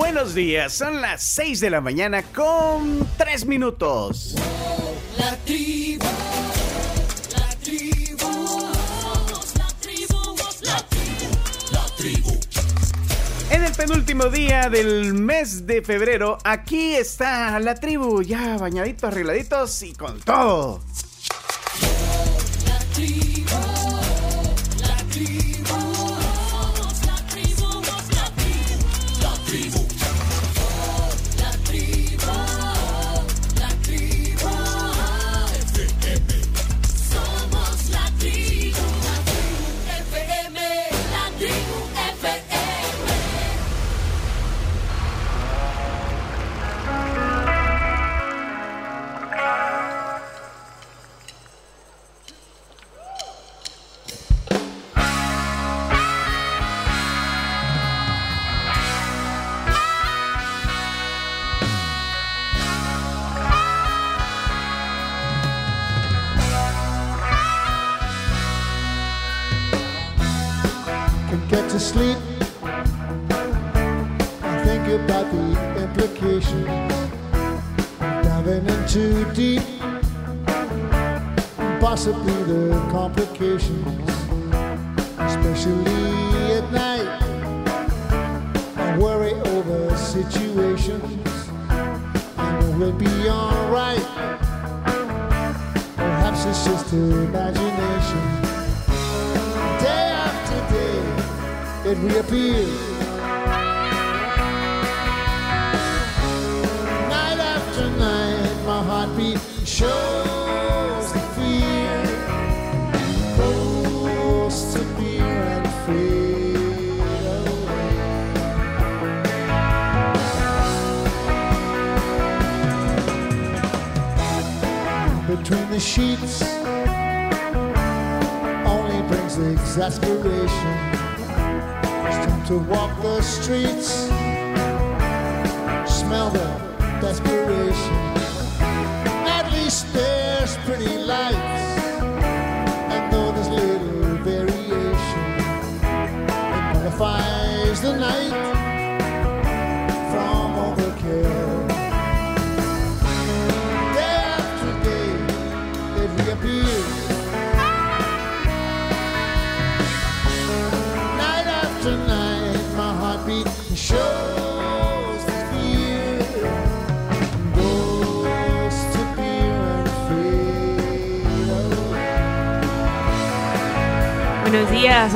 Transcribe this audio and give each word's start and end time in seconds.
buenos 0.00 0.34
días. 0.34 0.72
Son 0.72 1.02
las 1.02 1.22
6 1.22 1.60
de 1.60 1.68
la 1.68 1.82
mañana 1.82 2.22
con 2.22 3.06
3 3.18 3.44
minutos. 3.44 4.34
La 5.18 5.36
tribu, 5.44 6.06
la 7.36 7.48
tribu, 7.62 8.66
la 9.58 9.68
tribu, 9.78 10.36
la 10.64 10.86
tribu, 10.86 11.28
la 11.72 11.84
tribu. 11.98 12.40
En 13.50 13.62
el 13.62 13.72
penúltimo 13.74 14.24
día 14.30 14.70
del 14.70 15.12
mes 15.12 15.66
de 15.66 15.82
febrero, 15.82 16.38
aquí 16.44 16.94
está 16.94 17.60
la 17.60 17.74
tribu, 17.74 18.22
ya 18.22 18.56
bañaditos, 18.56 19.04
arregladitos 19.04 19.82
y 19.82 19.92
con 19.92 20.18
todo. 20.20 20.80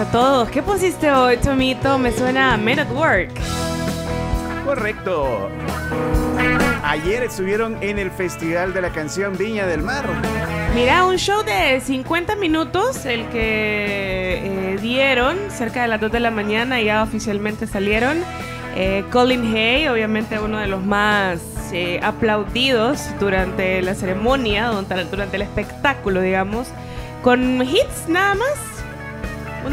A 0.05 0.11
todos. 0.11 0.51
¿Qué 0.51 0.63
pusiste 0.63 1.11
hoy, 1.11 1.37
Tomito? 1.39 1.99
Me 1.99 2.13
suena 2.13 2.55
a 2.55 2.57
Men 2.57 2.81
at 2.81 2.91
Work. 2.91 3.31
Correcto. 4.65 5.49
Ayer 6.83 7.23
estuvieron 7.23 7.77
en 7.81 7.99
el 7.99 8.11
Festival 8.11 8.75
de 8.75 8.83
la 8.83 8.91
Canción 8.91 9.37
Viña 9.39 9.67
del 9.67 9.83
Mar. 9.83 10.05
Mira, 10.75 11.07
un 11.07 11.17
show 11.17 11.43
de 11.45 11.81
50 11.81 12.37
minutos, 12.37 13.07
el 13.07 13.29
que 13.29 14.41
eh, 14.75 14.79
dieron 14.81 15.39
cerca 15.51 15.83
de 15.83 15.89
las 15.89 16.01
2 16.01 16.13
de 16.13 16.21
la 16.21 16.31
mañana, 16.31 16.81
ya 16.81 17.03
oficialmente 17.03 17.67
salieron. 17.67 18.19
Eh, 18.77 19.05
Colin 19.11 19.55
Hay, 19.57 19.89
obviamente 19.89 20.39
uno 20.39 20.59
de 20.59 20.67
los 20.67 20.83
más 20.83 21.41
eh, 21.73 22.01
aplaudidos 22.03 23.01
durante 23.21 23.81
la 23.81 23.95
ceremonia, 23.95 24.69
durante, 24.69 25.05
durante 25.05 25.37
el 25.37 25.43
espectáculo, 25.43 26.21
digamos, 26.21 26.69
con 27.23 27.63
hits 27.63 28.09
nada 28.09 28.35
más. 28.35 28.74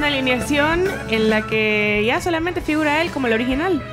Una 0.02 0.08
alineación 0.08 0.86
en 1.12 1.30
la 1.30 1.46
que 1.46 2.02
ya 2.04 2.20
solamente 2.22 2.60
figura 2.60 3.04
él 3.04 3.12
como 3.12 3.28
el 3.28 3.34
original. 3.34 3.84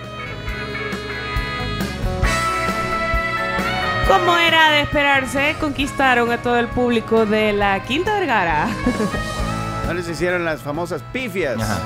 Como 4.09 4.39
era 4.39 4.71
de 4.71 4.81
esperarse, 4.81 5.55
conquistaron 5.61 6.33
a 6.33 6.39
todo 6.39 6.59
el 6.59 6.69
público 6.69 7.27
de 7.27 7.53
la 7.53 7.83
Quinta 7.83 8.15
Vergara. 8.15 8.69
No 9.87 9.93
les 9.93 10.09
hicieron 10.09 10.47
las 10.47 10.63
famosas 10.63 11.03
pifias. 11.13 11.61
Ajá. 11.61 11.79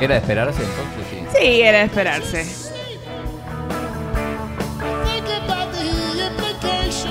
Era 0.00 0.14
de 0.14 0.20
esperarse 0.20 0.62
entonces, 0.62 1.06
sí. 1.10 1.38
Sí, 1.38 1.60
era 1.60 1.78
de 1.80 1.84
esperarse. 1.84 2.46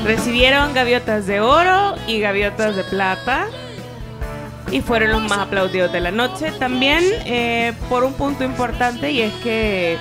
Recibieron 0.03 0.73
gaviotas 0.73 1.27
de 1.27 1.39
oro 1.39 1.93
y 2.07 2.19
gaviotas 2.19 2.75
de 2.75 2.83
plata. 2.83 3.47
Y 4.71 4.81
fueron 4.81 5.11
los 5.11 5.21
más 5.23 5.39
aplaudidos 5.39 5.91
de 5.93 6.01
la 6.01 6.11
noche. 6.11 6.51
También 6.59 7.03
eh, 7.25 7.73
por 7.89 8.03
un 8.03 8.13
punto 8.13 8.43
importante 8.43 9.11
y 9.11 9.21
es 9.21 9.33
que 9.35 9.97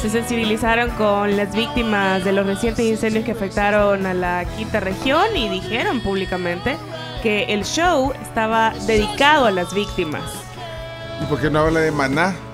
se 0.00 0.10
sensibilizaron 0.10 0.90
con 0.90 1.36
las 1.36 1.54
víctimas 1.54 2.24
de 2.24 2.32
los 2.32 2.44
recientes 2.46 2.84
incendios 2.84 3.24
que 3.24 3.32
afectaron 3.32 4.04
a 4.04 4.12
la 4.14 4.44
quinta 4.56 4.80
región 4.80 5.34
y 5.36 5.48
dijeron 5.48 6.00
públicamente 6.00 6.76
que 7.22 7.44
el 7.44 7.64
show 7.64 8.12
estaba 8.20 8.72
dedicado 8.86 9.46
a 9.46 9.50
las 9.50 9.72
víctimas. 9.72 10.22
¿Y 11.22 11.26
por 11.26 11.40
qué 11.40 11.48
no 11.50 11.60
habla 11.60 11.80
de 11.80 11.90
Maná? 11.92 12.34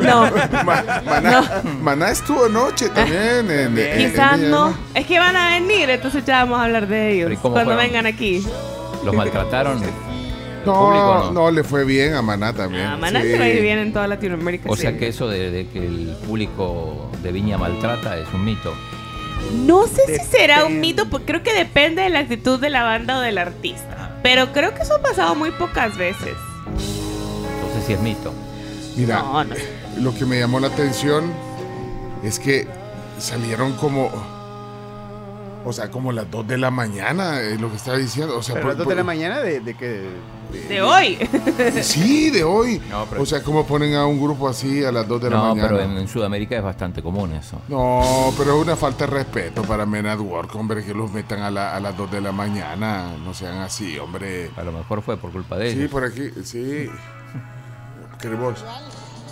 No, 0.00 0.30
Ma- 0.64 0.84
Maná, 1.04 1.62
Maná 1.80 2.10
estuvo 2.12 2.44
anoche 2.44 2.88
también. 2.90 3.50
En, 3.50 3.76
en- 3.76 3.98
quizás 3.98 4.34
en- 4.34 4.50
no. 4.50 4.72
Es 4.94 5.06
que 5.06 5.18
van 5.18 5.34
a 5.34 5.50
venir, 5.58 5.90
entonces 5.90 6.24
ya 6.24 6.44
vamos 6.44 6.60
a 6.60 6.64
hablar 6.64 6.86
de 6.86 7.16
Pero 7.18 7.30
¿y 7.30 7.32
ellos 7.32 7.40
cuando 7.40 7.64
fueron? 7.64 7.76
vengan 7.82 8.06
aquí. 8.06 8.46
Los 9.04 9.14
maltrataron. 9.14 9.80
No, 10.66 10.74
público 10.74 11.20
no, 11.26 11.32
no. 11.32 11.50
le 11.50 11.64
fue 11.64 11.84
bien 11.84 12.12
a 12.14 12.20
Maná 12.22 12.52
también. 12.52 12.84
Ah, 12.84 12.96
Maná 12.98 13.22
sí. 13.22 13.30
se 13.30 13.38
va 13.38 13.44
a 13.44 13.48
ir 13.48 13.62
bien 13.62 13.78
en 13.78 13.92
toda 13.94 14.06
Latinoamérica. 14.06 14.68
O 14.70 14.76
sí. 14.76 14.82
sea 14.82 14.98
que 14.98 15.08
eso 15.08 15.26
de, 15.28 15.50
de 15.50 15.66
que 15.68 15.78
el 15.78 16.14
público 16.26 17.10
de 17.22 17.32
Viña 17.32 17.56
maltrata 17.56 18.18
es 18.18 18.28
un 18.34 18.44
mito. 18.44 18.74
No 19.64 19.86
sé 19.86 20.02
si 20.18 20.22
será 20.26 20.66
un 20.66 20.80
mito, 20.80 21.08
porque 21.08 21.24
creo 21.26 21.42
que 21.42 21.54
depende 21.54 22.02
de 22.02 22.10
la 22.10 22.18
actitud 22.18 22.60
de 22.60 22.68
la 22.68 22.82
banda 22.82 23.18
o 23.18 23.20
del 23.22 23.38
artista. 23.38 24.18
Pero 24.22 24.52
creo 24.52 24.74
que 24.74 24.82
eso 24.82 24.96
ha 24.96 25.00
pasado 25.02 25.34
muy 25.34 25.50
pocas 25.52 25.96
veces. 25.96 26.34
Entonces 26.66 27.84
sí 27.86 27.92
es 27.94 28.00
mito. 28.00 28.34
Mira, 28.96 29.20
No, 29.20 29.44
no. 29.44 29.54
lo 29.98 30.14
que 30.14 30.26
me 30.26 30.38
llamó 30.38 30.60
la 30.60 30.66
atención 30.66 31.32
es 32.22 32.38
que 32.38 32.66
salieron 33.18 33.72
como 33.74 34.10
O 35.64 35.72
sea, 35.74 35.90
como 35.90 36.10
las 36.10 36.30
2 36.30 36.48
de 36.48 36.56
la 36.56 36.70
mañana, 36.70 37.38
es 37.40 37.60
lo 37.60 37.68
que 37.70 37.76
estaba 37.76 37.98
diciendo. 37.98 38.38
O 38.38 38.42
sea, 38.42 38.54
Pero 38.54 38.62
por- 38.64 38.68
las 38.70 38.78
2 38.78 38.84
por- 38.86 38.92
de 38.94 38.96
la 38.96 39.04
mañana 39.04 39.40
de, 39.40 39.60
de 39.60 39.74
que... 39.74 40.08
De 40.68 40.80
hoy. 40.82 41.16
Sí, 41.82 42.30
de 42.30 42.42
hoy. 42.42 42.80
No, 42.90 43.04
pero- 43.08 43.22
O 43.22 43.26
sea, 43.26 43.42
¿cómo 43.42 43.66
ponen 43.66 43.94
a 43.94 44.06
un 44.06 44.18
grupo 44.20 44.48
así 44.48 44.82
a 44.84 44.90
las 44.90 45.06
2 45.06 45.22
de 45.22 45.30
la 45.30 45.36
No, 45.36 45.48
mañana? 45.54 45.68
pero 45.68 45.80
en, 45.82 45.96
en 45.98 46.08
Sudamérica 46.08 46.56
es 46.56 46.62
bastante 46.62 47.02
común 47.02 47.32
eso. 47.34 47.60
No, 47.68 48.32
pero 48.38 48.56
es 48.56 48.62
una 48.64 48.74
falta 48.74 49.04
de 49.06 49.12
respeto 49.12 49.62
para 49.62 49.84
Men 49.86 50.06
at 50.06 50.18
Work, 50.18 50.54
hombre, 50.56 50.82
que 50.84 50.94
los 50.94 51.12
metan 51.12 51.40
a, 51.42 51.50
la- 51.50 51.76
a 51.76 51.80
las 51.80 51.94
2 51.96 52.10
de 52.10 52.20
la 52.22 52.32
mañana. 52.32 53.12
No 53.22 53.34
sean 53.34 53.58
así, 53.58 53.98
hombre. 53.98 54.50
A 54.56 54.62
lo 54.62 54.72
mejor 54.72 55.02
fue 55.02 55.18
por 55.18 55.30
culpa 55.30 55.56
de 55.58 55.72
Sí, 55.72 55.78
ellos. 55.80 55.90
por 55.90 56.04
aquí, 56.04 56.30
sí. 56.42 56.88
Queremos. 58.20 58.64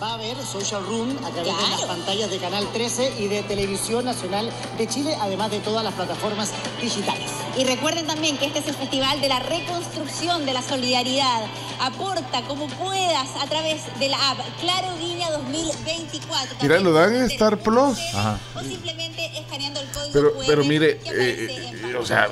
Va 0.00 0.10
a 0.10 0.14
haber 0.14 0.36
Social 0.44 0.84
Room 0.86 1.10
a 1.24 1.30
través 1.30 1.56
de 1.56 1.70
las 1.70 1.82
pantallas 1.82 2.30
de 2.30 2.38
Canal 2.38 2.64
13 2.72 3.14
y 3.18 3.26
de 3.26 3.42
Televisión 3.42 4.04
Nacional 4.04 4.48
de 4.76 4.86
Chile, 4.86 5.16
además 5.20 5.50
de 5.50 5.58
todas 5.58 5.82
las 5.82 5.92
plataformas 5.94 6.52
digitales. 6.80 7.28
Y 7.56 7.64
recuerden 7.64 8.06
también 8.06 8.38
que 8.38 8.46
este 8.46 8.60
es 8.60 8.68
el 8.68 8.74
festival 8.76 9.20
de 9.20 9.28
la 9.28 9.40
reconstrucción 9.40 10.46
de 10.46 10.52
la 10.52 10.62
solidaridad. 10.62 11.42
Aporta 11.80 12.42
como 12.46 12.68
puedas 12.68 13.28
a 13.42 13.46
través 13.48 13.82
de 13.98 14.08
la 14.08 14.30
app 14.30 14.38
Claro 14.60 14.86
Guiña 15.00 15.32
2024. 15.32 16.56
Mira, 16.62 16.78
lo 16.78 16.92
dan 16.92 17.16
en 17.16 17.22
Star 17.24 17.58
Plus. 17.58 17.98
Ajá. 18.14 18.38
O 18.54 18.60
simplemente 18.60 19.36
escaneando 19.36 19.80
el 19.80 19.88
código 19.88 20.10
Pero, 20.12 20.32
QR 20.34 20.44
pero 20.46 20.64
mire, 20.64 20.98
que 20.98 21.10
eh, 21.10 21.68
en 21.70 21.90
eh, 21.90 21.96
o 21.96 22.06
sea, 22.06 22.28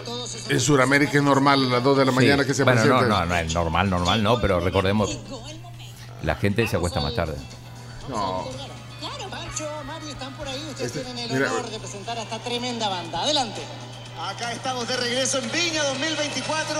en 0.48 0.60
Sudamérica 0.60 1.18
es 1.18 1.22
normal 1.24 1.64
a 1.66 1.68
las 1.68 1.82
2 1.82 1.98
de 1.98 2.04
la 2.04 2.12
Sí. 2.12 2.16
mañana 2.16 2.44
que 2.44 2.54
se 2.54 2.62
bueno, 2.62 2.84
no, 2.84 2.86
presenten. 2.98 3.08
no, 3.08 3.26
no, 3.26 3.36
es 3.36 3.52
normal, 3.54 3.90
normal 3.90 4.22
no, 4.22 4.40
pero 4.40 4.60
recordemos, 4.60 5.18
la 6.26 6.34
gente 6.34 6.66
se 6.66 6.76
acuesta 6.76 7.00
más 7.00 7.14
tarde. 7.14 7.36
No. 8.08 8.44
Claro, 9.00 9.30
Pancho, 9.30 9.68
Mari, 9.86 10.10
están 10.10 10.32
por 10.34 10.46
ahí. 10.48 10.60
Ustedes 10.70 10.94
Este, 10.94 11.04
tienen 11.04 11.24
el 11.30 11.32
mira, 11.38 11.52
honor 11.52 11.70
de 11.70 11.78
presentar 11.78 12.18
a 12.18 12.22
esta 12.22 12.38
tremenda 12.40 12.88
banda. 12.88 13.22
Adelante. 13.22 13.62
Acá 14.20 14.50
estamos 14.52 14.88
de 14.88 14.96
regreso 14.96 15.38
en 15.38 15.50
Viña 15.52 15.82
2024, 15.84 16.74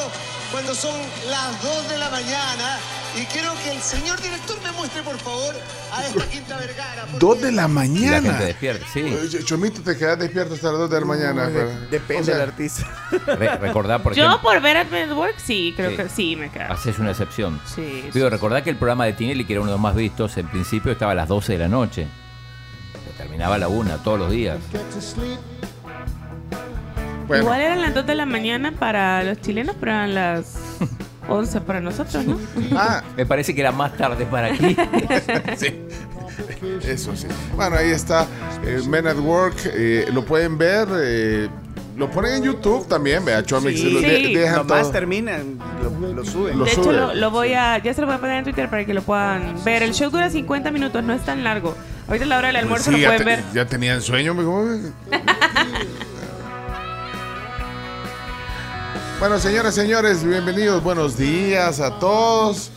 cuando 0.51 0.75
son 0.75 0.99
las 1.31 1.63
2 1.63 1.89
de 1.91 1.99
la 1.99 2.09
mañana. 2.11 2.79
Y 3.15 3.25
quiero 3.27 3.53
que 3.63 3.73
el 3.73 3.81
señor 3.81 4.21
director 4.21 4.57
me 4.63 4.73
muestre, 4.73 5.03
por 5.03 5.19
favor, 5.19 5.55
a 5.93 6.07
esta 6.07 6.27
Quinta 6.31 6.57
Vergara. 6.57 7.03
porque- 7.03 7.19
2 7.19 7.41
de 7.43 7.47
la 7.47 7.51
Y 7.53 7.55
la 7.57 7.69
mañana. 7.69 8.21
gente 8.33 8.45
despierta, 8.47 8.87
sí. 8.93 9.05
Chomito, 9.45 9.83
te 9.83 9.97
quedas 9.99 10.19
despierto 10.19 10.55
hasta 10.55 10.69
las 10.71 10.79
2 10.81 10.91
de 10.91 11.01
la 11.01 11.07
mañana. 11.07 11.51
pero- 11.53 11.81
depende 11.91 12.23
o 12.23 12.25
sea, 12.25 12.35
del 12.39 12.49
artista. 12.49 12.87
Re- 13.27 13.57
recordá, 13.59 14.03
por 14.03 14.15
Yo 14.15 14.25
ejemplo, 14.25 14.43
por 14.51 14.61
ver 14.63 14.77
Advent 14.79 15.13
Work, 15.13 15.37
sí, 15.39 15.73
creo 15.77 15.91
Sí. 15.91 15.97
que 15.97 16.09
sí 16.09 16.37
me 16.37 16.51
queda. 16.51 16.67
haces 16.73 16.99
una 16.99 17.11
excepción. 17.11 17.61
Sí. 17.75 18.09
Pero 18.13 18.31
recordá 18.31 18.63
que 18.65 18.71
el 18.71 18.77
programa 18.77 19.05
de 19.05 19.13
Tinelli, 19.13 19.45
que 19.45 19.53
era 19.53 19.61
uno 19.63 19.71
de 19.71 19.75
los 19.75 19.81
más 19.81 19.95
vistos, 19.95 20.37
en 20.39 20.49
principio 20.49 20.91
estaba 20.91 21.13
a 21.13 21.15
las 21.15 21.29
12 21.29 21.53
de 21.53 21.59
la 21.59 21.69
noche. 21.69 22.07
Se 23.05 23.13
terminaba 23.23 23.55
a 23.57 23.59
la 23.59 23.69
1 23.69 23.99
todos 23.99 24.19
los 24.19 24.31
días. 24.31 24.59
Bueno, 27.27 27.43
Igual 27.45 27.61
eran 27.61 27.83
las 27.83 27.95
2 27.95 28.07
de 28.07 28.15
la 28.15 28.27
mañana 28.27 28.73
para 28.73 29.23
los 29.25 29.41
chilenos, 29.41 29.75
pero 29.81 29.93
eran 29.93 30.15
las 30.15 30.55
11 31.29 31.61
para 31.63 31.81
nosotros, 31.81 32.25
¿no? 32.25 32.39
ah, 32.77 33.03
Me 33.17 33.27
parece 33.27 33.55
que 33.55 33.61
era 33.61 33.73
más 33.73 33.97
tarde 33.97 34.27
para 34.27 34.49
aquí. 34.49 34.77
sí. 35.57 35.75
Eso 36.87 37.17
sí. 37.17 37.27
Bueno, 37.55 37.77
ahí 37.77 37.91
está 37.91 38.27
eh, 38.65 38.81
Men 38.89 39.07
at 39.07 39.17
Work. 39.19 39.57
eh, 39.65 40.07
lo 40.13 40.25
pueden 40.25 40.57
ver. 40.59 40.87
eh, 41.01 41.49
lo 41.97 42.11
ponen 42.11 42.35
en 42.35 42.43
YouTube 42.45 42.87
también. 42.87 43.25
Vea, 43.25 43.43
Chomix. 43.43 43.81
Sí. 43.81 43.91
lo 43.91 44.01
de- 44.03 44.29
dejan 44.39 44.57
Lo 44.59 44.65
más 44.65 44.83
todo. 44.83 44.91
terminan, 44.93 45.59
lo, 45.83 46.13
lo 46.13 46.25
suben. 46.27 46.59
Lo 46.59 46.65
de 46.67 46.71
hecho, 46.73 46.85
sube. 46.85 46.93
lo, 46.93 47.15
lo 47.15 47.31
voy 47.31 47.55
a. 47.55 47.79
Ya 47.79 47.95
se 47.95 48.03
lo 48.03 48.07
voy 48.07 48.17
a 48.17 48.19
poner 48.21 48.37
en 48.37 48.45
Twitter 48.45 48.69
para 48.69 48.85
que 48.85 48.93
lo 48.93 49.01
puedan 49.03 49.55
ver. 49.65 49.83
El 49.83 49.95
show 49.95 50.11
dura 50.11 50.29
50 50.29 50.71
minutos, 50.71 51.03
no 51.03 51.15
es 51.15 51.25
tan 51.25 51.43
largo. 51.43 51.75
Ahorita 52.07 52.27
a 52.27 52.29
la 52.29 52.39
hora 52.39 52.47
del 52.49 52.57
almuerzo 52.57 52.91
Sí, 52.91 52.99
lo 52.99 52.99
ya, 52.99 53.09
pueden 53.09 53.19
te- 53.25 53.25
ver. 53.25 53.45
ya 53.55 53.65
tenían 53.67 54.03
sueño. 54.03 54.35
me 54.35 54.43
bueno, 59.19 59.39
señoras 59.39 59.75
señores, 59.75 60.23
bienvenidos. 60.25 60.83
Buenos 60.83 61.17
días 61.17 61.81
a 61.81 61.99
todos. 61.99 62.71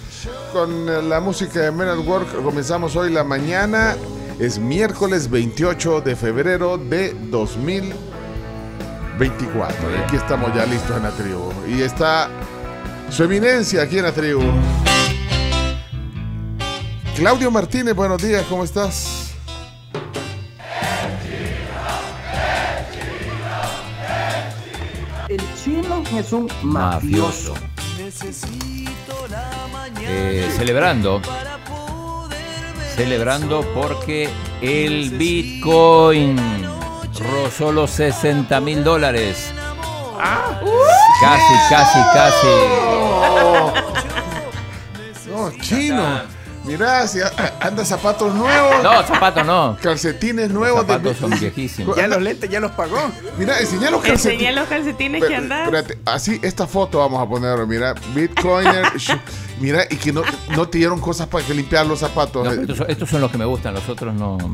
Con 0.53 0.87
eh, 0.89 1.01
la 1.01 1.19
música 1.19 1.59
de 1.61 1.71
Men 1.71 1.89
at 1.89 1.97
Work 1.99 2.41
comenzamos 2.43 2.95
hoy 2.95 3.11
la 3.11 3.23
mañana. 3.23 3.95
Es 4.39 4.57
miércoles 4.57 5.29
28 5.29 6.01
de 6.01 6.15
febrero 6.15 6.77
de 6.77 7.13
2024. 7.29 9.91
Y 9.91 9.95
aquí 10.03 10.15
estamos 10.15 10.55
ya 10.55 10.65
listos 10.65 10.97
en 10.97 11.03
la 11.03 11.11
tribu. 11.11 11.51
Y 11.67 11.81
está 11.81 12.29
su 13.09 13.23
eminencia 13.23 13.83
aquí 13.83 13.97
en 13.97 14.03
la 14.03 14.13
tribu. 14.13 14.41
Claudio 17.15 17.51
Martínez, 17.51 17.95
buenos 17.95 18.21
días, 18.21 18.45
¿cómo 18.49 18.63
estás? 18.63 19.33
Es 26.15 26.31
un 26.33 26.49
Mafioso. 26.63 27.53
Eh, 30.01 30.51
celebrando. 30.55 31.21
Celebrando 32.95 33.61
porque 33.73 34.29
el 34.61 35.11
Bitcoin 35.11 36.37
rozó 37.31 37.71
los 37.71 37.91
60 37.91 38.59
mil 38.61 38.83
dólares. 38.83 39.53
Casi, 41.21 41.53
casi, 41.69 41.99
casi. 42.13 42.47
No, 45.29 45.51
chino. 45.61 46.38
Mirá, 46.69 47.07
si 47.07 47.17
anda 47.61 47.83
zapatos 47.83 48.31
nuevos. 48.35 48.83
No, 48.83 49.01
zapatos 49.03 49.43
no. 49.43 49.75
Calcetines 49.81 50.51
nuevos. 50.51 50.85
de- 50.85 50.93
Zapatos 50.93 51.17
son 51.17 51.31
viejísimos. 51.31 51.97
Ya 51.97 52.07
los 52.07 52.21
lentes 52.21 52.47
ya 52.47 52.59
los 52.59 52.71
pagó. 52.73 52.97
Mira, 53.39 53.59
enseñá 53.59 53.89
los 53.89 54.03
calcetines. 54.03 54.53
los 54.53 54.67
calcetines 54.67 55.23
que 55.23 55.35
andan. 55.35 55.63
espérate, 55.63 55.97
así, 56.05 56.39
esta 56.43 56.67
foto 56.67 56.99
vamos 56.99 57.21
a 57.21 57.27
poner. 57.27 57.65
Mira, 57.65 57.95
Bitcoiner. 58.13 58.85
mira, 59.59 59.83
y 59.89 59.95
que 59.95 60.11
no, 60.13 60.21
no 60.55 60.67
te 60.67 60.77
dieron 60.77 60.99
cosas 60.99 61.27
para 61.27 61.45
que 61.45 61.53
limpiar 61.53 61.85
los 61.85 61.99
zapatos. 61.99 62.45
No, 62.45 62.51
estos, 62.61 62.77
son, 62.77 62.89
estos 62.89 63.09
son 63.09 63.21
los 63.21 63.31
que 63.31 63.37
me 63.37 63.45
gustan, 63.45 63.73
los 63.73 63.87
otros 63.89 64.13
no. 64.13 64.37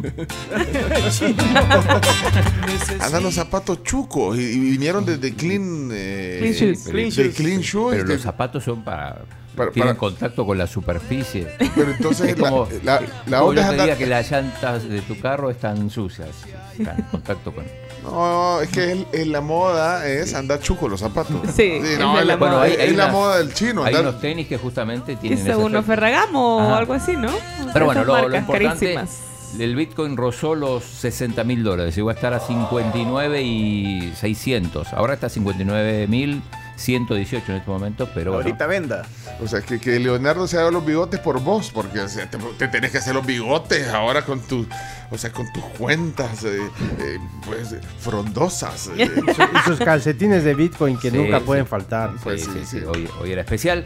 Andan 3.02 3.24
los 3.24 3.34
zapatos 3.34 3.84
chucos 3.84 4.38
y, 4.38 4.42
y 4.42 4.60
vinieron 4.72 5.06
desde 5.06 5.34
Clean. 5.34 5.90
eh, 5.94 6.38
Clean 6.40 6.54
Shoes. 6.54 6.84
Clean 6.90 7.10
de 7.10 7.16
Shoes. 7.16 7.36
Clean 7.36 7.62
Shoes. 7.62 7.92
Pero 7.96 8.08
de- 8.08 8.14
los 8.16 8.22
zapatos 8.24 8.64
son 8.64 8.84
para. 8.84 9.22
Para- 9.56 9.72
tienen 9.72 9.96
para- 9.96 10.00
contacto 10.00 10.46
con 10.46 10.58
la 10.58 10.68
superficie. 10.68 11.48
pero 11.76 11.92
entonces 11.92 12.30
Es 12.30 12.36
como, 12.36 12.68
la, 12.84 13.00
la, 13.00 13.08
la 13.28 13.44
onda 13.44 13.62
es 13.62 13.68
andar- 13.80 13.98
que 13.98 14.06
las 14.06 14.30
llantas 14.30 14.88
de 14.90 15.02
tu 15.02 15.18
carro 15.20 15.50
están 15.50 15.90
sucias. 15.90 16.30
Están 16.78 16.98
en 17.00 17.04
contacto 17.06 17.54
con. 17.56 17.64
No, 18.12 18.62
es 18.62 18.70
que 18.70 18.92
es, 18.92 18.98
es 19.12 19.28
la 19.28 19.42
moda 19.42 20.08
es 20.08 20.34
andar 20.34 20.60
chuco 20.60 20.88
los 20.88 21.00
zapatos. 21.00 21.36
Sí, 21.56 21.64
es 21.84 22.00
no, 22.00 22.20
es, 22.20 22.26
la. 22.26 22.36
Bueno, 22.36 22.60
hay, 22.62 22.72
hay 22.74 22.90
es 22.90 22.96
la 22.96 23.06
unas- 23.06 23.14
moda 23.14 23.38
del 23.38 23.54
chino. 23.54 23.84
Hay 23.84 23.94
andar- 23.94 24.10
unos 24.10 24.22
tenis 24.22 24.48
que 24.48 24.58
justamente 24.58 25.16
tienen. 25.16 25.48
es 25.48 25.56
uno. 25.56 25.84
Ferragamo 25.84 26.58
o 26.58 26.62
Ajá. 26.62 26.78
algo 26.78 26.94
así, 26.94 27.16
¿no? 27.16 27.32
Pero 27.74 27.86
bueno, 27.86 28.04
lo, 28.04 28.30
lo 28.30 28.38
importante, 28.38 28.94
carísimas. 28.96 29.20
el 29.60 29.76
Bitcoin 29.76 30.18
rozó 30.18 30.56
los 30.56 30.84
60 30.84 31.44
mil 31.44 31.64
dólares. 31.64 31.96
Llegó 31.96 32.10
a 32.10 32.14
estar 32.14 32.34
a 32.34 32.40
59 32.40 33.42
y 33.42 34.14
600. 34.20 34.94
Ahora 34.94 35.14
está 35.16 35.28
a 35.28 35.30
59 35.30 36.08
mil 36.08 36.42
118 36.78 37.52
en 37.52 37.58
este 37.60 37.70
momento, 37.72 38.10
pero 38.14 38.32
bueno. 38.34 38.46
Ahorita 38.46 38.68
venda. 38.68 39.04
O 39.42 39.48
sea, 39.48 39.62
que, 39.62 39.80
que 39.80 39.98
Leonardo 40.00 40.46
se 40.48 40.58
haga 40.58 40.72
los 40.72 40.86
bigotes 40.86 41.20
por 41.22 41.40
vos, 41.42 41.72
porque 41.74 42.00
o 42.02 42.10
sea, 42.10 42.30
te, 42.30 42.38
te 42.58 42.68
tenés 42.68 42.92
que 42.92 42.98
hacer 42.98 43.16
los 43.16 43.26
bigotes 43.26 43.88
ahora 43.90 44.24
con 44.26 44.42
tus, 44.42 44.68
o 45.12 45.18
sea, 45.18 45.32
con 45.32 45.46
tus 45.54 45.64
cuentas, 45.78 46.44
eh, 46.44 46.58
eh, 47.00 47.18
pues, 47.46 47.74
eh, 47.74 47.82
frondosas. 48.00 48.90
eh. 48.98 49.10
Y 49.56 49.70
sus 49.70 49.80
calcetines 49.80 50.44
de 50.44 50.54
Bitcoin 50.54 50.98
que 50.98 51.12
Sí, 51.12 51.18
nunca 51.18 51.40
sí. 51.40 51.46
pueden 51.46 51.68
faltar. 51.68 52.12
Pues 52.24 52.44
sí, 52.44 52.50
sí, 52.54 52.60
sí, 52.60 52.66
sí. 52.66 52.80
sí, 52.80 52.86
Hoy, 52.86 53.10
hoy 53.22 53.32
era 53.32 53.42
especial. 53.42 53.86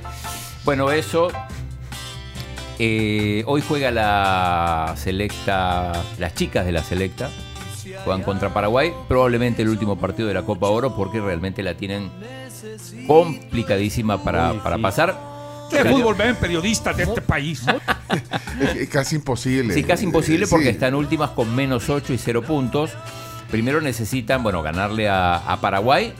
Bueno, 0.65 0.91
eso. 0.91 1.29
eh, 2.79 3.43
hoy 3.47 3.61
juega 3.67 3.91
la 3.91 4.93
selecta, 4.97 5.93
las 6.17 6.33
chicas 6.35 6.65
de 6.65 6.71
la 6.71 6.83
selecta. 6.83 7.29
Juegan 8.05 8.23
contra 8.23 8.53
Paraguay. 8.53 8.93
Probablemente 9.07 9.61
el 9.63 9.69
último 9.69 9.97
partido 9.99 10.27
de 10.27 10.33
la 10.33 10.43
Copa 10.43 10.67
Oro 10.67 10.95
porque 10.95 11.19
realmente 11.19 11.63
la 11.63 11.75
tienen 11.75 12.09
complicadísima 13.07 14.23
para, 14.23 14.53
para 14.63 14.77
pasar. 14.77 15.28
¿Qué 15.69 15.85
fútbol 15.85 16.15
ven 16.15 16.35
periodistas 16.35 16.95
de 16.97 17.03
este 17.03 17.21
país? 17.21 17.63
Es, 18.59 18.75
es 18.75 18.89
casi 18.89 19.15
imposible. 19.15 19.73
Sí, 19.73 19.83
casi 19.83 20.05
imposible 20.05 20.47
porque 20.47 20.65
sí. 20.65 20.71
están 20.71 20.95
últimas 20.95 21.31
con 21.31 21.53
menos 21.55 21.89
8 21.89 22.13
y 22.13 22.17
0 22.17 22.41
puntos. 22.43 22.91
Primero 23.51 23.81
necesitan, 23.81 24.43
bueno, 24.43 24.61
ganarle 24.61 25.09
a, 25.09 25.35
a 25.37 25.61
Paraguay. 25.61 26.13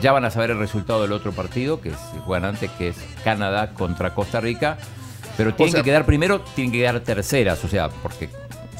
Ya 0.00 0.12
van 0.12 0.24
a 0.24 0.30
saber 0.30 0.50
el 0.50 0.58
resultado 0.58 1.02
del 1.02 1.12
otro 1.12 1.32
partido, 1.32 1.80
que 1.80 1.90
se 1.90 2.18
juegan 2.24 2.44
antes, 2.46 2.70
que 2.72 2.88
es 2.88 2.96
Canadá 3.24 3.74
contra 3.74 4.14
Costa 4.14 4.40
Rica. 4.40 4.78
Pero 5.36 5.54
tienen 5.54 5.72
sea- 5.72 5.82
que 5.82 5.90
quedar 5.90 6.06
primero, 6.06 6.40
tienen 6.54 6.72
que 6.72 6.78
quedar 6.78 7.00
terceras, 7.00 7.62
o 7.64 7.68
sea, 7.68 7.88
porque 7.88 8.30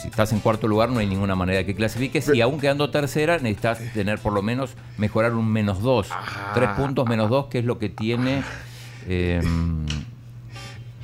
si 0.01 0.09
estás 0.09 0.33
en 0.33 0.41
cuarto 0.41 0.67
lugar 0.67 0.89
no 0.89 0.99
hay 1.01 1.07
ninguna 1.07 1.35
manera 1.35 1.65
que 1.65 1.75
clasifiques. 1.75 2.31
y 2.35 2.41
aún 2.41 2.59
quedando 2.59 2.91
tercera, 2.91 3.37
necesitas 3.39 3.79
tener 3.93 4.19
por 4.19 4.33
lo 4.33 4.41
menos 4.41 4.71
mejorar 4.97 5.35
un 5.35 5.51
menos 5.53 5.83
2. 5.83 6.09
Ah. 6.11 6.53
Tres 6.55 6.71
puntos 6.71 7.07
menos 7.07 7.29
2, 7.29 7.47
que 7.47 7.59
es 7.59 7.65
lo 7.67 7.79
que 7.79 7.91
tiene 7.91 8.43
eh, 9.09 9.41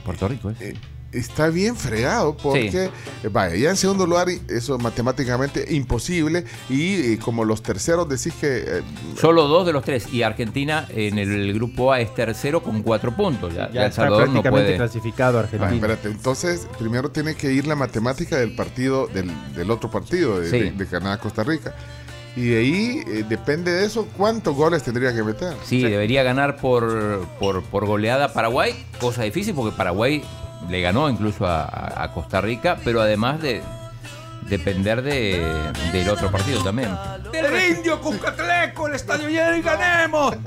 Puerto 0.05 0.29
Rico. 0.29 0.51
¿es? 0.51 0.61
Eh, 0.61 0.75
está 1.13 1.49
bien 1.49 1.77
fregado 1.77 2.37
porque, 2.37 2.91
eh, 3.23 3.29
vaya, 3.33 3.57
ya 3.57 3.71
en 3.71 3.77
segundo 3.77 4.07
lugar, 4.07 4.29
eso 4.49 4.79
matemáticamente 4.79 5.65
imposible. 5.75 6.45
Y 6.69 7.13
eh, 7.15 7.19
como 7.19 7.45
los 7.45 7.63
terceros 7.63 8.09
decís 8.09 8.35
que. 8.41 8.59
eh, 8.67 8.83
Solo 9.19 9.49
dos 9.49 9.67
de 9.67 9.73
los 9.73 9.83
tres. 9.85 10.13
Y 10.13 10.23
Argentina 10.23 10.87
en 10.91 11.19
el 11.19 11.53
grupo 11.55 11.93
A 11.93 12.01
es 12.01 12.15
tercero 12.15 12.63
con 12.63 12.83
cuatro 12.83 13.17
puntos. 13.17 13.55
Ya, 13.55 13.71
Ya 13.73 13.83
El 13.85 13.91
está 13.91 14.03
Salvador 14.03 14.29
no 14.29 14.33
prácticamente 14.43 14.67
puede. 14.67 14.77
clasificado 14.77 15.39
ah, 15.39 15.43
Argentina. 15.43 15.75
espérate, 15.75 16.09
entonces 16.09 16.69
primero 16.79 17.11
tiene 17.11 17.35
que 17.35 17.53
ir 17.53 17.67
la 17.67 17.75
matemática 17.77 18.37
del 18.37 18.55
partido, 18.55 19.07
del, 19.09 19.31
del 19.55 19.71
otro 19.71 19.91
partido, 19.91 20.39
de, 20.41 20.51
Sí. 20.51 20.59
de- 20.59 20.71
de 20.73 20.87
Canadá-Costa 20.87 21.43
Rica. 21.45 21.75
Y 22.37 22.49
de 22.51 22.59
ahí, 22.59 23.03
eh, 23.07 23.25
depende 23.27 23.73
de 23.73 23.87
eso, 23.87 24.07
cuántos 24.17 24.55
goles 24.55 24.83
tendría 24.83 25.13
que 25.15 25.23
meter. 25.23 25.55
Sí, 25.65 25.83
debería 25.83 26.23
ganar 26.23 26.57
por, 26.57 27.27
por, 27.41 27.63
por 27.65 27.87
goleada 27.87 28.33
Paraguay, 28.35 28.75
cosa 29.01 29.23
difícil 29.23 29.55
porque 29.55 29.75
Paraguay 29.75 30.23
le 30.69 30.81
ganó 30.83 31.09
incluso 31.09 31.47
a, 31.47 31.63
a- 31.63 32.03
a 32.05 32.13
Costa 32.13 32.41
Rica, 32.43 32.77
pero 32.85 33.01
además 33.01 33.41
de 33.41 33.63
depender 34.51 35.01
de, 35.03 35.43
del 35.93 36.09
otro 36.11 36.31
partido 36.31 36.63
también. 36.63 36.91
Del 37.33 37.77
indio 37.79 38.01
Cuscatleco, 38.03 38.87
el 38.87 38.95
estadio 38.97 39.29
lleno 39.31 39.57
y 39.57 39.63
ganemos. 39.63 40.37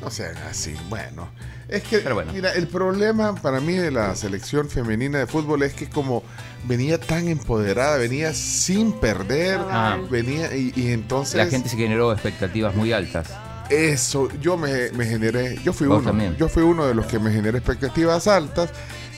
No 0.00 0.08
sean 0.10 0.34
así, 0.48 0.74
bueno. 0.88 1.28
Es 1.70 1.82
que, 1.84 1.98
Pero 1.98 2.16
bueno. 2.16 2.32
mira, 2.32 2.52
el 2.54 2.66
problema 2.66 3.34
para 3.36 3.60
mí 3.60 3.74
de 3.74 3.90
la 3.92 4.14
selección 4.16 4.68
femenina 4.68 5.18
de 5.20 5.26
fútbol 5.26 5.62
es 5.62 5.72
que 5.72 5.88
como 5.88 6.22
venía 6.64 6.98
tan 6.98 7.28
empoderada, 7.28 7.96
venía 7.96 8.34
sin 8.34 8.92
perder, 8.92 9.60
Ah. 9.70 9.98
venía 10.10 10.54
y, 10.56 10.72
y 10.74 10.88
entonces... 10.92 11.36
La 11.36 11.46
gente 11.46 11.68
se 11.68 11.76
generó 11.76 12.12
expectativas 12.12 12.74
muy 12.74 12.92
altas. 12.92 13.28
Eso, 13.70 14.28
yo 14.40 14.56
me, 14.56 14.90
me 14.92 15.06
generé, 15.06 15.58
yo 15.62 15.72
fui 15.72 15.86
uno, 15.86 16.00
también. 16.02 16.36
yo 16.36 16.48
fui 16.48 16.64
uno 16.64 16.86
de 16.86 16.94
los 16.94 17.06
que 17.06 17.20
me 17.20 17.30
generé 17.30 17.58
expectativas 17.58 18.26
altas 18.26 18.70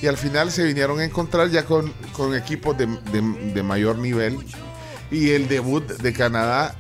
y 0.02 0.06
al 0.08 0.18
final 0.18 0.50
se 0.50 0.62
vinieron 0.64 1.00
a 1.00 1.04
encontrar 1.04 1.48
ya 1.48 1.64
con, 1.64 1.90
con 2.12 2.34
equipos 2.34 2.76
de, 2.76 2.86
de- 2.86 3.52
de 3.54 3.62
mayor 3.62 3.96
nivel 3.96 4.36
y 5.10 5.30
el 5.30 5.48
debut 5.48 5.86
de 5.86 6.12
Canadá, 6.12 6.74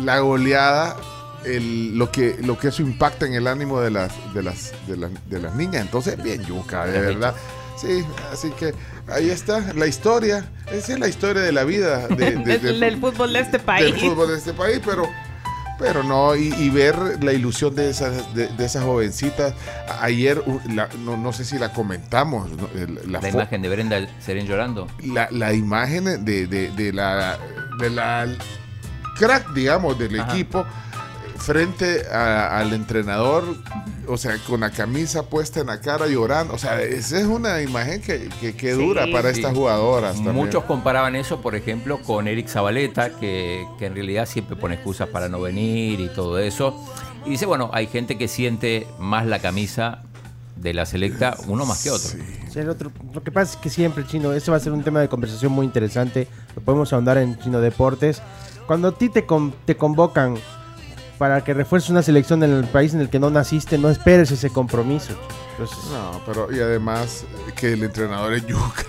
la 0.00 0.18
goleada, 0.18 0.96
el- 1.44 1.96
lo 1.98 2.10
que 2.10 2.36
lo 2.42 2.58
que 2.58 2.68
eso 2.68 2.82
impacta 2.82 3.26
en 3.26 3.34
el 3.34 3.46
ánimo 3.46 3.80
de 3.80 3.90
las 3.90 4.12
de 4.34 4.42
las 4.42 4.72
de 4.86 4.96
las, 4.96 5.10
de 5.28 5.40
las 5.40 5.54
niñas, 5.54 5.82
entonces 5.82 6.22
bien 6.22 6.42
yuca, 6.44 6.86
de 6.86 7.00
verdad. 7.00 7.34
Sí, 7.76 8.04
así 8.32 8.50
que 8.50 8.74
ahí 9.08 9.30
está 9.30 9.72
la 9.74 9.86
historia, 9.86 10.44
esa 10.70 10.92
es 10.92 10.98
la 11.00 11.08
historia 11.08 11.42
de 11.42 11.52
la 11.52 11.64
vida 11.64 12.06
de- 12.08 12.16
de- 12.16 12.30
Del- 12.44 12.62
de- 12.62 12.72
del 12.78 13.00
fútbol 13.00 13.32
de 13.32 13.40
este 13.40 13.58
país. 13.58 13.84
del 13.86 13.98
fútbol 14.00 14.28
de 14.28 14.36
este 14.38 14.52
país, 14.52 14.80
pero 14.84 15.08
pero 15.78 16.04
no, 16.04 16.36
y, 16.36 16.52
y 16.58 16.70
ver 16.70 16.94
la 17.24 17.32
ilusión 17.32 17.74
de 17.74 17.90
esas, 17.90 18.32
de, 18.36 18.46
de 18.46 18.64
esas 18.66 18.84
jovencitas. 18.84 19.52
Ayer, 20.00 20.40
la- 20.68 20.88
no, 21.00 21.16
no 21.16 21.32
sé 21.32 21.44
si 21.44 21.58
la 21.58 21.72
comentamos, 21.72 22.48
la, 23.08 23.26
imagen 23.28 23.62
de 23.62 23.68
Brenda 23.68 24.06
Serén 24.20 24.46
llorando. 24.46 24.86
la, 25.02 25.26
la 25.32 25.52
imagen 25.54 26.24
de, 26.24 26.46
de- 26.46 26.70
de 26.70 26.92
la, 26.92 27.36
de 27.80 27.90
la 27.90 28.28
crack, 29.18 29.52
digamos, 29.54 29.98
del 29.98 30.20
Ajá. 30.20 30.32
equipo 30.32 30.64
frente 31.42 32.06
a- 32.10 32.58
al 32.58 32.72
entrenador, 32.72 33.44
o 34.06 34.16
sea, 34.16 34.36
con 34.46 34.60
la 34.60 34.70
camisa 34.70 35.24
puesta 35.24 35.60
en 35.60 35.66
la 35.66 35.80
cara 35.80 36.06
llorando. 36.06 36.54
O 36.54 36.58
sea, 36.58 36.80
esa 36.82 37.18
es 37.18 37.26
una 37.26 37.60
imagen 37.62 38.00
que, 38.00 38.28
que, 38.40 38.54
que 38.54 38.72
dura 38.72 39.06
para 39.12 39.32
Sí. 39.32 39.40
estas 39.40 39.54
jugadoras. 39.56 40.14
también. 40.16 40.34
Muchos 40.36 40.64
comparaban 40.64 41.16
eso, 41.16 41.40
por 41.40 41.54
ejemplo, 41.54 42.00
con 42.02 42.28
Eric 42.28 42.48
Zabaleta, 42.48 43.10
que, 43.18 43.66
que 43.78 43.86
en 43.86 43.94
realidad 43.94 44.26
siempre 44.26 44.56
pone 44.56 44.74
excusas 44.76 45.08
para 45.08 45.28
no 45.28 45.40
venir 45.40 46.00
y 46.00 46.08
todo 46.08 46.38
eso. 46.38 46.74
Y 47.26 47.30
dice, 47.30 47.46
bueno, 47.46 47.70
hay 47.72 47.86
gente 47.86 48.16
que 48.18 48.28
siente 48.28 48.86
más 48.98 49.26
la 49.26 49.38
camisa 49.38 50.02
de 50.56 50.74
la 50.74 50.86
selecta, 50.86 51.36
uno 51.48 51.64
más 51.66 51.82
que 51.82 51.90
otro. 51.90 52.10
Sí, 52.52 52.58
el 52.58 52.68
otro- 52.68 52.92
lo 53.12 53.22
que 53.22 53.32
pasa 53.32 53.52
es 53.54 53.56
que 53.58 53.68
siempre, 53.70 54.06
Chino, 54.06 54.32
este 54.32 54.50
va 54.50 54.56
a 54.58 54.60
ser 54.60 54.72
un 54.72 54.84
tema 54.84 55.00
de 55.00 55.08
conversación 55.08 55.50
muy 55.50 55.66
interesante. 55.66 56.28
Lo 56.54 56.62
podemos 56.62 56.92
ahondar 56.92 57.18
en 57.18 57.36
Chino 57.38 57.60
Deportes. 57.60 58.22
Cuando 58.66 58.88
a 58.88 58.92
ti 58.92 59.08
te, 59.08 59.26
con- 59.26 59.52
te 59.64 59.76
convocan 59.76 60.36
para 61.22 61.44
que 61.44 61.54
refuerces 61.54 61.88
una 61.88 62.02
selección 62.02 62.42
en 62.42 62.50
el 62.50 62.64
país 62.64 62.94
en 62.94 63.00
el 63.00 63.08
que 63.08 63.20
no 63.20 63.30
naciste, 63.30 63.78
no 63.78 63.90
esperes 63.90 64.32
ese 64.32 64.50
compromiso. 64.50 65.12
Entonces, 65.52 65.78
No, 65.92 66.20
pero 66.26 66.52
y 66.52 66.58
además 66.58 67.24
que 67.54 67.74
el 67.74 67.84
entrenador 67.84 68.34
es 68.34 68.44
Yuca. 68.44 68.82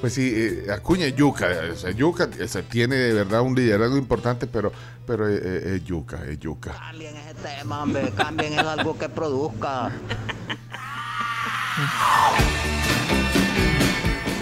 Pues 0.00 0.14
sí, 0.14 0.32
eh, 0.32 0.66
Acuña 0.72 1.06
es 1.06 1.16
Yuca. 1.16 1.48
O 1.72 1.74
sea, 1.74 1.90
Yuca 1.90 2.30
o 2.40 2.46
sea, 2.46 2.62
tiene 2.62 2.94
de 2.94 3.12
verdad 3.12 3.40
un 3.40 3.56
liderazgo 3.56 3.96
importante, 3.96 4.46
pero, 4.46 4.70
pero 5.04 5.28
eh, 5.28 5.40
eh, 5.42 5.72
es 5.78 5.84
Yuca, 5.84 6.20
es 6.28 6.38
Yuca. 6.38 6.70
Cambien 6.78 7.16
ese 7.16 7.34
tema, 7.34 7.82
hombre, 7.82 8.12
cambien 8.16 8.52
es 8.52 8.60
algo 8.60 8.96
que 8.96 9.08
produzca. 9.08 9.90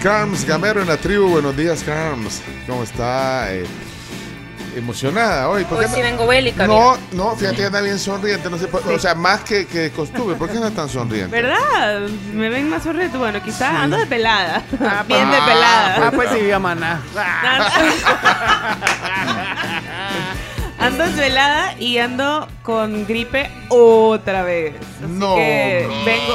Carms 0.03 0.45
Gamero 0.45 0.83
en 0.83 0.87
la 0.87 0.97
tribu, 0.97 1.29
buenos 1.29 1.57
días, 1.57 1.83
Carms. 1.83 2.43
¿Cómo 2.67 2.83
está? 2.83 3.51
Eh, 3.55 3.65
emocionada 4.79 5.49
hoy. 5.49 5.63
¿Por 5.65 5.79
Hoy 5.79 5.85
sí 5.93 6.01
vengo 6.01 6.25
bélica. 6.27 6.65
No, 6.67 6.97
no, 7.11 7.35
fíjate 7.35 7.57
que 7.57 7.65
anda 7.65 7.81
bien 7.81 7.99
sonriente. 7.99 8.49
No 8.49 8.57
sé, 8.57 8.67
por- 8.67 8.85
o 8.87 8.99
sea, 8.99 9.15
más 9.15 9.41
que, 9.41 9.65
que 9.67 9.79
de 9.79 9.91
costumbre. 9.91 10.35
¿Por 10.35 10.49
qué 10.49 10.57
anda 10.57 10.71
tan 10.71 10.89
sonriente? 10.89 11.29
¿Verdad? 11.41 12.01
Me 12.33 12.49
ven 12.49 12.69
más 12.69 12.83
sonriente. 12.83 13.17
Bueno, 13.17 13.41
quizás 13.43 13.73
ando 13.75 13.97
de 13.97 14.05
pelada. 14.05 14.63
Bien 15.07 15.27
Ah, 15.27 15.35
de 15.35 15.41
pelada. 15.41 16.07
Ah, 16.07 16.11
pues 16.15 16.29
sí, 16.31 16.39
vio 16.41 16.59
maná. 16.59 17.01
Ando 20.79 21.03
desvelada 21.03 21.75
y 21.77 21.97
ando 21.97 22.47
con 22.63 23.05
gripe 23.05 23.51
otra 23.67 24.43
vez. 24.43 24.75
Así 25.03 25.11
No, 25.11 25.35
que 25.35 25.85
no. 25.89 26.05
vengo. 26.05 26.33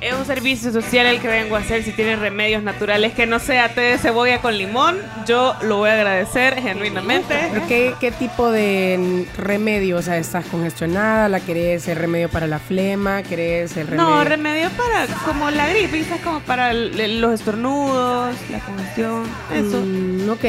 Es 0.00 0.14
un 0.14 0.24
servicio 0.24 0.72
social 0.72 1.04
el 1.06 1.20
que 1.20 1.28
vengo 1.28 1.56
a 1.56 1.58
hacer. 1.58 1.82
Si 1.84 1.92
tienen 1.92 2.20
remedios 2.20 2.62
naturales 2.62 3.12
que 3.12 3.26
no 3.26 3.38
sea 3.38 3.68
té 3.74 3.82
de 3.82 3.98
cebolla 3.98 4.40
con 4.40 4.56
limón, 4.56 4.96
yo 5.26 5.54
lo 5.60 5.76
voy 5.76 5.90
a 5.90 5.92
agradecer 5.92 6.54
genuinamente. 6.62 7.34
¿Pero 7.52 7.66
¿Qué, 7.68 7.94
¿Qué 8.00 8.10
tipo 8.10 8.50
de 8.50 9.26
remedio? 9.36 9.98
O 9.98 10.02
sea, 10.02 10.16
¿estás 10.16 10.46
congestionada? 10.46 11.28
¿La 11.28 11.40
querés 11.40 11.86
el 11.86 11.96
remedio 11.96 12.30
para 12.30 12.46
la 12.46 12.58
flema? 12.58 13.22
¿Querés 13.22 13.76
el 13.76 13.88
remedio? 13.88 14.08
No, 14.08 14.24
remedio 14.24 14.70
para 14.70 15.06
como 15.26 15.50
la 15.50 15.68
gripe, 15.68 15.98
quizás 15.98 16.20
como 16.20 16.40
para 16.40 16.70
el- 16.70 17.20
los 17.20 17.34
estornudos, 17.34 18.34
la 18.50 18.58
congestión, 18.60 19.24
eso. 19.54 19.82
Mm, 19.84 20.30
ok. 20.30 20.44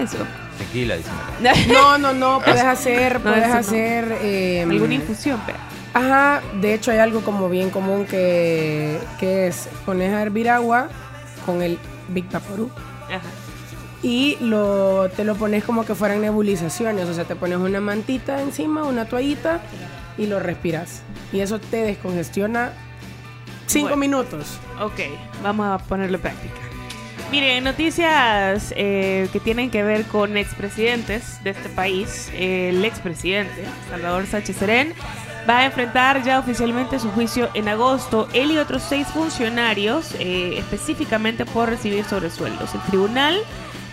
Eso. 0.00 0.18
Tequila, 0.58 0.94
dicen 0.96 1.12
acá. 1.12 1.60
No, 1.72 1.98
no, 1.98 2.12
no, 2.12 2.40
puedes 2.40 2.62
hacer, 2.62 3.14
No, 3.14 3.32
puedes 3.32 3.48
no. 3.48 3.54
hacer... 3.54 4.16
eh, 4.22 4.64
Alguna 4.68 4.94
infusión, 4.94 5.40
pero. 5.44 5.58
Ajá, 5.94 6.42
de 6.60 6.74
hecho 6.74 6.90
hay 6.90 6.98
algo 6.98 7.20
como 7.20 7.48
bien 7.48 7.70
común 7.70 8.04
que, 8.04 8.98
que 9.20 9.46
es 9.46 9.68
pones 9.86 10.12
a 10.12 10.22
hervir 10.22 10.50
agua 10.50 10.88
con 11.46 11.62
el 11.62 11.78
Big 12.08 12.28
Vaporú 12.30 12.68
Ajá. 13.06 13.20
y 14.02 14.36
lo, 14.40 15.08
te 15.10 15.22
lo 15.24 15.36
pones 15.36 15.62
como 15.62 15.84
que 15.84 15.94
fueran 15.94 16.20
nebulizaciones, 16.20 17.08
o 17.08 17.14
sea, 17.14 17.24
te 17.24 17.36
pones 17.36 17.58
una 17.58 17.80
mantita 17.80 18.42
encima, 18.42 18.82
una 18.84 19.04
toallita 19.06 19.60
y 20.18 20.26
lo 20.26 20.40
respiras. 20.40 21.02
Y 21.32 21.40
eso 21.40 21.58
te 21.60 21.78
descongestiona 21.78 22.72
cinco 23.66 23.88
Bueno. 23.90 23.96
minutos. 24.00 24.58
Ok, 24.80 25.00
vamos 25.42 25.66
a 25.66 25.78
ponerlo 25.84 26.16
en 26.16 26.22
práctica. 26.22 26.54
Miren, 27.30 27.64
noticias 27.64 28.72
eh, 28.76 29.28
que 29.32 29.40
tienen 29.40 29.70
que 29.70 29.82
ver 29.82 30.04
con 30.04 30.36
expresidentes 30.36 31.42
de 31.42 31.50
este 31.50 31.68
país. 31.70 32.30
El 32.36 32.84
expresidente 32.84 33.64
Salvador 33.90 34.26
Sánchez 34.26 34.56
Serén 34.56 34.94
va 35.48 35.58
a 35.58 35.64
enfrentar 35.66 36.22
ya 36.22 36.38
oficialmente 36.38 36.98
su 36.98 37.10
juicio 37.10 37.50
en 37.54 37.68
agosto. 37.68 38.28
Él 38.32 38.50
y 38.52 38.58
otros 38.58 38.82
seis 38.82 39.06
funcionarios, 39.08 40.14
eh, 40.18 40.54
específicamente 40.58 41.44
por 41.44 41.68
recibir 41.68 42.04
sobresueldos. 42.04 42.74
El 42.74 42.80
tribunal 42.82 43.38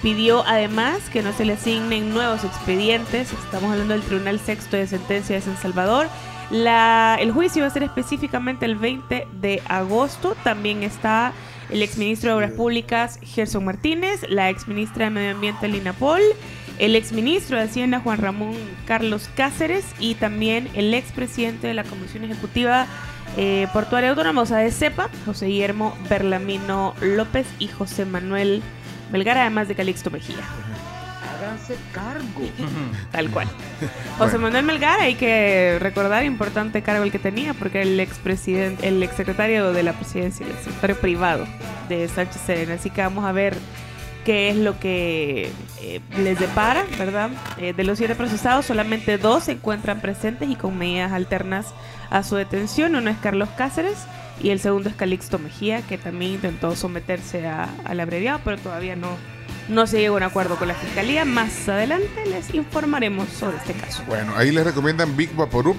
pidió 0.02 0.44
además 0.48 0.98
que 1.12 1.22
no 1.22 1.32
se 1.34 1.46
le 1.46 1.54
asignen 1.54 2.14
nuevos 2.14 2.44
expedientes. 2.44 3.32
Estamos 3.34 3.72
hablando 3.72 3.94
del 3.94 4.04
Tribunal 4.04 4.40
Sexto 4.40 4.78
de 4.78 4.88
Sentencia 4.88 5.36
de 5.36 5.42
San 5.42 5.58
Salvador. 5.58 6.08
La- 6.50 7.18
el 7.20 7.32
juicio 7.32 7.62
va 7.62 7.68
a 7.68 7.72
ser 7.72 7.84
específicamente 7.84 8.66
el 8.66 8.76
20 8.76 9.28
de 9.34 9.62
agosto. 9.68 10.36
También 10.44 10.84
está 10.84 11.34
el 11.70 11.82
exministro 11.84 12.30
de 12.32 12.36
Obras 12.36 12.52
Públicas 12.52 13.20
Gerson 13.22 13.64
Martínez, 13.64 14.26
la 14.28 14.50
exministra 14.50 15.06
de 15.06 15.12
Medio 15.12 15.32
Ambiente 15.32 15.68
Lina 15.70 15.94
Paul, 15.94 16.22
el 16.80 16.96
exministro 16.96 17.58
de 17.58 17.64
Hacienda 17.64 18.00
Juan 18.00 18.20
Ramón 18.20 18.56
Carlos 18.86 19.30
Cáceres 19.36 19.86
y 20.00 20.16
también 20.16 20.70
el 20.74 20.94
expresidente 20.94 21.68
de 21.68 21.74
la 21.74 21.84
Comisión 21.84 22.24
Ejecutiva 22.24 22.88
eh, 23.38 23.68
Portuaria 23.72 24.10
Autónoma, 24.10 24.42
o 24.42 24.46
sea, 24.46 24.58
de 24.58 24.72
CEPA, 24.72 25.10
José 25.26 25.46
Guillermo 25.46 25.98
Berlamino 26.10 26.94
López 27.02 27.48
y 27.60 27.68
José 27.68 28.06
Manuel 28.06 28.62
Melgar, 29.12 29.38
además 29.38 29.68
de 29.68 29.76
Calixto 29.76 30.12
Mejía. 30.12 30.38
Háganse 31.38 31.76
cargo. 31.94 32.50
Tal 33.12 33.30
cual. 33.30 33.48
José 34.18 34.38
Manuel 34.38 34.66
Melgar, 34.66 35.00
hay 35.00 35.16
que 35.16 35.78
recordar, 35.80 36.26
importante 36.26 36.82
cargo 36.82 37.04
el 37.04 37.12
que 37.12 37.20
tenía, 37.20 37.54
porque 37.54 37.82
era 37.82 37.90
el 37.90 38.00
expresidente, 38.02 38.88
el 38.88 39.02
exsecretario 39.02 39.72
de 39.72 39.84
la 39.84 39.94
presidencia, 39.94 40.46
el 40.46 40.54
secretario 40.58 41.00
privado 41.00 41.48
de 41.88 42.08
Sánchez 42.10 42.42
Serena. 42.46 42.74
Así 42.74 42.90
que 42.90 43.02
vamos 43.02 43.24
a 43.24 43.32
ver 43.32 43.56
qué 44.26 44.50
es 44.50 44.56
lo 44.58 44.80
que 44.80 45.52
eh, 45.82 46.00
les 46.20 46.40
depara, 46.40 46.86
¿verdad? 46.98 47.30
Eh, 47.58 47.74
de 47.74 47.84
los 47.84 47.98
siete 47.98 48.16
procesados, 48.16 48.66
solamente 48.66 49.18
dos 49.18 49.46
se 49.46 49.54
encuentran 49.54 50.00
presentes 50.02 50.50
y 50.50 50.56
con 50.56 50.78
medidas 50.78 51.12
alternas 51.12 51.68
a 52.10 52.24
su 52.24 52.36
detención. 52.36 52.96
Uno 52.96 53.10
es 53.10 53.18
Carlos 53.18 53.50
Cáceres 53.58 53.98
Y 54.42 54.50
el 54.50 54.60
segundo 54.60 54.90
es 54.90 54.96
Calixto 54.96 55.38
Mejía, 55.38 55.82
que 55.84 55.98
también 56.00 56.32
intentó 56.34 56.76
someterse 56.76 57.46
a- 57.48 57.70
al 57.86 58.00
abreviado, 58.00 58.40
pero 58.44 58.58
todavía 58.58 58.96
no, 58.96 59.10
no 59.70 59.86
se 59.86 60.00
llegó 60.00 60.16
a 60.16 60.18
un 60.18 60.24
acuerdo 60.24 60.56
con 60.56 60.68
la 60.68 60.74
fiscalía. 60.74 61.26
Más 61.26 61.70
adelante 61.70 62.26
les 62.28 62.52
informaremos 62.56 63.30
sobre 63.30 63.58
este 63.58 63.74
caso. 63.74 64.02
Bueno, 64.08 64.34
ahí 64.36 64.52
les 64.52 64.64
recomiendan 64.66 65.16
Big 65.16 65.32
Vaporub 65.36 65.76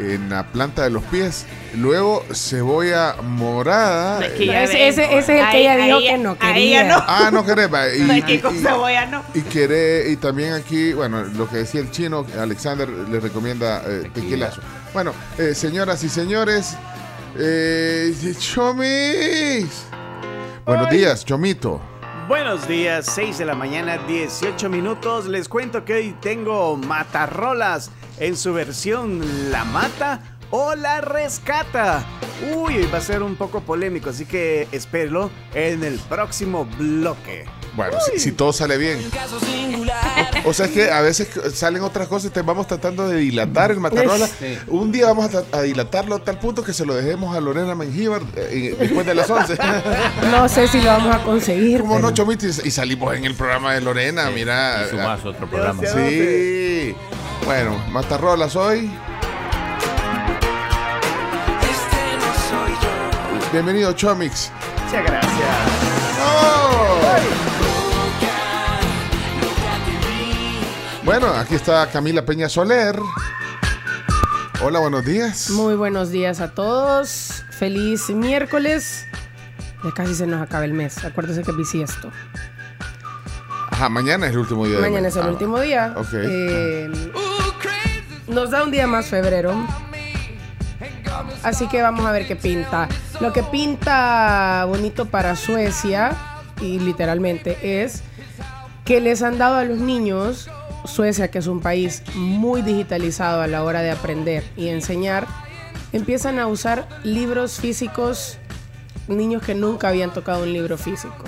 en 0.00 0.30
la 0.30 0.46
planta 0.46 0.82
de 0.82 0.90
los 0.90 1.02
pies. 1.04 1.46
Luego 1.76 2.24
cebolla 2.32 3.14
morada. 3.22 4.24
Es 4.24 4.32
que 4.32 4.46
ya 4.46 4.62
Ese- 4.64 4.72
ven, 4.74 4.82
ese- 4.88 5.04
ese 5.04 5.18
es 5.18 5.44
el 5.44 5.50
que 5.50 5.60
ella 5.60 5.76
dijo 5.76 5.96
ahí- 5.98 6.04
que 6.08 6.18
no 6.18 6.38
quería. 6.38 6.82
ya 6.82 6.88
no. 6.88 7.04
Ah, 7.06 7.30
no 7.32 7.44
querés. 7.44 7.72
va, 7.72 7.88
Y, 7.94 8.00
No, 8.02 8.12
es 8.14 8.24
que 8.24 8.34
y- 8.34 8.38
con 8.40 8.56
y- 8.56 8.58
cebolla 8.60 9.06
no. 9.06 9.22
y 9.34 9.40
quiere, 9.42 10.10
y 10.10 10.16
también 10.16 10.54
aquí, 10.54 10.92
bueno, 10.92 11.22
lo 11.24 11.48
que 11.48 11.58
decía 11.58 11.80
el 11.80 11.90
chino, 11.90 12.26
Alexander 12.38 12.88
le 12.88 13.20
recomienda 13.20 13.82
eh, 13.86 14.10
tequilazo. 14.14 14.60
Bueno, 14.92 15.12
eh, 15.38 15.54
señoras 15.54 16.02
y 16.02 16.08
señores, 16.08 16.76
eh, 17.38 18.12
Chomis. 18.38 19.86
Buenos 20.64 20.90
días, 20.90 21.24
Chomito. 21.24 21.80
Buenos 22.28 22.68
días, 22.68 23.06
6 23.12 23.38
de 23.38 23.44
la 23.44 23.54
mañana, 23.54 23.98
18 24.06 24.68
minutos. 24.68 25.26
Les 25.26 25.48
cuento 25.48 25.84
que 25.84 25.94
hoy 25.94 26.16
tengo 26.20 26.76
Matarrolas 26.76 27.90
en 28.20 28.36
su 28.36 28.52
versión 28.52 29.50
La 29.50 29.64
Mata 29.64 30.38
o 30.50 30.74
La 30.74 31.00
Rescata. 31.00 32.04
Uy, 32.54 32.86
va 32.92 32.98
a 32.98 33.02
ser 33.02 33.22
un 33.22 33.34
poco 33.34 33.60
polémico, 33.62 34.10
así 34.10 34.26
que 34.26 34.68
espérenlo 34.70 35.30
en 35.54 35.82
el 35.82 35.98
próximo 35.98 36.66
bloque. 36.78 37.46
Bueno, 37.80 37.96
si, 38.12 38.20
si 38.20 38.32
todo 38.32 38.52
sale 38.52 38.76
bien. 38.76 38.98
O 40.44 40.52
sea, 40.52 40.66
es 40.66 40.72
que 40.72 40.90
a 40.90 41.00
veces 41.00 41.28
salen 41.54 41.82
otras 41.82 42.08
cosas 42.08 42.30
y 42.30 42.34
te 42.34 42.42
vamos 42.42 42.66
tratando 42.66 43.08
de 43.08 43.16
dilatar 43.16 43.70
el 43.70 43.80
Matarrola. 43.80 44.26
Sí. 44.26 44.58
Un 44.68 44.92
día 44.92 45.06
vamos 45.06 45.30
a, 45.50 45.62
dilatarlo 45.62 46.16
a 46.16 46.18
tal 46.18 46.38
punto 46.38 46.62
que 46.62 46.74
se 46.74 46.84
lo 46.84 46.94
dejemos 46.94 47.34
a 47.34 47.40
Lorena 47.40 47.74
Mengíbar 47.74 48.20
eh, 48.36 48.76
después 48.78 49.06
de 49.06 49.14
las 49.14 49.30
11. 49.30 49.56
No 50.30 50.46
sé 50.46 50.68
si 50.68 50.82
lo 50.82 50.88
vamos 50.88 51.16
a 51.16 51.22
conseguir. 51.22 51.80
¿Cómo 51.80 51.98
no, 51.98 52.10
Chomito? 52.10 52.46
Y 52.46 52.50
y 52.50 52.70
salimos 52.70 53.14
en 53.14 53.24
el 53.24 53.34
programa 53.34 53.72
de 53.72 53.80
Lorena, 53.80 54.30
mira. 54.30 54.84
Y 54.84 54.90
sumás 54.90 55.24
otro 55.24 55.48
programa. 55.48 55.82
Sí. 55.82 56.94
Bueno, 57.46 57.82
Matarrolas 57.88 58.56
hoy. 58.56 58.90
Bienvenido, 63.52 63.94
Chomix. 63.94 64.52
Muchas 64.84 65.04
gracias. 65.04 65.29
Bueno, 71.10 71.26
aquí 71.34 71.56
está 71.56 71.88
Camila 71.88 72.24
Peña 72.24 72.48
Soler. 72.48 72.96
Hola, 74.62 74.78
buenos 74.78 75.04
días. 75.04 75.50
Muy 75.50 75.74
buenos 75.74 76.10
días 76.12 76.40
a 76.40 76.52
todos. 76.52 77.42
Feliz 77.50 78.10
miércoles. 78.10 79.06
Ya 79.82 79.90
casi 79.90 80.14
se 80.14 80.28
nos 80.28 80.40
acaba 80.40 80.64
el 80.64 80.72
mes. 80.72 81.04
Acuérdense 81.04 81.42
que 81.42 81.50
es 81.50 81.56
bisiesto. 81.56 82.12
Ajá, 83.72 83.88
mañana 83.88 84.26
es 84.26 84.32
el 84.34 84.38
último 84.38 84.64
día. 84.68 84.78
Mañana 84.78 85.08
es 85.08 85.16
el 85.16 85.24
Ah, 85.24 85.30
último 85.30 85.58
día. 85.58 85.94
Ok. 85.96 86.12
Eh, 86.12 87.12
nos 88.28 88.52
da 88.52 88.62
un 88.62 88.70
día 88.70 88.86
más 88.86 89.06
febrero. 89.06 89.66
Así 91.42 91.66
que 91.66 91.82
vamos 91.82 92.06
a 92.06 92.12
ver 92.12 92.28
qué 92.28 92.36
pinta. 92.36 92.86
Lo 93.18 93.32
que 93.32 93.42
pinta 93.42 94.64
bonito 94.68 95.06
para 95.06 95.34
Suecia, 95.34 96.12
y 96.60 96.78
literalmente, 96.78 97.82
es 97.82 98.04
que 98.84 99.00
les 99.00 99.22
han 99.22 99.38
dado 99.38 99.56
a 99.56 99.64
los 99.64 99.78
niños, 99.78 100.48
Suecia, 100.84 101.30
que 101.30 101.38
es 101.38 101.46
un 101.46 101.60
país 101.60 102.02
muy 102.14 102.62
digitalizado 102.62 103.42
a 103.42 103.46
la 103.46 103.64
hora 103.64 103.82
de 103.82 103.90
aprender 103.90 104.44
y 104.56 104.68
enseñar, 104.68 105.26
empiezan 105.92 106.38
a 106.38 106.46
usar 106.46 106.88
libros 107.04 107.58
físicos, 107.60 108.38
niños 109.08 109.42
que 109.42 109.54
nunca 109.54 109.88
habían 109.88 110.12
tocado 110.12 110.42
un 110.44 110.52
libro 110.52 110.76
físico. 110.78 111.24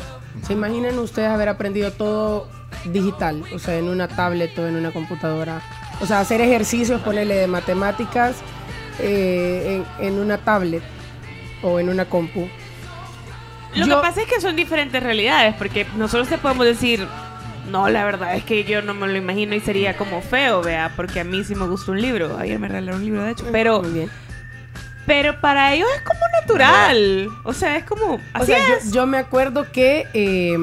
¿Se 0.46 0.52
imaginan 0.54 0.98
ustedes 0.98 1.28
haber 1.28 1.48
aprendido 1.48 1.92
todo 1.92 2.48
digital? 2.86 3.42
O 3.54 3.58
sea, 3.58 3.76
en 3.76 3.88
una 3.88 4.08
tablet 4.08 4.56
o 4.58 4.66
en 4.66 4.76
una 4.76 4.90
computadora. 4.92 5.60
O 6.00 6.06
sea, 6.06 6.20
hacer 6.20 6.40
ejercicios, 6.40 7.00
ponerle 7.02 7.34
de 7.36 7.46
matemáticas 7.46 8.36
eh, 8.98 9.82
en, 9.98 10.06
en 10.06 10.14
una 10.20 10.38
tablet 10.38 10.82
o 11.62 11.78
en 11.78 11.88
una 11.88 12.06
compu. 12.06 12.48
Lo 13.74 13.86
Yo- 13.86 13.96
que 13.96 14.02
pasa 14.02 14.22
es 14.22 14.26
que 14.28 14.40
son 14.40 14.56
diferentes 14.56 15.02
realidades, 15.02 15.54
porque 15.56 15.86
nosotros 15.96 16.28
te 16.28 16.38
podemos 16.38 16.66
decir, 16.66 17.06
no, 17.72 17.88
la 17.88 18.04
verdad 18.04 18.36
es 18.36 18.44
que 18.44 18.64
yo 18.64 18.82
no 18.82 18.94
me 18.94 19.06
lo 19.08 19.16
imagino 19.16 19.54
y 19.54 19.60
sería 19.60 19.96
como 19.96 20.20
feo, 20.22 20.62
vea, 20.62 20.92
porque 20.94 21.20
a 21.20 21.24
mí 21.24 21.42
sí 21.42 21.54
me 21.54 21.66
gusta 21.66 21.90
un 21.90 22.00
libro. 22.00 22.36
Ayer 22.38 22.58
me 22.58 22.68
regalaron 22.68 23.00
un 23.00 23.04
libro, 23.06 23.22
de 23.24 23.30
hecho, 23.32 23.44
pero, 23.50 23.82
Muy 23.82 23.90
bien. 23.92 24.10
pero 25.06 25.40
para 25.40 25.72
ellos 25.74 25.88
es 25.96 26.02
como 26.02 26.20
natural. 26.40 27.28
O 27.44 27.52
sea, 27.52 27.76
es 27.76 27.84
como, 27.84 28.14
O 28.14 28.20
así 28.34 28.46
sea, 28.46 28.76
es. 28.76 28.92
yo 28.92 29.06
me 29.06 29.18
acuerdo 29.18 29.72
que 29.72 30.06
eh, 30.14 30.56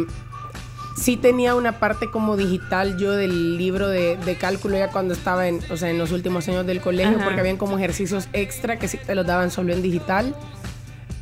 sí 0.96 1.18
tenía 1.18 1.56
una 1.56 1.80
parte 1.80 2.10
como 2.12 2.38
digital 2.38 2.98
yo 2.98 3.12
del 3.12 3.58
libro 3.58 3.88
de, 3.88 4.18
de 4.18 4.36
cálculo 4.36 4.78
ya 4.78 4.90
cuando 4.90 5.14
estaba 5.14 5.48
en, 5.48 5.60
o 5.72 5.78
sea, 5.78 5.90
en 5.90 5.98
los 5.98 6.12
últimos 6.12 6.48
años 6.48 6.66
del 6.66 6.82
colegio, 6.82 7.16
Ajá. 7.18 7.26
porque 7.26 7.40
habían 7.40 7.58
como 7.58 7.78
ejercicios 7.78 8.28
extra 8.34 8.78
que 8.78 8.88
sí 8.88 8.98
te 8.98 9.16
los 9.16 9.26
daban 9.26 9.50
solo 9.52 9.74
en 9.74 9.82
digital. 9.82 10.36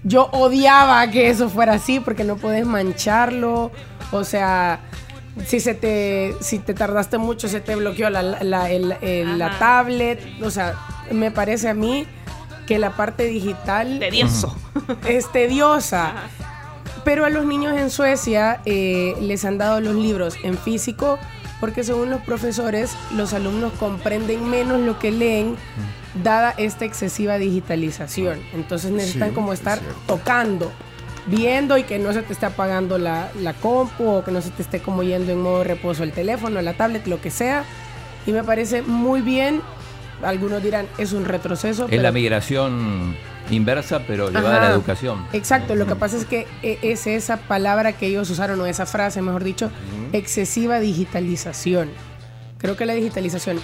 Yo 0.03 0.29
odiaba 0.31 1.09
que 1.11 1.29
eso 1.29 1.49
fuera 1.49 1.73
así 1.73 1.99
porque 1.99 2.23
no 2.23 2.37
puedes 2.37 2.65
mancharlo. 2.65 3.71
O 4.11 4.23
sea, 4.23 4.79
si 5.45 5.59
se 5.59 5.73
te, 5.73 6.35
si 6.41 6.59
te 6.59 6.73
tardaste 6.73 7.17
mucho, 7.17 7.47
se 7.47 7.59
te 7.61 7.75
bloqueó 7.75 8.09
la, 8.09 8.21
la- 8.23 8.69
el- 8.71 8.95
el- 9.01 9.37
la 9.37 9.57
tablet. 9.59 10.19
O 10.41 10.49
sea, 10.49 10.75
me 11.11 11.31
parece 11.31 11.69
a 11.69 11.73
mí 11.73 12.05
que 12.65 12.79
la 12.79 12.91
parte 12.95 13.23
digital 13.25 13.99
Tedioso. 13.99 14.55
es 15.07 15.31
tediosa. 15.31 16.13
Pero 17.05 17.23
a 17.25 17.29
los 17.29 17.45
niños 17.45 17.77
en 17.77 17.89
Suecia 17.89 18.61
eh, 18.65 19.15
les 19.21 19.45
han 19.45 19.57
dado 19.57 19.79
los 19.79 19.95
libros 19.95 20.35
en 20.43 20.57
físico 20.57 21.17
porque 21.61 21.83
según 21.83 22.09
los 22.09 22.21
profesores 22.21 22.91
los 23.15 23.33
alumnos 23.33 23.71
comprenden 23.79 24.47
menos 24.49 24.81
lo 24.81 24.99
que 24.99 25.11
leen 25.11 25.55
dada 26.23 26.53
esta 26.57 26.83
excesiva 26.85 27.37
digitalización. 27.37 28.39
Entonces 28.53 28.91
necesitan 28.91 29.29
Sí, 29.29 29.35
como 29.35 29.53
es 29.53 29.59
estar 29.59 29.79
tocando, 30.05 30.71
viendo 31.27 31.77
y 31.77 31.83
que 31.83 31.99
no 31.99 32.13
se 32.13 32.21
te 32.23 32.33
esté 32.33 32.45
apagando 32.45 32.97
la, 32.97 33.29
la 33.41 33.53
compu 33.53 34.07
o 34.07 34.23
que 34.23 34.31
no 34.31 34.41
se 34.41 34.49
te 34.51 34.61
esté 34.61 34.79
como 34.81 35.03
yendo 35.03 35.31
en 35.31 35.41
modo 35.41 35.63
reposo 35.63 36.03
el 36.03 36.11
teléfono, 36.13 36.61
la 36.61 36.73
tablet, 36.73 37.05
lo 37.07 37.21
que 37.21 37.29
sea. 37.29 37.63
Y 38.25 38.31
me 38.31 38.43
parece 38.43 38.81
muy 38.81 39.21
bien. 39.21 39.61
Algunos 40.23 40.63
dirán 40.63 40.87
es 40.97 41.13
un 41.13 41.25
retroceso. 41.25 41.83
Es 41.85 41.89
pero- 41.91 42.01
la 42.03 42.11
migración 42.11 43.15
inversa, 43.49 44.01
pero 44.05 44.27
llevada 44.29 44.57
a 44.57 44.59
la 44.59 44.65
Ajá. 44.67 44.73
educación. 44.75 45.25
Exacto, 45.31 45.75
lo 45.75 45.85
que 45.85 45.95
pasa 45.95 46.17
es 46.17 46.25
que 46.25 46.47
eh, 46.63 46.79
es 46.81 47.07
esa 47.07 47.37
palabra 47.37 47.93
que 47.93 48.07
ellos 48.07 48.29
usaron, 48.29 48.59
o 48.59 48.65
esa 48.65 48.85
frase, 48.85 49.21
mejor 49.21 49.43
dicho, 49.45 49.71
excesiva 50.11 50.79
digitalización. 50.81 51.89
Creo 52.57 52.75
que 52.75 52.85
la 52.85 52.93
digitalización 52.93 53.59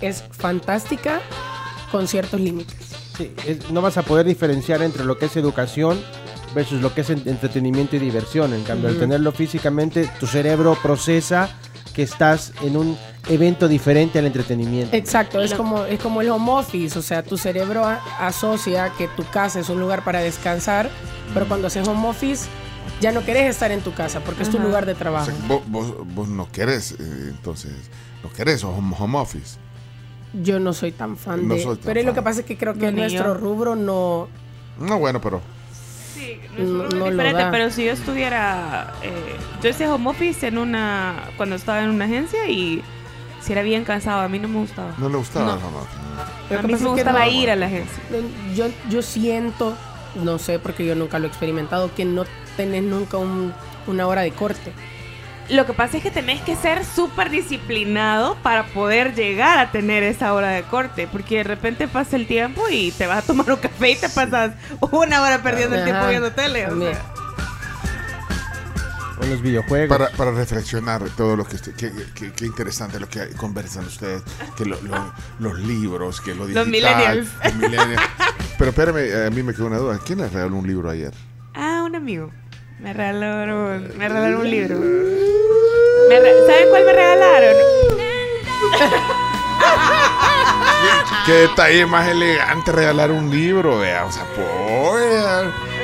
es 0.00 0.24
fantástica 0.30 1.20
con 1.92 2.08
ciertos 2.08 2.40
límites. 2.40 2.76
Sí, 3.16 3.32
es- 3.46 3.70
no 3.70 3.80
vas 3.82 3.96
a 3.98 4.02
poder 4.02 4.26
diferenciar 4.26 4.82
entre 4.82 5.04
lo 5.04 5.18
que 5.18 5.26
es 5.26 5.36
educación 5.36 6.00
versus 6.58 6.80
lo 6.82 6.92
que 6.92 7.02
es 7.02 7.10
en- 7.10 7.22
entretenimiento 7.28 7.94
y 7.94 8.00
diversión. 8.00 8.52
En 8.52 8.64
cambio, 8.64 8.88
al 8.88 8.98
tenerlo 8.98 9.30
físicamente, 9.30 10.10
tu 10.18 10.26
cerebro 10.26 10.76
procesa 10.82 11.48
que 11.94 12.02
estás 12.02 12.52
en 12.62 12.76
un 12.76 12.96
evento 13.28 13.68
diferente 13.68 14.18
al 14.18 14.26
entretenimiento. 14.26 14.96
Exacto, 14.96 15.40
es 15.40 15.54
como, 15.54 15.84
es 15.84 16.00
como 16.00 16.20
el 16.20 16.30
home 16.30 16.50
office, 16.52 16.98
o 16.98 17.02
sea, 17.02 17.22
tu 17.22 17.36
cerebro 17.38 17.84
asocia 18.18 18.90
que 18.98 19.06
tu 19.08 19.24
casa 19.30 19.60
es 19.60 19.68
un 19.68 19.78
lugar 19.78 20.02
para 20.02 20.18
descansar, 20.20 20.90
pero 21.32 21.46
cuando 21.46 21.68
haces 21.68 21.86
home 21.86 22.08
office 22.08 22.48
ya 23.00 23.12
no 23.12 23.24
querés 23.24 23.50
estar 23.50 23.70
en 23.70 23.80
tu 23.82 23.92
casa 23.94 24.18
porque 24.20 24.42
es 24.42 24.50
tu 24.50 24.58
lugar 24.58 24.84
de 24.86 24.92
O 24.92 24.96
trabajo. 24.96 25.26
sea, 25.26 25.34
vos, 25.46 25.62
vos- 25.68 25.94
vos 26.14 26.28
no 26.28 26.50
querés, 26.50 26.92
eh, 26.92 26.96
entonces, 27.28 27.72
no 28.24 28.30
querés 28.32 28.64
home, 28.64 28.96
home 28.98 29.18
office. 29.18 29.56
Yo 30.42 30.58
no 30.58 30.72
soy 30.72 30.90
tan 30.92 31.16
fan 31.16 31.46
No 31.46 31.54
de... 31.54 31.62
soy 31.62 31.76
tan 31.76 31.84
pero 31.84 32.02
lo 32.02 32.14
que 32.14 32.22
pasa 32.22 32.40
es 32.40 32.46
que 32.46 32.56
creo 32.56 32.74
que 32.74 32.90
No, 32.90 32.98
nuestro 32.98 33.24
yo. 33.26 33.34
rubro 33.34 33.76
no... 33.76 34.28
No, 34.80 34.98
bueno, 34.98 35.20
pero 35.20 35.40
Sí, 36.18 36.38
No- 36.58 36.82
diferente, 36.88 37.42
da. 37.42 37.50
pero 37.50 37.70
si 37.70 37.84
yo 37.84 37.92
estuviera, 37.92 38.92
eh, 39.02 39.36
yo 39.62 39.70
hacía 39.70 39.94
home 39.94 40.10
office 40.10 40.46
en 40.46 40.58
una, 40.58 41.14
cuando 41.36 41.54
estaba 41.56 41.82
en 41.82 41.90
una 41.90 42.06
agencia 42.06 42.48
y 42.48 42.82
si 43.40 43.52
era 43.52 43.62
bien 43.62 43.84
cansado, 43.84 44.20
a 44.20 44.28
mí 44.28 44.38
no 44.38 44.48
me 44.48 44.58
gustaba. 44.58 44.92
no 44.98 45.08
le 45.08 45.16
gustaba 45.16 45.46
No. 45.46 45.54
office. 45.54 45.96
Lo 46.50 46.58
a 46.58 46.62
mí 46.62 46.72
me 46.72 46.78
que 46.78 46.84
gustaba 46.84 47.24
no- 47.24 47.30
ir 47.30 47.50
a 47.50 47.56
la 47.56 47.66
agencia. 47.66 48.02
Yo, 48.54 48.66
yo 48.90 49.02
siento, 49.02 49.76
no 50.16 50.38
sé 50.38 50.58
porque 50.58 50.84
yo 50.84 50.94
nunca 50.96 51.18
lo 51.18 51.26
he 51.26 51.28
experimentado, 51.28 51.94
que 51.94 52.04
no 52.04 52.24
tenés 52.56 52.82
nunca 52.82 53.16
un- 53.18 53.52
una 53.86 54.06
hora 54.06 54.22
de 54.22 54.32
corte. 54.32 54.72
Lo 55.50 55.64
que 55.64 55.72
pasa 55.72 55.96
es 55.96 56.02
que 56.02 56.10
tenés 56.10 56.42
que 56.42 56.56
ser 56.56 56.84
súper 56.84 57.30
disciplinado 57.30 58.36
para 58.42 58.66
poder 58.66 59.14
llegar 59.14 59.58
a 59.58 59.70
tener 59.72 60.02
esa 60.02 60.34
hora 60.34 60.48
de 60.50 60.62
corte, 60.64 61.08
porque 61.10 61.38
de 61.38 61.44
repente 61.44 61.88
pasa 61.88 62.16
el 62.16 62.26
tiempo 62.26 62.62
y 62.70 62.90
te 62.92 63.06
vas 63.06 63.24
a 63.24 63.26
tomar 63.26 63.50
un 63.50 63.56
café 63.56 63.92
y 63.92 63.96
te 63.96 64.10
pasas 64.10 64.52
una 64.90 65.22
hora 65.22 65.42
perdiendo 65.42 65.74
el 65.76 65.84
tiempo 65.84 66.00
Ajá, 66.00 66.10
viendo 66.10 66.32
tele. 66.32 66.66
o 66.66 66.78
sea. 66.78 67.02
O 69.20 69.26
los 69.26 69.42
videojuegos. 69.42 69.88
Para, 69.88 70.10
para 70.10 70.30
reflexionar 70.32 71.02
todo 71.16 71.34
lo 71.36 71.44
que, 71.44 71.56
qué, 71.76 71.92
qué- 72.14 72.32
qué 72.32 72.46
interesante 72.46 73.00
lo 73.00 73.08
que 73.08 73.28
conversan 73.30 73.84
ustedes, 73.86 74.22
que 74.56 74.64
lo- 74.64 74.80
lo- 74.82 75.12
los 75.40 75.58
libros, 75.60 76.20
que 76.20 76.34
lo 76.34 76.46
digital, 76.46 76.68
millennials. 76.68 77.28
los 77.42 77.54
millennials. 77.56 78.02
Pero 78.58 78.70
espérame, 78.70 79.26
a 79.26 79.30
mí 79.30 79.42
me 79.42 79.54
quedó 79.54 79.66
una 79.66 79.78
duda. 79.78 79.98
¿Quién 80.04 80.18
le 80.18 80.28
regaló 80.28 80.56
un 80.56 80.66
libro 80.66 80.90
ayer? 80.90 81.12
Ah, 81.54 81.82
un 81.84 81.96
amigo. 81.96 82.30
Me 82.80 82.92
regalaron, 82.92 83.88
me 83.98 84.08
regalaron 84.08 84.40
un 84.40 84.50
libro. 84.50 84.76
¿Saben 86.46 86.68
cuál 86.70 86.84
me 86.84 86.92
regalaron? 86.92 87.56
Qué 91.26 91.32
detalle 91.32 91.86
más 91.86 92.08
elegante 92.08 92.72
regalar 92.72 93.10
un 93.10 93.30
libro, 93.30 93.78
vea. 93.80 94.04
O 94.04 94.12
sea, 94.12 94.24
pues. 94.34 94.44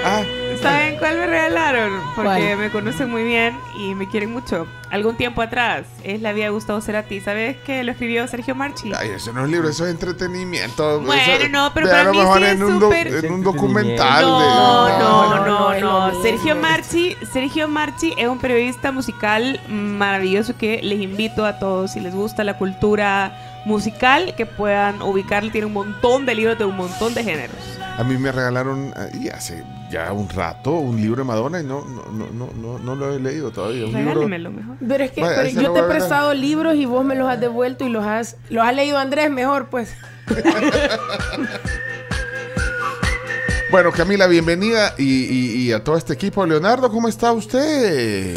Ah, 0.04 0.22
¿Saben 0.64 0.96
cuál 0.98 1.16
me 1.18 1.26
regalaron? 1.26 1.92
Porque 2.16 2.28
¿Cuál? 2.28 2.56
me 2.56 2.70
conocen 2.70 3.10
muy 3.10 3.22
bien 3.24 3.56
y 3.78 3.94
me 3.94 4.08
quieren 4.08 4.32
mucho. 4.32 4.66
Algún 4.90 5.16
tiempo 5.16 5.42
atrás 5.42 5.84
es 6.04 6.20
La 6.22 6.32
vida 6.32 6.44
de 6.44 6.50
Gustavo 6.50 6.80
Cerati. 6.80 7.20
¿Sabes 7.20 7.56
que 7.58 7.82
lo 7.84 7.92
escribió 7.92 8.26
Sergio 8.28 8.54
Marchi? 8.54 8.92
ay, 8.96 9.10
eso 9.10 9.32
no 9.32 9.44
es 9.44 9.50
libro, 9.50 9.68
eso 9.68 9.84
es 9.86 9.90
entretenimiento. 9.92 11.00
Bueno, 11.00 11.20
Eso- 11.22 11.48
no, 11.50 11.70
pero 11.74 11.88
para 11.90 12.10
mí 12.10 12.18
mejor 12.18 12.38
sí 12.38 12.44
en 12.44 12.50
es 12.56 12.62
un, 12.62 12.78
do- 12.78 12.86
súper- 12.90 13.24
en 13.24 13.32
un 13.32 13.42
documental. 13.42 14.22
No, 14.22 14.40
de, 14.40 14.48
no, 14.48 14.88
no, 14.98 15.36
no, 15.36 15.44
no, 15.46 15.80
no. 15.80 16.06
mismo. 16.06 16.22
Sergio 16.22 16.56
Marchi, 16.56 17.16
Sergio 17.32 17.68
Marchi 17.68 18.14
es 18.16 18.28
un 18.28 18.38
periodista 18.38 18.92
musical 18.92 19.60
maravilloso 19.68 20.56
que 20.56 20.80
les 20.82 21.00
invito 21.00 21.44
a 21.44 21.58
todos, 21.58 21.92
si 21.92 22.00
les 22.00 22.14
gusta 22.14 22.44
la 22.44 22.56
cultura 22.56 23.36
musical, 23.64 24.34
que 24.36 24.46
puedan 24.46 25.02
ubicarlo. 25.02 25.50
Tiene 25.50 25.66
un 25.66 25.72
montón 25.72 26.26
de 26.26 26.34
libros 26.34 26.58
de 26.58 26.64
un 26.64 26.76
montón 26.76 27.14
de 27.14 27.24
géneros. 27.24 27.56
A 27.96 28.02
mí 28.02 28.18
me 28.18 28.32
regalaron 28.32 28.92
y 29.20 29.28
hace 29.28 29.62
ya 29.90 30.12
un 30.12 30.28
rato 30.28 30.72
un 30.72 30.96
libro 30.96 31.18
de 31.18 31.24
Madonna 31.24 31.60
y 31.60 31.64
no, 31.64 31.84
no, 31.84 32.06
no, 32.10 32.26
no, 32.32 32.50
no, 32.52 32.78
no 32.80 32.94
lo 32.96 33.14
he 33.14 33.20
leído 33.20 33.52
todavía. 33.52 33.84
Un 33.86 33.92
libro. 33.92 34.04
Regálemelo 34.14 34.50
mejor. 34.50 34.76
Pero 34.86 35.04
es 35.04 35.12
que 35.12 35.20
Vaya, 35.22 35.36
pero 35.36 35.48
ese 35.48 35.62
yo 35.62 35.68
lo 35.68 35.74
te 35.74 35.80
he 35.80 35.82
prestado 35.84 36.34
libros 36.34 36.74
y 36.74 36.86
vos 36.86 37.04
me 37.04 37.14
los 37.14 37.28
has 37.28 37.38
devuelto 37.40 37.84
y 37.86 37.90
los 37.90 38.04
has, 38.04 38.36
los 38.50 38.66
has 38.66 38.74
leído 38.74 38.98
Andrés 38.98 39.30
mejor, 39.30 39.68
pues. 39.68 39.94
Bueno, 43.70 43.90
Camila, 43.90 44.26
bienvenida 44.28 44.94
y, 44.98 45.02
y- 45.24 45.56
y 45.66 45.72
a 45.72 45.82
todo 45.82 45.96
este 45.96 46.12
equipo. 46.12 46.46
Leonardo, 46.46 46.90
¿cómo 46.92 47.08
está 47.08 47.32
usted? 47.32 48.32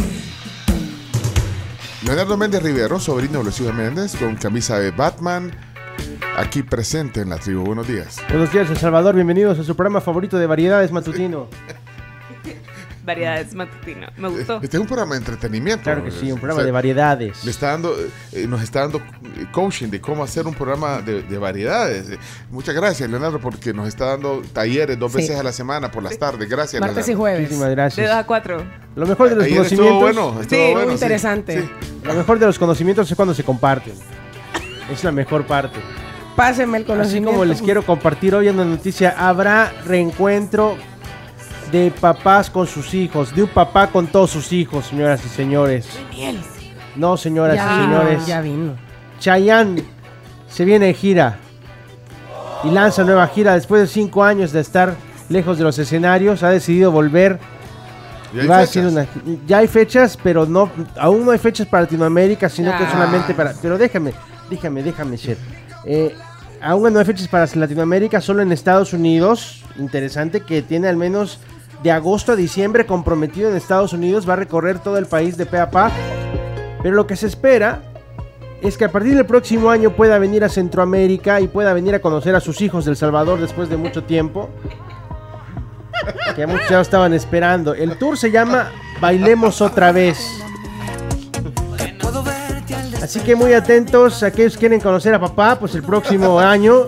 Leonardo 2.03 2.37
Méndez 2.37 2.63
Rivero, 2.63 2.99
sobrino 2.99 3.39
de 3.39 3.45
Lucio 3.45 3.71
Méndez, 3.71 4.15
con 4.15 4.35
camisa 4.35 4.79
de 4.79 4.89
Batman, 4.89 5.51
aquí 6.37 6.63
presente 6.63 7.21
en 7.21 7.29
la 7.29 7.37
tribu. 7.37 7.63
Buenos 7.65 7.87
días. 7.87 8.17
Buenos 8.29 8.51
días, 8.53 8.69
El 8.69 8.77
Salvador. 8.77 9.15
Bienvenidos 9.15 9.59
a 9.59 9.63
su 9.63 9.75
programa 9.75 9.99
favorito 10.01 10.37
de 10.37 10.47
variedades 10.47 10.91
matutino. 10.91 11.47
Variedades 13.05 13.55
matutino. 13.55 14.07
Me 14.17 14.27
gustó. 14.27 14.59
Este 14.61 14.75
es 14.75 14.81
un 14.81 14.85
programa 14.87 15.13
de 15.13 15.19
entretenimiento. 15.19 15.81
Claro 15.81 16.03
que 16.03 16.11
sí, 16.11 16.25
un 16.29 16.39
O 16.39 16.41
programa 16.41 16.57
sea, 16.59 16.65
de 16.65 16.71
variedades. 16.73 17.45
Le 17.45 17.51
está 17.51 17.67
dando, 17.67 17.95
eh, 18.33 18.45
nos 18.49 18.61
está 18.61 18.81
dando 18.81 18.97
eh, 18.97 19.45
coaching 19.53 19.87
de 19.87 20.01
cómo 20.01 20.25
hacer 20.25 20.45
un 20.45 20.53
programa 20.53 21.01
de, 21.01 21.21
de 21.21 21.37
variedades. 21.37 22.09
Eh, 22.09 22.17
Muchas 22.51 22.75
gracias, 22.75 23.09
Leonardo, 23.09 23.39
porque 23.39 23.73
nos 23.73 23.87
está 23.87 24.07
dando 24.07 24.41
talleres 24.51 24.99
dos 24.99 25.13
Sí. 25.13 25.19
veces 25.19 25.39
a 25.39 25.43
la 25.43 25.53
semana 25.53 25.89
por 25.89 26.03
las 26.03 26.19
tardes. 26.19 26.49
Gracias, 26.49 26.81
Martes 26.81 27.07
y 27.07 27.13
jueves. 27.15 27.39
Muchísimas 27.43 27.69
De 27.69 27.75
2 27.75 27.77
gracias. 27.77 28.11
a 28.11 28.25
4. 28.25 28.63
Lo 28.97 29.07
mejor 29.07 29.29
de 29.29 29.35
los 29.37 29.45
Ayer 29.45 29.61
estuvo 29.61 29.77
conocimientos. 30.01 30.01
bueno, 30.01 30.41
estuvo 30.41 30.59
Sí, 30.59 30.65
muy 30.65 30.73
bueno, 30.73 30.91
interesante. 30.91 31.61
sí. 31.61 31.69
Lo 32.03 32.13
mejor 32.13 32.39
de 32.39 32.45
los 32.45 32.59
conocimientos 32.59 33.09
es 33.09 33.15
cuando 33.15 33.33
se 33.33 33.43
comparten. 33.45 33.93
Es 34.91 35.01
la 35.05 35.13
mejor 35.13 35.47
parte. 35.47 35.79
Pásenme 36.37 36.77
el 36.77 36.83
Así 36.83 36.91
conocimiento. 36.91 37.31
como 37.31 37.45
les 37.45 37.63
quiero 37.63 37.83
compartir 37.83 38.35
hoy 38.35 38.47
una 38.49 38.63
noticia, 38.63 39.15
habrá 39.17 39.73
reencuentro 39.83 40.77
de 41.71 41.91
papás 41.99 42.51
con 42.51 42.67
sus 42.67 42.93
hijos, 42.93 43.35
de 43.35 43.41
un 43.41 43.49
papá 43.49 43.87
con 43.87 44.05
todos 44.05 44.29
sus 44.29 44.53
hijos, 44.53 44.85
señoras 44.85 45.25
y 45.25 45.29
señores. 45.29 45.89
No, 46.95 47.17
señoras 47.17 47.55
ya 47.55 47.63
y 47.63 47.79
vino, 47.79 47.97
señores. 47.97 48.25
ya 48.27 48.41
vino. 48.41 48.75
Chayanne 49.19 49.83
se 50.47 50.63
viene 50.63 50.85
de 50.85 50.93
gira 50.93 51.39
y 52.63 52.69
lanza 52.69 53.03
nueva 53.03 53.27
gira 53.29 53.55
después 53.55 53.81
de 53.81 53.87
cinco 53.87 54.23
años 54.23 54.51
de 54.51 54.59
estar 54.59 54.93
lejos 55.29 55.57
de 55.57 55.63
los 55.63 55.79
escenarios. 55.79 56.43
Ha 56.43 56.51
decidido 56.51 56.91
volver. 56.91 57.39
Ya 59.47 59.57
hay 59.57 59.67
fechas, 59.67 60.19
pero 60.21 60.45
no, 60.45 60.69
aún 60.99 61.25
no 61.25 61.31
hay 61.31 61.39
fechas 61.39 61.65
para 61.65 61.81
Latinoamérica, 61.83 62.47
sino 62.47 62.77
que 62.77 62.85
solamente 62.91 63.33
para. 63.33 63.53
Pero 63.59 63.79
déjame, 63.79 64.13
déjame, 64.51 64.83
déjame, 64.83 65.17
Sher. 65.17 65.37
Eh, 65.83 66.13
aún 66.61 66.93
no 66.93 66.99
hay 66.99 67.05
fechas 67.05 67.27
para 67.27 67.47
Latinoamérica, 67.53 68.21
solo 68.21 68.41
en 68.41 68.51
Estados 68.51 68.93
Unidos. 68.93 69.63
Interesante 69.77 70.41
que 70.41 70.61
tiene 70.61 70.87
al 70.87 70.97
menos 70.97 71.39
de 71.83 71.91
agosto 71.91 72.31
a 72.31 72.35
diciembre 72.35 72.85
comprometido 72.85 73.49
en 73.49 73.55
Estados 73.55 73.93
Unidos. 73.93 74.27
Va 74.27 74.33
a 74.33 74.37
recorrer 74.37 74.79
todo 74.79 74.97
el 74.97 75.05
país 75.05 75.37
de 75.37 75.45
pe 75.45 75.59
a 75.59 75.69
pa. 75.69 75.91
Pero 76.81 76.95
lo 76.95 77.07
que 77.07 77.15
se 77.15 77.27
espera 77.27 77.81
es 78.61 78.77
que 78.77 78.85
a 78.85 78.91
partir 78.91 79.15
del 79.15 79.25
próximo 79.25 79.69
año 79.69 79.95
pueda 79.95 80.17
venir 80.17 80.43
a 80.43 80.49
Centroamérica 80.49 81.41
y 81.41 81.47
pueda 81.47 81.73
venir 81.73 81.95
a 81.95 81.99
conocer 81.99 82.35
a 82.35 82.39
sus 82.39 82.61
hijos 82.61 82.85
del 82.85 82.95
Salvador 82.95 83.39
después 83.39 83.69
de 83.69 83.77
mucho 83.77 84.03
tiempo. 84.03 84.49
Que 86.35 86.47
muchos 86.47 86.69
ya 86.69 86.81
estaban 86.81 87.13
esperando. 87.13 87.73
El 87.73 87.97
tour 87.97 88.17
se 88.17 88.31
llama 88.31 88.71
Bailemos 88.99 89.61
otra 89.61 89.91
vez. 89.91 90.17
Así 93.07 93.21
que 93.21 93.37
muy 93.37 93.53
atentos, 93.53 94.21
aquellos 94.21 94.55
que 94.55 94.59
quieren 94.59 94.81
conocer 94.81 95.13
a 95.13 95.19
papá, 95.21 95.57
pues 95.57 95.73
el 95.75 95.81
próximo 95.81 96.37
año 96.41 96.87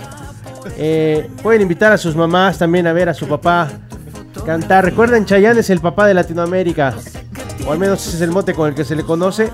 eh, 0.77 1.29
pueden 1.41 1.61
invitar 1.61 1.93
a 1.93 1.97
sus 1.97 2.13
mamás 2.13 2.57
también 2.57 2.87
a 2.87 2.91
ver 2.91 3.07
a 3.07 3.13
su 3.13 3.25
papá 3.25 3.71
cantar. 4.45 4.83
Recuerden, 4.83 5.23
Chayanne 5.23 5.61
es 5.61 5.69
el 5.69 5.79
papá 5.79 6.07
de 6.07 6.13
Latinoamérica, 6.13 6.93
o 7.65 7.71
al 7.71 7.79
menos 7.79 8.05
ese 8.05 8.17
es 8.17 8.21
el 8.21 8.31
mote 8.31 8.53
con 8.53 8.67
el 8.67 8.75
que 8.75 8.83
se 8.83 8.97
le 8.97 9.03
conoce. 9.03 9.49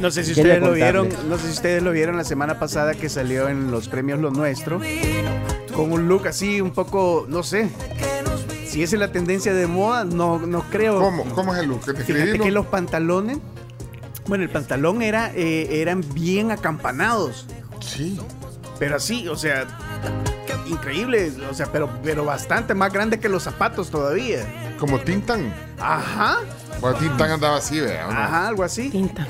No 0.00 0.10
sé 0.10 0.24
si 0.24 0.34
Quería 0.34 0.54
ustedes 0.54 0.68
lo 0.68 0.74
vieron, 0.74 1.08
no 1.28 1.38
sé 1.38 1.46
si 1.46 1.52
ustedes 1.52 1.80
lo 1.80 1.92
vieron 1.92 2.16
la 2.16 2.24
semana 2.24 2.58
pasada 2.58 2.94
que 2.94 3.08
salió 3.08 3.48
en 3.48 3.70
los 3.70 3.86
premios 3.86 4.18
Lo 4.18 4.32
Nuestro 4.32 4.80
con 5.76 5.92
un 5.92 6.08
look 6.08 6.26
así 6.26 6.60
un 6.60 6.72
poco, 6.72 7.26
no 7.28 7.44
sé. 7.44 7.70
Si 8.66 8.82
esa 8.82 8.96
es 8.96 9.00
la 9.00 9.12
tendencia 9.12 9.54
de 9.54 9.68
moda, 9.68 10.04
no, 10.04 10.40
no 10.40 10.64
creo. 10.70 11.00
¿Cómo? 11.00 11.24
¿Cómo 11.26 11.54
es 11.54 11.60
el 11.60 11.68
look? 11.68 11.82
Fíjate 11.84 12.40
que 12.40 12.50
los 12.50 12.66
pantalones, 12.66 13.38
bueno, 14.30 14.44
el 14.44 14.50
pantalón 14.50 15.02
era, 15.02 15.32
eh, 15.34 15.80
eran 15.82 16.04
bien 16.14 16.52
acampanados, 16.52 17.46
Sí. 17.80 18.16
pero 18.78 18.94
así, 18.94 19.26
o 19.26 19.34
sea, 19.34 19.66
increíble, 20.66 21.32
o 21.50 21.52
sea, 21.52 21.66
pero, 21.72 21.90
pero 22.04 22.24
bastante 22.24 22.74
más 22.74 22.92
grande 22.92 23.18
que 23.18 23.28
los 23.28 23.42
zapatos 23.42 23.90
todavía. 23.90 24.46
Como 24.78 25.00
Tintan. 25.00 25.52
Ajá, 25.80 26.38
Bueno, 26.80 26.96
Tintan 26.98 27.32
andaba 27.32 27.56
así, 27.56 27.80
vea. 27.80 28.06
¿o 28.06 28.12
no? 28.12 28.20
ajá, 28.20 28.46
algo 28.46 28.62
así. 28.62 28.88
Tinta. 28.90 29.26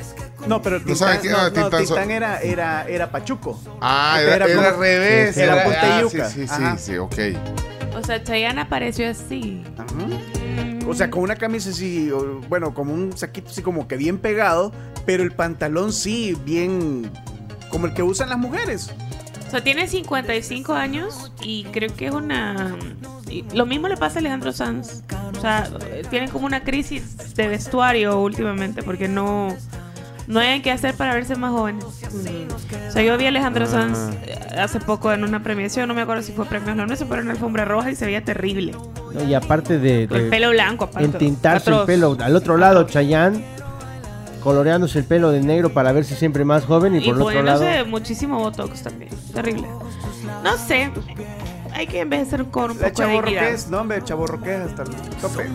No, 0.47 0.61
pero 0.61 0.79
¿No 0.79 0.85
Tintán, 0.85 0.97
saben 0.99 1.21
quién 1.23 1.33
era 1.33 1.43
no, 1.45 1.49
no, 1.49 1.55
Tintán? 1.55 1.85
Tintán 1.87 2.11
era, 2.11 2.41
era, 2.43 2.87
era 2.87 3.11
Pachuco. 3.11 3.59
Ah, 3.81 4.19
era, 4.21 4.35
era 4.47 4.69
al 4.69 4.77
revés. 4.79 5.37
Era 5.39 5.67
y 5.67 5.73
ah, 5.75 6.01
yuca. 6.03 6.29
Sí, 6.29 6.47
sí, 6.47 6.55
sí, 6.55 6.65
sí, 6.79 6.99
ok. 6.99 7.17
O 7.97 8.05
sea, 8.05 8.23
Chayanne 8.23 8.61
apareció 8.61 9.09
así. 9.09 9.63
Ajá. 9.79 10.39
O 10.90 10.94
sea, 10.94 11.09
con 11.09 11.22
una 11.22 11.37
camisa 11.37 11.70
así, 11.70 12.11
bueno, 12.48 12.74
como 12.74 12.92
un 12.92 13.16
saquito 13.16 13.50
así 13.50 13.62
como 13.62 13.87
que 13.87 13.96
bien 13.96 14.18
pegado, 14.18 14.72
pero 15.07 15.22
el 15.22 15.31
pantalón 15.31 15.92
sí, 15.92 16.37
bien 16.44 17.11
como 17.70 17.87
el 17.87 17.94
que 17.94 18.03
usan 18.03 18.29
las 18.29 18.38
mujeres. 18.38 18.90
O 19.46 19.50
sea, 19.50 19.62
tiene 19.62 19.87
55 19.87 20.72
años 20.72 21.33
y 21.42 21.64
creo 21.64 21.94
que 21.94 22.07
es 22.07 22.12
una... 22.12 22.76
Lo 23.55 23.66
mismo 23.66 23.87
le 23.87 23.96
pasa 23.96 24.18
a 24.18 24.20
Alejandro 24.20 24.53
Sanz. 24.53 25.05
O 25.37 25.40
sea, 25.40 25.70
tienen 26.11 26.29
como 26.31 26.46
una 26.46 26.64
crisis 26.64 27.35
de 27.37 27.46
vestuario 27.48 28.20
últimamente 28.20 28.83
porque 28.83 29.07
no... 29.07 29.57
No 30.31 30.38
hay 30.38 30.62
que 30.62 30.71
hacer 30.71 30.95
para 30.95 31.12
verse 31.12 31.35
más 31.35 31.51
jóvenes. 31.51 31.85
O 31.85 32.90
sea, 32.93 33.03
yo 33.03 33.19
vi 33.19 33.25
a 33.25 33.29
Alejandro 33.29 33.66
Sanz 33.66 33.99
eh, 34.25 34.38
hace 34.57 34.79
poco 34.79 35.12
en 35.12 35.25
una 35.25 35.43
premiación, 35.43 35.88
no 35.88 35.95
me 35.95 36.03
acuerdo 36.03 36.23
si 36.23 36.31
fue 36.31 36.45
premios 36.45 36.77
no, 36.77 36.87
no 36.87 36.95
sé, 36.95 37.05
pero 37.05 37.21
en 37.21 37.27
la 37.27 37.33
alfombra 37.33 37.64
roja 37.64 37.90
y 37.90 37.97
se 37.97 38.07
veía 38.07 38.25
terrible. 38.25 38.73
¿no? 38.73 39.25
Y 39.25 39.35
aparte 39.35 39.81
de, 39.81 40.07
Con 40.07 40.19
el 40.19 40.25
de 40.25 40.31
pelo 40.31 40.51
blanco, 40.51 40.85
aparte. 40.85 41.05
entintarse 41.05 41.71
el 41.73 41.85
pelo, 41.85 42.16
al 42.21 42.37
otro 42.37 42.57
lado 42.57 42.85
Chayanne 42.85 43.45
coloreándose 44.40 45.01
el 45.01 45.05
pelo 45.05 45.33
de 45.33 45.40
negro 45.40 45.73
para 45.73 45.90
verse 45.90 46.14
siempre 46.14 46.45
más 46.45 46.64
joven 46.64 46.95
y, 46.95 46.99
Y 46.99 47.12
por 47.12 47.16
el 47.16 47.23
otro 47.23 47.43
lado 47.43 47.87
muchísimo 47.87 48.38
botox 48.38 48.85
también. 48.85 49.11
Terrible. 49.35 49.66
No 50.45 50.57
sé. 50.57 50.93
Hay 51.73 51.88
que 51.88 52.01
envejecer 52.01 52.45
con 52.47 52.71
un 52.71 52.81
La 52.81 52.93
poco 52.93 53.03
de 53.03 53.59
no 53.69 53.81
hombre, 53.81 54.03
chaborroqués 54.05 54.61
hasta 54.61 54.83
el 54.85 54.90
tope. 55.21 55.49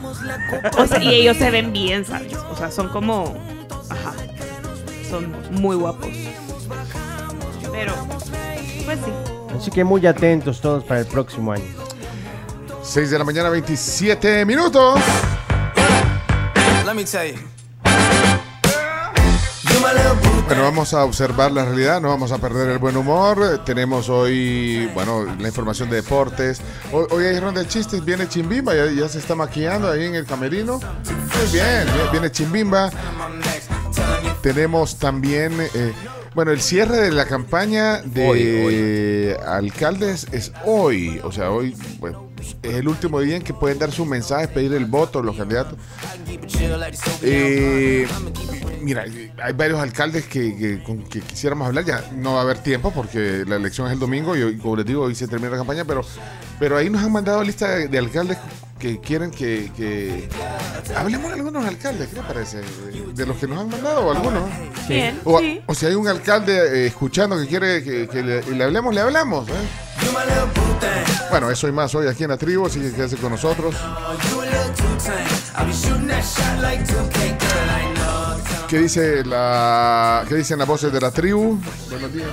O 0.78 0.86
sea, 0.86 1.02
y 1.02 1.14
ellos 1.16 1.38
se 1.38 1.50
ven 1.50 1.72
bien, 1.72 2.04
¿sabes? 2.04 2.34
O 2.52 2.58
sea, 2.58 2.72
son 2.72 2.90
como. 2.90 3.36
Ajá. 3.90 4.14
Son 5.10 5.34
muy 5.52 5.76
guapos. 5.76 6.08
Pero, 7.72 7.94
pues 8.86 9.00
sí. 9.00 9.12
Así 9.58 9.72
que 9.72 9.84
muy 9.84 10.06
atentos 10.06 10.60
todos 10.62 10.84
para 10.84 11.00
el 11.02 11.06
próximo 11.06 11.52
año. 11.52 11.64
6 12.84 13.10
de 13.10 13.18
la 13.20 13.26
mañana, 13.26 13.50
27 13.50 14.46
minutos. 14.46 15.00
Let 16.86 16.94
me 16.94 17.04
tell 17.04 17.34
you. 17.34 17.56
Bueno, 20.48 20.62
vamos 20.64 20.94
a 20.94 21.04
observar 21.04 21.52
la 21.52 21.66
realidad, 21.66 22.00
no 22.02 22.10
vamos 22.10 22.32
a 22.32 22.38
perder 22.38 22.70
el 22.70 22.78
buen 22.78 22.96
humor. 22.96 23.64
Tenemos 23.66 24.10
hoy, 24.10 24.88
bueno, 24.94 25.26
la 25.40 25.48
información 25.48 25.90
de 25.90 25.98
deportes. 25.98 26.62
Hoy, 26.92 27.06
hoy 27.10 27.26
hay 27.26 27.40
ronda 27.40 27.62
de 27.62 27.68
chistes, 27.68 28.06
viene 28.06 28.30
Chimbimba, 28.30 28.76
ya, 28.76 28.86
ya 28.92 29.10
se 29.10 29.18
está 29.20 29.36
maquillando 29.36 29.90
ahí 29.90 30.06
en 30.06 30.16
el 30.16 30.26
camerino. 30.26 30.80
Muy 30.80 31.52
bien, 31.52 31.88
viene 32.12 32.32
Chimbimba. 32.32 32.92
Tenemos 34.46 35.00
también, 35.00 35.54
eh, 35.74 35.92
Bueno, 36.36 36.52
el 36.52 36.62
cierre 36.62 36.98
de 36.98 37.12
la 37.12 37.26
campaña 37.26 38.00
de 38.04 38.28
Hoy, 39.40 39.48
alcaldes 39.48 40.28
es 40.32 40.52
hoy. 40.66 41.20
O 41.24 41.32
sea, 41.32 41.50
hoy 41.50 41.76
bueno, 41.98 42.30
es 42.62 42.76
el 42.76 42.88
último 42.88 43.22
día 43.22 43.38
en 43.38 43.42
que 43.42 43.56
pueden 43.56 43.80
dar 43.80 43.92
sus 43.92 44.06
mensajes, 44.06 44.48
pedir 44.50 44.74
el 44.74 44.86
voto 44.86 45.24
los 45.24 45.36
candidatos. 45.36 45.80
Eh, 47.24 48.06
mira, 48.82 49.06
hay 49.42 49.54
varios 49.54 49.80
alcaldes 49.80 50.26
que, 50.28 50.56
que- 50.56 50.84
con 50.84 51.02
que 51.06 51.22
quisiéramos 51.22 51.66
hablar. 51.68 51.84
Ya 51.86 52.04
no 52.16 52.34
va 52.34 52.42
a 52.42 52.44
haber 52.44 52.60
tiempo 52.60 52.92
porque 52.94 53.46
la 53.48 53.56
elección 53.56 53.88
es 53.88 53.94
el 53.94 54.00
domingo 54.00 54.36
y 54.38 54.44
hoy, 54.44 54.58
como 54.60 54.76
les 54.76 54.86
digo, 54.86 55.02
hoy 55.06 55.16
se 55.16 55.28
termina 55.28 55.50
la 55.50 55.58
campaña. 55.58 55.86
Pero, 55.86 56.02
pero 56.60 56.78
ahí 56.78 56.88
nos 56.92 57.02
han 57.04 57.12
mandado 57.12 57.42
lista 57.44 57.68
de, 57.78 57.88
de 57.88 57.98
alcaldes 57.98 58.38
que 58.80 59.00
quieren 59.00 59.32
que, 59.32 59.72
que- 59.76 60.30
Hablemos 60.96 61.30
de 61.32 61.38
algunos 61.38 61.66
alcaldes, 61.66 62.10
¿qué 62.10 62.16
les 62.16 62.26
parece? 62.26 62.58
De, 62.58 63.14
de 63.14 63.26
los 63.26 63.38
que 63.38 63.48
nos 63.48 63.60
han 63.60 63.70
mandado 63.70 64.06
o 64.06 64.12
algunos. 64.12 64.44
Bien, 64.88 65.20
O, 65.24 65.40
sí. 65.40 65.62
o 65.66 65.74
si 65.74 65.86
hay 65.88 65.96
un 65.96 66.08
alcalde 66.08 66.84
eh, 66.84 66.88
escuchando 66.88 67.38
que 67.40 67.48
quiere 67.48 67.84
que, 67.84 68.08
que 68.08 68.22
le, 68.22 68.42
le 68.44 68.64
hablemos, 68.64 68.94
le 68.94 69.02
hablamos. 69.02 69.48
¿eh? 69.50 69.54
Bueno, 71.32 71.50
eso 71.50 71.68
y 71.68 71.72
más 71.72 71.94
hoy 71.96 72.08
aquí 72.08 72.24
en 72.24 72.30
la 72.30 72.38
tribu, 72.38 72.66
así 72.68 72.80
que 72.80 72.92
quédese 72.92 73.18
con 73.18 73.32
nosotros. 73.32 73.74
¿Qué 78.68 78.80
dice 78.80 79.24
la 79.24 80.26
qué 80.28 80.36
dicen 80.36 80.58
las 80.60 80.68
voces 80.68 80.92
de 80.92 81.00
la 81.00 81.12
tribu? 81.12 81.60
Buenos 81.90 82.14
días. 82.14 82.28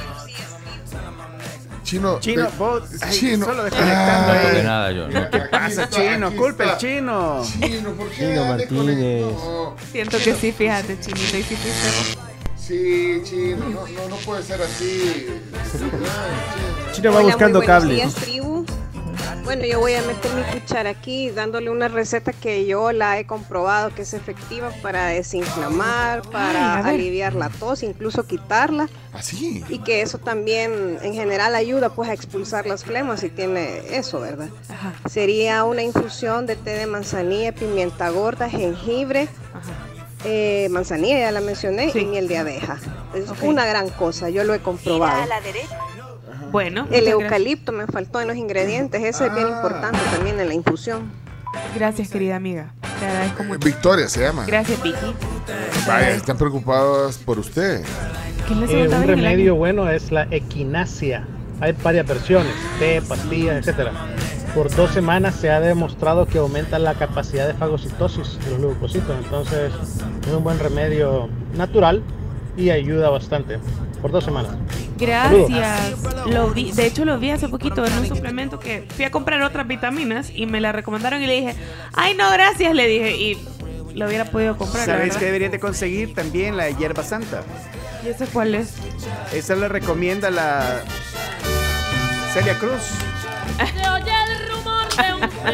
Chino, 1.92 2.18
Chino, 2.20 2.44
eh, 2.46 2.50
vos, 2.56 2.82
ay, 3.02 3.18
Chino. 3.18 3.44
solo 3.44 3.64
desconectando 3.64 4.32
Ay, 4.32 4.38
ahí. 4.46 4.56
De 4.56 4.62
nada, 4.62 4.92
yo. 4.92 5.08
no. 5.08 5.30
¿Qué 5.30 5.38
pasa, 5.40 5.90
chino? 5.90 6.26
Aquí 6.28 6.36
Culpa 6.36 6.62
el 6.64 6.68
está. 6.70 6.78
chino. 6.80 7.42
Chino, 7.60 7.90
¿por 7.90 8.08
qué 8.08 8.16
Chino 8.16 8.44
Martínez. 8.46 9.26
Siento 9.92 10.16
que 10.18 10.34
sí, 10.34 10.52
fíjate, 10.52 10.98
chinito, 11.00 11.36
y 11.36 11.42
sí 12.56 13.20
chino, 13.24 13.68
no, 13.68 13.86
no, 13.86 14.08
no 14.08 14.16
puede 14.24 14.42
ser 14.42 14.62
así. 14.62 15.26
Chino 16.92 17.10
va 17.12 17.18
Hola, 17.18 17.26
buscando 17.26 17.58
muy 17.58 17.66
buenos 17.66 17.82
cables. 17.82 17.96
días, 17.96 18.14
tribu. 18.14 18.64
Bueno, 19.44 19.64
yo 19.64 19.80
voy 19.80 19.94
a 19.94 20.02
meter 20.02 20.30
mi 20.34 20.42
cuchara 20.60 20.90
aquí 20.90 21.30
dándole 21.30 21.68
una 21.70 21.88
receta 21.88 22.32
que 22.32 22.64
yo 22.64 22.92
la 22.92 23.18
he 23.18 23.26
comprobado 23.26 23.92
que 23.94 24.02
es 24.02 24.14
efectiva 24.14 24.70
para 24.82 25.06
desinflamar, 25.06 26.22
para 26.22 26.76
Ay, 26.78 26.82
a 26.84 26.88
aliviar 26.88 27.34
la 27.34 27.48
tos, 27.48 27.82
incluso 27.82 28.24
quitarla 28.24 28.88
Así. 29.12 29.64
y 29.68 29.78
que 29.80 30.02
eso 30.02 30.18
también 30.18 30.98
en 31.02 31.14
general 31.14 31.54
ayuda 31.54 31.90
pues 31.90 32.08
a 32.08 32.12
expulsar 32.12 32.66
las 32.66 32.84
flemas 32.84 33.20
si 33.20 33.30
tiene 33.30 33.82
eso, 33.96 34.20
¿verdad? 34.20 34.48
Ajá. 34.68 34.94
Sería 35.08 35.64
una 35.64 35.82
infusión 35.82 36.46
de 36.46 36.56
té 36.56 36.70
de 36.70 36.86
manzanilla, 36.86 37.52
pimienta 37.52 38.10
gorda, 38.10 38.48
jengibre, 38.48 39.28
eh, 40.24 40.68
manzanilla 40.70 41.18
ya 41.18 41.32
la 41.32 41.40
mencioné 41.40 41.90
Sí. 41.90 42.00
y 42.00 42.04
miel 42.06 42.28
de 42.28 42.38
abeja. 42.38 42.78
Es 43.12 43.24
una 43.42 43.66
gran 43.66 43.88
cosa, 43.90 44.30
yo 44.30 44.44
lo 44.44 44.54
he 44.54 44.60
comprobado. 44.60 45.20
Bueno, 46.52 46.86
El 46.90 47.08
eucalipto 47.08 47.72
me 47.72 47.86
faltó 47.86 48.20
en 48.20 48.28
los 48.28 48.36
ingredientes, 48.36 49.02
ese 49.02 49.26
es 49.26 49.34
bien 49.34 49.46
Ah. 49.48 49.56
importante 49.56 49.98
también 50.14 50.38
en 50.38 50.48
la 50.48 50.54
infusión. 50.54 51.10
gracias. 51.74 52.08
Querida 52.10 52.36
amiga. 52.36 52.72
Te 53.00 53.06
agradezco 53.06 53.44
mucho. 53.44 53.58
Victoria 53.66 54.08
se 54.08 54.20
llama. 54.20 54.44
Gracias, 54.46 54.82
Vicky. 54.82 55.14
Vaya, 55.86 56.10
están 56.10 56.38
preocupados 56.38 57.18
por 57.18 57.38
usted. 57.38 57.82
¿Qué 58.48 58.54
es 58.54 58.60
la 58.90 58.96
Eh, 58.96 59.00
un 59.00 59.06
remedio 59.06 59.54
bueno 59.54 59.88
es 59.90 60.10
la 60.12 60.26
equinacia. 60.30 61.26
Hay 61.60 61.72
varias 61.82 62.06
versiones, 62.06 62.52
té, 62.78 63.02
pastillas, 63.06 63.56
etcétera. 63.56 63.92
Por 64.54 64.74
dos 64.74 64.92
semanas 64.92 65.34
se 65.36 65.50
ha 65.50 65.60
demostrado 65.60 66.26
que 66.26 66.38
aumenta 66.38 66.78
la 66.78 66.94
capacidad 66.94 67.46
de 67.46 67.54
fagocitosis 67.54 68.38
de 68.44 68.50
los 68.52 68.60
leucocitos. 68.60 69.16
Entonces 69.24 69.72
es 70.26 70.32
un 70.32 70.42
buen 70.44 70.58
remedio 70.58 71.28
natural 71.56 72.02
y 72.56 72.70
ayuda 72.70 73.08
bastante. 73.10 73.58
Por 74.00 74.10
dos 74.10 74.24
semanas. 74.24 74.52
Gracias. 75.06 75.98
Lo 76.26 76.48
vi, 76.50 76.72
de 76.72 76.86
hecho, 76.86 77.04
lo 77.04 77.18
vi 77.18 77.30
hace 77.30 77.48
poquito 77.48 77.84
en 77.84 77.92
un 77.98 78.06
suplemento 78.06 78.58
que 78.58 78.86
fui 78.94 79.04
a 79.04 79.10
comprar 79.10 79.42
otras 79.42 79.66
vitaminas 79.66 80.30
y 80.34 80.46
me 80.46 80.60
la 80.60 80.72
recomendaron 80.72 81.22
y 81.22 81.26
le 81.26 81.32
dije, 81.34 81.54
ay, 81.94 82.14
no, 82.14 82.30
gracias, 82.30 82.74
le 82.74 82.86
dije. 82.86 83.16
Y 83.16 83.38
lo 83.94 84.06
hubiera 84.06 84.24
podido 84.26 84.56
comprar. 84.56 84.86
la 84.86 84.94
¿Sabes 84.94 85.06
verdad. 85.08 85.18
que 85.18 85.24
deberían 85.26 85.50
de 85.50 85.60
conseguir 85.60 86.14
también 86.14 86.56
la 86.56 86.70
hierba 86.70 87.02
santa? 87.02 87.42
¿Y 88.04 88.08
ese 88.08 88.26
cuál 88.26 88.54
es? 88.54 88.74
Esa 89.32 89.54
le 89.54 89.68
recomienda 89.68 90.30
la 90.30 90.80
Celia 92.32 92.58
Cruz. 92.58 92.82
Se 93.58 93.88
oye 93.90 94.12
el 94.28 94.48
rumor 94.50 94.88
de 94.96 95.12
un 95.14 95.20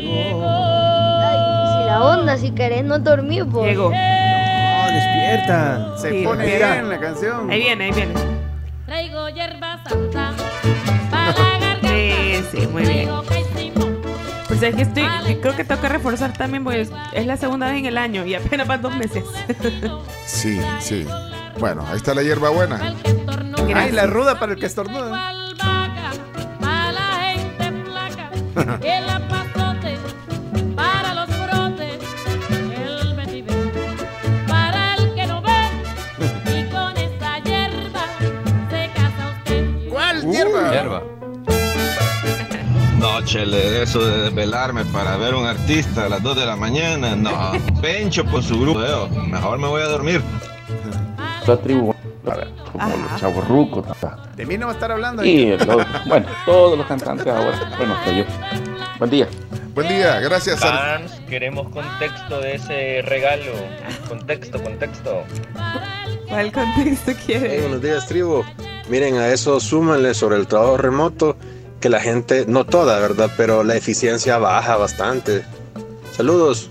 llegó. 0.00 0.40
Si 0.40 1.86
la 1.86 2.00
onda, 2.02 2.36
si 2.36 2.50
querés 2.52 2.84
no 2.84 2.98
dormir, 2.98 3.44
vos. 3.44 3.66
Llegó. 3.66 3.90
No, 3.90 4.92
despierta. 4.92 5.96
Se 5.98 6.10
Sí, 6.10 6.24
pone 6.24 6.44
mira. 6.46 6.72
bien 6.72 6.88
la 6.88 6.98
canción. 7.00 7.50
Ahí 7.50 7.60
viene, 7.60 7.84
ahí 7.84 7.92
viene. 7.92 8.14
Traigo 8.86 9.28
hierba 9.28 9.78
santa 9.88 10.32
para 11.10 11.26
la 11.26 11.32
garganta. 11.32 11.88
Sí, 11.88 12.42
sí, 12.52 12.66
muy 12.66 12.82
bien. 12.84 13.08
Pues 14.48 14.62
es 14.62 14.74
que 14.74 14.82
estoy, 14.82 15.04
creo 15.40 15.54
que 15.54 15.64
tengo 15.64 15.80
que 15.80 15.88
reforzar 15.88 16.32
también 16.32 16.64
porque 16.64 16.80
es, 16.80 17.26
la 17.26 17.36
segunda 17.36 17.66
vez 17.70 17.78
en 17.78 17.86
el 17.86 17.96
año 17.98 18.24
y 18.24 18.34
apenas 18.34 18.66
van 18.66 18.82
dos 18.82 18.94
meses. 18.96 19.22
Sí, 20.26 20.58
sí. 20.80 21.06
Bueno, 21.60 21.84
ahí 21.88 21.96
está 21.96 22.12
la 22.14 22.22
hierba 22.22 22.48
buena. 22.50 22.94
Ay, 23.74 23.92
la 23.92 24.06
ruda 24.06 24.38
para 24.40 24.52
el 24.52 24.58
que 24.58 24.66
estornuda. 24.66 25.34
No, 43.18 43.24
chele, 43.24 43.82
eso 43.82 44.04
de 44.04 44.22
desvelarme 44.24 44.84
para 44.84 45.16
ver 45.16 45.34
un 45.34 45.44
artista 45.44 46.04
a 46.04 46.08
las 46.08 46.22
2 46.22 46.36
de 46.36 46.46
la 46.46 46.54
mañana, 46.54 47.16
no. 47.16 47.50
Pencho 47.82 48.24
por 48.24 48.44
su 48.44 48.60
grupo. 48.60 48.78
Mejor 49.26 49.58
me 49.58 49.66
voy 49.66 49.82
a 49.82 49.86
dormir. 49.86 50.22
La 51.44 51.56
tribu, 51.56 51.92
a 52.30 52.36
ver, 52.36 52.48
como 52.70 52.84
Ajá. 52.84 52.94
los 52.96 53.20
chavos 53.20 53.48
rucos. 53.48 53.84
De 54.36 54.46
mí 54.46 54.56
no 54.56 54.66
va 54.66 54.72
a 54.72 54.74
estar 54.74 54.92
hablando. 54.92 55.24
Y 55.24 55.56
los- 55.56 55.66
bueno, 56.06 56.26
todos 56.46 56.78
los 56.78 56.86
cantantes 56.86 57.26
ahora. 57.26 57.58
Bueno, 57.76 57.94
hasta 57.94 58.12
yo. 58.12 58.24
Buen 59.00 59.10
día. 59.10 59.28
Buen 59.74 59.88
día, 59.88 60.20
gracias. 60.20 60.60
Fans, 60.60 61.20
queremos 61.28 61.68
contexto 61.70 62.38
de 62.40 62.54
ese 62.54 63.02
regalo. 63.02 63.50
Contexto, 64.08 64.62
contexto. 64.62 65.24
¿Cuál 66.28 66.52
contexto 66.52 67.12
quiere? 67.26 67.62
buenos 67.62 67.82
días, 67.82 68.06
tribu. 68.06 68.44
Miren, 68.88 69.16
a 69.16 69.26
eso 69.28 69.58
súmanle 69.58 70.14
sobre 70.14 70.36
el 70.36 70.46
trabajo 70.46 70.76
remoto 70.76 71.36
que 71.80 71.88
la 71.88 72.00
gente, 72.00 72.44
no 72.48 72.64
toda, 72.64 72.98
¿verdad? 72.98 73.30
Pero 73.36 73.64
la 73.64 73.76
eficiencia 73.76 74.38
baja 74.38 74.76
bastante. 74.76 75.44
Saludos. 76.12 76.70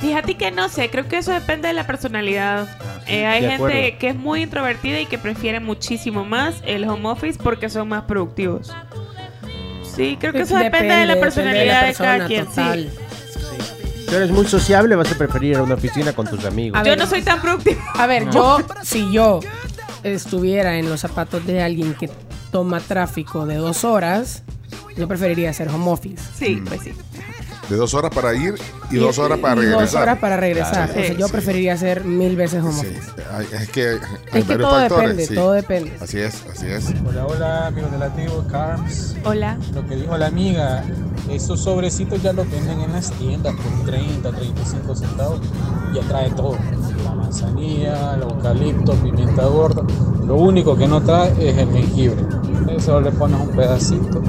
Fíjate 0.00 0.36
que 0.36 0.50
no 0.50 0.68
sé, 0.68 0.90
creo 0.90 1.08
que 1.08 1.18
eso 1.18 1.32
depende 1.32 1.68
de 1.68 1.74
la 1.74 1.86
personalidad. 1.86 2.66
Eh, 3.06 3.26
hay 3.26 3.42
de 3.42 3.48
gente 3.48 3.64
acuerdo. 3.64 3.98
que 3.98 4.08
es 4.08 4.16
muy 4.16 4.42
introvertida 4.42 5.00
y 5.00 5.06
que 5.06 5.18
prefiere 5.18 5.60
muchísimo 5.60 6.24
más 6.24 6.56
el 6.64 6.88
home 6.88 7.08
office 7.08 7.38
porque 7.42 7.68
son 7.68 7.88
más 7.88 8.04
productivos. 8.04 8.72
Sí, 9.94 10.16
creo 10.18 10.32
que 10.32 10.40
eso 10.40 10.56
depende, 10.56 10.94
de 10.94 11.06
la 11.06 11.20
personalidad 11.20 11.86
de, 11.86 11.94
cada 11.94 12.26
quien. 12.26 12.46
sí. 12.52 12.90
Si 14.08 14.16
eres 14.16 14.30
muy 14.30 14.44
sociable, 14.44 14.94
vas 14.94 15.10
a 15.10 15.16
preferir 15.16 15.52
ir 15.52 15.56
a 15.56 15.62
una 15.62 15.74
oficina 15.74 16.12
con 16.12 16.26
tus 16.26 16.44
amigos. 16.44 16.78
A 16.78 16.84
Yo 16.84 16.90
ver, 16.90 16.98
no 16.98 17.06
soy 17.06 17.22
tan 17.22 17.40
productiva. 17.40 17.82
A 17.94 18.06
ver, 18.06 18.28
yo, 18.30 18.58
si 18.82 19.10
yo 19.10 19.40
estuviera 20.02 20.78
en 20.78 20.90
los 20.90 21.00
zapatos 21.00 21.46
de 21.46 21.62
alguien 21.62 21.94
que 21.94 22.10
toma 22.52 22.78
tráfico 22.78 23.46
de 23.46 23.56
dos 23.56 23.82
horas, 23.82 24.44
yo 24.96 25.08
preferiría 25.08 25.50
hacer 25.50 25.68
home 25.68 25.90
office. 25.90 26.22
Sí, 26.38 26.62
pues 26.64 26.82
sí. 26.82 26.92
De 27.72 27.78
dos 27.78 27.94
horas 27.94 28.10
para 28.14 28.34
ir 28.34 28.54
y, 28.90 28.96
dos 28.96 29.18
horas 29.18 29.38
para 29.38 29.54
regresar. 29.54 29.80
Dos 29.80 29.94
horas 29.94 30.18
para 30.18 30.36
regresar. 30.36 30.92
Claro. 30.92 31.14
Yo 31.16 31.26
Sí. 31.26 31.32
preferiría 31.32 31.72
hacer 31.72 32.04
mil 32.04 32.36
veces 32.36 32.62
home 32.62 32.74
Sí, 32.74 32.86
office. 32.86 33.10
hay- 33.32 33.46
es 33.62 33.68
que 33.70 33.88
hay 34.30 34.40
Es 34.40 34.44
que 34.44 34.56
todo 34.58 34.70
factores. 34.72 35.08
depende, 35.08 35.26
sí. 35.26 35.34
todo 35.34 35.52
depende. 35.52 35.92
Así 35.98 36.18
es, 36.18 36.44
así 36.52 36.66
es. 36.66 36.92
Hola, 37.08 37.26
hola, 37.26 37.66
amigos 37.68 37.90
de 37.92 37.98
la 37.98 38.10
tribu, 38.12 38.46
Carms. 38.50 39.16
Hola. 39.24 39.56
Lo 39.74 39.86
que 39.86 39.96
dijo 39.96 40.18
la 40.18 40.26
amiga, 40.26 40.84
esos 41.30 41.60
sobrecitos 41.60 42.22
ya 42.22 42.34
los 42.34 42.50
venden 42.50 42.82
en 42.82 42.92
las 42.92 43.10
tiendas 43.12 43.54
por 43.54 43.86
30, 43.86 44.30
35 44.32 44.94
centavos. 44.94 45.40
Ya 45.94 46.02
trae 46.02 46.28
todo. 46.32 46.58
La 47.06 47.12
manzanilla, 47.14 48.16
el 48.16 48.22
eucalipto, 48.22 48.92
pimienta 48.96 49.46
gorda. 49.46 49.82
Lo 50.26 50.34
único 50.36 50.76
que 50.76 50.86
no 50.86 51.00
trae 51.00 51.30
es 51.40 51.56
el 51.56 51.70
jengibre. 51.72 52.22
Eso 52.76 53.00
le 53.00 53.10
pones 53.12 53.40
un 53.40 53.48
pedacito, 53.56 54.20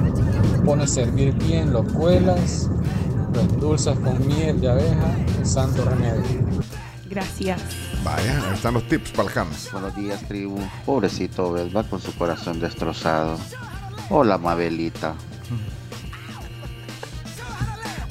pones 0.63 0.91
a 0.91 0.93
servir 0.93 1.34
bien, 1.34 1.73
lo 1.73 1.84
cuelas, 1.84 2.69
endulzas 3.41 3.98
con 4.00 4.26
miel 4.28 4.60
de 4.62 4.69
abeja, 4.69 5.15
santo 5.43 5.86
remedio. 5.86 6.24
Gracias. 7.10 7.62
Vaya, 8.04 8.48
ahí 8.48 8.54
están 8.56 8.74
los 8.74 8.88
tips 8.88 9.12
para 9.12 9.30
el 9.32 9.38
Hams. 9.38 9.72
Buenos 9.72 9.96
días, 9.96 10.22
tribu. 10.28 10.58
Pobrecito 10.86 11.56
va 11.76 11.84
con 11.84 12.02
su 12.02 12.13
corazón 12.15 12.60
destrozado. 12.60 13.38
Hola, 14.10 14.38
Mabelita. 14.38 15.13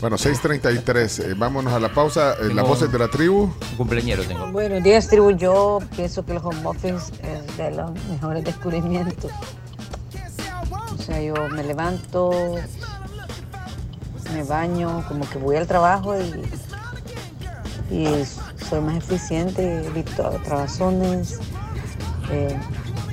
Bueno, 0.01 0.17
6.33. 0.17 1.25
eh, 1.31 1.35
vámonos 1.35 1.73
a 1.73 1.79
la 1.79 1.89
pausa. 1.89 2.35
Eh, 2.41 2.53
las 2.53 2.67
voces 2.67 2.91
de 2.91 2.99
la 2.99 3.07
tribu. 3.07 3.43
Un 3.43 3.77
cumpleañero 3.77 4.25
tengo. 4.25 4.51
Buenos 4.51 4.83
días, 4.83 5.07
tribu. 5.07 5.31
Yo 5.31 5.79
pienso 5.95 6.25
que 6.25 6.33
el 6.33 6.39
home 6.39 6.61
office 6.65 7.13
es 7.23 7.57
de 7.57 7.71
los 7.71 7.93
mejores 8.09 8.43
descubrimientos. 8.45 9.31
O 10.93 11.01
sea, 11.01 11.23
yo 11.23 11.35
me 11.51 11.63
levanto, 11.63 12.33
me 14.33 14.43
baño, 14.45 15.05
como 15.09 15.29
que 15.29 15.39
voy 15.39 15.57
al 15.57 15.67
trabajo 15.67 16.15
y, 16.19 17.95
y 17.95 18.07
soy 18.69 18.81
más 18.81 18.97
eficiente, 18.97 19.87
evito 19.87 20.23
trabazones, 20.45 21.39
eh, 22.31 22.57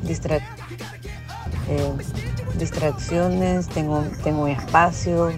distra- 0.03 0.39
eh, 1.67 1.93
distracciones, 2.58 3.67
tengo, 3.67 4.03
tengo 4.23 4.45
mi 4.45 4.51
espacio, 4.51 5.32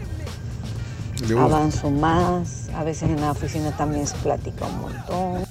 avanzo 1.40 1.90
más. 1.92 2.70
A 2.76 2.84
veces 2.84 3.10
en 3.10 3.22
la 3.22 3.32
oficina 3.32 3.72
también 3.76 4.08
se 4.08 4.16
platica 4.18 4.66
un 4.66 4.82
montón. 4.82 5.44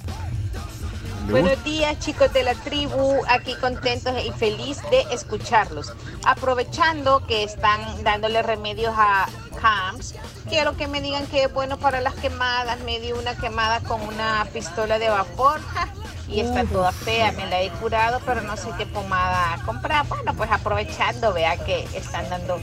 Buenos 1.31 1.63
días 1.63 1.97
chicos 2.01 2.33
de 2.33 2.43
la 2.43 2.55
tribu, 2.55 3.23
aquí 3.29 3.55
contentos 3.55 4.13
y 4.25 4.33
feliz 4.33 4.79
de 4.91 5.03
escucharlos. 5.13 5.93
Aprovechando 6.25 7.25
que 7.25 7.45
están 7.45 8.03
dándole 8.03 8.43
remedios 8.43 8.93
a 8.97 9.29
CAMS, 9.61 10.17
quiero 10.49 10.77
que 10.77 10.89
me 10.89 11.01
digan 11.01 11.25
que 11.29 11.45
es 11.45 11.53
bueno 11.53 11.79
para 11.79 12.01
las 12.01 12.15
quemadas. 12.15 12.81
Me 12.81 12.99
di 12.99 13.13
una 13.13 13.37
quemada 13.37 13.79
con 13.81 14.01
una 14.03 14.45
pistola 14.53 14.99
de 14.99 15.09
vapor 15.09 15.61
ja, 15.73 15.89
y 16.27 16.41
está 16.41 16.65
toda 16.65 16.91
fea, 16.91 17.31
me 17.33 17.47
la 17.47 17.61
he 17.61 17.71
curado, 17.71 18.21
pero 18.27 18.43
no 18.43 18.57
sé 18.57 18.69
qué 18.77 18.87
pomada 18.87 19.57
comprar. 19.65 20.07
Bueno, 20.09 20.35
pues 20.35 20.51
aprovechando, 20.51 21.33
vea 21.33 21.57
que 21.65 21.85
están 21.95 22.29
dando 22.29 22.59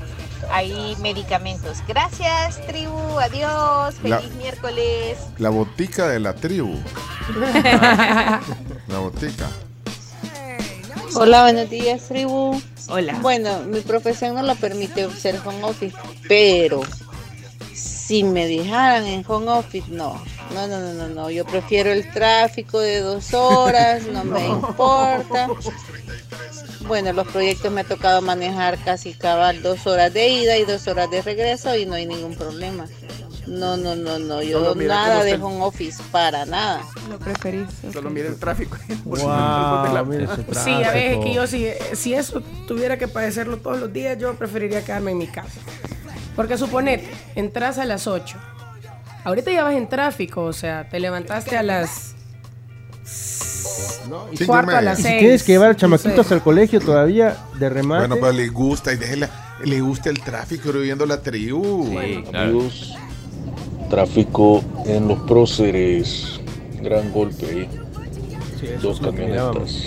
ahí 0.51 0.95
medicamentos. 0.99 1.77
Gracias 1.87 2.65
tribu, 2.67 2.97
adiós, 3.19 3.95
La- 4.03 4.19
feliz 4.19 4.33
miércoles. 4.35 5.17
La 5.37 5.49
botica 5.49 6.07
de 6.07 6.19
la 6.19 6.33
tribu. 6.33 6.75
la 8.87 8.99
botica. 8.99 9.47
Hola, 11.15 11.43
buenos 11.43 11.69
días, 11.69 12.01
tribu. 12.07 12.61
Hola. 12.89 13.17
Bueno, 13.21 13.59
mi 13.67 13.81
profesión 13.81 14.35
no 14.35 14.43
lo 14.43 14.55
permite 14.55 15.09
ser 15.11 15.39
home 15.45 15.63
office, 15.63 15.95
pero 16.27 16.81
si 17.73 18.23
me 18.23 18.45
dejaran 18.47 19.05
en 19.05 19.25
home 19.27 19.49
office, 19.49 19.87
no. 19.89 20.21
No, 20.53 20.65
no, 20.67 20.79
no, 20.79 20.93
no, 20.93 21.07
no. 21.09 21.29
Yo 21.29 21.43
prefiero 21.45 21.91
el 21.91 22.09
tráfico 22.11 22.79
de 22.79 22.99
dos 23.01 23.33
horas, 23.33 24.03
no 24.05 24.23
me 24.23 24.45
importa. 24.47 25.47
Bueno, 26.87 27.11
los 27.13 27.27
proyectos 27.27 27.71
me 27.71 27.81
ha 27.81 27.83
tocado 27.83 28.21
manejar 28.21 28.77
casi 28.83 29.13
cabal 29.13 29.61
dos 29.61 29.85
horas 29.87 30.13
de 30.13 30.29
ida 30.29 30.57
y 30.57 30.63
dos 30.65 30.87
horas 30.87 31.09
de 31.11 31.21
regreso 31.21 31.75
y 31.75 31.85
no 31.85 31.95
hay 31.95 32.05
ningún 32.05 32.35
problema. 32.35 32.85
No, 33.45 33.77
no, 33.77 33.95
no, 33.95 34.19
no. 34.19 34.41
Yo 34.41 34.59
Solo 34.59 34.75
mira 34.75 34.95
nada 34.95 35.23
de 35.23 35.35
home 35.35 35.61
office, 35.61 36.01
para 36.11 36.45
nada. 36.45 36.81
Lo 37.09 37.17
preferís. 37.17 37.67
Solo 37.93 38.09
mira 38.09 38.27
el 38.27 38.37
tráfico. 38.39 38.77
Wow, 39.05 39.17
de 39.87 39.93
la- 39.93 40.03
mira 40.05 40.23
ese 40.33 40.63
Sí, 40.63 40.71
a 40.83 40.91
ver, 40.91 40.97
es 40.97 41.03
tráfico. 41.11 41.23
que 41.23 41.33
yo 41.33 41.47
si, 41.47 41.67
si 41.93 42.13
eso 42.13 42.41
tuviera 42.67 42.97
que 42.97 43.07
padecerlo 43.07 43.57
todos 43.57 43.79
los 43.79 43.91
días, 43.93 44.17
yo 44.17 44.33
preferiría 44.35 44.83
quedarme 44.83 45.11
en 45.11 45.17
mi 45.17 45.27
casa. 45.27 45.59
Porque 46.35 46.57
suponete, 46.57 47.09
entras 47.35 47.77
a 47.79 47.85
las 47.85 48.05
8. 48.07 48.37
Ahorita 49.23 49.51
ya 49.51 49.63
vas 49.63 49.75
en 49.75 49.87
tráfico, 49.89 50.43
o 50.43 50.53
sea, 50.53 50.87
te 50.89 50.99
levantaste 50.99 51.57
a 51.57 51.63
las 51.63 52.15
Cinco 54.07 54.27
y 54.31 54.45
cuarto 54.45 54.71
a 54.71 54.75
media. 54.75 54.81
las 54.91 54.99
Y 54.99 55.03
si 55.03 55.07
6. 55.09 55.19
tienes 55.19 55.43
que 55.43 55.51
llevar 55.53 55.75
chamaquitos 55.75 56.31
al 56.31 56.41
colegio 56.41 56.79
todavía 56.79 57.37
de 57.59 57.69
remate. 57.69 58.07
Bueno, 58.07 58.15
pero 58.15 58.31
le 58.31 58.47
gusta 58.47 58.93
y 58.93 58.97
déjela, 58.97 59.29
le 59.63 59.81
gusta 59.81 60.09
el 60.09 60.19
tráfico 60.21 60.71
viendo 60.71 61.05
la 61.05 61.21
tribu. 61.21 61.97
Amigos, 62.33 62.95
tráfico 63.89 64.63
en 64.85 65.07
los 65.07 65.19
próceres. 65.21 66.39
Gran 66.81 67.11
golpe 67.11 67.45
ahí. 67.45 67.69
Dos 68.81 68.99
camionetas. 68.99 69.83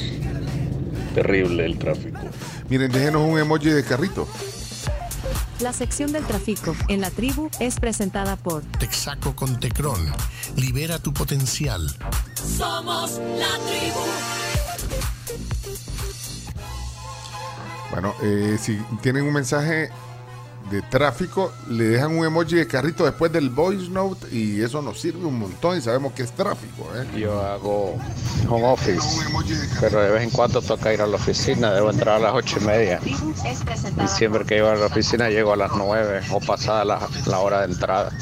Terrible 1.14 1.64
el 1.64 1.76
tráfico. 1.78 2.20
Miren, 2.68 2.92
déjenos 2.92 3.22
un 3.28 3.38
emoji 3.38 3.70
de 3.70 3.82
carrito. 3.82 4.28
La 5.60 5.74
sección 5.74 6.10
del 6.10 6.24
tráfico 6.24 6.74
en 6.88 7.02
la 7.02 7.10
tribu 7.10 7.50
es 7.60 7.78
presentada 7.78 8.36
por 8.36 8.62
Texaco 8.78 9.36
con 9.36 9.60
Tecron. 9.60 10.00
Libera 10.56 10.98
tu 10.98 11.12
potencial. 11.12 11.86
Somos 12.34 13.18
la 13.18 13.58
tribu. 13.68 14.00
Bueno, 17.90 18.14
eh, 18.22 18.56
si 18.58 18.78
tienen 19.02 19.24
un 19.24 19.34
mensaje 19.34 19.90
de 20.70 20.82
tráfico, 20.82 21.52
le 21.68 21.84
dejan 21.84 22.16
un 22.16 22.24
emoji 22.24 22.56
de 22.56 22.66
carrito 22.66 23.04
después 23.04 23.32
del 23.32 23.50
voice 23.50 23.88
note 23.88 24.26
y 24.30 24.60
eso 24.60 24.82
nos 24.82 25.00
sirve 25.00 25.24
un 25.24 25.38
montón 25.38 25.78
y 25.78 25.80
sabemos 25.80 26.12
que 26.12 26.22
es 26.22 26.32
tráfico. 26.32 26.88
¿eh? 26.94 27.18
Yo 27.18 27.40
hago 27.40 27.96
home 28.48 28.66
office, 28.66 29.00
pero 29.80 30.00
de 30.00 30.10
vez 30.10 30.22
en 30.22 30.30
cuando 30.30 30.62
toca 30.62 30.92
ir 30.92 31.00
a 31.02 31.06
la 31.06 31.16
oficina, 31.16 31.72
debo 31.72 31.90
entrar 31.90 32.16
a 32.16 32.18
las 32.18 32.34
ocho 32.34 32.58
y 32.60 32.64
media. 32.64 33.00
Y 33.04 34.08
siempre 34.08 34.44
que 34.44 34.56
llego 34.56 34.68
a 34.68 34.76
la 34.76 34.86
oficina 34.86 35.28
llego 35.28 35.52
a 35.52 35.56
las 35.56 35.72
nueve 35.76 36.20
o 36.30 36.40
pasada 36.40 36.84
la, 36.84 37.08
la 37.26 37.38
hora 37.38 37.60
de 37.66 37.72
entrada. 37.72 38.12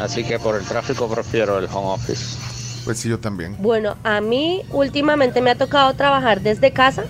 Así 0.00 0.24
que 0.24 0.38
por 0.38 0.56
el 0.56 0.64
tráfico 0.64 1.08
prefiero 1.08 1.58
el 1.58 1.66
home 1.66 1.92
office. 1.92 2.38
Pues 2.84 2.98
sí, 2.98 3.08
yo 3.08 3.18
también. 3.18 3.56
Bueno, 3.60 3.96
a 4.04 4.20
mí 4.20 4.62
últimamente 4.70 5.40
me 5.42 5.50
ha 5.50 5.54
tocado 5.54 5.92
trabajar 5.94 6.40
desde 6.40 6.72
casa 6.72 7.04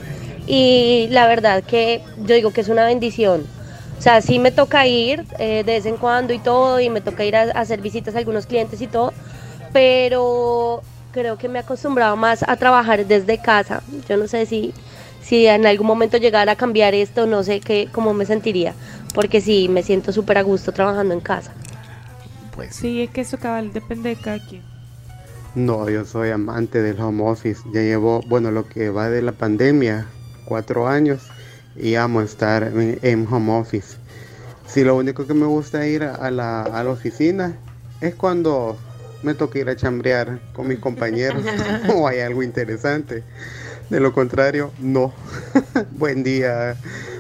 y 0.47 1.07
la 1.11 1.27
verdad 1.27 1.63
que 1.63 2.03
yo 2.19 2.35
digo 2.35 2.53
que 2.53 2.61
es 2.61 2.69
una 2.69 2.85
bendición. 2.85 3.47
O 4.01 4.03
sea, 4.03 4.23
sí 4.23 4.39
me 4.39 4.51
toca 4.51 4.87
ir 4.87 5.27
eh, 5.39 5.63
de 5.63 5.73
vez 5.75 5.85
en 5.85 5.99
cuando 5.99 6.33
y 6.33 6.39
todo 6.39 6.81
y 6.81 6.89
me 6.89 7.03
toca 7.03 7.23
ir 7.23 7.37
a, 7.37 7.43
a 7.43 7.61
hacer 7.61 7.83
visitas 7.83 8.15
a 8.15 8.19
algunos 8.19 8.47
clientes 8.47 8.81
y 8.81 8.87
todo, 8.87 9.13
pero 9.75 10.81
creo 11.13 11.37
que 11.37 11.51
me 11.51 11.59
he 11.59 11.63
acostumbrado 11.63 12.17
más 12.17 12.43
a 12.49 12.57
trabajar 12.57 13.05
desde 13.05 13.37
casa. 13.37 13.83
Yo 14.09 14.17
no 14.17 14.27
sé 14.27 14.47
si, 14.47 14.73
si 15.21 15.47
en 15.47 15.67
algún 15.67 15.87
momento 15.87 16.17
llegara 16.17 16.53
a 16.53 16.57
cambiar 16.57 16.95
esto, 16.95 17.27
no 17.27 17.43
sé 17.43 17.61
qué, 17.61 17.91
cómo 17.93 18.15
me 18.15 18.25
sentiría, 18.25 18.73
porque 19.15 19.43
sí, 19.43 19.69
me 19.69 19.83
siento 19.83 20.13
súper 20.15 20.39
a 20.39 20.43
gusto 20.45 20.73
trabajando 20.73 21.13
en 21.13 21.21
casa. 21.21 21.53
Pues 22.53 22.75
Sí, 22.75 23.03
es 23.03 23.11
que 23.11 23.21
eso 23.21 23.37
cabal 23.39 23.71
depende 23.71 24.09
de 24.09 24.17
cada 24.17 24.39
quien. 24.39 24.63
No, 25.55 25.91
yo 25.91 26.07
soy 26.07 26.31
amante 26.31 26.81
del 26.81 26.99
home 26.99 27.23
office. 27.25 27.61
Ya 27.75 27.83
llevo, 27.83 28.23
bueno, 28.29 28.51
lo 28.51 28.67
que 28.67 28.89
va 28.89 29.11
de 29.11 29.21
la 29.21 29.33
pandemia, 29.33 30.07
cuatro 30.47 30.89
años, 30.89 31.23
y 31.77 31.95
amo 31.95 32.21
estar 32.21 32.63
en, 32.63 32.99
en 33.03 33.27
home 33.31 33.53
office. 33.59 33.97
Si 34.67 34.85
lo 34.85 34.97
único 34.97 35.27
que 35.27 35.35
me 35.35 35.47
gusta 35.47 35.87
ir 35.87 36.05
a 36.05 36.15
a 36.15 36.31
la, 36.31 36.63
a 36.63 36.85
la 36.85 36.91
oficina 36.91 37.57
es 38.01 38.15
cuando 38.15 38.79
me 39.23 39.35
toca 39.35 39.59
ir 39.59 39.69
a 39.69 39.77
chambrear 39.77 40.41
con 40.53 40.69
mis 40.69 40.79
compañeros 40.79 41.43
o 41.95 42.07
hay 42.07 42.21
algo 42.21 42.43
interesante. 42.43 43.23
De 43.89 43.99
lo 44.01 44.13
contrario, 44.13 44.71
no. 44.79 45.13
buen 45.91 46.23
día, 46.23 46.77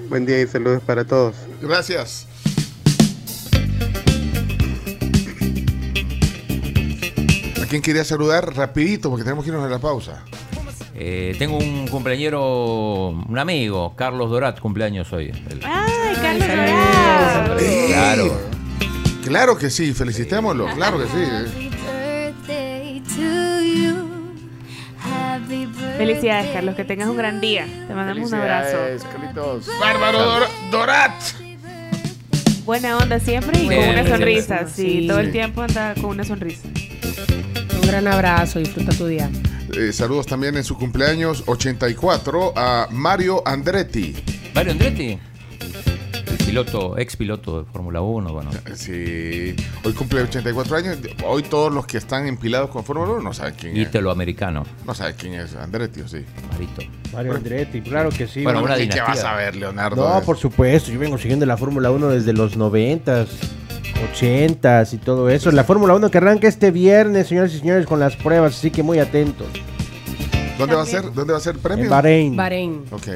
buen 0.08 0.24
día 0.24 0.40
y 0.40 0.46
saludos 0.46 0.82
para 0.82 1.04
todos. 1.04 1.34
Gracias. 1.60 2.26
¿A 7.60 7.66
quién 7.66 7.82
quería 7.82 8.04
saludar? 8.04 8.54
Rapidito, 8.54 9.10
porque 9.10 9.24
tenemos 9.24 9.44
que 9.44 9.50
irnos 9.50 9.66
a 9.66 9.68
la 9.68 9.80
pausa. 9.80 10.24
Eh, 11.02 11.34
tengo 11.38 11.56
un 11.56 11.88
compañero, 11.88 13.08
un 13.26 13.38
amigo, 13.38 13.94
Carlos 13.96 14.28
Dorat, 14.28 14.60
cumpleaños 14.60 15.10
hoy. 15.14 15.28
El- 15.48 15.60
¡Ay, 15.64 16.14
Carlos 16.20 16.46
Dorado! 16.46 17.56
Claro. 17.88 18.40
Claro 19.24 19.56
que 19.56 19.70
sí, 19.70 19.94
felicitémoslo, 19.94 20.66
claro 20.74 20.98
que 20.98 21.06
sí. 21.06 21.60
Felicidades, 25.96 26.50
Carlos, 26.52 26.74
que 26.74 26.84
tengas 26.84 27.08
un 27.08 27.16
gran 27.16 27.40
día. 27.40 27.64
Te 27.88 27.94
mandamos 27.94 28.28
un 28.30 28.34
abrazo. 28.38 28.76
Carlitos. 29.12 29.66
Bárbaro 29.80 30.18
Dor- 30.18 30.48
Dorat. 30.70 31.12
Buena 32.64 32.98
onda 32.98 33.18
siempre 33.18 33.58
y 33.62 33.66
con 33.66 33.78
una 33.88 34.06
sonrisa. 34.06 34.66
Sí, 34.68 35.00
Sí. 35.02 35.06
todo 35.08 35.20
el 35.20 35.32
tiempo 35.32 35.62
anda 35.62 35.94
con 35.94 36.06
una 36.10 36.24
sonrisa. 36.24 36.68
Un 37.80 37.86
gran 37.88 38.06
abrazo, 38.06 38.58
disfruta 38.58 38.92
tu 38.92 39.06
día. 39.06 39.28
Eh, 39.76 39.92
saludos 39.92 40.26
también 40.26 40.56
en 40.56 40.64
su 40.64 40.76
cumpleaños 40.76 41.44
84 41.46 42.52
a 42.56 42.88
Mario 42.90 43.42
Andretti. 43.46 44.14
Mario 44.54 44.72
Andretti, 44.72 45.18
el 46.30 46.36
piloto, 46.44 46.98
ex 46.98 47.16
piloto 47.16 47.62
de 47.62 47.70
Fórmula 47.70 48.00
1, 48.00 48.32
bueno. 48.32 48.50
Sí, 48.74 49.54
hoy 49.84 49.92
cumple 49.92 50.22
84 50.22 50.76
años. 50.76 50.98
Hoy 51.24 51.42
todos 51.44 51.72
los 51.72 51.86
que 51.86 51.98
están 51.98 52.26
empilados 52.26 52.70
con 52.70 52.84
Fórmula 52.84 53.12
1 53.12 53.22
no 53.22 53.32
saben 53.32 53.54
quién 53.58 53.76
es. 53.76 53.88
Ítalo-americano. 53.88 54.64
No 54.84 54.94
saben 54.94 55.14
quién 55.16 55.34
es 55.34 55.54
Andretti, 55.54 56.00
¿o 56.00 56.08
sí? 56.08 56.24
Marito. 56.52 56.82
Mario 57.12 57.34
Andretti, 57.36 57.80
claro 57.80 58.10
que 58.10 58.26
sí. 58.26 58.42
Bueno, 58.42 58.62
una 58.62 58.74
¿Y 58.76 58.88
qué 58.88 58.94
dinastía. 58.94 59.04
vas 59.04 59.24
a 59.24 59.36
ver, 59.36 59.54
Leonardo? 59.56 60.08
No, 60.08 60.20
por 60.22 60.36
supuesto, 60.36 60.90
yo 60.90 60.98
vengo 60.98 61.16
siguiendo 61.18 61.46
la 61.46 61.56
Fórmula 61.56 61.90
1 61.92 62.08
desde 62.08 62.32
los 62.32 62.56
90s, 62.58 63.28
80s 64.00 64.94
y 64.94 64.98
todo 64.98 65.28
eso. 65.30 65.50
La 65.50 65.64
Fórmula 65.64 65.94
1 65.94 66.10
que 66.10 66.18
arranca 66.18 66.48
este 66.48 66.70
viernes, 66.70 67.28
señores 67.28 67.54
y 67.54 67.58
señores, 67.58 67.86
con 67.86 68.00
las 68.00 68.16
pruebas, 68.16 68.56
así 68.56 68.70
que 68.70 68.82
muy 68.82 68.98
atentos. 68.98 69.48
¿Dónde 70.58 70.74
va 70.74 70.82
a 70.82 70.86
ser? 70.86 71.12
¿Dónde 71.12 71.32
va 71.32 71.38
a 71.38 71.42
ser 71.42 71.54
el 71.54 71.60
premio? 71.60 71.84
En 71.84 71.90
Bahrein. 71.90 72.36
Bahrein. 72.36 72.84
Ok. 72.90 73.08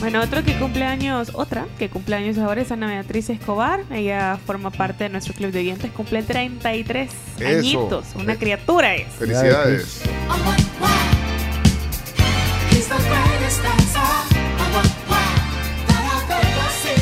Bueno, 0.00 0.22
otro 0.22 0.42
que 0.42 0.58
cumple 0.58 0.84
años, 0.84 1.30
otra 1.34 1.66
que 1.78 1.90
cumple 1.90 2.16
años 2.16 2.38
ahora 2.38 2.62
es 2.62 2.72
Ana 2.72 2.86
Beatriz 2.86 3.28
Escobar. 3.28 3.84
Ella 3.90 4.38
forma 4.46 4.70
parte 4.70 5.04
de 5.04 5.10
nuestro 5.10 5.34
club 5.34 5.52
de 5.52 5.58
oyentes, 5.60 5.90
cumple 5.92 6.22
33 6.22 7.10
Eso. 7.38 7.58
añitos. 7.58 8.06
Una 8.16 8.36
criatura 8.36 8.94
es. 8.94 9.08
Felicidades. 9.12 10.02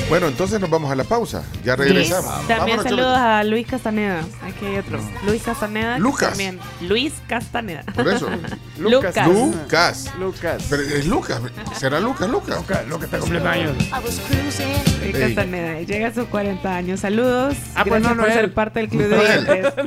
Bueno, 0.08 0.26
entonces 0.28 0.58
nos 0.58 0.70
vamos 0.70 0.90
a 0.90 0.94
la 0.94 1.04
pausa. 1.04 1.42
Ya 1.64 1.76
regresamos. 1.76 2.30
También 2.48 2.78
Vámonos, 2.78 2.84
saludos 2.84 3.18
a 3.18 3.44
Luis 3.44 3.66
Castaneda. 3.66 4.22
Aquí 4.42 4.64
hay 4.64 4.76
otro. 4.78 4.98
Luis 5.26 5.42
Castaneda. 5.42 5.98
Lucas. 5.98 6.30
También. 6.30 6.58
Luis 6.80 7.12
Castaneda. 7.28 7.82
Por 7.94 8.08
eso. 8.08 8.28
Lucas. 8.78 9.26
Lucas. 9.26 10.12
Lucas. 10.18 10.64
Pero 10.70 10.82
es 10.82 11.06
Lucas. 11.06 11.40
¿Será 11.76 12.00
Lucas? 12.00 12.28
Lucas. 12.30 12.58
Lucas 12.88 13.04
está 13.04 13.18
cumpliendo 13.18 13.48
años. 13.50 13.76
Luis 14.02 14.60
Ey. 15.02 15.12
Castaneda. 15.12 15.80
Llega 15.82 16.08
a 16.08 16.14
sus 16.14 16.24
40 16.28 16.74
años. 16.74 17.00
Saludos. 17.00 17.54
Ah, 17.74 17.84
pues 17.86 18.02
Gracias 18.02 18.02
no, 18.02 18.14
no 18.14 18.20
por 18.22 18.28
es 18.28 18.34
ser 18.34 18.44
él. 18.44 18.52
parte 18.52 18.80
del 18.80 18.88
club 18.88 19.02
de 19.08 19.16
No 19.16 19.22
es 19.22 19.30
él. 19.30 19.72
¿Cómo 19.76 19.86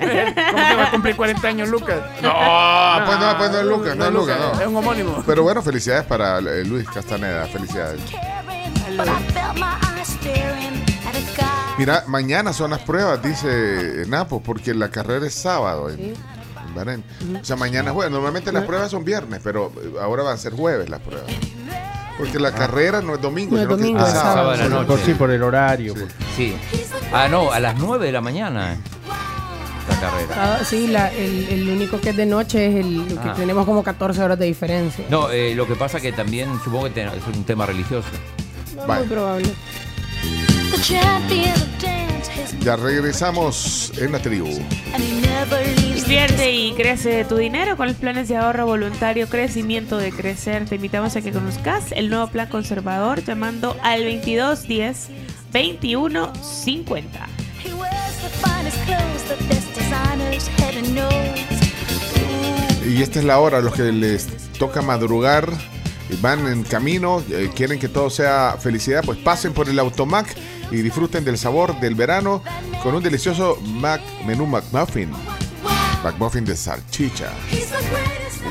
que 0.68 0.76
va 0.76 0.84
a 0.84 0.92
cumplir 0.92 1.16
40 1.16 1.48
años 1.48 1.70
Lucas? 1.70 1.98
No, 2.22 2.32
pues 3.06 3.20
no, 3.20 3.38
pues 3.38 3.52
no 3.52 3.60
es 3.60 3.66
Lucas, 3.66 3.96
no 3.96 4.06
es 4.06 4.14
Lucas, 4.14 4.38
no. 4.40 4.62
Es 4.62 4.68
un 4.68 4.76
homónimo. 4.76 5.24
Pero 5.26 5.44
bueno, 5.44 5.62
felicidades 5.64 6.06
para 6.06 6.38
eh, 6.40 6.64
Luis 6.64 6.88
Castaneda, 6.90 7.46
felicidades. 7.48 8.02
Mira, 11.78 12.04
mañana 12.08 12.54
son 12.54 12.72
las 12.72 12.80
pruebas, 12.82 13.22
dice 13.24 14.04
Napo, 14.08 14.42
porque 14.42 14.74
la 14.74 14.90
carrera 14.90 15.26
es 15.26 15.34
sábado 15.34 15.90
en, 15.90 16.00
en 16.00 16.76
Bahrein. 16.76 17.04
O 17.42 17.44
sea, 17.44 17.56
mañana 17.56 17.90
es 17.90 17.94
jueves. 17.96 18.12
Normalmente 18.12 18.52
las 18.52 18.66
pruebas 18.66 18.92
son 18.92 19.04
viernes, 19.04 19.42
pero 19.44 19.72
eh, 19.82 19.94
ahora 20.02 20.24
van 20.24 20.36
a 20.36 20.38
ser 20.38 20.54
jueves 20.54 20.90
las 20.90 21.00
pruebas. 21.00 21.32
Porque 22.18 22.40
la 22.40 22.52
carrera 22.52 23.02
no 23.02 23.16
es 23.16 23.22
domingo, 23.22 23.56
No 23.56 23.58
es 23.58 23.64
sino 23.64 23.76
que 23.78 23.82
domingo, 23.82 24.06
es 24.06 24.12
sábado. 24.14 24.56
sábado 24.56 24.86
Por, 24.86 25.00
sí, 25.00 25.14
por 25.16 25.32
el 25.32 25.42
horario. 25.42 25.96
por- 25.96 26.08
Sí. 26.36 26.56
Ah, 27.12 27.28
no, 27.28 27.52
a 27.52 27.60
las 27.60 27.76
9 27.80 28.06
de 28.06 28.12
la 28.12 28.22
mañana. 28.22 28.78
La 29.90 30.00
carrera. 30.00 30.36
Ah, 30.38 30.60
sí, 30.64 30.86
la- 30.88 31.12
el, 31.12 31.48
el 31.50 31.70
único 31.70 32.00
que 32.00 32.12
es 32.12 32.16
de 32.18 32.28
noche 32.28 32.68
es 32.68 32.86
el 32.86 33.08
que 33.08 33.30
Ah. 33.30 33.34
tenemos 33.36 33.66
como 33.66 33.82
14 33.84 34.22
horas 34.22 34.38
de 34.38 34.46
diferencia. 34.46 35.04
No, 35.10 35.32
eh, 35.32 35.56
lo 35.56 35.66
que 35.66 35.76
pasa 35.76 36.00
que 36.00 36.12
también 36.12 36.50
supongo 36.64 36.94
que 36.94 37.02
es 37.06 37.28
un 37.36 37.44
tema 37.44 37.66
religioso. 37.66 38.08
Vale. 38.76 39.02
Muy 39.02 39.10
probable. 39.10 39.50
Ya 42.62 42.76
regresamos 42.76 43.92
en 43.98 44.12
la 44.12 44.20
tribu. 44.20 44.50
Invierte 45.96 46.52
y 46.52 46.74
crece 46.74 47.26
tu 47.26 47.38
dinero 47.38 47.76
con 47.78 47.88
los 47.88 47.96
planes 47.96 48.28
de 48.28 48.38
ahorro 48.38 48.66
voluntario 48.66 49.28
Crecimiento 49.28 49.98
de 49.98 50.12
Crecer. 50.12 50.66
Te 50.66 50.76
invitamos 50.76 51.16
a 51.16 51.22
que 51.22 51.32
conozcas 51.32 51.92
el 51.92 52.10
nuevo 52.10 52.28
plan 52.28 52.48
conservador 52.50 53.24
llamando 53.24 53.76
al 53.82 54.04
2210 54.04 55.10
2150. 55.52 57.28
Y 62.88 63.02
esta 63.02 63.20
es 63.20 63.26
la 63.26 63.40
hora, 63.40 63.62
los 63.62 63.74
que 63.74 63.92
les 63.92 64.28
toca 64.58 64.82
madrugar, 64.82 65.50
van 66.20 66.48
en 66.48 66.64
camino, 66.64 67.24
eh, 67.30 67.50
quieren 67.56 67.80
que 67.80 67.88
todo 67.88 68.10
sea 68.10 68.58
felicidad, 68.60 69.04
pues 69.06 69.20
pasen 69.20 69.54
por 69.54 69.70
el 69.70 69.80
Automac 69.80 70.36
y 70.72 70.78
disfruten 70.78 71.24
del 71.24 71.38
sabor 71.38 71.80
del 71.80 71.96
verano 71.96 72.44
con 72.84 72.96
un 72.96 73.04
delicioso 73.04 73.58
Mac, 73.62 74.02
menú 74.26 74.46
McMuffin. 74.46 75.12
McMuffin 76.04 76.46
de 76.46 76.56
salchicha, 76.56 77.32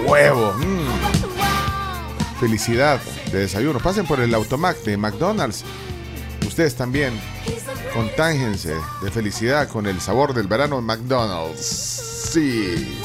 huevo, 0.06 0.52
mm. 0.52 2.38
felicidad 2.38 3.00
de 3.32 3.40
desayuno. 3.40 3.80
Pasen 3.80 4.06
por 4.06 4.20
el 4.20 4.32
Automac 4.34 4.76
de 4.84 4.96
McDonald's. 4.96 5.64
Ustedes 6.46 6.76
también 6.76 7.12
contágense 7.92 8.74
de 9.02 9.10
felicidad 9.10 9.68
con 9.68 9.86
el 9.86 10.00
sabor 10.00 10.32
del 10.32 10.46
verano 10.46 10.80
McDonald's. 10.80 12.30
Sí. 12.32 13.00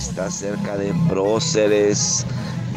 Está 0.00 0.30
cerca 0.30 0.76
de 0.78 0.94
próceres, 1.08 2.24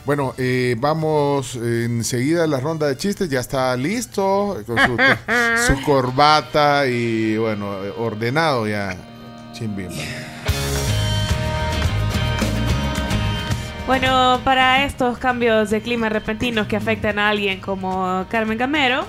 Bueno, 0.05 0.33
eh, 0.37 0.75
vamos 0.79 1.55
enseguida 1.55 2.45
a 2.45 2.47
la 2.47 2.59
ronda 2.59 2.87
de 2.87 2.97
chistes. 2.97 3.29
Ya 3.29 3.41
está 3.41 3.77
listo 3.77 4.63
con 4.65 4.77
su, 4.77 4.97
su 5.67 5.79
corbata 5.83 6.87
y, 6.87 7.37
bueno, 7.37 7.69
ordenado 7.97 8.67
ya. 8.67 8.97
Chimbimba. 9.53 9.93
Bueno, 13.85 14.41
para 14.43 14.83
estos 14.85 15.17
cambios 15.17 15.69
de 15.69 15.81
clima 15.81 16.09
repentinos 16.09 16.67
que 16.67 16.75
afectan 16.75 17.19
a 17.19 17.29
alguien 17.29 17.61
como 17.61 18.25
Carmen 18.29 18.57
Gamero, 18.57 19.05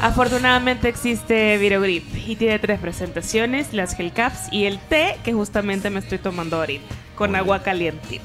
afortunadamente 0.00 0.88
existe 0.88 1.56
Virogrip 1.58 2.04
y 2.26 2.36
tiene 2.36 2.58
tres 2.58 2.80
presentaciones, 2.80 3.72
las 3.72 3.94
gel 3.96 4.12
caps 4.12 4.52
y 4.52 4.64
el 4.64 4.78
té 4.78 5.18
que 5.24 5.32
justamente 5.32 5.90
me 5.90 6.00
estoy 6.00 6.18
tomando 6.18 6.56
ahorita, 6.56 6.94
con 7.14 7.34
agua 7.36 7.62
caliente. 7.62 8.20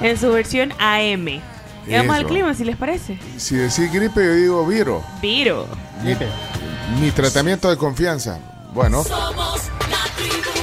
En 0.00 0.18
su 0.18 0.30
versión 0.30 0.72
AM. 0.78 1.28
Y 1.86 1.92
vamos 1.92 2.16
al 2.16 2.26
clima, 2.26 2.54
si 2.54 2.64
les 2.64 2.76
parece. 2.76 3.18
Si 3.38 3.56
decís 3.56 3.92
gripe, 3.92 4.22
yo 4.22 4.34
digo 4.34 4.66
viro. 4.66 5.02
Viro. 5.22 5.66
Mi 7.00 7.10
tratamiento 7.10 7.70
de 7.70 7.76
confianza. 7.76 8.38
Bueno, 8.72 9.02
Somos 9.04 9.70
la 9.90 10.04
tribu. 10.16 10.58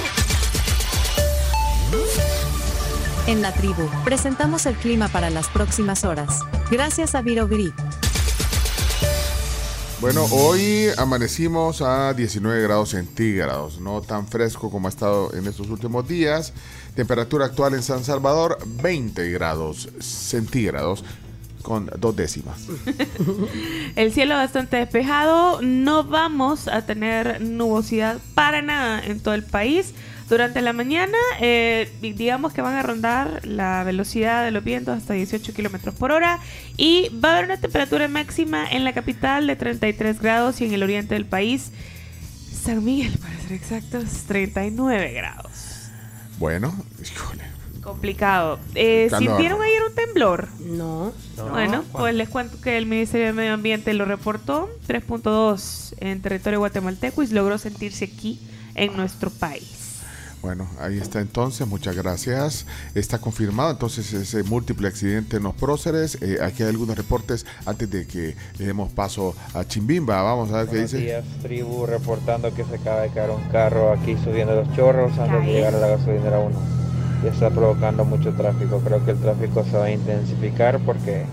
En 3.28 3.42
la 3.42 3.52
tribu, 3.52 3.90
presentamos 4.04 4.68
el 4.68 4.76
clima 4.76 5.08
para 5.08 5.32
las 5.32 5.48
próximas 5.48 6.04
horas. 6.04 6.42
Gracias 6.70 7.16
a 7.16 7.22
Virogrip. 7.22 7.74
Bueno, 10.02 10.26
hoy 10.26 10.88
amanecimos 10.98 11.82
a 11.82 12.14
19 12.14 12.62
grados 12.64 12.90
centígrados, 12.90 13.80
no 13.80 14.02
tan 14.02 14.28
fresco 14.28 14.70
como 14.70 14.88
ha 14.88 14.90
estado 14.90 15.34
en 15.34 15.48
estos 15.48 15.70
últimos 15.70 16.08
días. 16.08 16.54
Temperatura 16.96 17.46
actual 17.46 17.76
en 17.76 17.82
San 17.82 18.04
Salvador, 18.04 18.58
20 18.66 19.32
grados 19.32 19.90
centígrados 20.00 21.04
con 21.62 21.90
dos 21.98 22.16
décimas. 22.16 22.68
El 23.96 24.12
cielo 24.12 24.36
bastante 24.36 24.78
despejado. 24.78 25.62
No 25.62 26.04
vamos 26.04 26.68
a 26.68 26.86
tener 26.86 27.42
nubosidad 27.42 28.20
para 28.36 28.62
nada 28.62 29.02
en 29.04 29.22
todo 29.22 29.34
el 29.34 29.44
país. 29.44 29.94
Durante 30.30 30.62
la 30.62 30.74
mañana, 30.74 31.18
eh, 31.40 31.88
di- 32.02 32.14
digamos 32.14 32.52
que 32.52 32.62
van 32.62 32.74
a 32.74 32.82
rondar 32.82 33.46
la 33.46 33.84
velocidad 33.84 34.44
de 34.44 34.50
los 34.52 34.64
vientos 34.64 34.98
hasta 34.98 35.14
18 35.14 35.54
kilómetros 35.54 35.94
por 35.94 36.12
hora. 36.12 36.40
Y 36.78 37.10
va 37.24 37.30
a 37.30 37.34
haber 37.34 37.46
una 37.46 37.58
temperatura 37.58 38.08
máxima 38.08 38.68
en 38.70 38.84
la 38.84 38.94
capital 38.94 39.46
de 39.46 39.56
33 39.56 40.20
grados 40.20 40.62
y 40.62 40.66
en 40.66 40.74
el 40.74 40.82
oriente 40.82 41.14
del 41.14 41.26
país, 41.26 41.72
San 42.64 42.84
Miguel, 42.84 43.16
para 43.20 43.38
ser 43.40 43.54
exactos, 43.54 44.04
39 44.28 45.14
grados. 45.14 45.52
Bueno, 46.40 46.74
híjole, 47.02 47.44
Complicado. 47.84 48.60
Eh. 48.74 49.10
¿Sintieron 49.16 49.62
ayer 49.62 49.84
un 49.88 49.94
temblor? 49.94 50.50
No. 50.60 51.14
Bueno, 51.52 51.84
pues 51.92 52.16
les 52.16 52.28
cuento 52.30 52.60
que 52.60 52.80
el 52.80 52.88
Ministerio 52.88 53.28
de 53.28 53.34
Medio 53.34 53.54
Ambiente 53.54 53.94
lo 53.94 54.06
reportó 54.06 54.72
3.2 54.88 55.94
en 56.00 56.20
territorio 56.24 56.58
guatemalteco 56.58 57.22
y 57.22 57.28
logró 57.28 57.60
sentirse 57.60 58.06
aquí 58.06 58.40
en 58.74 58.98
nuestro 58.98 59.30
país. 59.30 59.85
Bueno, 60.46 60.68
ahí 60.80 61.00
está 61.00 61.22
entonces, 61.22 61.66
muchas 61.66 61.96
gracias. 61.96 62.68
Está 62.94 63.18
confirmado 63.18 63.72
entonces 63.72 64.14
ese 64.14 64.44
múltiple 64.44 64.88
accidente 64.88 65.38
en 65.38 65.44
los 65.44 65.56
próceres. 65.56 66.20
Eh, 66.22 66.38
aquí 66.40 66.62
hay 66.62 66.70
algunos 66.70 66.96
reportes 66.96 67.48
antes 67.66 67.90
de 67.90 68.06
que 68.06 68.36
le 68.60 68.66
demos 68.68 68.92
paso 68.92 69.36
a 69.56 69.66
Chimbimba. 69.66 70.22
Vamos 70.22 70.52
a 70.52 70.58
ver 70.58 70.66
qué 70.66 70.72
Buenos 70.74 70.92
dice. 70.92 71.04
días, 71.04 71.26
tribu, 71.42 71.88
reportando 71.88 72.54
que 72.54 72.64
se 72.64 72.76
acaba 72.76 73.02
de 73.02 73.10
caer 73.10 73.32
un 73.32 73.42
carro 73.52 73.92
aquí 73.92 74.16
subiendo 74.24 74.54
los 74.54 74.72
chorros 74.76 75.18
antes 75.18 75.48
de 75.48 75.52
llegar 75.52 75.74
a 75.74 75.80
la 75.80 75.88
gasolinera 75.88 76.38
1. 76.38 76.56
Y 77.24 77.28
está 77.28 77.50
provocando 77.50 78.06
mucho 78.06 78.32
tráfico. 78.34 78.80
Creo 78.86 79.04
que 79.04 79.12
el 79.12 79.18
tráfico 79.18 79.66
se 79.66 79.78
va 79.78 79.86
a 79.86 79.92
intensificar 79.92 80.80
porque 80.86 81.26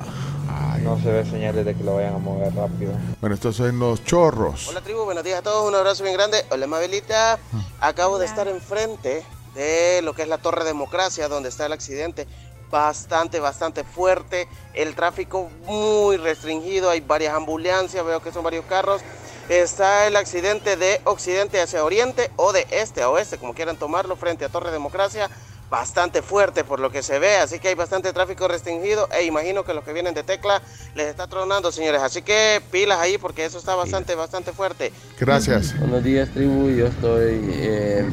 no 0.82 1.00
se 1.00 1.10
ve 1.10 1.24
señales 1.24 1.64
de 1.64 1.74
que 1.74 1.84
lo 1.84 1.94
vayan 1.94 2.14
a 2.14 2.18
mover 2.18 2.54
rápido. 2.54 2.92
Bueno, 3.20 3.34
estos 3.34 3.56
son 3.56 3.78
los 3.78 4.04
chorros. 4.04 4.68
Hola 4.68 4.80
tribu, 4.80 5.04
buenos 5.04 5.24
días 5.24 5.38
a 5.38 5.42
todos, 5.42 5.68
un 5.68 5.74
abrazo 5.74 6.02
bien 6.02 6.16
grande. 6.16 6.44
Hola 6.50 6.66
Mabelita, 6.66 7.38
acabo 7.80 8.18
de 8.18 8.26
estar 8.26 8.48
enfrente 8.48 9.24
de 9.54 10.00
lo 10.02 10.14
que 10.14 10.22
es 10.22 10.28
la 10.28 10.38
Torre 10.38 10.64
Democracia, 10.64 11.28
donde 11.28 11.48
está 11.48 11.66
el 11.66 11.72
accidente. 11.72 12.26
Bastante, 12.70 13.38
bastante 13.38 13.84
fuerte, 13.84 14.48
el 14.72 14.94
tráfico 14.94 15.50
muy 15.66 16.16
restringido, 16.16 16.88
hay 16.88 17.00
varias 17.00 17.34
ambulancias, 17.34 18.04
veo 18.04 18.22
que 18.22 18.32
son 18.32 18.42
varios 18.42 18.64
carros. 18.64 19.02
Está 19.48 20.06
el 20.06 20.16
accidente 20.16 20.76
de 20.76 21.00
occidente 21.04 21.60
hacia 21.60 21.84
oriente 21.84 22.30
o 22.36 22.52
de 22.52 22.66
este 22.70 23.02
a 23.02 23.10
oeste, 23.10 23.36
como 23.36 23.54
quieran 23.54 23.76
tomarlo, 23.76 24.16
frente 24.16 24.46
a 24.46 24.48
Torre 24.48 24.70
Democracia. 24.70 25.28
Bastante 25.72 26.20
fuerte 26.20 26.64
por 26.64 26.80
lo 26.80 26.90
que 26.90 27.02
se 27.02 27.18
ve, 27.18 27.38
así 27.38 27.58
que 27.58 27.68
hay 27.68 27.74
bastante 27.74 28.12
tráfico 28.12 28.46
restringido 28.46 29.08
e 29.10 29.24
imagino 29.24 29.64
que 29.64 29.72
los 29.72 29.82
que 29.82 29.94
vienen 29.94 30.12
de 30.12 30.22
Tecla 30.22 30.60
les 30.94 31.06
está 31.06 31.28
tronando, 31.28 31.72
señores. 31.72 32.02
Así 32.02 32.20
que 32.20 32.60
pilas 32.70 32.98
ahí 32.98 33.16
porque 33.16 33.46
eso 33.46 33.56
está 33.56 33.74
bastante, 33.74 34.14
bastante 34.14 34.52
fuerte. 34.52 34.92
Gracias. 35.18 35.74
Buenos 35.78 36.04
días, 36.04 36.28
tribu. 36.28 36.68
Yo 36.68 36.88
estoy 36.88 37.40
eh, 37.54 38.06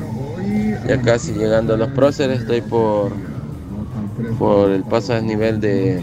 ya 0.88 1.02
casi 1.02 1.34
llegando 1.34 1.74
a 1.74 1.78
los 1.78 1.90
próceres. 1.90 2.40
Estoy 2.40 2.62
por, 2.62 3.12
por 4.38 4.70
el 4.70 4.86
paso 4.86 5.12
a 5.12 5.16
desnivel 5.18 5.60
de, 5.60 6.02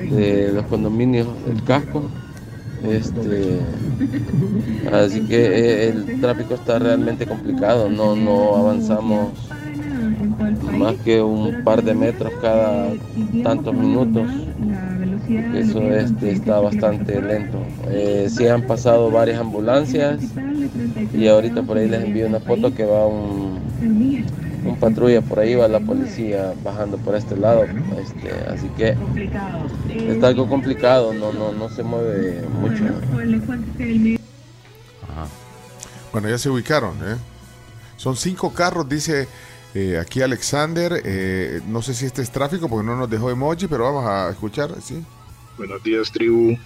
de 0.00 0.52
los 0.54 0.64
condominios 0.64 1.28
del 1.44 1.62
casco. 1.62 2.04
Este, 2.82 3.66
así 4.92 5.22
que 5.22 5.36
eh, 5.36 5.88
el 5.88 6.20
tráfico 6.20 6.54
está 6.54 6.78
realmente 6.78 7.26
complicado. 7.26 7.88
No, 7.90 8.16
no 8.16 8.56
avanzamos 8.56 9.34
más 10.70 10.96
que 10.98 11.22
un 11.22 11.62
par 11.62 11.82
de 11.82 11.94
metros 11.94 12.34
cada 12.36 12.98
tantos 13.42 13.74
minutos. 13.74 14.50
Eso 15.50 15.92
este, 15.92 16.30
está 16.32 16.60
bastante 16.60 17.20
lento. 17.20 17.74
Eh, 17.82 18.28
sí 18.30 18.46
han 18.46 18.66
pasado 18.66 19.10
varias 19.10 19.38
ambulancias 19.40 20.36
y 21.12 21.26
ahorita 21.28 21.62
por 21.64 21.78
ahí 21.78 21.88
les 21.88 22.02
envío 22.04 22.26
una 22.26 22.40
foto 22.40 22.74
que 22.74 22.84
va 22.84 23.06
un, 23.06 23.72
un 24.68 24.78
patrulla 24.78 25.20
por 25.22 25.40
ahí, 25.40 25.54
va 25.54 25.68
la 25.68 25.80
policía 25.80 26.54
bajando 26.62 26.98
por 26.98 27.14
este 27.14 27.36
lado. 27.36 27.64
Este, 27.64 28.30
así 28.48 28.68
que 28.76 28.96
está 30.08 30.28
algo 30.28 30.48
complicado, 30.48 31.12
no, 31.12 31.32
no, 31.32 31.52
no 31.52 31.68
se 31.68 31.82
mueve 31.82 32.42
mucho. 32.48 32.84
Bueno, 36.12 36.28
ya 36.28 36.38
se 36.38 36.48
ubicaron. 36.48 36.96
¿eh? 37.04 37.16
Son 37.96 38.16
cinco 38.16 38.52
carros, 38.52 38.88
dice 38.88 39.28
eh, 39.74 39.98
aquí 39.98 40.22
Alexander. 40.22 41.00
Eh, 41.04 41.60
no 41.66 41.82
sé 41.82 41.94
si 41.94 42.06
este 42.06 42.22
es 42.22 42.30
tráfico 42.30 42.68
porque 42.68 42.86
no 42.86 42.96
nos 42.96 43.10
dejó 43.10 43.30
emoji, 43.30 43.66
pero 43.66 43.84
vamos 43.84 44.06
a 44.06 44.30
escuchar. 44.30 44.70
¿sí? 44.82 45.02
Buenos 45.56 45.82
días, 45.82 46.10
tribu. 46.10 46.56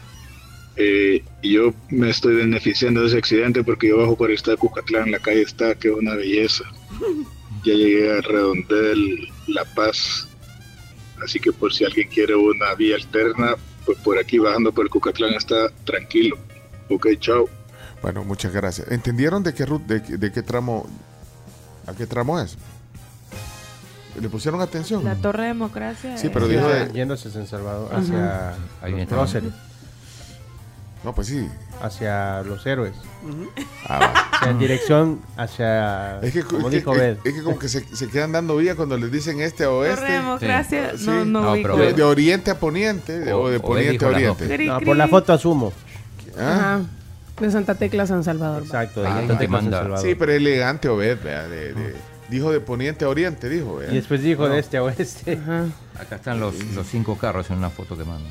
Eh, 0.77 1.23
yo 1.43 1.75
me 1.91 2.09
estoy 2.09 2.37
beneficiando 2.37 3.03
de 3.03 3.09
ese 3.09 3.19
accidente 3.19 3.63
porque 3.63 3.89
yo 3.89 3.99
bajo 3.99 4.17
por 4.17 4.31
esta 4.31 4.57
Cucatlán, 4.57 5.11
la 5.11 5.19
calle 5.19 5.43
está, 5.43 5.75
que 5.75 5.89
es 5.89 5.95
una 5.95 6.15
belleza. 6.15 6.65
Ya 7.65 7.75
llegué 7.75 8.19
a 8.19 8.21
Redondel, 8.21 9.29
La 9.49 9.65
Paz. 9.65 10.29
Así 11.25 11.39
que 11.39 11.53
por 11.53 11.73
si 11.73 11.85
alguien 11.85 12.09
quiere 12.09 12.35
una 12.35 12.75
vía 12.75 12.97
alterna, 12.97 13.55
pues 13.87 13.99
por 13.99 14.19
aquí 14.19 14.39
bajando 14.39 14.73
por 14.73 14.85
el 14.87 14.91
Cucatlán 14.91 15.35
está 15.35 15.69
tranquilo. 15.85 16.37
Ok, 16.91 17.07
chao. 17.21 17.49
Bueno, 18.03 18.25
muchas 18.25 18.53
gracias. 18.53 18.91
¿Entendieron 18.91 19.43
de 19.45 19.55
qué, 19.55 19.65
ru- 19.67 19.85
de, 19.87 20.03
qué- 20.03 20.17
de 20.17 20.33
qué 20.33 20.43
tramo 20.43 20.89
a 21.87 21.95
qué 21.95 22.07
tramo 22.07 22.41
es? 22.41 22.57
¿Le 24.21 24.29
pusieron 24.29 24.61
atención? 24.61 25.05
La 25.05 25.15
Torre 25.15 25.45
Democracia. 25.47 26.17
Sí, 26.19 26.29
pero 26.33 26.47
dijo 26.49 26.69
de- 26.69 26.91
Yéndose 26.93 27.29
a 27.29 27.31
San 27.31 27.47
Salvador, 27.47 27.89
hacia 27.95 28.51
Ahí. 28.83 29.07
No, 31.05 31.13
pues 31.15 31.27
sí. 31.29 31.49
Hacia 31.81 32.43
los 32.43 32.65
héroes. 32.65 32.95
Ah, 33.89 34.13
O 34.35 34.39
sea, 34.45 34.51
en 34.53 34.59
dirección 34.59 35.21
hacia. 35.37 36.21
Es 36.21 36.33
que, 36.33 36.43
como 36.45 36.69
es 36.69 36.71
que- 36.71 36.77
dijo 36.79 36.93
es- 36.95 36.99
Bed. 37.01 37.17
es 37.25 37.35
que 37.35 37.43
como 37.43 37.59
que 37.59 37.69
se, 37.69 37.81
se 37.97 38.09
quedan 38.09 38.31
dando 38.33 38.57
vía 38.57 38.77
cuando 38.77 38.97
les 38.97 39.11
dicen 39.11 39.41
este 39.41 39.65
a 39.65 39.71
oeste. 39.71 39.97
Torre 40.01 40.13
Democracia, 40.13 40.93
Sí. 40.97 41.07
no, 41.07 41.25
no, 41.25 41.41
No, 41.43 41.53
ubico. 41.53 41.69
pero 41.71 41.77
De, 41.87 41.93
de 41.95 42.03
oriente 42.05 42.51
a 42.53 42.59
poniente 42.59 43.19
de- 43.19 43.33
o, 43.33 43.49
de 43.49 43.57
o 43.57 43.63
poniente 43.63 44.05
a 44.05 44.09
oriente. 44.09 44.59
No, 44.67 44.81
por 44.81 44.97
la 44.97 45.09
foto 45.09 45.33
asumo. 45.33 45.73
¿Ah? 46.39 46.53
Ajá. 46.79 46.81
De 47.41 47.51
Santa 47.51 47.75
Tecla, 47.75 48.07
San 48.07 48.23
Salvador. 48.23 48.63
Exacto. 48.63 49.01
Ahí 49.05 49.13
de 49.13 49.19
hay 49.21 49.27
Santa 49.27 49.39
Tecla, 49.39 49.61
San. 49.61 49.71
Salvador. 49.73 49.99
Sí, 50.07 50.15
pero 50.15 50.33
elegante 50.33 50.89
Obed, 50.89 51.19
vea, 51.23 51.49
de- 51.49 51.73
de- 51.73 51.95
dijo 52.29 52.53
de 52.53 52.61
poniente 52.61 53.05
a 53.05 53.09
oriente, 53.09 53.49
dijo. 53.49 53.81
Y 53.83 53.95
después 53.95 54.23
dijo 54.23 54.47
No. 54.47 54.55
de 54.55 54.61
este 54.61 54.77
a 54.77 54.85
oeste. 54.85 55.41
Ajá. 55.43 55.65
Acá 56.01 56.17
están 56.17 56.39
los, 56.39 56.55
los 56.75 56.87
cinco 56.87 57.19
carros 57.19 57.51
en 57.51 57.59
una 57.59 57.71
foto 57.71 57.97
que 57.99 58.05
mandan. 58.05 58.31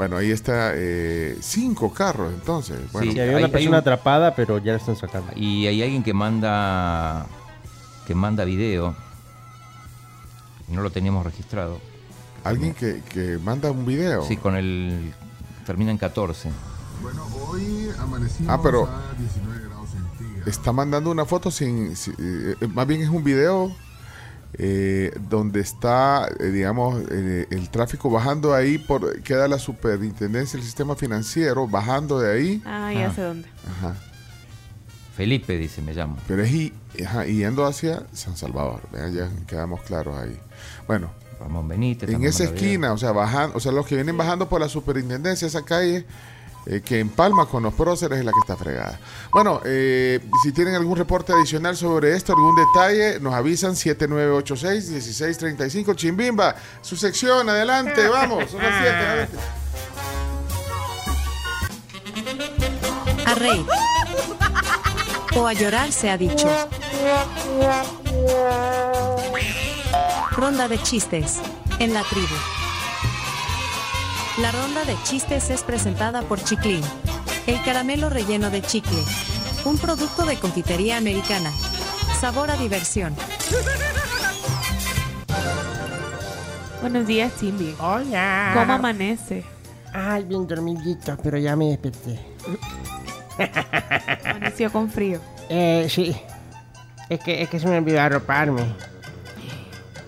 Bueno, 0.00 0.16
ahí 0.16 0.30
está 0.30 0.72
eh, 0.76 1.36
cinco 1.42 1.92
carros 1.92 2.32
entonces. 2.32 2.90
Bueno, 2.90 3.12
Sí, 3.12 3.20
había 3.20 3.32
hay- 3.32 3.36
una 3.36 3.46
hay 3.48 3.52
persona 3.52 3.70
un- 3.76 3.80
atrapada, 3.82 4.34
pero 4.34 4.56
ya 4.56 4.72
la 4.72 4.78
están 4.78 4.96
sacando. 4.96 5.30
Y 5.36 5.66
hay 5.66 5.82
alguien 5.82 6.02
que 6.02 6.14
manda 6.14 7.26
que 8.06 8.14
manda 8.14 8.46
video. 8.46 8.96
Y 10.70 10.72
no 10.72 10.80
lo 10.80 10.88
teníamos 10.90 11.22
registrado. 11.26 11.78
alguien 12.44 12.72
que, 12.72 13.02
que 13.10 13.36
manda 13.44 13.70
un 13.70 13.84
video. 13.84 14.24
Sí, 14.24 14.38
con 14.38 14.56
el 14.56 15.12
termina 15.66 15.90
en 15.90 15.98
14. 15.98 16.48
Ah, 18.48 18.58
pero 18.62 18.88
está 20.46 20.72
mandando 20.72 21.10
una 21.10 21.26
foto 21.26 21.50
sin, 21.50 21.94
si- 21.94 22.12
eh, 22.12 22.54
eh, 22.58 22.66
más 22.68 22.86
bien 22.86 23.02
es 23.02 23.10
un 23.10 23.22
video 23.22 23.70
eh, 24.54 25.12
donde 25.28 25.60
está, 25.60 26.28
eh, 26.40 26.46
digamos, 26.46 27.02
eh, 27.10 27.46
el 27.50 27.68
tráfico 27.70 28.10
bajando 28.10 28.54
ahí 28.54 28.78
por 28.78 29.22
queda 29.22 29.46
la 29.48 29.58
superintendencia 29.58 30.56
del 30.58 30.64
sistema 30.66 30.96
financiero 30.96 31.66
bajando 31.68 32.18
de 32.20 32.32
ahí. 32.32 32.62
Ah, 32.66 32.92
ya 32.92 33.06
Ah. 33.08 33.14
sé 33.14 33.22
dónde. 33.22 33.48
Ajá. 33.68 33.94
Felipe 35.16 35.56
dice, 35.56 35.82
me 35.82 35.92
llamo. 35.94 36.16
Pero 36.26 36.42
es 36.42 36.50
y, 36.52 36.72
ajá, 37.04 37.24
yendo 37.26 37.64
hacia 37.66 38.04
San 38.12 38.36
Salvador. 38.36 38.80
Vean, 38.92 39.12
ya 39.14 39.28
quedamos 39.46 39.82
claros 39.82 40.16
ahí. 40.18 40.38
Bueno, 40.86 41.10
Ramón 41.38 41.68
Benítez. 41.68 42.08
en 42.10 42.24
esa 42.24 42.44
esquina, 42.44 42.92
o 42.92 42.98
sea, 42.98 43.12
bajando, 43.12 43.56
o 43.56 43.60
sea, 43.60 43.72
los 43.72 43.86
que 43.86 43.94
vienen 43.96 44.16
bajando 44.16 44.48
por 44.48 44.60
la 44.60 44.68
superintendencia, 44.68 45.46
esa 45.46 45.62
calle 45.64 46.04
eh, 46.66 46.82
que 46.82 47.00
empalma 47.00 47.46
con 47.46 47.62
los 47.62 47.72
próceres 47.74 48.18
es 48.18 48.24
la 48.24 48.32
que 48.32 48.40
está 48.40 48.56
fregada. 48.56 48.98
Bueno, 49.30 49.60
eh, 49.64 50.20
si 50.42 50.52
tienen 50.52 50.74
algún 50.74 50.96
reporte 50.96 51.32
adicional 51.32 51.76
sobre 51.76 52.14
esto, 52.14 52.32
algún 52.32 52.54
detalle, 52.54 53.18
nos 53.20 53.34
avisan 53.34 53.72
7986-1635. 53.72 55.96
Chimbimba, 55.96 56.54
su 56.82 56.96
sección, 56.96 57.48
adelante, 57.48 58.06
vamos, 58.08 58.50
son 58.50 58.62
las 58.62 58.82
7. 58.82 58.96
adelante. 58.96 59.36
A 63.24 63.34
reír. 63.34 63.64
O 65.36 65.46
a 65.46 65.52
llorar 65.52 65.92
se 65.92 66.10
ha 66.10 66.18
dicho. 66.18 66.48
Ronda 70.32 70.66
de 70.68 70.82
chistes. 70.82 71.40
En 71.78 71.94
la 71.94 72.02
tribu. 72.02 72.34
La 74.38 74.52
ronda 74.52 74.84
de 74.84 74.96
chistes 75.02 75.50
es 75.50 75.62
presentada 75.62 76.22
por 76.22 76.42
Chiclin. 76.42 76.82
El 77.46 77.62
caramelo 77.64 78.08
relleno 78.08 78.48
de 78.48 78.62
chicle. 78.62 79.02
Un 79.64 79.76
producto 79.76 80.24
de 80.24 80.36
confitería 80.38 80.96
americana. 80.96 81.50
Sabor 82.20 82.50
a 82.50 82.56
diversión. 82.56 83.14
Buenos 86.80 87.06
días, 87.06 87.32
Cindy. 87.38 87.74
Hola. 87.80 88.52
¿Cómo 88.54 88.72
amanece? 88.74 89.44
Ay, 89.92 90.24
bien 90.24 90.46
dormidito, 90.46 91.18
pero 91.22 91.36
ya 91.36 91.56
me 91.56 91.66
desperté. 91.66 92.20
Amaneció 94.24 94.70
con 94.70 94.88
frío. 94.90 95.20
Eh, 95.48 95.88
sí. 95.90 96.16
Es 97.08 97.20
que, 97.20 97.42
es 97.42 97.50
que 97.50 97.58
se 97.58 97.66
me 97.66 97.78
olvidó 97.78 98.00
arroparme. 98.00 98.62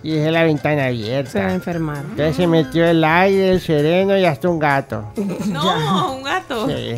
Y 0.03 0.11
dejé 0.11 0.31
la 0.31 0.43
ventana 0.43 0.85
abierta. 0.87 1.31
Se 1.31 1.39
va 1.39 1.47
a 1.47 1.53
enfermar. 1.53 1.99
Entonces 1.99 2.35
se 2.35 2.45
metió 2.45 2.85
el 2.85 3.03
aire, 3.03 3.51
el 3.51 3.61
sereno 3.61 4.17
y 4.17 4.25
hasta 4.25 4.49
un 4.49 4.59
gato. 4.59 5.11
No, 5.47 6.13
un 6.15 6.23
gato. 6.23 6.67
Sí. 6.67 6.95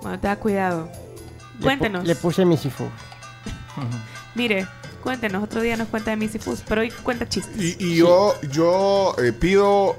Bueno, 0.00 0.20
te 0.20 0.28
da 0.28 0.36
cuidado. 0.36 0.88
Le 1.58 1.60
pu- 1.60 1.62
Cuéntenos. 1.64 2.04
Le, 2.04 2.14
puse 2.14 2.44
mi 2.44 2.56
sifú. 2.56 2.84
Mire, 4.34 4.66
Cuéntenos, 5.02 5.42
otro 5.44 5.60
día 5.60 5.76
nos 5.76 5.88
cuenta 5.88 6.12
de 6.12 6.16
Missy 6.16 6.38
Foods, 6.38 6.62
pero 6.66 6.80
hoy 6.80 6.90
cuenta 7.02 7.28
chistes. 7.28 7.54
Y, 7.60 7.76
y 7.78 7.96
yo, 7.96 8.32
yo 8.50 9.14
eh, 9.22 9.32
pido 9.34 9.96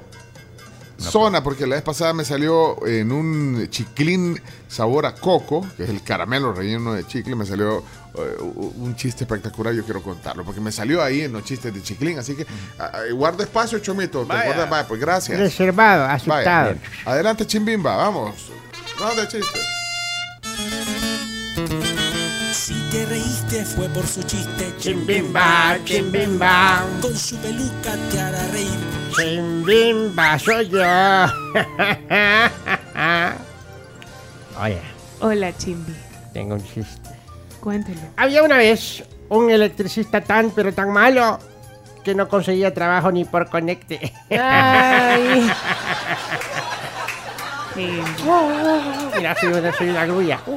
zona, 0.98 1.42
porque 1.42 1.66
la 1.66 1.76
vez 1.76 1.84
pasada 1.84 2.12
me 2.12 2.24
salió 2.24 2.84
en 2.86 3.12
un 3.12 3.68
chiclín 3.70 4.40
sabor 4.68 5.06
a 5.06 5.14
coco, 5.14 5.66
que 5.76 5.84
es 5.84 5.90
el 5.90 6.02
caramelo 6.02 6.52
relleno 6.52 6.94
de 6.94 7.06
chicle, 7.06 7.34
me 7.34 7.46
salió 7.46 7.78
eh, 8.14 8.36
un 8.40 8.94
chiste 8.96 9.24
espectacular, 9.24 9.74
yo 9.74 9.84
quiero 9.84 10.02
contarlo, 10.02 10.44
porque 10.44 10.60
me 10.60 10.72
salió 10.72 11.02
ahí 11.02 11.22
en 11.22 11.32
los 11.32 11.44
chistes 11.44 11.72
de 11.72 11.82
chiclín, 11.82 12.18
así 12.18 12.34
que 12.34 12.46
ah, 12.78 12.90
ah, 12.92 13.00
guarda 13.12 13.44
espacio, 13.44 13.78
Chomito, 13.78 14.26
pues 14.26 15.00
gracias. 15.00 15.38
Reservado, 15.38 16.04
aceptado. 16.04 16.76
Adelante, 17.04 17.46
Chimbimba, 17.46 17.96
vamos. 17.96 18.50
No 18.98 19.14
de 19.14 19.28
chiste. 19.28 19.60
Si 22.52 22.74
te 22.90 23.06
reíste 23.06 23.64
fue 23.64 23.88
por 23.90 24.06
su 24.06 24.22
chiste. 24.22 24.74
Chimbimba, 24.78 25.78
chimbimba. 25.84 26.84
Con 27.00 27.16
su 27.16 27.36
peluca 27.36 27.94
te 28.10 28.20
hará 28.20 28.46
reír. 28.48 28.95
Chimbimba, 29.16 30.38
soy 30.38 30.68
yo. 30.68 30.80
Oye, 34.62 34.80
Hola, 35.20 35.56
Chimbi. 35.56 35.94
tengo 36.32 36.54
un 36.54 36.64
chiste. 36.64 37.10
Cuéntelo. 37.60 38.00
Había 38.16 38.42
una 38.42 38.58
vez 38.58 39.02
un 39.28 39.50
electricista 39.50 40.20
tan 40.20 40.50
pero 40.50 40.72
tan 40.72 40.90
malo 40.92 41.38
que 42.04 42.14
no 42.14 42.28
conseguía 42.28 42.72
trabajo 42.72 43.10
ni 43.10 43.24
por 43.24 43.48
conecte. 43.50 44.12
Ay. 44.30 45.50
Mira, 47.76 49.34
soy 49.38 49.52
una, 49.52 49.72
soy 49.72 49.88
una 49.90 50.06
grulla. 50.06 50.40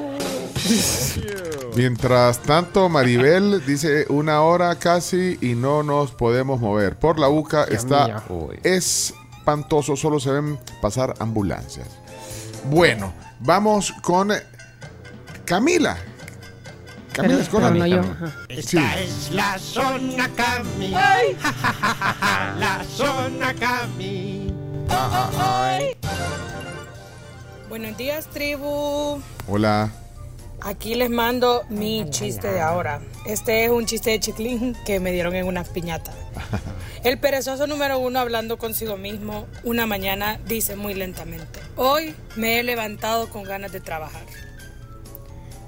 Mientras 1.76 2.40
tanto, 2.40 2.90
Maribel 2.90 3.66
dice 3.68 4.06
una 4.10 4.42
hora 4.42 4.76
casi 4.76 5.38
y 5.42 5.56
no 5.56 5.84
nos 5.84 6.12
podemos 6.12 6.60
mover. 6.60 6.98
Por 6.98 7.20
la 7.20 7.30
UCA 7.30 7.66
Dios 7.66 7.84
está 7.84 8.24
espantoso, 8.64 9.96
solo 9.96 10.20
se 10.20 10.32
ven 10.32 10.60
pasar 10.82 11.14
ambulancias. 11.20 11.88
Bueno, 12.66 13.14
vamos 13.40 13.94
con 14.02 14.32
Camila. 15.46 15.98
Camila 17.14 17.42
Escola. 17.42 17.72
no 17.72 17.86
yo. 17.86 18.02
Sí. 18.62 18.78
es 18.78 19.32
la 19.32 19.58
zona 19.58 20.30
Cami. 20.36 20.90
la 22.60 22.84
zona 22.90 23.54
Cami. 23.56 24.54
Buenos 27.68 27.98
días, 27.98 28.28
tribu. 28.28 29.22
Hola. 29.48 29.92
Aquí 30.62 30.96
les 30.96 31.10
mando 31.10 31.64
mi 31.70 32.10
chiste 32.10 32.52
de 32.52 32.60
ahora. 32.60 33.02
Este 33.26 33.64
es 33.64 33.72
un 33.72 33.86
chiste 33.86 34.10
de 34.12 34.20
chiclín 34.20 34.76
que 34.86 35.00
me 35.00 35.12
dieron 35.12 35.36
en 35.36 35.46
una 35.46 35.64
piñata. 35.64 36.12
El 37.04 37.18
perezoso 37.18 37.66
número 37.66 37.98
uno 38.00 38.20
hablando 38.20 38.58
consigo 38.58 38.98
mismo 38.98 39.48
una 39.64 39.86
mañana 39.86 40.40
dice 40.46 40.76
muy 40.76 40.94
lentamente, 40.94 41.62
hoy 41.78 42.14
me 42.36 42.60
he 42.60 42.64
levantado 42.64 43.30
con 43.30 43.44
ganas 43.44 43.72
de 43.72 43.80
trabajar. 43.80 44.26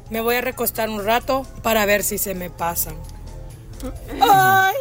Me 0.09 0.19
voy 0.19 0.35
a 0.35 0.41
recostar 0.41 0.89
un 0.89 1.05
rato 1.05 1.45
para 1.63 1.85
ver 1.85 2.03
si 2.03 2.17
se 2.17 2.35
me 2.35 2.49
pasan. 2.49 2.95
¡Ay! 4.19 4.75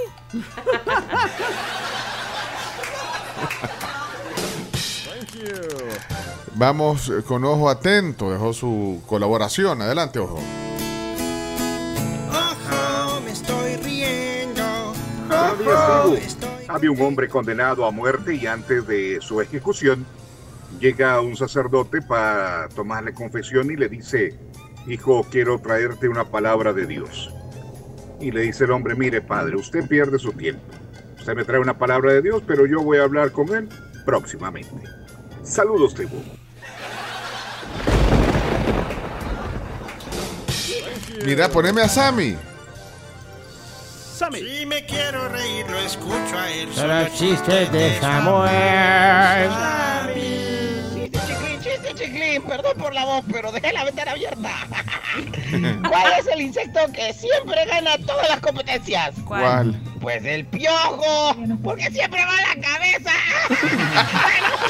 Vamos 6.60 7.10
con 7.26 7.42
ojo 7.46 7.70
atento, 7.70 8.30
dejó 8.30 8.52
su 8.52 9.02
colaboración. 9.06 9.80
Adelante, 9.80 10.18
ojo. 10.18 10.42
Ojo, 12.28 13.20
me 13.22 13.30
estoy 13.30 13.76
riendo. 13.76 14.92
Tribu. 15.56 16.18
Había 16.68 16.90
un 16.90 17.00
hombre 17.00 17.30
condenado 17.30 17.86
a 17.86 17.90
muerte 17.90 18.34
y 18.34 18.46
antes 18.46 18.86
de 18.86 19.22
su 19.22 19.40
ejecución 19.40 20.04
llega 20.78 21.22
un 21.22 21.34
sacerdote 21.34 22.02
para 22.02 22.68
tomarle 22.68 23.14
confesión 23.14 23.70
y 23.70 23.76
le 23.76 23.88
dice, 23.88 24.38
hijo, 24.86 25.26
quiero 25.30 25.58
traerte 25.60 26.10
una 26.10 26.26
palabra 26.26 26.74
de 26.74 26.84
Dios. 26.84 27.34
Y 28.20 28.32
le 28.32 28.42
dice 28.42 28.64
el 28.64 28.72
hombre, 28.72 28.94
mire 28.94 29.22
padre, 29.22 29.56
usted 29.56 29.88
pierde 29.88 30.18
su 30.18 30.32
tiempo. 30.32 30.60
Usted 31.18 31.34
me 31.34 31.44
trae 31.46 31.58
una 31.58 31.78
palabra 31.78 32.12
de 32.12 32.20
Dios, 32.20 32.42
pero 32.46 32.66
yo 32.66 32.82
voy 32.82 32.98
a 32.98 33.04
hablar 33.04 33.32
con 33.32 33.48
él 33.54 33.66
próximamente. 34.04 34.76
Saludos, 35.42 35.94
tribu. 35.94 36.18
Mira, 41.24 41.48
poneme 41.48 41.82
a 41.82 41.88
Sammy. 41.88 42.36
Si 44.34 44.66
me 44.66 44.84
quiero 44.84 45.28
reír, 45.28 45.68
lo 45.68 45.78
escucho 45.78 46.38
a 46.38 46.50
él. 46.50 46.68
Son 46.74 46.88
los 46.88 47.14
chistes 47.14 47.72
de 47.72 47.98
Samuel. 48.00 49.50
Chiclín, 50.14 51.60
chiste, 51.60 51.94
chiclín, 51.94 52.42
perdón 52.42 52.76
por 52.78 52.94
la 52.94 53.04
voz, 53.06 53.24
pero 53.32 53.50
dejé 53.50 53.72
la 53.72 53.84
ventana 53.84 54.12
abierta. 54.12 54.50
¿Cuál 55.88 56.12
es 56.18 56.26
el 56.26 56.42
insecto 56.42 56.80
que 56.92 57.12
siempre 57.12 57.64
gana 57.66 57.96
todas 58.06 58.28
las 58.28 58.40
competencias? 58.40 59.14
¿Cuál? 59.24 59.74
Pues 60.00 60.24
el 60.24 60.44
piojo, 60.46 61.34
porque 61.62 61.90
siempre 61.90 62.24
va 62.24 62.32
a 62.32 62.54
la 62.54 62.62
cabeza. 62.62 63.12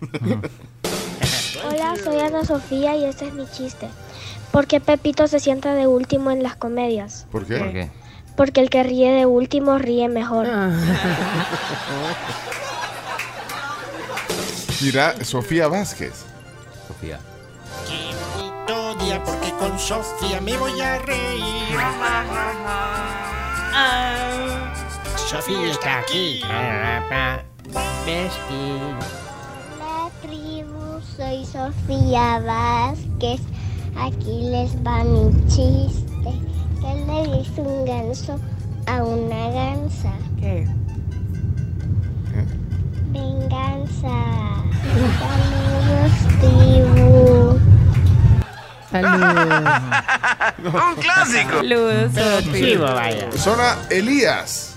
Hola, 1.64 1.94
soy 2.02 2.20
Ana 2.20 2.44
Sofía 2.44 2.96
y 2.96 3.04
este 3.04 3.28
es 3.28 3.34
mi 3.34 3.46
chiste. 3.50 3.88
¿Por 4.50 4.66
qué 4.66 4.80
Pepito 4.80 5.28
se 5.28 5.38
sienta 5.40 5.74
de 5.74 5.86
último 5.86 6.30
en 6.30 6.42
las 6.42 6.56
comedias? 6.56 7.26
¿Por 7.30 7.46
qué? 7.46 7.58
¿Por 7.58 7.72
qué? 7.72 7.90
Porque 8.36 8.60
el 8.62 8.70
que 8.70 8.82
ríe 8.82 9.12
de 9.12 9.26
último 9.26 9.76
ríe 9.78 10.08
mejor. 10.08 10.46
Mira, 14.80 15.22
Sofía 15.24 15.68
Vázquez. 15.68 16.24
Sofía. 16.88 17.20
Todo 18.66 18.94
día 18.96 19.22
porque 19.22 19.52
con 19.58 19.78
Sofía 19.78 20.40
me 20.40 20.56
voy 20.56 20.80
a 20.80 20.98
reír. 20.98 21.76
Sofía 25.28 25.70
está 25.70 25.98
aquí. 26.00 26.42
Bestie. 28.06 29.29
Tribu, 31.20 31.44
soy 31.44 31.44
Sofía 31.44 32.40
Vázquez. 32.40 33.40
Aquí 33.96 34.42
les 34.50 34.74
va 34.76 35.04
mi 35.04 35.30
chiste. 35.48 36.32
¿Qué 36.80 36.94
le 37.06 37.38
dice 37.38 37.60
un 37.60 37.84
ganso 37.84 38.38
a 38.86 39.02
una 39.02 39.50
gansa? 39.50 40.12
¿Qué? 40.40 40.66
Venganza. 43.12 44.16
Saludos, 45.20 46.12
tribu. 46.40 47.60
Un 50.64 50.94
clásico. 51.00 51.56
Saludos, 51.56 52.12
Sofi. 52.14 52.78
Zona 53.38 53.76
Elías. 53.90 54.69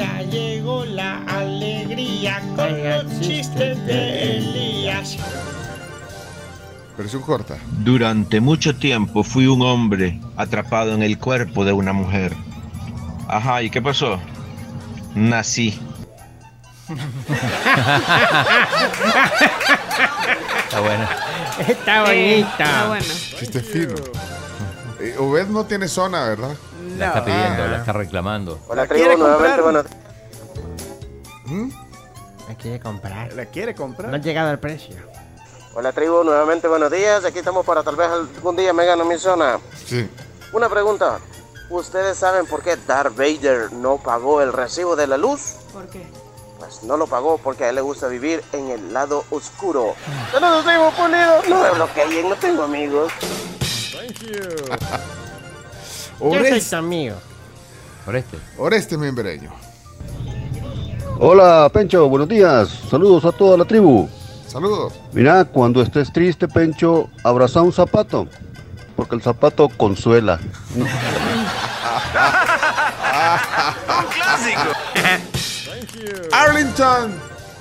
Ya 0.00 0.22
llegó 0.22 0.86
la 0.86 1.18
alegría 1.26 2.40
con 2.56 2.82
los 2.82 3.20
chistes 3.20 3.84
de 3.84 4.38
Elías. 4.38 5.18
Versión 6.96 7.20
corta. 7.20 7.58
Durante 7.84 8.40
mucho 8.40 8.74
tiempo 8.74 9.22
fui 9.22 9.46
un 9.46 9.60
hombre 9.60 10.18
atrapado 10.38 10.94
en 10.94 11.02
el 11.02 11.18
cuerpo 11.18 11.66
de 11.66 11.72
una 11.72 11.92
mujer. 11.92 12.34
Ajá, 13.28 13.62
¿y 13.62 13.68
qué 13.68 13.82
pasó? 13.82 14.18
Nací. 15.14 15.78
Está 20.64 20.80
bueno. 20.80 21.08
Está 21.68 22.12
Eh, 22.12 22.40
bonita. 22.40 22.64
está 22.64 22.88
bueno. 22.88 23.04
Chiste 23.38 23.60
fino. 23.60 23.94
Eh, 24.98 25.14
Obed 25.18 25.48
no 25.48 25.64
tiene 25.64 25.88
zona, 25.88 26.24
¿verdad? 26.24 26.56
La 27.00 27.06
está 27.08 27.24
pidiendo, 27.24 27.66
la 27.66 27.76
está 27.78 27.92
reclamando. 27.94 28.58
Hola, 28.68 28.86
tribu, 28.86 29.16
nuevamente, 29.16 29.62
buenos 29.62 29.86
La 32.46 32.54
quiere 32.56 32.78
comprar. 32.78 33.32
¿La 33.32 33.46
quiere 33.46 33.74
comprar? 33.74 34.10
No 34.10 34.16
ha 34.16 34.20
llegado 34.20 34.50
al 34.50 34.58
precio. 34.58 34.96
Hola 35.72 35.92
tribu, 35.92 36.22
nuevamente 36.24 36.68
buenos 36.68 36.90
días. 36.90 37.24
Aquí 37.24 37.38
estamos 37.38 37.64
para 37.64 37.82
tal 37.82 37.96
vez 37.96 38.08
algún 38.10 38.54
día 38.54 38.74
me 38.74 38.84
gano 38.84 39.06
mi 39.06 39.16
zona. 39.16 39.58
Sí. 39.86 40.10
Una 40.52 40.68
pregunta. 40.68 41.20
¿Ustedes 41.70 42.18
saben 42.18 42.44
por 42.44 42.62
qué 42.62 42.76
Darth 42.76 43.16
Vader 43.16 43.72
no 43.72 43.96
pagó 43.96 44.42
el 44.42 44.52
recibo 44.52 44.94
de 44.94 45.06
la 45.06 45.16
luz? 45.16 45.54
¿Por 45.72 45.88
qué? 45.88 46.04
Pues 46.58 46.82
no 46.82 46.98
lo 46.98 47.06
pagó 47.06 47.38
porque 47.38 47.64
a 47.64 47.70
él 47.70 47.76
le 47.76 47.80
gusta 47.80 48.08
vivir 48.08 48.42
en 48.52 48.68
el 48.68 48.92
lado 48.92 49.24
oscuro. 49.30 49.94
¡Saludos, 50.32 50.64
tribu 50.66 50.90
pulido! 50.90 51.42
No 51.48 51.62
me 51.62 51.70
bloqueen, 51.70 52.28
no 52.28 52.36
tengo 52.36 52.64
amigos. 52.64 53.10
Yo 56.20 56.28
soy 56.30 56.38
Oreste. 56.38 56.70
tu 56.70 56.76
amigo. 56.76 57.16
Oreste. 58.06 58.38
Oreste 58.58 58.96
Membreño. 58.98 59.50
Hola, 61.18 61.70
Pencho, 61.72 62.08
buenos 62.08 62.28
días. 62.28 62.68
Saludos 62.90 63.24
a 63.24 63.32
toda 63.32 63.56
la 63.58 63.64
tribu. 63.64 64.08
Saludos. 64.46 64.94
Mira, 65.12 65.44
cuando 65.44 65.82
estés 65.82 66.12
triste, 66.12 66.48
Pencho, 66.48 67.08
abraza 67.24 67.60
un 67.62 67.72
zapato, 67.72 68.26
porque 68.96 69.14
el 69.16 69.22
zapato 69.22 69.68
consuela. 69.68 70.40
Un 74.00 74.06
clásico. 74.06 74.60
Arlington, 76.32 77.12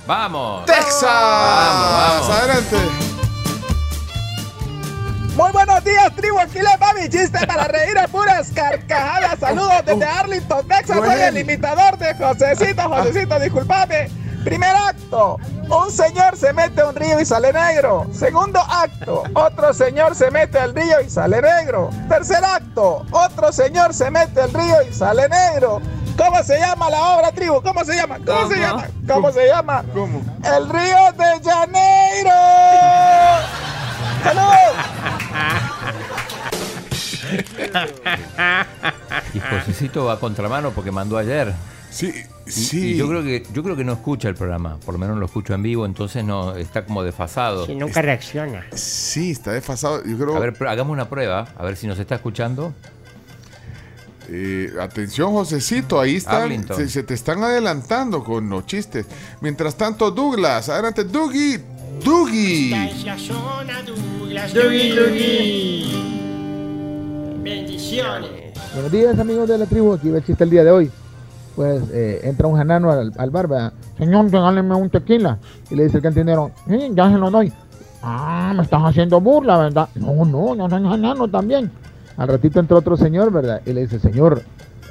Vamos. 0.07 0.65
Texas. 0.65 1.03
Vamos, 1.03 1.91
vamos. 1.91 2.29
Adelante. 2.29 2.77
Muy 5.39 5.53
buenos 5.53 5.81
días, 5.85 6.13
tribu. 6.17 6.37
Aquí 6.37 6.59
les 6.59 6.77
va 6.81 6.93
mi 6.93 7.07
chiste 7.07 7.47
para 7.47 7.63
reír 7.63 7.97
a 7.97 8.09
puras 8.09 8.51
carcajadas. 8.53 9.39
Saludos 9.39 9.85
desde 9.85 10.03
Arlington, 10.03 10.67
Texas. 10.67 10.97
Soy 10.97 11.21
el 11.21 11.37
imitador 11.37 11.97
de 11.97 12.13
Josecito. 12.13 12.81
Josecito, 12.89 13.39
disculpame. 13.39 14.09
Primer 14.43 14.75
acto. 14.75 15.37
Un 15.69 15.89
señor 15.93 16.35
se 16.35 16.51
mete 16.51 16.81
a 16.81 16.87
un 16.87 16.95
río 16.95 17.21
y 17.21 17.25
sale 17.25 17.53
negro. 17.53 18.05
Segundo 18.11 18.59
acto. 18.59 19.23
Otro 19.33 19.73
señor 19.73 20.13
se 20.13 20.29
mete 20.29 20.59
al 20.59 20.75
río 20.75 20.99
y 20.99 21.09
sale 21.09 21.41
negro. 21.41 21.89
Tercer 22.09 22.43
acto. 22.43 23.05
Otro 23.11 23.53
señor 23.53 23.93
se 23.93 24.11
mete 24.11 24.41
al 24.41 24.53
río 24.53 24.75
y 24.89 24.93
sale 24.93 25.29
negro. 25.29 25.81
¿Cómo 26.17 26.43
se 26.43 26.59
llama 26.59 26.89
la 26.89 27.15
obra, 27.15 27.31
tribu? 27.31 27.61
¿Cómo 27.61 27.85
se 27.85 27.95
llama? 27.95 28.17
¿Cómo, 28.25 28.49
se 28.49 28.59
llama? 28.59 28.87
¿Cómo 29.07 29.31
se 29.31 29.47
llama? 29.47 29.85
¿Cómo? 29.93 30.21
El 30.43 30.69
río 30.69 31.13
de 31.13 31.49
Janeiro. 31.49 32.35
¡Saludos! 34.25 34.88
Y 39.33 39.39
Josecito 39.39 40.05
va 40.05 40.13
a 40.13 40.19
contramano 40.19 40.71
porque 40.71 40.91
mandó 40.91 41.17
ayer. 41.17 41.53
Sí, 41.91 42.13
Y- 42.45 42.51
sí. 42.51 42.87
y 42.93 42.97
yo 42.97 43.07
creo 43.07 43.23
que 43.23 43.43
yo 43.51 43.63
creo 43.63 43.75
que 43.75 43.83
no 43.83 43.93
escucha 43.93 44.29
el 44.29 44.35
programa, 44.35 44.77
por 44.85 44.93
lo 44.93 44.99
menos 44.99 45.17
lo 45.17 45.25
escucho 45.25 45.53
en 45.53 45.63
vivo, 45.63 45.85
entonces 45.85 46.23
no 46.23 46.55
está 46.55 46.85
como 46.85 47.03
desfasado. 47.03 47.65
Si 47.65 47.75
nunca 47.75 48.01
reacciona. 48.01 48.65
Sí, 48.73 49.31
está 49.31 49.51
desfasado. 49.51 50.03
Yo 50.05 50.17
creo. 50.17 50.35
A 50.35 50.39
ver, 50.39 50.55
hagamos 50.67 50.93
una 50.93 51.09
prueba, 51.09 51.47
a 51.57 51.63
ver 51.63 51.75
si 51.77 51.87
nos 51.87 51.97
está 51.99 52.15
escuchando. 52.15 52.73
Eh, 54.31 54.71
atención, 54.79 55.31
Josecito, 55.31 55.99
ahí 55.99 56.17
están, 56.17 56.67
se, 56.75 56.87
se 56.87 57.01
te 57.01 57.15
están 57.15 57.43
adelantando 57.43 58.23
con 58.23 58.47
los 58.47 58.67
chistes. 58.67 59.07
Mientras 59.41 59.75
tanto, 59.75 60.11
Douglas, 60.11 60.69
adelante, 60.69 61.03
Dougie, 61.03 61.59
Dougie. 62.03 62.91
Dougie, 64.53 64.95
Dougie. 64.95 66.18
Bendiciones. 67.41 68.29
Buenos 68.73 68.91
días 68.91 69.17
amigos 69.17 69.47
de 69.47 69.57
la 69.57 69.65
tribu, 69.65 69.93
aquí 69.93 70.09
va 70.09 70.17
el 70.17 70.25
chiste 70.25 70.43
el 70.43 70.49
día 70.49 70.63
de 70.63 70.71
hoy. 70.71 70.91
Pues 71.55 71.81
eh, 71.91 72.19
entra 72.23 72.47
un 72.47 72.55
janano 72.57 72.91
al, 72.91 73.11
al 73.17 73.29
bar, 73.31 73.47
¿verdad? 73.47 73.73
Señor, 73.97 74.29
regáleme 74.31 74.75
un 74.75 74.89
tequila. 74.89 75.37
Y 75.69 75.75
le 75.75 75.83
dice 75.85 75.97
el 75.97 76.03
cantinero, 76.03 76.51
"Sí, 76.67 76.91
ya 76.93 77.09
se 77.09 77.17
lo 77.17 77.31
doy. 77.31 77.51
Ah, 78.03 78.53
me 78.55 78.63
estás 78.63 78.81
haciendo 78.83 79.19
burla, 79.19 79.57
¿verdad? 79.57 79.89
No, 79.95 80.25
no, 80.25 80.55
yo 80.55 80.69
soy 80.69 80.83
janano 80.83 81.27
también. 81.27 81.71
Al 82.17 82.27
ratito 82.27 82.59
entra 82.59 82.77
otro 82.77 82.95
señor, 82.97 83.31
¿verdad? 83.31 83.61
Y 83.65 83.73
le 83.73 83.81
dice, 83.81 83.99
señor, 83.99 84.41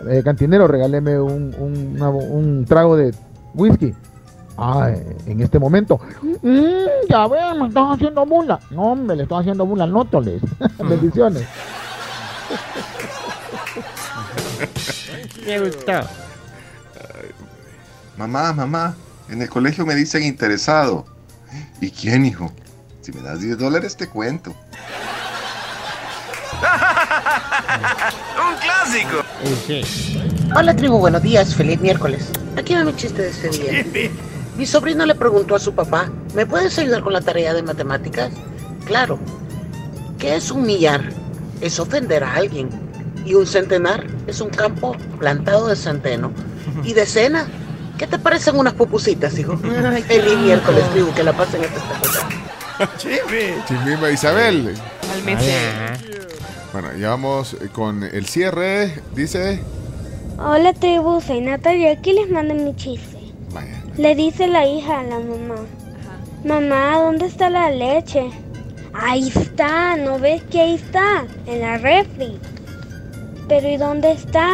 eh, 0.09 0.23
cantinero, 0.25 0.67
regáleme 0.67 1.21
un, 1.21 1.55
un- 1.59 1.95
una- 1.97 2.11
un 2.11 2.65
trago 2.67 2.97
de 2.97 3.15
whisky. 3.55 3.95
Ah, 4.57 4.91
en 5.27 5.41
este 5.41 5.59
momento. 5.59 6.01
"Mm, 6.43 7.09
ya 7.09 7.29
ven, 7.29 7.61
me 7.61 7.69
estás 7.69 7.95
haciendo 7.95 8.27
burla. 8.27 8.59
No, 8.71 8.93
hombre, 8.93 9.17
le 9.17 9.23
estoy 9.23 9.41
haciendo 9.41 9.65
burla, 9.65 9.87
nótoles. 9.87 10.43
Bendiciones. 10.89 11.45
Me 15.47 15.61
gustó. 15.61 16.09
Mamá, 18.17 18.53
mamá, 18.53 18.97
en 19.29 19.43
el 19.43 19.49
colegio 19.49 19.87
me 19.87 19.95
dicen 19.95 20.25
interesado. 20.25 21.07
¿Y 21.81 21.91
quién, 21.91 22.25
hijo? 22.27 22.53
Si 23.01 23.13
me 23.13 23.23
das 23.23 23.41
10 23.41 23.59
dólares 23.59 23.97
te 23.97 24.09
cuento. 24.09 24.51
Un 28.39 28.57
clásico. 28.57 29.23
Hola 30.57 30.75
tribu, 30.75 30.99
buenos 30.99 31.23
días, 31.23 31.55
feliz 31.55 31.81
miércoles. 31.81 32.29
Aquí 32.57 32.75
va 32.75 32.85
mi 32.85 32.97
chiste 32.97 33.23
de 33.23 33.29
este 33.31 33.51
día. 33.51 34.11
Mi 34.57 34.67
sobrino 34.67 35.07
le 35.07 35.15
preguntó 35.15 35.55
a 35.55 35.61
su 35.61 35.73
papá, 35.73 36.11
¿me 36.35 36.45
puedes 36.45 36.77
ayudar 36.79 37.03
con 37.03 37.13
la 37.13 37.21
tarea 37.21 37.55
de 37.55 37.63
matemáticas? 37.63 38.33
Claro. 38.85 39.21
¿Qué 40.19 40.35
es 40.35 40.51
un 40.51 40.67
millar? 40.67 41.13
Es 41.61 41.79
ofender 41.79 42.25
a 42.25 42.35
alguien. 42.35 42.88
Y 43.29 43.35
un 43.35 43.47
centenar 43.47 44.07
es 44.27 44.41
un 44.41 44.49
campo 44.49 44.97
plantado 45.19 45.69
de 45.69 45.77
centeno. 45.77 46.33
¿Y 46.83 46.95
decena? 46.95 47.47
¿Qué 47.99 48.07
te 48.07 48.19
parecen 48.19 48.57
unas 48.57 48.73
pupusitas, 48.73 49.39
hijo? 49.39 49.59
Feliz 49.59 50.39
miércoles, 50.39 50.83
tribu, 50.93 51.13
que 51.13 51.23
la 51.23 51.35
pasen 51.35 51.63
espectacular. 51.63 52.27
Chimbimba 53.67 54.11
Isabel. 54.11 54.75
Cálmese. 55.03 55.53
Bueno, 56.73 56.89
ya 56.97 57.11
vamos 57.11 57.53
eh, 57.55 57.69
con 57.71 58.03
el 58.03 58.25
cierre. 58.25 58.95
Dice. 59.15 59.61
Hola 60.39 60.73
tribu, 60.73 61.21
soy 61.21 61.43
Natalia, 61.43 61.93
aquí 61.93 62.15
les 62.15 62.31
mando 62.31 62.55
mi 62.55 62.75
chiste. 62.77 63.19
Le 63.99 64.15
dice 64.15 64.47
la 64.47 64.67
hija 64.67 65.01
a 65.01 65.03
la 65.03 65.19
mamá. 65.19 65.57
Mamá, 66.45 67.03
¿dónde 67.03 67.27
está 67.27 67.51
la 67.51 67.69
leche? 67.69 68.31
Ahí 68.95 69.29
está, 69.29 69.97
¿no 69.97 70.19
ves 70.19 70.43
que 70.45 70.61
ahí 70.63 70.75
está? 70.77 71.27
En 71.47 71.61
la 71.61 71.77
refri. 71.77 72.39
Pero 73.49 73.69
¿y 73.69 73.77
dónde 73.77 74.13
está? 74.13 74.49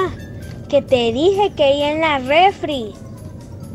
Que 0.69 0.83
te 0.83 1.13
dije 1.13 1.53
que 1.57 1.65
ahí 1.65 1.83
en 1.83 2.01
la 2.01 2.19
refri. 2.19 2.95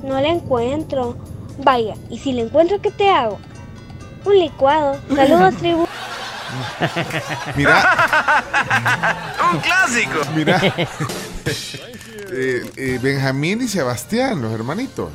No 0.03 0.19
la 0.19 0.29
encuentro. 0.29 1.17
Vaya, 1.63 1.95
¿y 2.09 2.17
si 2.19 2.31
la 2.31 2.41
encuentro 2.41 2.81
qué 2.81 2.91
te 2.91 3.09
hago? 3.09 3.37
Un 4.25 4.39
licuado. 4.39 4.97
Saludos 5.13 5.55
tribu. 5.59 5.85
Mira, 7.55 7.83
Un 9.53 9.59
clásico. 9.59 10.19
mira. 10.35 10.59
Eh, 12.31 12.61
eh, 12.77 12.99
Benjamín 13.01 13.59
y 13.63 13.67
Sebastián, 13.67 14.39
los 14.39 14.53
hermanitos. 14.53 15.09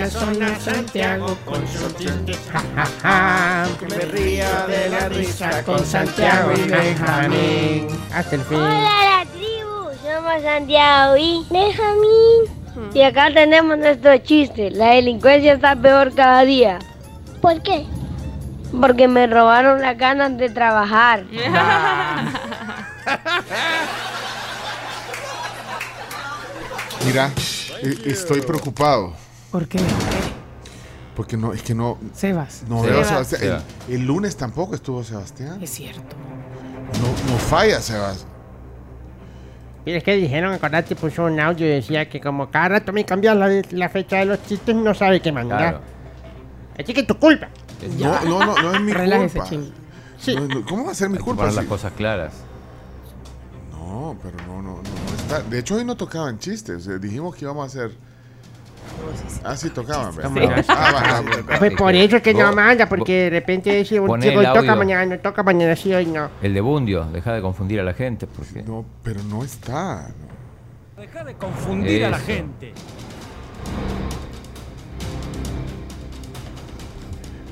La 0.00 0.10
zona 0.10 0.58
Santiago 0.58 1.36
con 1.44 1.66
su 1.68 1.90
chiste, 1.96 2.34
ja, 2.52 2.62
ja, 2.74 2.86
ja. 3.02 3.66
Que 3.78 3.86
me 3.86 4.04
ría 4.04 4.66
de 4.66 4.88
la 4.90 5.08
risa 5.08 5.62
con 5.64 5.84
Santiago 5.84 6.52
y 6.52 6.68
Benjamín. 6.68 7.88
Hasta 8.12 8.36
el 8.36 8.42
fin. 8.42 8.58
Hola 8.58 9.24
la 9.24 9.24
tribu, 9.30 9.90
somos 10.02 10.42
Santiago 10.42 11.16
y 11.16 11.46
Benjamín. 11.50 12.64
Y 12.92 13.02
acá 13.02 13.32
tenemos 13.32 13.78
nuestro 13.78 14.18
chiste. 14.18 14.70
La 14.70 14.90
delincuencia 14.94 15.52
está 15.54 15.76
peor 15.76 16.12
cada 16.14 16.44
día. 16.44 16.80
¿Por 17.40 17.62
qué? 17.62 17.86
Porque 18.80 19.06
me 19.06 19.28
robaron 19.28 19.80
las 19.80 19.96
ganas 19.96 20.36
de 20.36 20.50
trabajar. 20.50 21.24
Mira, 27.04 27.30
eh, 27.82 27.96
estoy 28.06 28.40
preocupado. 28.40 29.23
¿Por 29.54 29.68
qué? 29.68 29.78
Porque 31.14 31.36
no, 31.36 31.52
es 31.52 31.62
que 31.62 31.76
no. 31.76 31.96
Sebas. 32.12 32.64
No 32.68 32.80
Sebas. 32.82 32.90
veo 32.90 33.00
a 33.00 33.04
Sebastián. 33.04 33.40
Sebas. 33.40 33.64
El, 33.88 33.94
el 33.94 34.04
lunes 34.04 34.36
tampoco 34.36 34.74
estuvo 34.74 35.04
Sebastián. 35.04 35.62
Es 35.62 35.70
cierto. 35.70 36.16
No, 37.00 37.32
no 37.32 37.38
falla, 37.38 37.80
Sebas. 37.80 38.26
Mira, 39.86 39.98
es 39.98 40.02
que 40.02 40.16
dijeron, 40.16 40.52
acordate, 40.52 40.96
puso 40.96 41.22
un 41.26 41.38
audio 41.38 41.66
y 41.66 41.70
decía 41.70 42.08
que 42.08 42.20
como 42.20 42.50
cada 42.50 42.70
rato 42.70 42.92
me 42.92 43.04
cambias 43.04 43.36
la, 43.36 43.62
la 43.70 43.88
fecha 43.90 44.16
de 44.16 44.24
los 44.24 44.44
chistes, 44.44 44.74
no 44.74 44.92
sabe 44.92 45.20
qué 45.22 45.30
mandar. 45.30 45.58
Claro. 45.58 45.80
Así 46.82 46.92
que 46.92 47.02
es 47.02 47.06
tu 47.06 47.16
culpa. 47.16 47.46
No, 47.96 48.20
no, 48.24 48.44
no, 48.44 48.56
no 48.60 48.74
es 48.74 48.80
mi 48.80 48.92
Relájese, 48.92 49.38
culpa. 49.38 49.50
ching. 49.50 49.72
No, 50.34 50.48
no, 50.48 50.66
¿Cómo 50.66 50.86
va 50.86 50.90
a 50.90 50.94
ser 50.96 51.10
mi 51.10 51.14
Hay 51.14 51.18
que 51.18 51.24
culpa? 51.26 51.42
poner 51.42 51.54
las 51.54 51.66
cosas 51.66 51.92
claras. 51.92 52.32
No, 53.70 54.16
pero 54.20 54.36
no, 54.48 54.60
no, 54.62 54.76
no, 54.76 54.82
no 54.82 55.16
está. 55.16 55.42
De 55.42 55.60
hecho, 55.60 55.76
hoy 55.76 55.84
no 55.84 55.96
tocaban 55.96 56.40
chistes. 56.40 56.88
eh, 56.88 56.98
Dijimos 56.98 57.36
que 57.36 57.44
íbamos 57.44 57.62
a 57.62 57.66
hacer. 57.66 57.96
Ah, 59.42 59.56
sí 59.56 59.70
tocaban. 59.70 60.14
Ah, 60.22 60.62
Ah, 60.68 61.22
pues 61.58 61.74
por 61.76 61.94
eso 61.94 62.16
es 62.16 62.22
que 62.22 62.32
no 62.34 62.52
manda, 62.54 62.88
porque 62.88 63.24
de 63.24 63.30
repente 63.30 63.74
dice 63.74 64.00
un 64.00 64.06
Poné 64.06 64.28
chico 64.28 64.40
el 64.40 64.46
y 64.48 64.52
toca 64.52 64.74
mañana, 64.74 65.16
no 65.16 65.20
toca 65.20 65.42
mañana, 65.42 65.76
sí, 65.76 65.92
hoy 65.92 66.06
no. 66.06 66.30
El 66.42 66.54
de 66.54 66.60
Bundio, 66.60 67.04
deja 67.04 67.32
de 67.32 67.42
confundir 67.42 67.80
a 67.80 67.82
la 67.82 67.94
gente. 67.94 68.26
Porque... 68.26 68.62
No, 68.62 68.84
pero 69.02 69.22
no 69.24 69.44
está. 69.44 70.08
Deja 70.96 71.24
de 71.24 71.34
confundir 71.34 72.04
a 72.04 72.10
la 72.10 72.18
gente. 72.18 72.72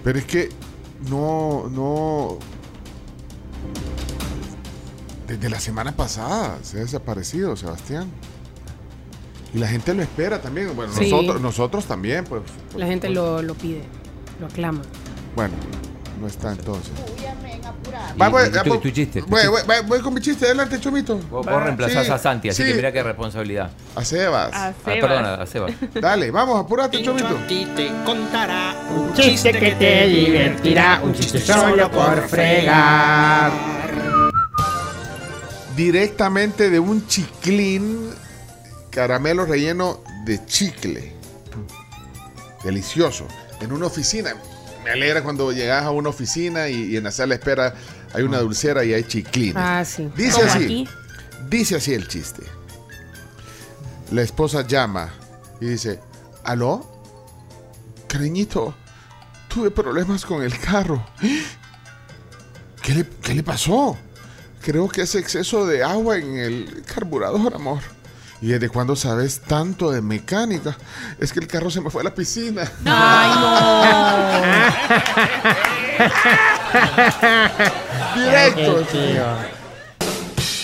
Pero 0.05 0.19
es 0.19 0.25
que 0.25 0.49
no, 1.09 1.69
no. 1.71 2.39
Desde 5.27 5.49
la 5.49 5.61
semana 5.61 5.93
pasada 5.93 6.59
se 6.63 6.79
ha 6.79 6.81
desaparecido, 6.81 7.57
Sebastián. 7.57 8.11
Y 9.55 9.59
la 9.59 9.67
gente 9.69 9.93
lo 9.95 10.03
espera 10.03 10.41
también. 10.41 10.75
Bueno, 10.75 10.93
Sí. 10.95 11.11
nosotros, 11.11 11.41
nosotros 11.41 11.85
también, 11.87 12.25
pues. 12.25 12.43
La 12.77 12.87
gente 12.87 13.09
lo, 13.11 13.43
lo 13.43 13.55
pide, 13.55 13.83
lo 14.41 14.47
aclama. 14.47 14.81
Bueno, 15.37 15.55
no 16.21 16.27
está 16.27 16.53
entonces. 16.53 16.93
Va, 18.21 18.29
voy, 18.29 18.45
tu- 18.51 18.51
chiste, 18.51 18.69
voy, 18.71 18.93
chiste. 18.93 19.21
voy- 19.67 19.87
voy 19.87 20.01
con 20.01 20.15
mi 20.15 20.21
chiste, 20.21 20.47
adelante, 20.47 20.79
Chomito. 20.81 21.17
Vos, 21.31 21.45
vos 21.47 21.63
reemplazás 21.63 22.07
Sí, 22.07 22.13
a 22.13 22.19
Santi, 22.19 22.49
así 22.49 22.63
sí. 22.63 22.69
que 22.69 22.75
mira 22.75 22.93
qué 22.93 23.03
responsabilidad. 23.03 23.71
A 23.95 24.05
Sebas. 24.05 24.51
Ah, 24.53 24.73
perdona, 24.85 25.35
a 25.35 25.47
Sebas. 25.47 25.73
Dale, 26.01 26.31
vamos, 26.31 26.59
apúrate, 26.61 27.03
Chomito. 27.03 27.35
te 27.49 27.91
contará 28.05 28.75
Un 28.95 29.13
chiste 29.15 29.53
que 29.53 29.73
te 29.73 30.07
divertirá, 30.09 31.01
un 31.03 31.13
chiste 31.15 31.41
solo 31.41 31.91
por 31.91 32.23
fregar. 32.29 33.51
Directamente 35.77 36.69
de 36.71 36.79
un 36.79 37.07
chiclín 37.07 38.11
caramelo 38.93 39.45
relleno 39.47 40.01
de 40.25 40.45
chicle. 40.47 41.13
Delicioso. 42.63 43.27
En 43.61 43.73
una 43.73 43.87
oficina. 43.87 44.35
Me 44.85 44.91
alegra 44.91 45.23
cuando 45.23 45.51
llegas 45.53 45.85
a 45.85 45.91
una 45.91 46.11
oficina 46.11 46.69
y, 46.69 46.93
y 46.93 46.97
en 46.97 47.05
la 47.05 47.11
sala 47.11 47.35
de 47.35 47.41
espera 47.41 47.75
hay 48.13 48.23
una 48.23 48.39
dulcera 48.39 48.85
y 48.85 48.93
hay 48.93 49.05
chiclines. 49.05 49.57
Ah, 49.57 49.85
sí. 49.85 50.11
Dice 50.17 50.43
así. 50.43 50.65
aquí. 50.65 50.89
Dice 51.49 51.77
así 51.77 51.95
el 51.95 52.07
chiste. 52.07 52.43
La 54.11 54.23
esposa 54.23 54.67
llama 54.67 55.13
y 55.61 55.67
dice, 55.67 55.99
¿aló? 56.45 56.87
Cariñito, 58.09 58.75
tuve 59.49 59.71
problemas 59.71 60.25
con 60.27 60.43
el 60.43 60.59
carro. 60.59 61.05
¿Qué 62.83 62.95
le, 62.95 63.07
qué 63.23 63.35
le 63.35 63.43
pasó? 63.43 63.97
Creo 64.61 64.89
que 64.89 65.03
es 65.03 65.15
exceso 65.15 65.67
de 65.67 65.83
agua 65.83 66.19
en 66.19 66.37
el 66.37 66.83
carburador, 66.85 67.55
amor. 67.55 67.81
¿Y 68.43 68.49
desde 68.49 68.69
cuándo 68.69 68.97
sabes 68.97 69.41
tanto 69.41 69.91
de 69.93 70.03
mecánica? 70.03 70.77
Es 71.21 71.33
que 71.33 71.39
el 71.41 71.47
carro 71.47 71.71
se 71.71 71.81
me 71.81 71.89
fue 71.91 72.01
a 72.03 72.05
la 72.05 72.15
piscina. 72.15 72.63
Directo. 78.15 78.85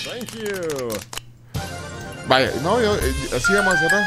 Thank 0.05 0.33
you. 0.35 0.89
Vaya, 2.29 2.51
no, 2.63 2.81
yo, 2.81 2.95
eh, 2.97 3.15
así 3.37 3.53
vamos 3.55 3.75
a 3.75 3.79
cerrar. 3.79 4.05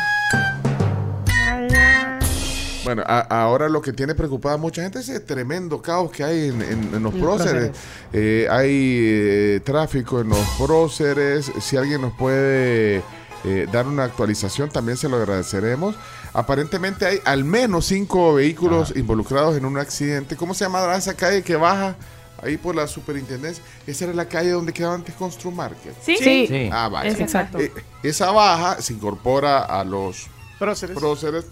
Bueno, 2.84 3.04
a- 3.06 3.20
ahora 3.44 3.70
lo 3.70 3.82
que 3.82 3.94
tiene 3.94 4.16
preocupada 4.16 4.56
a 4.56 4.58
mucha 4.58 4.82
gente 4.82 5.00
es 5.00 5.10
el 5.10 5.24
tremendo 5.24 5.82
caos 5.82 6.12
que 6.12 6.24
hay 6.24 6.50
en, 6.50 6.62
en- 6.62 6.96
en 6.96 7.04
los 7.04 7.14
próceres. 7.14 7.72
Eh, 8.12 8.48
hay 8.50 8.70
eh, 8.70 9.62
tráfico 9.64 10.20
en 10.22 10.30
los 10.30 10.40
próceres. 10.60 11.52
Si 11.62 11.78
alguien 11.78 12.02
nos 12.02 12.14
puede 12.14 13.02
eh, 13.44 13.68
dar 13.72 13.88
una 13.88 14.04
actualización, 14.04 14.70
también 14.70 14.98
se 14.98 15.10
lo 15.10 15.18
agradeceremos. 15.18 15.96
Aparentemente 16.34 17.06
hay 17.06 17.20
al 17.26 17.44
menos 17.44 17.86
cinco 17.86 18.36
vehículos 18.36 18.94
involucrados 18.96 19.58
en 19.58 19.66
un 19.66 19.78
accidente. 19.78 20.36
¿Cómo 20.36 20.54
se 20.54 20.66
llama 20.66 20.96
esa 20.96 21.16
calle 21.16 21.44
que 21.44 21.56
baja? 21.56 21.96
Ahí 22.44 22.58
por 22.58 22.76
la 22.76 22.88
superintendencia. 22.88 23.64
Esa 23.86 24.06
era 24.06 24.14
la 24.14 24.26
calle 24.26 24.50
donde 24.50 24.74
quedaba 24.74 24.96
antes 24.96 25.14
Constru 25.16 25.52
Market. 25.52 25.94
Sí. 26.04 26.18
Sí. 26.18 26.48
Sí. 26.48 26.70
Ah, 26.72 26.90
vaya. 26.90 27.10
Es 27.10 27.20
exacto. 27.20 27.60
Eh, 27.60 27.72
esa 28.02 28.32
baja 28.32 28.82
se 28.82 28.94
incorpora 28.94 29.60
a 29.60 29.84
los 29.84 30.28
próceres. 30.58 31.46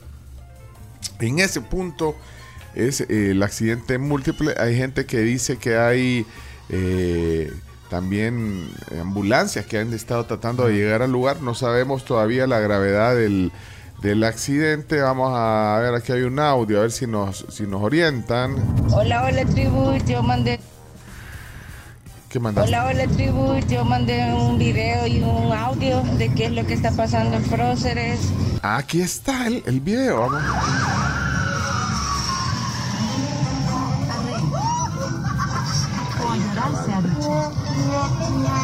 En 1.19 1.39
ese 1.39 1.61
punto 1.61 2.15
es 2.73 3.01
eh, 3.01 3.31
el 3.31 3.43
accidente 3.43 3.97
múltiple. 3.97 4.55
Hay 4.57 4.75
gente 4.75 5.05
que 5.05 5.19
dice 5.19 5.57
que 5.57 5.77
hay 5.77 6.25
eh, 6.69 7.51
también 7.89 8.69
ambulancias 8.99 9.65
que 9.65 9.79
han 9.79 9.93
estado 9.93 10.25
tratando 10.25 10.67
de 10.67 10.73
llegar 10.73 11.01
al 11.01 11.11
lugar. 11.11 11.41
No 11.41 11.55
sabemos 11.55 12.05
todavía 12.05 12.47
la 12.47 12.59
gravedad 12.59 13.15
del, 13.15 13.51
del 14.01 14.23
accidente. 14.23 15.01
Vamos 15.01 15.33
a 15.35 15.79
ver, 15.81 15.95
aquí 15.95 16.11
hay 16.11 16.21
un 16.21 16.39
audio, 16.39 16.79
a 16.79 16.81
ver 16.81 16.91
si 16.91 17.07
nos, 17.07 17.45
si 17.49 17.63
nos 17.63 17.81
orientan. 17.81 18.55
Hola, 18.91 19.23
hola 19.25 19.45
tribu, 19.45 19.97
yo 20.05 20.23
mandé. 20.23 20.59
¿Qué 22.29 22.39
mandaste? 22.39 22.69
Hola, 22.69 22.85
hola 22.85 23.07
tribu, 23.07 23.59
yo 23.67 23.83
mandé 23.83 24.31
un 24.33 24.59
video 24.59 25.07
y 25.07 25.21
un 25.21 25.51
audio 25.51 26.03
de 26.17 26.31
qué 26.33 26.45
es 26.45 26.51
lo 26.51 26.65
que 26.67 26.75
está 26.75 26.91
pasando 26.91 27.37
en 27.37 27.43
Próceres. 27.43 28.19
Aquí 28.61 29.01
está 29.01 29.47
el, 29.47 29.63
el 29.65 29.79
video. 29.79 30.21
Vamos. 30.21 30.41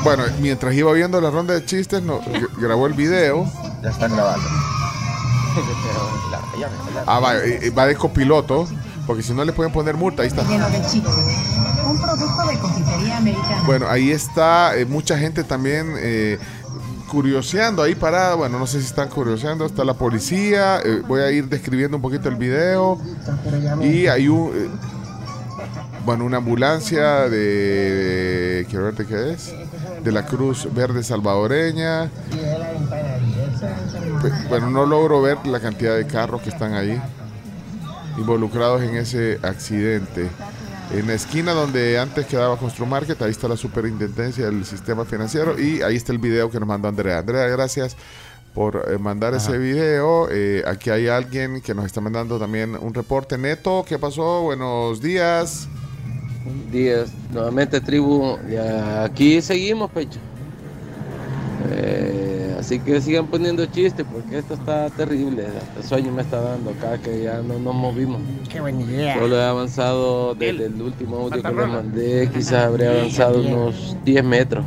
Bueno, 0.04 0.24
mientras 0.40 0.74
iba 0.76 0.92
viendo 0.94 1.20
la 1.20 1.32
ronda 1.32 1.54
de 1.54 1.66
chistes, 1.66 2.02
no, 2.04 2.20
grabó 2.60 2.86
el 2.88 2.94
video. 2.94 3.52
Ya 3.82 3.90
están 3.90 4.14
grabando. 4.14 4.48
Ah, 7.08 7.20
va, 7.20 7.38
eh, 7.38 7.70
va 7.70 7.86
de 7.88 7.96
copiloto, 7.96 8.68
porque 9.08 9.24
si 9.24 9.34
no 9.34 9.44
le 9.46 9.54
pueden 9.54 9.72
poner 9.72 9.96
multa, 9.96 10.22
ahí 10.24 10.28
está. 10.28 10.44
Lleno 10.44 10.70
de 10.70 10.82
chicle. 10.86 11.10
Un 11.88 12.02
producto 12.02 12.48
de 12.48 12.60
confitería 12.60 13.18
americana. 13.18 13.64
Bueno, 13.66 13.88
ahí 13.90 14.12
está 14.12 14.76
eh, 14.76 14.86
mucha 14.86 15.18
gente 15.18 15.44
también 15.44 15.94
eh, 15.98 16.40
curioseando 17.10 17.84
ahí 17.84 17.96
parada. 17.96 18.36
Bueno, 18.36 18.60
no 18.60 18.68
sé 18.68 18.80
si 18.82 18.88
están 18.88 19.08
curioseando. 19.10 19.66
Está 19.66 19.84
la 19.84 19.94
policía. 19.94 20.82
eh, 20.84 21.02
voy 21.08 21.22
a 21.22 21.32
ir 21.32 21.48
describiendo 21.48 21.98
un 21.98 22.02
poquito 22.02 22.28
el 22.30 22.36
video. 22.36 23.00
Y 23.82 24.08
hay 24.08 24.28
un. 24.28 24.52
Bueno, 26.06 26.26
una 26.26 26.38
ambulancia 26.38 27.30
de. 27.30 28.66
Quiero 28.70 28.86
verte 28.86 29.06
qué 29.06 29.34
es. 29.34 29.54
De 30.04 30.12
la 30.12 30.26
Cruz 30.26 30.68
Verde 30.74 31.04
Salvadoreña. 31.04 32.12
Bueno, 34.50 34.70
no 34.70 34.86
logro 34.86 35.22
ver 35.22 35.46
la 35.46 35.60
cantidad 35.60 35.96
de 35.96 36.06
carros 36.06 36.42
que 36.42 36.50
están 36.50 36.74
ahí 36.74 37.02
involucrados 38.18 38.82
en 38.84 38.96
ese 38.96 39.40
accidente. 39.42 40.30
En 40.92 41.08
la 41.08 41.14
esquina 41.14 41.54
donde 41.54 41.98
antes 41.98 42.28
quedaba 42.28 42.58
Construmarket, 42.58 43.20
ahí 43.24 43.32
está 43.32 43.48
la 43.48 43.58
superintendencia 43.58 44.46
del 44.46 44.64
sistema 44.66 45.04
financiero 45.04 45.60
y 45.60 45.82
ahí 45.82 45.96
está 45.96 46.12
el 46.12 46.20
video 46.20 46.52
que 46.52 46.60
nos 46.60 46.68
mandó 46.68 46.88
Andrea. 46.88 47.20
Andrea, 47.20 47.48
gracias 47.48 47.98
por 48.54 48.86
eh, 48.88 48.98
mandar 49.00 49.34
ese 49.34 49.58
video. 49.58 50.30
Eh, 50.32 50.64
aquí 50.66 50.92
hay 50.92 51.08
alguien 51.08 51.62
que 51.62 51.74
nos 51.74 51.86
está 51.86 52.00
mandando 52.00 52.40
también 52.40 52.78
un 52.80 52.94
reporte 52.94 53.38
neto. 53.38 53.84
¿Qué 53.88 53.98
pasó? 53.98 54.44
Buenos 54.44 55.02
días. 55.02 55.68
Días. 56.72 57.12
Nuevamente, 57.32 57.82
tribu. 57.82 58.38
Ya 58.50 59.04
aquí 59.04 59.42
seguimos, 59.42 59.90
pecho. 59.92 60.20
Eh, 61.72 62.56
así 62.60 62.80
que 62.80 63.02
sigan 63.02 63.28
poniendo 63.28 63.66
chistes 63.66 64.06
porque 64.12 64.38
esto 64.38 64.54
está 64.54 64.90
terrible. 64.90 65.46
Hasta 65.48 65.88
sueño 65.88 66.12
me 66.12 66.22
está 66.22 66.42
dando 66.42 66.72
acá 66.72 66.98
que 66.98 67.24
ya 67.24 67.42
no 67.42 67.60
nos 67.60 67.76
movimos. 67.76 68.22
Qué 68.50 68.62
buena 68.62 68.82
idea. 68.82 69.18
Solo 69.18 69.38
he 69.38 69.44
avanzado 69.44 70.36
desde 70.36 70.66
el 70.66 70.82
último 70.82 71.18
audio 71.18 71.42
que 71.42 71.52
les 71.52 71.68
mandé. 71.68 72.30
Quizás 72.34 72.66
habré 72.66 72.88
avanzado 72.88 73.42
unos 73.42 73.98
10 74.04 74.24
metros. 74.24 74.66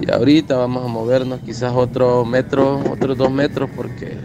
Y 0.00 0.10
ahorita 0.10 0.56
vamos 0.56 0.84
a 0.84 0.88
movernos 0.88 1.40
quizás 1.40 1.72
otro 1.74 2.24
metro, 2.24 2.82
otros 2.90 3.16
dos 3.16 3.30
metros 3.30 3.70
porque 3.76 4.16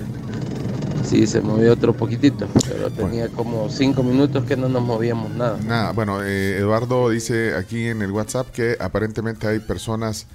sí 1.08 1.26
se 1.28 1.42
movió 1.42 1.74
otro 1.74 1.94
poquitito. 1.94 2.48
Pero 2.68 2.90
tenía 2.92 3.30
como 3.30 3.70
5 3.70 4.04
minutos 4.04 4.44
que 4.46 4.56
no 4.58 4.70
nos 4.70 4.82
movíamos 4.84 5.32
nada. 5.32 5.58
Nada, 5.66 5.92
bueno, 5.94 6.22
eh, 6.24 6.58
Eduardo 6.58 7.10
dice 7.10 7.56
aquí 7.56 7.88
en 7.88 8.02
el 8.02 8.12
WhatsApp 8.12 8.50
que 8.52 8.78
aparentemente 8.80 9.48
hay 9.48 9.60
personas 9.60 10.28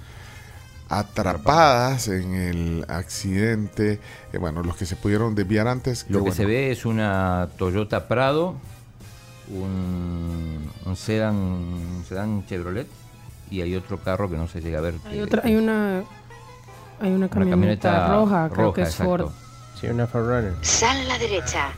atrapadas 0.89 2.07
en 2.07 2.33
el 2.33 2.85
accidente. 2.87 3.99
Eh, 4.31 4.37
bueno, 4.37 4.63
los 4.63 4.75
que 4.75 4.85
se 4.85 4.95
pudieron 4.95 5.35
desviar 5.35 5.67
antes. 5.67 6.05
Lo 6.09 6.17
que 6.19 6.21
bueno. 6.21 6.35
se 6.35 6.45
ve 6.45 6.71
es 6.71 6.85
una 6.85 7.47
Toyota 7.57 8.07
Prado, 8.07 8.55
un, 9.49 10.69
un 10.85 10.95
sedán 10.95 12.45
Chevrolet 12.47 12.87
y 13.49 13.61
hay 13.61 13.75
otro 13.75 13.97
carro 13.97 14.29
que 14.29 14.37
no 14.37 14.47
se 14.47 14.61
llega 14.61 14.79
a 14.79 14.81
ver. 14.81 14.95
Hay 15.05 15.17
que- 15.17 15.23
otra, 15.23 15.41
hay 15.45 15.55
una, 15.55 16.03
hay 16.99 17.11
una 17.11 17.29
camioneta, 17.29 17.91
camioneta 17.91 18.07
roja, 18.15 18.49
creo 18.51 18.65
roja, 18.65 18.75
que 18.75 18.81
es 18.83 18.89
exacto. 18.89 19.27
Ford. 19.29 19.42
Sí, 19.83 19.89
una 19.89 20.07
Forerunner. 20.07 20.53
Sal 20.61 20.97
a 20.97 21.03
la 21.03 21.17
derecha. 21.17 21.73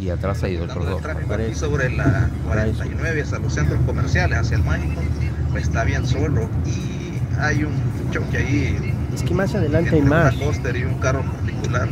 Y 0.00 0.08
atrás 0.08 0.42
hay 0.42 0.56
otros 0.56 0.86
dos. 0.86 1.02
Aquí 1.04 1.54
sobre 1.54 1.90
la 1.90 2.30
49 2.46 3.22
hacia 3.22 3.38
los 3.38 3.52
centros 3.52 3.78
comerciales, 3.84 4.38
hacia 4.38 4.56
el 4.56 4.64
mágico, 4.64 5.02
pues 5.50 5.64
está 5.64 5.84
bien 5.84 6.06
solo 6.06 6.48
y 6.64 7.18
hay 7.38 7.64
un 7.64 7.74
choque 8.10 8.38
ahí 8.38 8.94
Es 9.14 9.22
que 9.22 9.34
más 9.34 9.54
adelante 9.54 9.94
hay 9.94 10.00
más. 10.00 10.34
coaster 10.36 10.74
y 10.74 10.84
un 10.84 10.98
carro 10.98 11.22
particular 11.22 11.86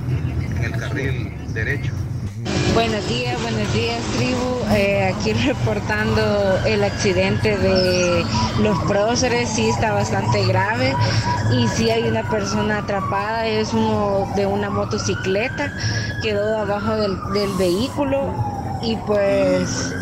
en 0.57 0.64
el 0.64 0.72
carril 0.72 1.34
derecho. 1.52 1.92
Buenos 2.74 3.09
días, 3.09 3.40
buenos 3.40 3.72
días 3.72 4.03
tribu. 4.16 4.74
Eh, 4.74 5.14
aquí 5.14 5.32
reportando 5.47 6.59
el 6.66 6.82
accidente 6.82 7.57
de 7.57 8.24
los 8.61 8.78
próceres, 8.84 9.49
sí 9.49 9.68
está 9.68 9.92
bastante 9.92 10.45
grave. 10.47 10.92
Y 11.53 11.68
sí 11.68 11.90
hay 11.90 12.03
una 12.03 12.28
persona 12.28 12.78
atrapada, 12.78 13.47
es 13.47 13.72
uno 13.72 14.28
de 14.34 14.47
una 14.47 14.70
motocicleta, 14.70 15.72
quedó 16.20 16.59
abajo 16.59 16.97
del, 16.97 17.16
del 17.32 17.53
vehículo. 17.59 18.34
Y 18.82 18.97
pues 18.97 19.95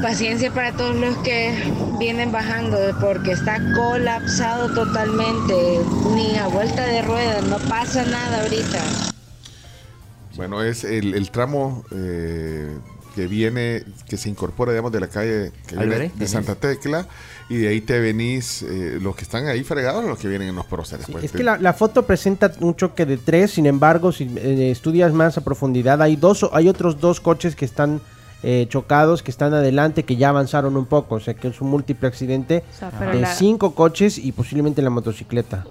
paciencia 0.00 0.50
para 0.50 0.72
todos 0.72 0.96
los 0.96 1.16
que 1.18 1.70
vienen 1.98 2.32
bajando 2.32 2.78
porque 3.00 3.32
está 3.32 3.60
colapsado 3.74 4.72
totalmente, 4.74 5.80
ni 6.14 6.36
a 6.36 6.46
vuelta 6.48 6.82
de 6.82 7.02
rueda, 7.02 7.40
no 7.42 7.58
pasa 7.68 8.04
nada 8.04 8.42
ahorita. 8.42 9.13
Bueno, 10.36 10.62
es 10.62 10.84
el, 10.84 11.14
el 11.14 11.30
tramo 11.30 11.84
eh, 11.92 12.76
que 13.14 13.26
viene, 13.28 13.84
que 14.08 14.16
se 14.16 14.28
incorpora, 14.28 14.72
digamos, 14.72 14.90
de 14.90 15.00
la 15.00 15.06
calle 15.08 15.52
que 15.68 15.76
viene 15.76 15.94
Albert 15.94 16.14
de 16.14 16.26
Santa 16.26 16.54
Tecla, 16.56 17.06
y 17.48 17.56
de 17.58 17.68
ahí 17.68 17.80
te 17.80 18.00
venís, 18.00 18.62
eh, 18.62 18.98
los 19.00 19.14
que 19.14 19.22
están 19.22 19.46
ahí 19.46 19.62
fregados, 19.62 20.04
los 20.04 20.18
que 20.18 20.26
vienen 20.28 20.48
en 20.48 20.56
los 20.56 20.66
próceres. 20.66 21.06
pues, 21.10 21.24
Es 21.24 21.30
te- 21.32 21.38
que 21.38 21.44
la, 21.44 21.56
la 21.58 21.72
foto 21.74 22.04
presenta 22.06 22.50
un 22.60 22.74
choque 22.74 23.06
de 23.06 23.16
tres, 23.18 23.52
sin 23.52 23.66
embargo, 23.66 24.10
si 24.10 24.24
eh, 24.36 24.70
estudias 24.72 25.12
más 25.12 25.38
a 25.38 25.42
profundidad, 25.42 26.02
hay 26.02 26.16
dos, 26.16 26.44
hay 26.52 26.68
otros 26.68 27.00
dos 27.00 27.20
coches 27.20 27.54
que 27.54 27.64
están 27.64 28.00
eh, 28.42 28.66
chocados, 28.68 29.22
que 29.22 29.30
están 29.30 29.54
adelante, 29.54 30.02
que 30.04 30.16
ya 30.16 30.30
avanzaron 30.30 30.76
un 30.76 30.84
poco, 30.86 31.14
o 31.14 31.20
sea 31.20 31.32
que 31.34 31.48
es 31.48 31.60
un 31.60 31.70
múltiple 31.70 32.08
accidente 32.08 32.62
O 32.74 32.78
sea, 32.78 32.90
pero 32.98 33.12
de 33.12 33.20
la- 33.20 33.34
cinco 33.34 33.74
coches 33.74 34.18
y 34.18 34.32
posiblemente 34.32 34.82
la 34.82 34.90
motocicleta. 34.90 35.64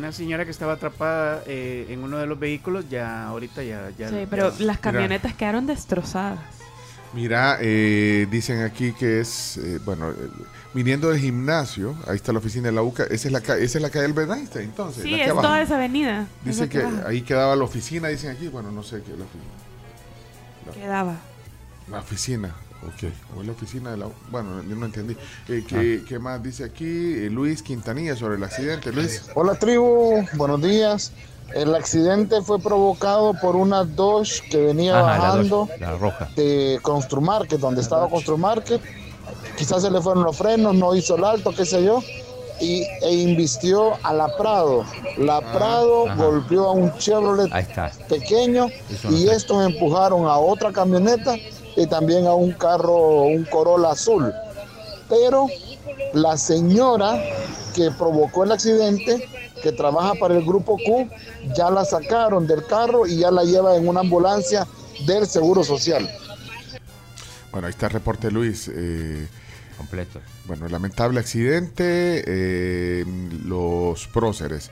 Una 0.00 0.12
señora 0.12 0.46
que 0.46 0.50
estaba 0.50 0.72
atrapada 0.72 1.42
eh, 1.46 1.84
en 1.90 2.02
uno 2.02 2.16
de 2.16 2.26
los 2.26 2.38
vehículos, 2.38 2.88
ya 2.88 3.26
ahorita 3.26 3.62
ya... 3.62 3.90
ya 3.98 4.08
Sí, 4.08 4.26
pero 4.30 4.50
ya- 4.56 4.64
las 4.64 4.78
camionetas 4.78 5.34
quedaron 5.34 5.66
destrozadas. 5.66 6.38
Mira, 7.12 7.58
eh, 7.60 8.26
dicen 8.30 8.62
aquí 8.62 8.92
que 8.92 9.20
es, 9.20 9.58
eh, 9.58 9.78
bueno, 9.84 10.10
eh, 10.10 10.14
viniendo 10.72 11.10
del 11.10 11.20
gimnasio, 11.20 11.94
ahí 12.06 12.16
está 12.16 12.32
la 12.32 12.38
oficina 12.38 12.68
de 12.68 12.72
la 12.72 12.80
UCA, 12.82 13.02
esa 13.10 13.28
es 13.28 13.32
la, 13.32 13.42
ca- 13.42 13.58
esa 13.58 13.76
es 13.76 13.82
la 13.82 13.90
calle 13.90 14.06
Albert 14.06 14.30
Einstein, 14.30 14.64
entonces. 14.70 15.02
Sí, 15.02 15.10
la 15.10 15.16
es 15.24 15.30
abajo. 15.30 15.46
toda 15.48 15.60
esa 15.60 15.74
avenida. 15.76 16.26
Dice 16.44 16.66
que 16.70 16.78
la 16.78 17.06
ahí 17.08 17.20
quedaba 17.20 17.54
la 17.54 17.64
oficina, 17.64 18.08
dicen 18.08 18.30
aquí, 18.30 18.48
bueno, 18.48 18.70
no 18.72 18.82
sé 18.82 19.02
qué, 19.02 19.10
la, 19.10 19.24
ofi- 19.26 20.74
Quedaba. 20.74 21.16
la 21.90 21.98
oficina, 21.98 22.54
ok, 22.86 23.12
o 23.36 23.40
es 23.40 23.46
la 23.46 23.52
oficina 23.52 23.90
de 23.90 23.96
la, 23.98 24.08
bueno, 24.30 24.62
yo 24.62 24.76
no 24.76 24.86
entendí. 24.86 25.16
Eh, 25.48 25.64
¿qué, 25.66 26.02
qué 26.08 26.18
más 26.18 26.42
dice 26.42 26.64
aquí? 26.64 26.84
Eh, 26.84 27.28
Luis 27.30 27.62
Quintanilla 27.62 28.16
sobre 28.16 28.36
el 28.36 28.44
accidente, 28.44 28.92
Luis. 28.92 29.22
Hola 29.34 29.54
tribu, 29.54 30.24
buenos 30.34 30.62
días. 30.62 31.12
El 31.54 31.74
accidente 31.74 32.42
fue 32.42 32.60
provocado 32.60 33.34
por 33.34 33.56
una 33.56 33.82
Dodge 33.84 34.40
que 34.50 34.56
venía 34.58 34.98
Ajá, 34.98 35.10
la, 35.10 35.18
bajando 35.18 35.56
dos, 35.68 35.80
la 35.80 35.96
roja. 35.96 36.28
de 36.36 36.78
Construmarket, 36.80 37.58
donde 37.58 37.80
estaba 37.80 38.08
Construmarket. 38.08 38.80
Quizás 39.58 39.82
se 39.82 39.90
le 39.90 40.00
fueron 40.00 40.22
los 40.22 40.36
frenos, 40.36 40.74
no 40.76 40.94
hizo 40.94 41.16
el 41.16 41.24
alto, 41.24 41.52
qué 41.54 41.66
sé 41.66 41.84
yo, 41.84 42.02
y, 42.60 42.82
e 43.02 43.12
invistió 43.12 43.94
a 44.04 44.14
la 44.14 44.34
Prado. 44.36 44.84
La 45.18 45.40
Prado 45.52 46.08
ajá. 46.08 46.14
golpeó 46.24 46.66
a 46.68 46.72
un 46.72 46.96
Chevrolet 46.98 47.50
pequeño 48.08 48.68
y 49.10 49.28
estos 49.28 49.66
empujaron 49.66 50.26
a 50.26 50.38
otra 50.38 50.72
camioneta 50.72 51.34
y 51.76 51.86
también 51.86 52.26
a 52.26 52.34
un 52.34 52.52
carro, 52.52 53.22
un 53.22 53.44
Corolla 53.44 53.90
azul. 53.90 54.32
Pero 55.08 55.46
la 56.14 56.36
señora 56.36 57.22
que 57.74 57.90
provocó 57.90 58.44
el 58.44 58.52
accidente, 58.52 59.28
que 59.62 59.72
trabaja 59.72 60.14
para 60.14 60.34
el 60.36 60.44
grupo 60.44 60.76
Q, 60.76 61.08
ya 61.54 61.70
la 61.70 61.84
sacaron 61.84 62.46
del 62.46 62.64
carro 62.66 63.06
y 63.06 63.18
ya 63.18 63.30
la 63.30 63.44
lleva 63.44 63.76
en 63.76 63.88
una 63.88 64.00
ambulancia 64.00 64.66
del 65.06 65.26
Seguro 65.26 65.64
Social. 65.64 66.08
Bueno, 67.52 67.66
ahí 67.66 67.72
está 67.72 67.86
el 67.86 67.92
reporte 67.92 68.30
Luis. 68.30 68.70
eh, 68.72 69.26
Completo. 69.80 70.20
Bueno, 70.44 70.68
lamentable 70.68 71.20
accidente, 71.20 72.22
eh, 72.26 73.04
los 73.46 74.06
próceres. 74.08 74.70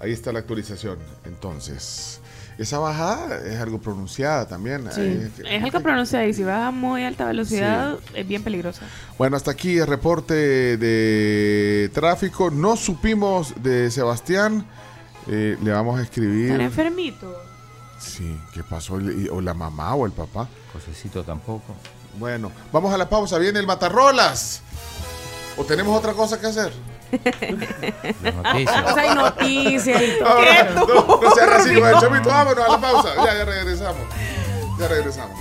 Ahí 0.00 0.12
está 0.12 0.32
la 0.32 0.38
actualización. 0.38 0.98
Entonces, 1.26 2.20
esa 2.62 2.78
bajada 2.78 3.38
es 3.46 3.58
algo 3.58 3.80
pronunciada 3.80 4.46
también. 4.46 4.86
Sí. 4.92 5.30
Es 5.48 5.62
algo 5.62 5.80
pronunciado 5.80 6.26
y 6.26 6.34
si 6.34 6.44
vas 6.44 6.68
a 6.68 6.70
muy 6.70 7.04
alta 7.04 7.24
velocidad 7.24 7.96
es 8.14 8.28
bien 8.28 8.42
peligroso. 8.42 8.82
Bueno, 9.16 9.36
hasta 9.38 9.50
aquí 9.50 9.78
el 9.78 9.86
reporte 9.86 10.34
de 10.76 11.90
tráfico. 11.94 12.50
No 12.50 12.76
supimos 12.76 13.54
de 13.62 13.90
Sebastián. 13.90 14.66
Eh, 15.26 15.56
le 15.62 15.72
vamos 15.72 15.98
a 15.98 16.02
escribir. 16.02 16.50
Están 16.50 16.60
enfermitos. 16.60 17.34
Sí, 17.98 18.38
¿qué 18.52 18.62
pasó? 18.62 18.98
O 19.30 19.40
la 19.40 19.54
mamá 19.54 19.94
o 19.94 20.04
el 20.04 20.12
papá. 20.12 20.46
Josecito 20.74 21.24
tampoco. 21.24 21.74
Bueno, 22.18 22.52
vamos 22.70 22.92
a 22.92 22.98
la 22.98 23.08
pausa. 23.08 23.38
Viene 23.38 23.58
el 23.58 23.66
Matarrolas. 23.66 24.60
¿O 25.56 25.64
tenemos 25.64 25.96
otra 25.96 26.12
cosa 26.12 26.38
que 26.38 26.46
hacer? 26.46 26.72
noticias. 28.22 28.84
O 28.84 28.94
sea, 28.94 29.02
hay 29.02 29.14
noticias 29.14 30.02
y 30.02 30.18
todo. 30.18 30.40
No, 30.40 30.84
no, 30.84 31.04
no, 31.06 31.20
no 31.22 31.34
seas 31.34 31.50
así, 31.50 31.74
güey. 31.74 31.94
Chomito, 32.00 32.28
vámonos 32.28 32.64
a 32.64 32.72
la 32.72 32.80
pausa. 32.80 33.14
Ya, 33.16 33.38
ya 33.38 33.44
regresamos. 33.44 34.02
Ya 34.78 34.88
regresamos. 34.88 35.38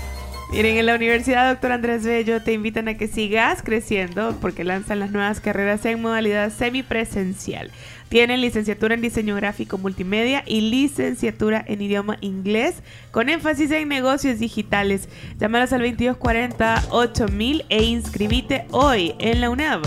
Miren, 0.52 0.78
en 0.78 0.88
la 0.88 0.96
Universidad 0.96 1.52
Doctor 1.52 1.74
Andrés 1.74 2.04
Bello 2.04 2.42
te 2.42 2.54
invitan 2.54 2.88
a 2.88 2.98
que 2.98 3.08
sigas 3.08 3.62
creciendo 3.62 4.36
porque 4.42 4.64
lanzan 4.64 5.00
las 5.00 5.12
nuevas 5.12 5.40
carreras 5.40 5.86
en 5.86 6.02
modalidad 6.02 6.52
semipresencial. 6.52 7.70
Tienen 8.10 8.42
licenciatura 8.42 8.96
en 8.96 9.02
diseño 9.02 9.36
gráfico 9.36 9.78
multimedia 9.78 10.44
y 10.48 10.62
licenciatura 10.62 11.64
en 11.68 11.84
idioma 11.84 12.18
inglés 12.22 12.82
con 13.12 13.30
énfasis 13.30 13.70
en 13.70 13.88
negocios 13.88 14.40
digitales. 14.40 15.08
Llámalas 15.38 15.72
al 15.72 15.82
2240 15.82 16.86
8000 16.90 17.66
e 17.70 17.84
inscribite 17.84 18.66
hoy 18.72 19.14
en 19.20 19.42
la 19.42 19.52
UNAV, 19.52 19.84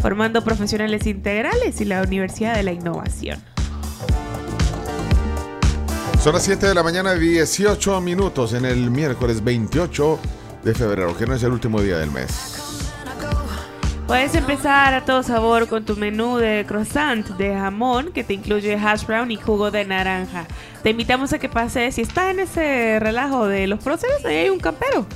formando 0.00 0.42
profesionales 0.42 1.06
integrales 1.06 1.80
y 1.80 1.84
la 1.84 2.02
Universidad 2.02 2.54
de 2.56 2.62
la 2.62 2.72
Innovación. 2.72 3.42
Son 6.22 6.34
las 6.34 6.44
7 6.44 6.68
de 6.68 6.74
la 6.74 6.84
mañana, 6.84 7.14
18 7.14 8.00
minutos 8.00 8.52
en 8.52 8.64
el 8.64 8.90
miércoles 8.90 9.42
28 9.42 10.20
de 10.62 10.72
febrero, 10.72 11.16
que 11.16 11.26
no 11.26 11.34
es 11.34 11.42
el 11.42 11.50
último 11.50 11.80
día 11.80 11.98
del 11.98 12.12
mes. 12.12 12.62
Puedes 14.06 14.34
empezar 14.34 14.94
a 14.94 15.04
todo 15.04 15.22
sabor 15.22 15.68
con 15.68 15.84
tu 15.84 15.96
menú 15.96 16.36
de 16.36 16.64
croissant 16.68 17.26
de 17.30 17.54
jamón 17.54 18.12
que 18.12 18.22
te 18.22 18.34
incluye 18.34 18.74
hash 18.76 19.06
brown 19.06 19.30
y 19.30 19.36
jugo 19.36 19.70
de 19.70 19.84
naranja. 19.84 20.46
Te 20.82 20.90
invitamos 20.90 21.32
a 21.32 21.38
que 21.38 21.48
pases, 21.48 21.94
si 21.94 22.02
estás 22.02 22.30
en 22.30 22.40
ese 22.40 22.98
relajo 23.00 23.46
de 23.46 23.66
los 23.66 23.82
próceres, 23.82 24.24
ahí 24.24 24.36
hay 24.36 24.50
un 24.50 24.60
campero. 24.60 25.06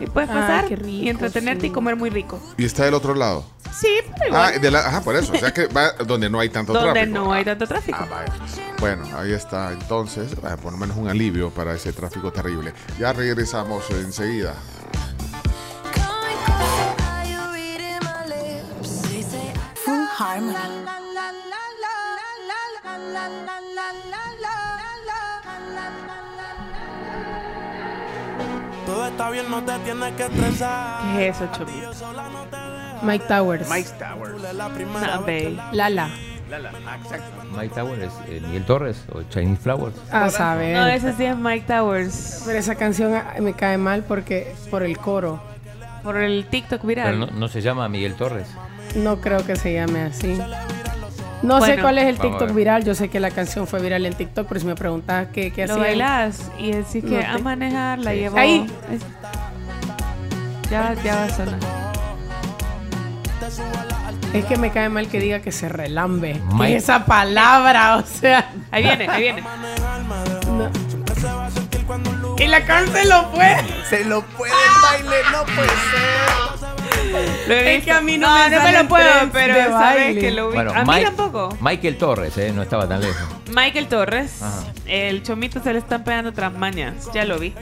Ahí 0.00 0.06
puedes 0.06 0.28
pasar 0.28 0.68
rico, 0.68 0.86
y 0.88 1.08
entretenerte 1.08 1.62
sí. 1.62 1.66
y 1.68 1.70
comer 1.70 1.96
muy 1.96 2.10
rico. 2.10 2.40
Y 2.56 2.64
está 2.64 2.84
del 2.84 2.94
otro 2.94 3.14
lado. 3.14 3.44
Sí, 3.80 3.98
pero 4.18 4.28
igual. 4.28 4.52
Ah, 4.54 4.58
de 4.58 4.70
la- 4.70 4.86
ajá, 4.86 5.00
por 5.02 5.16
eso. 5.16 5.32
O 5.32 5.36
sea 5.36 5.52
que 5.52 5.66
va 5.66 5.92
donde 5.92 6.30
no 6.30 6.40
hay 6.40 6.48
tanto 6.48 6.72
donde 6.72 6.92
tráfico. 6.92 7.18
no 7.18 7.32
hay 7.32 7.44
tanto 7.44 7.66
tráfico. 7.66 7.98
Ah, 8.00 8.06
vaya. 8.08 8.32
Bueno, 8.80 9.04
ahí 9.18 9.32
está 9.32 9.72
entonces, 9.72 10.34
ah, 10.44 10.56
por 10.56 10.72
lo 10.72 10.78
menos 10.78 10.96
un 10.96 11.08
alivio 11.08 11.50
para 11.50 11.74
ese 11.74 11.92
tráfico 11.92 12.32
terrible. 12.32 12.72
Ya 12.98 13.12
regresamos 13.12 13.88
enseguida. 13.90 14.54
Full 19.84 20.06
Harmony. 20.18 20.84
Todo 28.86 29.06
está 29.08 29.30
bien, 29.30 29.50
no 29.50 29.62
te 29.64 29.78
tienes 29.80 30.12
que 30.14 30.22
estresar. 30.24 31.16
¿Qué 31.16 31.28
es 31.28 31.36
eso, 31.36 31.48
Chomi? 31.52 31.82
Mike 33.06 33.24
Towers. 33.28 33.68
Mike 33.68 33.88
Towers. 33.98 34.42
No, 34.54 35.20
babe. 35.22 35.56
Lala. 35.72 36.10
Lala, 36.50 36.70
ah, 36.86 36.96
exacto. 37.02 37.42
Mike 37.56 37.74
Tower 37.74 37.98
es 38.02 38.12
eh, 38.28 38.40
Miguel 38.46 38.64
Torres 38.64 39.02
o 39.12 39.22
Chinese 39.24 39.60
Flowers. 39.62 39.96
A 40.12 40.30
saber. 40.30 40.76
No, 40.76 40.86
ese 40.86 41.12
sí 41.14 41.24
es 41.24 41.36
Mike 41.36 41.66
Towers. 41.66 42.42
Pero 42.46 42.58
esa 42.58 42.74
canción 42.76 43.14
ah, 43.14 43.34
me 43.40 43.52
cae 43.54 43.78
mal 43.78 44.04
porque 44.04 44.54
por 44.70 44.82
el 44.84 44.96
coro. 44.98 45.40
Por 46.04 46.16
el 46.18 46.46
TikTok 46.46 46.82
Pero 46.82 46.88
viral. 46.88 47.18
no, 47.18 47.26
no 47.26 47.48
se 47.48 47.62
llama 47.62 47.88
Miguel 47.88 48.14
Torres. 48.14 48.46
No 48.94 49.20
creo 49.20 49.44
que 49.44 49.56
se 49.56 49.72
llame 49.74 50.02
así. 50.02 50.38
No 51.42 51.60
sé 51.60 51.78
cuál 51.80 51.98
es 51.98 52.04
el 52.06 52.14
Vamos 52.16 52.20
a 52.20 52.38
TikTok 52.38 52.48
ver. 52.48 52.56
viral. 52.56 52.84
Yo 52.84 52.94
sé 52.94 53.08
que 53.08 53.18
la 53.18 53.30
canción 53.32 53.66
fue 53.66 53.80
viral 53.82 54.06
en 54.06 54.14
TikTok, 54.14 54.46
pero 54.46 54.60
si 54.60 54.66
me 54.66 54.76
preguntas 54.76 55.26
qué, 55.32 55.52
qué 55.52 55.66
Lo 55.66 55.72
hacía. 55.74 55.84
bailas 55.84 56.50
y 56.60 56.70
decís 56.72 57.04
que 57.04 57.22
No 57.24 57.32
a 57.32 57.36
te- 57.36 57.42
manejar 57.42 57.98
la 57.98 58.12
Sí. 58.12 58.18
llevó. 58.18 58.38
Ahí. 58.38 58.66
Es- 58.92 59.02
Ya, 60.70 60.94
ya 61.04 61.16
va 61.16 61.24
a 61.24 61.28
sonar. 61.30 61.58
Es 64.32 64.44
que 64.44 64.56
me 64.56 64.72
cae 64.72 64.88
mal 64.88 65.08
que 65.08 65.20
diga 65.20 65.40
que 65.40 65.52
se 65.52 65.68
relambe. 65.68 66.40
¿Qué 66.58 66.76
es 66.76 66.84
esa 66.84 67.04
palabra? 67.06 67.96
O 67.96 68.04
sea. 68.04 68.50
Ahí 68.70 68.82
viene, 68.82 69.08
ahí 69.08 69.22
viene. 69.22 69.42
no. 70.48 70.70
Y 72.38 72.46
la 72.48 72.64
canceló 72.64 73.30
pues. 73.34 73.56
Se 73.88 74.04
lo 74.04 74.22
puede 74.22 74.52
baile, 74.82 75.16
no 75.32 75.44
puede 75.44 75.68
ser. 75.68 76.85
Es 77.48 77.84
que 77.84 77.92
a 77.92 78.00
mí 78.00 78.18
no 78.18 78.26
no, 78.28 78.34
me 78.34 78.44
no 78.44 78.50
me 78.50 78.56
salen 78.56 78.82
lo 78.82 78.88
puedo, 78.88 79.10
pero 79.32 79.54
sabes 79.70 80.04
baile. 80.04 80.20
que 80.20 80.30
lo 80.30 80.48
vi. 80.48 80.54
Bueno, 80.54 80.72
a 80.74 80.84
mí 80.84 80.90
Mike- 80.90 81.04
tampoco. 81.04 81.56
Michael 81.60 81.96
Torres, 81.98 82.36
eh, 82.38 82.52
no 82.54 82.62
estaba 82.62 82.88
tan 82.88 83.00
lejos. 83.00 83.26
Michael 83.54 83.86
Torres, 83.88 84.42
Ajá. 84.42 84.64
el 84.86 85.22
chomito 85.22 85.62
se 85.62 85.72
le 85.72 85.78
están 85.78 86.02
pegando 86.04 86.30
otras 86.30 86.52
mañas, 86.52 87.08
ya 87.14 87.24
lo 87.24 87.38
vi. 87.38 87.54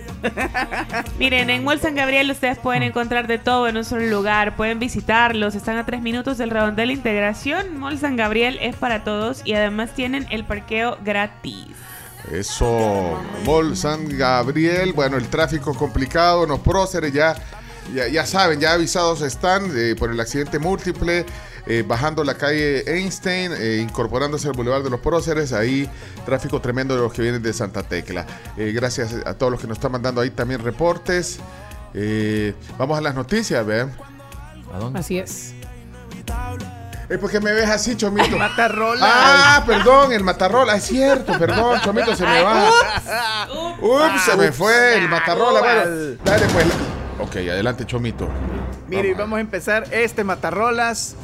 Miren, 1.18 1.50
en 1.50 1.62
Mall 1.64 1.78
San 1.80 1.94
Gabriel 1.94 2.30
ustedes 2.30 2.58
pueden 2.58 2.82
encontrar 2.82 3.26
de 3.26 3.38
todo 3.38 3.68
en 3.68 3.76
un 3.76 3.84
solo 3.84 4.06
lugar, 4.06 4.56
pueden 4.56 4.78
visitarlos, 4.78 5.54
están 5.54 5.76
a 5.76 5.84
tres 5.86 6.00
minutos 6.00 6.38
del 6.38 6.50
redondel 6.50 6.88
de 6.88 6.94
integración. 6.94 7.78
Mall 7.78 7.98
San 7.98 8.16
Gabriel 8.16 8.58
es 8.62 8.76
para 8.76 9.04
todos 9.04 9.42
y 9.44 9.52
además 9.54 9.90
tienen 9.94 10.26
el 10.30 10.44
parqueo 10.44 10.98
gratis. 11.04 11.66
Eso, 12.32 13.20
Mall 13.44 13.76
San 13.76 14.08
Gabriel, 14.16 14.94
bueno, 14.94 15.18
el 15.18 15.28
tráfico 15.28 15.74
complicado, 15.74 16.46
los 16.46 16.60
próceres 16.60 17.12
ya, 17.12 17.34
ya, 17.92 18.08
ya 18.08 18.24
saben, 18.26 18.60
ya 18.60 18.72
avisados 18.72 19.20
están 19.22 19.70
eh, 19.74 19.94
por 19.98 20.10
el 20.10 20.20
accidente 20.20 20.58
múltiple, 20.58 21.26
eh, 21.66 21.84
bajando 21.86 22.24
la 22.24 22.34
calle 22.34 22.84
Einstein, 22.86 23.52
eh, 23.56 23.78
incorporándose 23.82 24.48
al 24.48 24.54
Boulevard 24.54 24.82
de 24.84 24.90
los 24.90 25.00
Próceres, 25.00 25.52
ahí 25.52 25.88
tráfico 26.24 26.60
tremendo 26.60 26.94
de 26.94 27.02
los 27.02 27.12
que 27.12 27.22
vienen 27.22 27.42
de 27.42 27.52
Santa 27.52 27.82
Tecla. 27.82 28.26
Eh, 28.56 28.72
gracias 28.74 29.14
a 29.24 29.34
todos 29.34 29.52
los 29.52 29.60
que 29.60 29.66
nos 29.66 29.78
están 29.78 29.92
mandando 29.92 30.20
ahí 30.20 30.30
también 30.30 30.62
reportes. 30.62 31.38
Eh, 31.94 32.54
vamos 32.78 32.98
a 32.98 33.00
las 33.00 33.14
noticias, 33.14 33.64
¿ve? 33.64 33.86
¿A 34.72 34.78
dónde? 34.78 34.98
Así 34.98 35.18
es. 35.18 35.54
Eh, 37.08 37.18
¿Por 37.18 37.30
qué 37.30 37.38
me 37.40 37.52
ves 37.52 37.68
así, 37.68 37.96
Chomito? 37.96 38.36
Matarrolas. 38.36 39.10
Ah, 39.12 39.62
perdón, 39.66 40.12
el 40.12 40.24
matarrola. 40.24 40.76
Es 40.76 40.84
cierto, 40.84 41.38
perdón, 41.38 41.80
Chomito, 41.82 42.16
se 42.16 42.24
me 42.24 42.42
va. 42.42 42.70
Ups, 43.80 44.22
se 44.24 44.36
me 44.36 44.52
fue 44.52 44.98
el 44.98 45.08
matarrola. 45.08 45.60
Bueno, 45.60 46.16
dale, 46.24 46.46
pues. 46.46 46.66
Ok, 47.20 47.36
adelante, 47.36 47.84
Chomito. 47.86 48.28
Mire, 48.88 49.14
vamos 49.14 49.38
a 49.38 49.40
empezar 49.40 49.84
este 49.92 50.24
Matarrolas. 50.24 51.16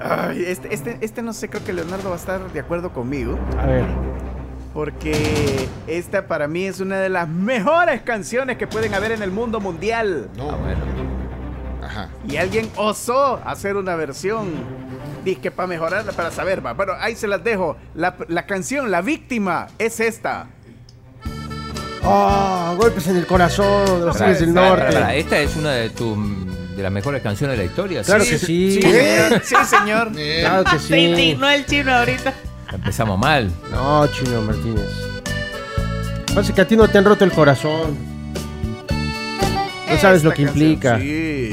Ay, 0.00 0.44
este, 0.46 0.74
este, 0.74 0.98
este 1.00 1.22
no 1.22 1.32
sé, 1.32 1.48
creo 1.48 1.64
que 1.64 1.72
Leonardo 1.72 2.10
va 2.10 2.16
a 2.16 2.18
estar 2.18 2.52
de 2.52 2.60
acuerdo 2.60 2.92
conmigo. 2.92 3.38
A 3.58 3.66
ver. 3.66 3.84
Porque 4.74 5.68
esta 5.86 6.26
para 6.26 6.48
mí 6.48 6.64
es 6.64 6.80
una 6.80 6.98
de 6.98 7.08
las 7.08 7.28
mejores 7.28 8.02
canciones 8.02 8.58
que 8.58 8.66
pueden 8.66 8.92
haber 8.94 9.12
en 9.12 9.22
el 9.22 9.30
mundo 9.30 9.58
mundial. 9.58 10.28
No. 10.36 10.50
Ah, 10.50 10.56
bueno. 10.56 10.80
Ajá. 11.82 12.08
Y 12.28 12.36
alguien 12.36 12.70
osó 12.76 13.40
hacer 13.44 13.76
una 13.76 13.96
versión. 13.96 14.50
Dije 15.24 15.50
para 15.50 15.66
mejorarla, 15.66 16.12
para 16.12 16.30
saber. 16.30 16.64
va. 16.64 16.74
Bueno, 16.74 16.92
ahí 17.00 17.16
se 17.16 17.26
las 17.26 17.42
dejo. 17.42 17.76
La, 17.94 18.16
la 18.28 18.46
canción, 18.46 18.90
La 18.90 19.00
Víctima, 19.00 19.68
es 19.78 19.98
esta. 19.98 20.48
Oh, 22.08 22.74
golpes 22.76 23.08
en 23.08 23.16
el 23.16 23.26
corazón 23.26 24.00
de 24.00 24.06
los 24.06 24.16
Tigres 24.16 24.40
del 24.40 24.54
Norte. 24.54 25.18
Esta 25.18 25.38
es 25.40 25.56
una 25.56 25.72
de 25.72 25.90
tus 25.90 26.16
de 26.76 26.82
las 26.82 26.92
mejores 26.92 27.22
canciones 27.22 27.56
de 27.56 27.64
la 27.64 27.70
historia. 27.70 28.02
Claro 28.02 28.22
que 28.22 28.38
sí. 28.38 28.80
Sí, 28.80 28.82
señor. 28.82 29.42
Sí, 29.44 29.54
señor. 29.68 30.12
Claro 30.12 30.64
que 30.64 30.78
Se 30.78 30.86
sí. 30.88 30.94
indignó 30.98 31.48
el 31.48 31.66
chino 31.66 31.92
ahorita. 31.94 32.34
Empezamos 32.72 33.18
mal. 33.18 33.50
No, 33.70 34.06
Chino 34.08 34.42
Martínez. 34.42 34.88
Pasa 36.34 36.54
que 36.54 36.60
a 36.60 36.68
ti 36.68 36.76
no 36.76 36.86
te 36.88 36.98
han 36.98 37.04
roto 37.04 37.24
el 37.24 37.32
corazón. 37.32 37.96
No 39.90 39.98
sabes 39.98 40.22
lo 40.22 40.32
que 40.32 40.44
canción, 40.44 40.64
implica. 40.68 40.98
Sí. 41.00 41.50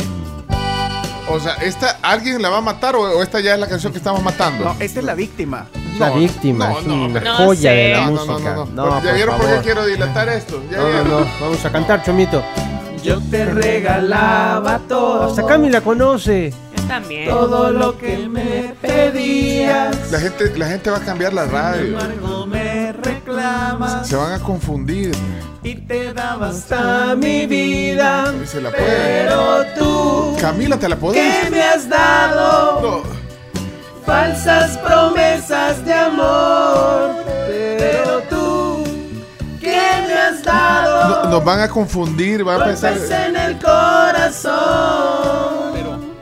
O 1.30 1.40
sea, 1.40 1.54
¿esta 1.56 2.00
alguien 2.02 2.42
la 2.42 2.50
va 2.50 2.58
a 2.58 2.62
matar 2.62 2.96
o, 2.96 3.02
o 3.02 3.24
esta 3.24 3.40
ya 3.40 3.54
es 3.54 3.60
la 3.60 3.68
canción 3.68 3.94
que 3.94 4.00
estamos 4.00 4.22
matando? 4.22 4.66
No, 4.66 4.76
esta 4.80 5.00
es 5.00 5.06
la 5.06 5.16
víctima. 5.16 5.68
La 6.00 6.10
No, 6.10 6.16
víctima, 6.16 6.70
no, 6.86 7.08
no, 7.08 7.08
la 7.10 7.22
no 7.22 7.34
joya 7.36 7.70
sé. 7.72 7.76
de 7.76 7.92
la 7.92 8.06
No, 8.06 8.12
no, 8.12 8.26
música. 8.26 8.54
no, 8.56 8.66
no, 8.66 8.86
no. 8.86 9.04
¿Ya 9.04 9.14
vieron 9.14 9.38
por 9.38 9.48
qué 9.48 9.60
quiero 9.64 9.86
dilatar 9.86 10.30
esto? 10.30 10.62
¿Ya 10.72 10.78
No, 10.78 10.84
no, 10.84 10.90
vieron? 10.90 11.10
no. 11.10 11.28
Vamos 11.42 11.66
a 11.66 11.72
cantar, 11.72 12.04
Chomito. 12.04 12.44
Yo 13.04 13.20
te 13.30 13.46
regalaba 13.46 14.80
todo. 14.88 15.24
Hasta 15.30 15.46
Cami 15.46 15.70
la 15.70 15.82
conoce. 15.82 16.54
Yo 16.78 16.84
también. 16.88 17.30
Todo 17.30 17.72
lo 17.72 17.98
que 17.98 18.18
me 18.30 18.74
pedías. 18.82 20.12
La 20.12 20.20
gente, 20.20 20.58
la 20.58 20.68
gente 20.68 20.90
va 20.90 20.98
a 20.98 21.02
cambiar 21.02 21.34
la 21.34 21.46
radio. 21.46 22.00
embargo 22.00 22.46
me 22.48 22.94
reclamas 22.94 24.08
Se 24.08 24.16
van 24.16 24.34
a 24.34 24.40
confundir. 24.40 25.12
y 25.64 25.76
te 25.76 26.14
daba 26.14 26.48
hasta 26.50 27.16
mi 27.16 27.46
vida. 27.46 28.34
Se 28.46 28.62
la 28.62 28.70
puede. 28.72 28.86
Pero 28.86 29.66
tú, 29.78 30.38
Camila, 30.40 30.78
¿te 30.78 30.88
la 30.90 30.96
¿qué 30.96 31.02
podés? 31.02 31.52
me 31.52 31.62
has 31.62 31.88
dado? 31.90 32.82
No. 32.82 33.23
Falsas 34.06 34.78
promesas 34.80 35.84
de 35.86 35.94
amor. 35.94 37.24
Pero 37.48 38.22
tú, 38.30 38.84
¿qué 39.60 39.82
me 40.08 40.14
has 40.14 40.44
dado? 40.44 41.24
No- 41.26 41.30
nos 41.32 41.44
van 41.46 41.62
a 41.62 41.68
confundir, 41.70 42.46
va 42.48 42.56
a 42.56 42.66
pensar. 42.66 42.94
En 43.28 43.36
el 43.36 43.58
corazón. 43.60 44.54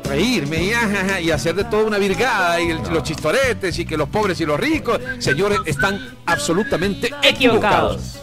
reírme 0.03 0.61
y, 0.61 0.73
ajaja, 0.73 1.21
y 1.21 1.32
hacer 1.32 1.55
de 1.55 1.63
todo 1.63 1.86
una 1.88 1.97
virgada 1.97 2.59
y 2.59 2.71
el- 2.71 2.82
los 2.91 3.01
chistoretes 3.03 3.79
y 3.79 3.86
que 3.86 3.95
los 3.95 4.09
pobres 4.09 4.41
y 4.41 4.45
los 4.45 4.59
ricos, 4.59 4.99
señores, 5.19 5.59
están 5.65 6.17
absolutamente 6.25 7.11
equivocados. 7.23 8.19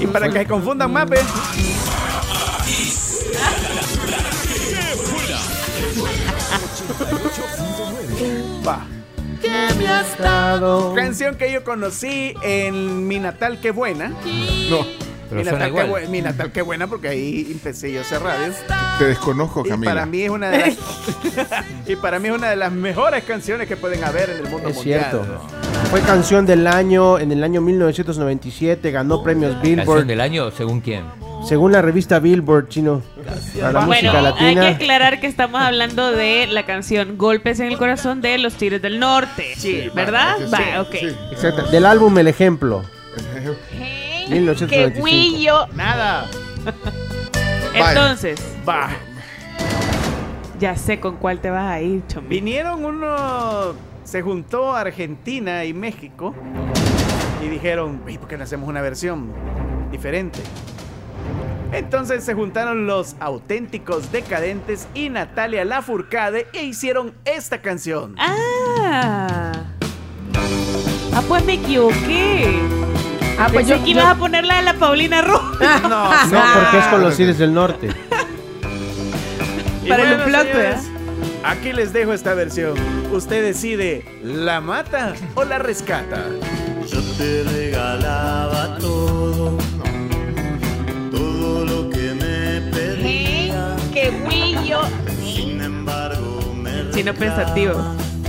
Y 0.00 0.06
para 0.08 0.28
que 0.28 0.40
se 0.40 0.46
confundan 0.46 0.92
más, 0.92 1.08
¿ves? 1.08 1.24
¿Qué 9.40 9.48
me? 9.78 10.94
Canción 10.96 11.36
que 11.36 11.52
yo 11.52 11.62
conocí 11.64 12.34
en 12.42 13.06
Mi 13.06 13.18
Natal 13.18 13.58
Qué 13.60 13.70
Buena. 13.70 14.08
No, 14.08 14.84
Pero 15.28 15.40
mi, 15.40 15.44
suena 15.44 15.58
natal, 15.68 15.72
qué 15.74 15.84
igual. 15.86 16.04
Bu- 16.04 16.08
mi 16.08 16.22
Natal 16.22 16.52
Qué 16.52 16.62
Buena 16.62 16.86
porque 16.86 17.08
ahí 17.08 17.46
empecé 17.50 17.92
yo 17.92 17.98
a 18.00 18.02
hacer 18.02 18.20
radio. 18.22 18.52
te 18.98 19.04
desconozco, 19.04 19.60
Y 19.60 19.68
para 19.70 19.74
Camila. 19.80 20.06
mí 20.06 20.22
es 20.22 20.30
una 20.30 20.50
de 20.50 20.58
las 20.58 20.76
y 21.86 21.96
para 21.96 22.18
mí 22.18 22.28
es 22.28 22.34
una 22.34 22.50
de 22.50 22.56
las 22.56 22.72
mejores 22.72 23.24
canciones 23.24 23.68
que 23.68 23.76
pueden 23.76 24.02
haber 24.04 24.30
en 24.30 24.38
el 24.38 24.48
mundo 24.50 24.68
Es 24.70 24.76
mundial. 24.76 25.06
cierto. 25.10 25.26
Fue 25.90 26.00
canción 26.00 26.44
del 26.44 26.66
año 26.66 27.18
en 27.18 27.30
el 27.32 27.44
año 27.44 27.60
1997, 27.60 28.90
ganó 28.90 29.22
premios 29.22 29.52
Canción 29.54 29.76
Billboard. 29.76 30.06
del 30.06 30.20
año, 30.20 30.50
según 30.50 30.80
quién. 30.80 31.04
Según 31.44 31.72
la 31.72 31.80
revista 31.80 32.18
Billboard, 32.18 32.68
chino, 32.68 33.00
a 33.62 33.72
la 33.72 33.86
Bueno, 33.86 33.86
música 33.86 34.10
hay 34.10 34.34
que 34.34 34.44
latina. 34.44 34.68
aclarar 34.68 35.20
que 35.20 35.26
estamos 35.28 35.60
hablando 35.62 36.10
de 36.12 36.46
la 36.46 36.66
canción 36.66 37.16
Golpes 37.16 37.60
en 37.60 37.68
el 37.68 37.78
Corazón 37.78 38.20
de 38.20 38.36
los 38.38 38.54
Tigres 38.54 38.82
del 38.82 38.98
Norte. 38.98 39.54
Sí, 39.56 39.88
¿verdad? 39.94 40.36
sí, 40.38 40.44
Va, 40.52 40.80
ok. 40.82 40.92
sí. 41.00 41.08
Exacto, 41.32 41.62
del 41.70 41.86
álbum 41.86 42.18
El 42.18 42.28
Ejemplo. 42.28 42.82
Que 43.14 44.26
1995. 44.34 45.06
guillo. 45.06 45.66
Nada. 45.74 46.26
Entonces, 47.74 48.40
Va. 48.68 48.90
ya 50.58 50.76
sé 50.76 51.00
con 51.00 51.16
cuál 51.16 51.38
te 51.40 51.48
vas 51.50 51.70
a 51.70 51.80
ir, 51.80 52.02
chomito. 52.08 52.28
Vinieron 52.28 52.84
uno, 52.84 53.74
se 54.04 54.20
juntó 54.22 54.74
Argentina 54.74 55.64
y 55.64 55.72
México 55.72 56.34
y 57.42 57.48
dijeron, 57.48 58.02
"Ey, 58.06 58.18
¿por 58.18 58.28
qué 58.28 58.36
no 58.36 58.44
hacemos 58.44 58.68
una 58.68 58.82
versión 58.82 59.32
diferente? 59.90 60.40
Entonces 61.72 62.24
se 62.24 62.34
juntaron 62.34 62.86
los 62.86 63.14
auténticos 63.20 64.10
decadentes 64.10 64.88
y 64.94 65.10
Natalia 65.10 65.64
Lafourcade 65.64 66.46
e 66.52 66.64
hicieron 66.64 67.12
esta 67.24 67.60
canción. 67.60 68.14
Ah. 68.18 69.52
Ah, 71.14 71.22
pues 71.28 71.44
me 71.44 71.54
equivoqué. 71.54 72.58
Ah, 73.38 73.48
pues 73.52 73.66
Pensé 73.66 73.78
yo, 73.78 73.84
que 73.84 73.92
yo- 73.92 74.00
ibas 74.00 74.06
a 74.06 74.14
poner 74.16 74.44
la 74.46 74.56
de 74.56 74.62
la 74.62 74.74
Paulina 74.74 75.22
Roja. 75.22 75.78
No, 75.82 75.88
No, 76.26 76.42
porque 76.54 76.78
es 76.78 76.86
con 76.86 77.02
los 77.02 77.16
Tigres 77.16 77.38
del 77.38 77.54
Norte. 77.54 77.88
Para 79.88 80.02
el 80.02 80.08
bueno, 80.08 80.24
plot, 80.24 80.42
señores, 80.52 80.76
Aquí 81.44 81.72
les 81.72 81.92
dejo 81.92 82.12
esta 82.12 82.34
versión. 82.34 82.74
Usted 83.12 83.42
decide, 83.42 84.04
¿la 84.22 84.60
mata 84.60 85.14
o 85.34 85.44
la 85.44 85.58
rescata? 85.58 86.24
Yo 86.86 87.00
te 87.16 87.42
regalaba 87.44 88.76
todo 88.78 89.56
pedía. 94.10 94.28
¡Qué 94.28 94.36
guillo! 94.36 94.80
Sin 95.22 95.60
embargo, 95.60 96.54
me 96.54 96.90
Chino 96.90 97.14
pensativo. 97.14 97.74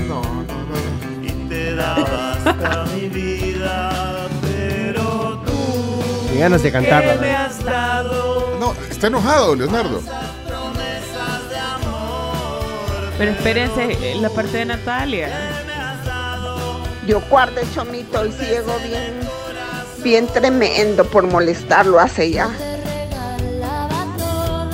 No, 0.07 0.21
no, 0.21 0.43
no. 0.43 1.25
y 1.25 1.29
te 1.49 1.75
daba 1.75 2.33
hasta 2.33 2.85
mi 2.93 3.07
vida, 3.09 4.27
pero 4.41 5.41
tú 5.45 6.31
Qué 6.33 6.39
ganas 6.39 6.63
de 6.63 6.71
cantarla. 6.71 7.15
me 7.15 7.31
¿no? 7.31 7.37
has 7.37 7.63
dado 7.63 8.57
No, 8.59 8.73
está 8.89 9.07
enojado, 9.07 9.55
Leonardo. 9.55 10.01
Pero 13.17 13.31
espérense, 13.31 14.15
la 14.21 14.29
parte 14.29 14.57
de 14.59 14.65
Natalia. 14.65 15.29
Yo 17.05 17.21
guarde 17.29 17.63
chomito 17.73 18.25
y 18.25 18.31
ciego 18.31 18.71
bien, 18.87 19.19
bien 20.03 20.27
tremendo 20.27 21.03
por 21.05 21.25
molestarlo 21.27 21.99
hace 21.99 22.31
ya. 22.31 22.49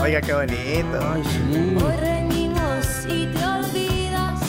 Oiga, 0.05 0.21
qué 0.21 0.33
bonito. 0.33 0.99
Ay, 1.01 1.23
sí. 1.23 1.77
Hoy 1.83 1.95
reñimos 1.97 2.85
y 3.07 3.25
te 3.25 3.43
olvidas. 3.43 4.39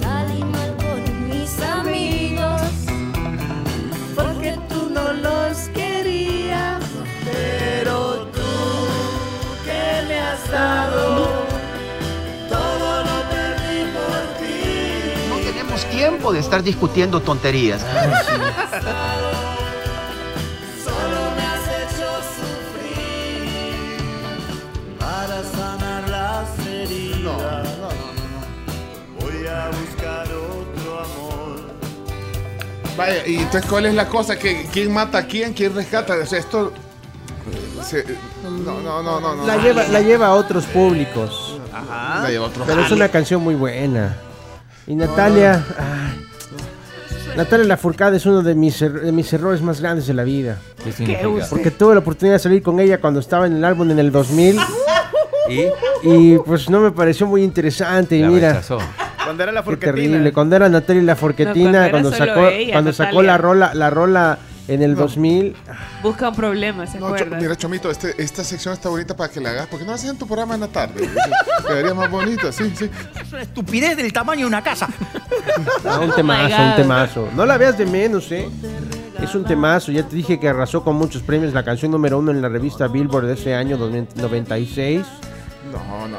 Salí 0.00 0.42
mal 0.44 0.74
con 0.78 1.28
mis 1.28 1.60
amigos. 1.60 2.62
Porque 4.16 4.58
tú 4.70 4.88
no 4.94 5.12
los 5.12 5.58
querías. 5.74 6.82
Pero 7.22 8.28
tú, 8.32 8.40
¿qué 9.66 10.06
me 10.08 10.18
has 10.18 10.50
dado? 10.50 11.28
Todo 12.48 13.02
lo 13.04 13.28
perdí 13.28 13.92
por 13.92 14.22
ti. 14.38 15.28
No 15.28 15.36
tenemos 15.36 15.84
tiempo 15.84 16.32
de 16.32 16.38
estar 16.38 16.62
discutiendo 16.62 17.20
tonterías. 17.20 17.82
Solo 17.82 19.17
Vaya, 32.98 33.26
y 33.26 33.36
entonces, 33.36 33.64
¿cuál 33.70 33.86
es 33.86 33.94
la 33.94 34.08
cosa? 34.08 34.36
¿Que, 34.38 34.66
¿Quién 34.72 34.92
mata 34.92 35.18
a 35.18 35.26
quién? 35.26 35.52
¿Quién 35.54 35.74
rescata? 35.74 36.14
O 36.20 36.26
sea, 36.26 36.38
esto. 36.40 36.72
eh, 37.50 37.82
se- 37.84 38.04
no, 38.42 38.80
no, 38.82 39.02
no, 39.02 39.20
no. 39.20 39.36
no. 39.36 39.46
La 39.46 39.56
lleva, 39.56 39.84
la 39.84 40.00
lleva 40.00 40.26
a 40.26 40.34
otros 40.34 40.64
públicos. 40.66 41.58
La 41.72 42.28
lleva 42.28 42.46
a 42.46 42.48
otro 42.48 42.64
Pero 42.66 42.80
es 42.82 42.90
una 42.90 43.08
canción 43.08 43.40
muy 43.42 43.54
buena. 43.54 44.16
Y 44.86 44.94
Natalia, 44.96 45.64
ay, 45.78 46.26
Natalia 47.36 47.66
Lafourcade 47.66 48.16
es 48.16 48.26
uno 48.26 48.42
de 48.42 48.54
mis, 48.56 48.82
er- 48.82 49.00
de 49.02 49.12
mis 49.12 49.32
errores 49.32 49.62
más 49.62 49.80
grandes 49.80 50.06
de 50.08 50.14
la 50.14 50.24
vida. 50.24 50.58
¿Qué 50.82 50.90
significa? 50.92 51.46
Porque 51.48 51.70
tuve 51.70 51.94
la 51.94 52.00
oportunidad 52.00 52.34
de 52.36 52.40
salir 52.40 52.62
con 52.62 52.80
ella 52.80 53.00
cuando 53.00 53.20
estaba 53.20 53.46
en 53.46 53.56
el 53.58 53.64
álbum 53.64 53.90
en 53.92 53.98
el 54.00 54.10
2000 54.10 54.58
¿Y? 55.50 55.66
y 56.02 56.38
pues 56.38 56.68
no 56.68 56.80
me 56.80 56.90
pareció 56.90 57.26
muy 57.28 57.44
interesante. 57.44 58.16
Y 58.16 58.22
La 58.22 58.28
mira, 58.28 58.48
rechazó. 58.54 58.78
Cuando 59.28 59.42
era 59.42 59.52
la 59.52 59.60
qué 59.60 59.64
forquetina. 59.66 59.94
terrible. 59.94 60.32
Cuando 60.32 60.56
era 60.56 60.68
Natalia 60.70 61.02
No, 61.02 61.06
Laforquetina, 61.06 61.54
cuando 61.70 61.78
era 61.78 61.90
cuando 61.90 62.12
solo 62.12 62.26
sacó, 62.34 62.48
ella, 62.48 62.72
cuando 62.72 62.92
sacó 62.92 63.22
la 63.22 63.36
rola, 63.38 63.74
la 63.74 63.90
rola 63.90 64.38
en 64.68 64.82
el 64.82 64.94
2000. 64.96 65.54
Busca 66.02 66.28
un 66.30 66.34
problema, 66.34 66.86
¿se 66.86 66.98
No, 66.98 67.14
Cho- 67.16 67.26
mira, 67.38 67.56
Chomito, 67.56 67.90
este- 67.90 68.14
esta 68.22 68.42
sección 68.44 68.72
está 68.74 68.88
bonita 68.88 69.14
para 69.16 69.30
que 69.32 69.40
la 69.40 69.50
hagas. 69.50 69.66
porque 69.68 69.84
no 69.84 69.92
haces 69.92 70.10
en 70.10 70.16
tu 70.18 70.26
programa 70.26 70.54
en 70.54 70.60
la 70.62 70.68
tarde? 70.68 71.08
Quedaría 71.66 71.94
más 71.94 72.10
bonita, 72.10 72.50
sí, 72.52 72.72
sí. 72.74 72.88
Es 73.20 73.32
una 73.32 73.42
estupidez 73.42 73.96
del 73.96 74.12
tamaño 74.12 74.40
de 74.40 74.46
una 74.46 74.62
casa. 74.62 74.88
Ah, 75.84 76.00
un 76.02 76.10
Oh 76.10 76.14
temazo, 76.14 76.56
God. 76.56 76.64
un 76.70 76.76
temazo. 76.76 77.28
No 77.36 77.44
la 77.46 77.56
veas 77.58 77.76
de 77.78 77.84
menos, 77.86 78.30
¿eh? 78.32 78.48
Es 79.22 79.34
un 79.34 79.44
temazo. 79.44 79.90
Ya 79.92 80.04
te 80.04 80.14
dije 80.16 80.38
que 80.40 80.48
arrasó 80.48 80.82
con 80.84 80.96
muchos 80.96 81.22
premios. 81.22 81.52
La 81.52 81.64
canción 81.64 81.90
número 81.90 82.18
uno 82.18 82.30
en 82.30 82.40
la 82.40 82.48
revista 82.48 82.88
Billboard 82.88 83.26
de 83.26 83.34
ese 83.34 83.54
año 83.54 83.76
96. 83.76 85.04
No, 85.72 85.78
no, 86.02 86.08
no. 86.08 86.16
no. 86.16 86.18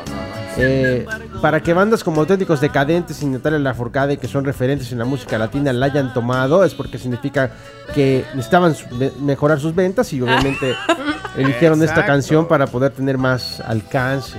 Eh, 0.57 1.05
para 1.41 1.61
que 1.61 1.73
bandas 1.73 2.03
como 2.03 2.19
Auténticos 2.21 2.59
Decadentes 2.59 3.21
y 3.23 3.25
Natalia 3.25 3.59
Lafourcade, 3.59 4.17
que 4.17 4.27
son 4.27 4.43
referentes 4.43 4.91
en 4.91 4.99
la 4.99 5.05
música 5.05 5.37
latina, 5.37 5.71
la 5.71 5.85
hayan 5.85 6.13
tomado, 6.13 6.63
es 6.65 6.73
porque 6.75 6.97
significa 6.97 7.51
que 7.95 8.25
necesitaban 8.33 8.75
su- 8.75 8.85
mejorar 9.21 9.59
sus 9.59 9.73
ventas 9.73 10.11
y 10.13 10.21
obviamente 10.21 10.75
eligieron 11.37 11.81
esta 11.81 12.05
canción 12.05 12.47
para 12.47 12.67
poder 12.67 12.91
tener 12.91 13.17
más 13.17 13.61
alcance. 13.61 14.37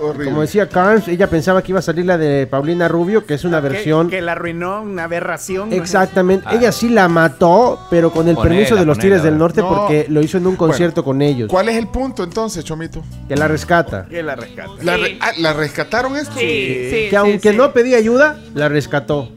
Horrible. 0.00 0.24
Como 0.30 0.40
decía 0.40 0.68
Carnes, 0.68 1.06
ella 1.08 1.28
pensaba 1.28 1.62
que 1.62 1.72
iba 1.72 1.78
a 1.78 1.82
salir 1.82 2.06
la 2.06 2.16
de 2.18 2.46
Paulina 2.46 2.88
Rubio, 2.88 3.26
que 3.26 3.34
es 3.34 3.44
una 3.44 3.60
Que- 3.60 3.68
versión 3.68 4.08
Que, 4.08 4.20
la 4.22 4.32
arruinó, 4.32 4.82
una 4.82 5.04
aberración. 5.04 5.72
Exactamente, 5.72 6.44
Ah. 6.48 6.54
ella 6.54 6.72
sí 6.72 6.88
la 6.88 7.08
mató, 7.08 7.78
pero 7.90 8.10
con 8.10 8.28
el 8.28 8.34
Ponela, 8.34 8.54
permiso 8.54 8.74
de 8.76 8.86
los 8.86 8.96
ponela. 8.96 9.02
Tigres 9.02 9.22
del 9.22 9.38
Norte 9.38 9.60
No. 9.60 9.68
porque 9.68 10.06
lo 10.08 10.20
hizo 10.22 10.38
en 10.38 10.46
un 10.46 10.56
concierto 10.56 11.04
con 11.04 11.20
ellos, 11.22 11.48
¿Cuál 11.50 11.68
es 11.68 11.76
el 11.76 11.88
punto 11.88 12.24
entonces, 12.24 12.64
Chomito? 12.64 13.02
que 13.28 13.36
la 13.36 13.46
rescata. 13.48 14.06
Que 14.08 14.22
la 14.22 14.36
rescata. 14.36 14.70
¿La, 14.82 14.96
Sí. 14.96 15.02
re- 15.02 15.18
ah, 15.20 15.30
¿la 15.38 15.52
rescataron 15.52 16.16
esto? 16.16 16.34
Sí, 16.34 16.40
sí, 16.40 16.90
Que 16.90 17.06
sí, 17.10 17.16
aunque 17.16 17.50
sí. 17.50 17.56
no 17.56 17.72
pedía 17.72 17.96
ayuda, 17.98 18.38
la 18.54 18.68
rescató. 18.68 19.28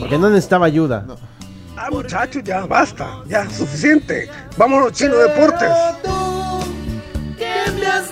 Porque 0.00 0.18
no 0.18 0.28
necesitaba 0.30 0.66
ayuda. 0.66 1.06
Ah, 1.76 1.88
muchachos, 1.90 2.42
ya 2.44 2.66
basta, 2.66 3.20
ya 3.26 3.48
suficiente. 3.48 4.28
Vámonos, 4.56 4.92
Chino 4.92 5.16
Deportes. 5.16 5.68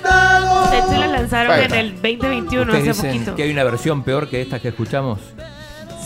De 0.03 0.79
hecho, 0.79 1.01
la 1.01 1.07
lanzaron 1.09 1.57
Bueno. 1.57 1.75
en 1.75 1.81
el 1.81 1.93
2021, 1.95 2.73
¿Ustedes 2.73 2.89
hace 2.99 3.07
dicen 3.09 3.19
poquito. 3.21 3.37
que 3.37 3.43
hay 3.45 3.51
una 3.53 3.65
versión 3.65 4.03
peor 4.03 4.29
que 4.29 4.41
esta 4.43 4.61
que 4.61 4.69
escuchamos? 4.69 5.19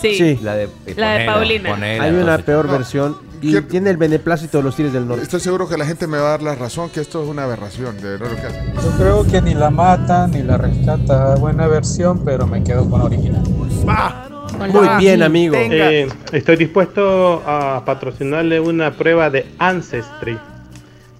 Sí. 0.01 0.15
Sí. 0.15 0.39
La 0.41 0.55
de, 0.55 0.63
eh, 0.85 0.93
La 0.97 1.13
de 1.13 1.25
Paulina. 1.25 1.69
ponela, 1.71 2.03
Hay 2.03 2.09
una 2.11 2.19
entonces. 2.21 2.45
peor 2.45 2.65
no. 2.65 2.71
versión 2.73 3.17
y 3.41 3.51
¿Quién- 3.51 3.67
tiene 3.67 3.89
el 3.89 3.97
beneplácito 3.97 4.57
de 4.57 4.63
los 4.63 4.75
Tigres 4.75 4.93
del 4.93 5.07
Norte. 5.07 5.23
Estoy 5.23 5.39
seguro 5.39 5.67
que 5.69 5.77
la 5.77 5.85
gente 5.85 6.07
me 6.07 6.17
va 6.17 6.27
a 6.27 6.31
dar 6.31 6.41
la 6.41 6.55
razón 6.55 6.89
que 6.89 6.99
esto 7.01 7.23
es 7.23 7.29
una 7.29 7.43
aberración, 7.43 7.95
de 8.01 8.17
verdad 8.17 8.27
lo 8.31 8.35
que 8.35 8.47
hace. 8.47 8.73
Yo 8.75 8.91
creo 8.97 9.23
que 9.25 9.41
ni 9.41 9.53
la 9.53 9.69
mata 9.69 10.27
ni 10.27 10.41
la 10.43 10.57
rescata. 10.57 11.35
Buena 11.35 11.67
versión, 11.67 12.23
pero 12.25 12.47
me 12.47 12.63
quedo 12.63 12.89
con 12.89 12.99
la 12.99 13.05
original. 13.05 13.43
Muy 13.43 14.87
bien, 14.99 15.23
amigo. 15.23 15.53
Venga. 15.55 15.91
Eh, 15.91 16.07
estoy 16.31 16.55
dispuesto 16.57 17.41
a 17.45 17.83
patrocinarle 17.85 18.59
una 18.59 18.91
prueba 18.91 19.29
de 19.29 19.45
Ancestry 19.57 20.37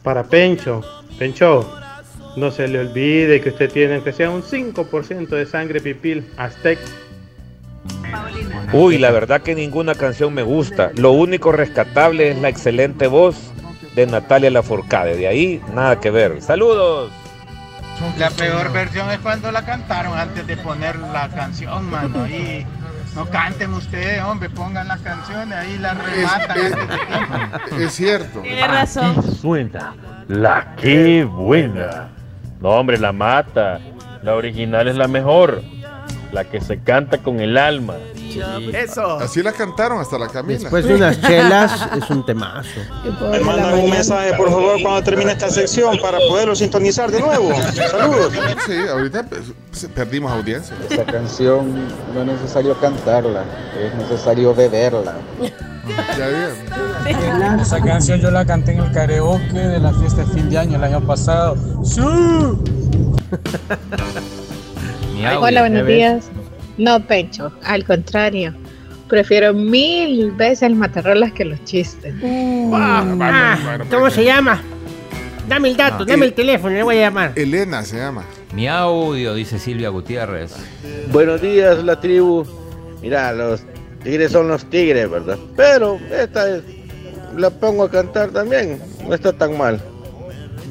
para 0.04 0.24
Pencho. 0.24 0.82
Pencho, 1.18 1.70
no 2.35 2.51
se 2.51 2.68
le 2.68 2.80
olvide 2.80 3.41
que 3.41 3.49
usted 3.49 3.72
tiene 3.72 4.01
que 4.01 4.11
sea 4.14 4.30
un 4.30 4.41
5% 4.43 5.27
de 5.30 5.45
sangre 5.45 5.80
pipil 5.81 6.26
aztec. 6.38 6.80
Uy, 8.72 8.97
la 8.97 9.11
verdad 9.11 9.41
que 9.41 9.55
ninguna 9.55 9.93
canción 9.95 10.34
me 10.34 10.41
gusta. 10.43 10.91
Lo 10.95 11.11
único 11.11 11.51
rescatable 11.51 12.31
es 12.31 12.38
la 12.39 12.49
excelente 12.49 13.07
voz 13.07 13.35
de 13.95 14.07
Natalia 14.07 14.49
Lafourcade. 14.49 15.15
De 15.15 15.27
ahí, 15.27 15.61
nada 15.73 15.99
que 15.99 16.10
ver. 16.10 16.41
¡Saludos! 16.41 17.11
La 18.18 18.30
peor 18.31 18.72
versión 18.73 19.10
es 19.11 19.19
cuando 19.19 19.51
la 19.51 19.64
cantaron 19.65 20.18
antes 20.18 20.45
de 20.47 20.57
poner 20.57 20.97
la 20.97 21.30
canción, 21.30 21.89
mano. 21.89 22.23
Ahí 22.23 22.65
no 23.15 23.26
canten 23.30 23.72
ustedes, 23.73 24.22
hombre, 24.23 24.49
pongan 24.49 24.88
las 24.88 24.99
canciones, 25.01 25.55
ahí 25.57 25.77
las 25.77 25.95
rematan 26.03 26.57
Es- 26.57 26.73
antes 26.73 26.88
de 26.89 26.97
tiempo. 26.97 27.76
Es 27.80 27.93
cierto. 27.93 28.39
Tiene 28.41 28.68
razón. 28.68 29.35
Suena 29.35 29.93
la 30.27 30.76
que 30.76 31.23
buena. 31.23 32.10
No, 32.64 32.69
hombre, 32.69 32.98
la 32.98 33.11
mata. 33.11 33.81
La 34.23 34.35
original 34.35 34.88
es 34.88 34.95
la 34.95 35.10
mejor. 35.10 35.61
La 36.31 36.45
que 36.45 36.61
se 36.61 36.80
canta 36.80 37.18
con 37.18 37.41
el 37.41 37.57
alma. 37.57 37.95
Eso. 38.73 39.18
Así 39.19 39.44
la 39.44 39.52
cantaron 39.52 39.99
hasta 39.99 40.18
la 40.18 40.30
Camila. 40.30 40.61
Después 40.61 40.85
de 40.85 40.95
unas 40.95 41.22
chelas, 41.22 41.90
es 41.95 42.10
un 42.10 42.26
temazo. 42.26 42.80
Me 43.30 43.41
mandan 43.41 43.73
un 43.77 43.90
mensaje, 43.90 44.34
por 44.35 44.49
favor, 44.49 44.81
cuando 44.81 45.03
termine 45.03 45.34
esta 45.34 45.49
sección 45.49 45.99
para 46.02 46.18
poderlo 46.19 46.56
sintonizar 46.56 47.11
de 47.11 47.19
nuevo. 47.19 47.53
Saludos. 47.73 48.34
Sí, 48.65 48.77
ahorita 48.90 49.23
pues, 49.23 49.88
perdimos 49.94 50.31
audiencia. 50.31 50.73
Esta 50.90 51.03
canción 51.03 51.76
no 52.15 52.22
es 52.22 52.27
necesario 52.27 52.80
cantarla, 52.80 53.44
es 53.77 53.94
necesario 53.95 54.56
beberla. 54.56 55.15
Ya 56.18 56.27
bien. 56.30 57.60
Esa 57.60 57.81
canción 57.81 58.19
yo 58.22 58.31
la 58.31 58.45
canté 58.45 58.72
en 58.72 58.80
el 58.80 58.91
karaoke 58.91 59.53
de 59.53 59.80
la 59.80 59.91
fiesta 59.93 60.23
de 60.23 60.34
fin 60.34 60.49
de 60.49 60.57
año 60.57 60.77
el 60.77 60.84
año 60.84 61.01
pasado. 61.01 61.57
¡Sí! 61.84 61.99
Mi 65.14 65.26
audio. 65.26 65.41
Hola, 65.41 65.51
¿ya 65.51 65.60
buenos 65.61 65.88
días. 65.88 66.30
No, 66.77 66.99
Pencho, 67.05 67.51
al 67.64 67.84
contrario. 67.85 68.53
Prefiero 69.10 69.53
mil 69.53 70.31
veces 70.31 70.64
el 70.64 70.76
matarrolas 70.76 71.34
que 71.34 71.45
los 71.45 71.64
chistes. 71.65 72.14
Ah, 72.73 73.84
¿Cómo 73.91 74.10
se 74.10 74.23
llama? 74.23 74.61
Dame 75.47 75.69
el 75.69 75.77
dato, 75.77 76.03
Ah. 76.03 76.05
dame 76.07 76.26
el 76.26 76.34
teléfono, 76.34 76.73
le 76.73 76.84
voy 76.84 76.97
a 76.97 77.01
llamar. 77.01 77.34
Elena 77.35 77.84
se 77.84 77.97
llama. 77.97 78.23
Mi 78.55 78.68
audio, 78.68 79.34
dice 79.34 79.60
Silvia 79.60 79.89
Gutiérrez. 79.89 80.55
Buenos 81.11 81.41
días, 81.41 81.84
la 81.84 81.99
tribu. 81.99 82.45
Mira, 83.01 83.34
los 83.34 83.61
tigres 84.04 84.32
son 84.32 84.48
los 84.48 84.70
tigres, 84.70 85.10
¿verdad? 85.10 85.38
Pero 85.56 86.00
esta 86.12 86.50
es- 86.50 86.64
la 87.36 87.50
pongo 87.50 87.84
a 87.86 87.90
cantar 87.92 88.30
también. 88.30 88.82
No 89.08 89.14
está 89.16 89.34
tan 89.34 89.58
mal. 89.58 89.82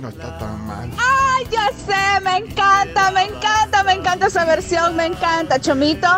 No 0.01 0.09
está 0.09 0.39
tan 0.39 0.67
mal. 0.67 0.91
¡Ay, 0.99 1.47
ya 1.51 1.69
sé! 1.87 2.21
Me 2.25 2.37
encanta, 2.39 3.11
me 3.11 3.23
encanta, 3.25 3.83
me 3.85 3.93
encanta 3.93 4.27
esa 4.29 4.45
versión, 4.45 4.95
me 4.97 5.07
encanta. 5.07 5.59
Chomito 5.61 6.09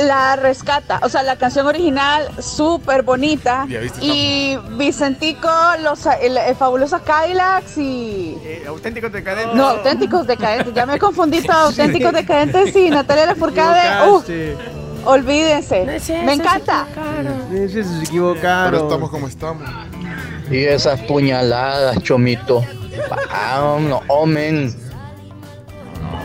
la 0.00 0.36
rescata. 0.36 1.00
O 1.02 1.08
sea, 1.08 1.24
la 1.24 1.34
canción 1.36 1.66
original, 1.66 2.28
súper 2.40 3.02
bonita. 3.02 3.66
Y 4.00 4.56
Vicentico, 4.76 5.50
los 5.82 6.06
el, 6.06 6.36
el 6.38 6.54
fabulosos 6.54 7.02
Cadillacs 7.02 7.78
y. 7.78 8.36
Eh, 8.44 8.64
auténticos 8.68 9.10
decadentes. 9.12 9.56
No, 9.56 9.68
auténticos 9.70 10.26
decadentes. 10.26 10.72
Ya 10.72 10.86
me 10.86 10.98
confundí 11.00 11.40
todo. 11.46 11.56
Auténticos 11.66 12.12
decadentes 12.12 12.76
y 12.76 12.90
Natalia 12.90 13.26
Lafourcade. 13.26 14.08
¡Uh! 14.08 14.22
Olvídense. 15.08 15.86
me 16.24 16.34
encanta. 16.34 16.86
Ese 17.52 17.82
se 17.82 18.04
equivocaron. 18.04 18.70
Pero 18.72 18.84
estamos 18.84 19.10
como 19.10 19.26
estamos. 19.26 19.66
Y 20.50 20.64
esas 20.64 21.00
puñaladas, 21.00 22.02
chomito. 22.02 22.62
No, 23.88 24.02
omen. 24.08 24.74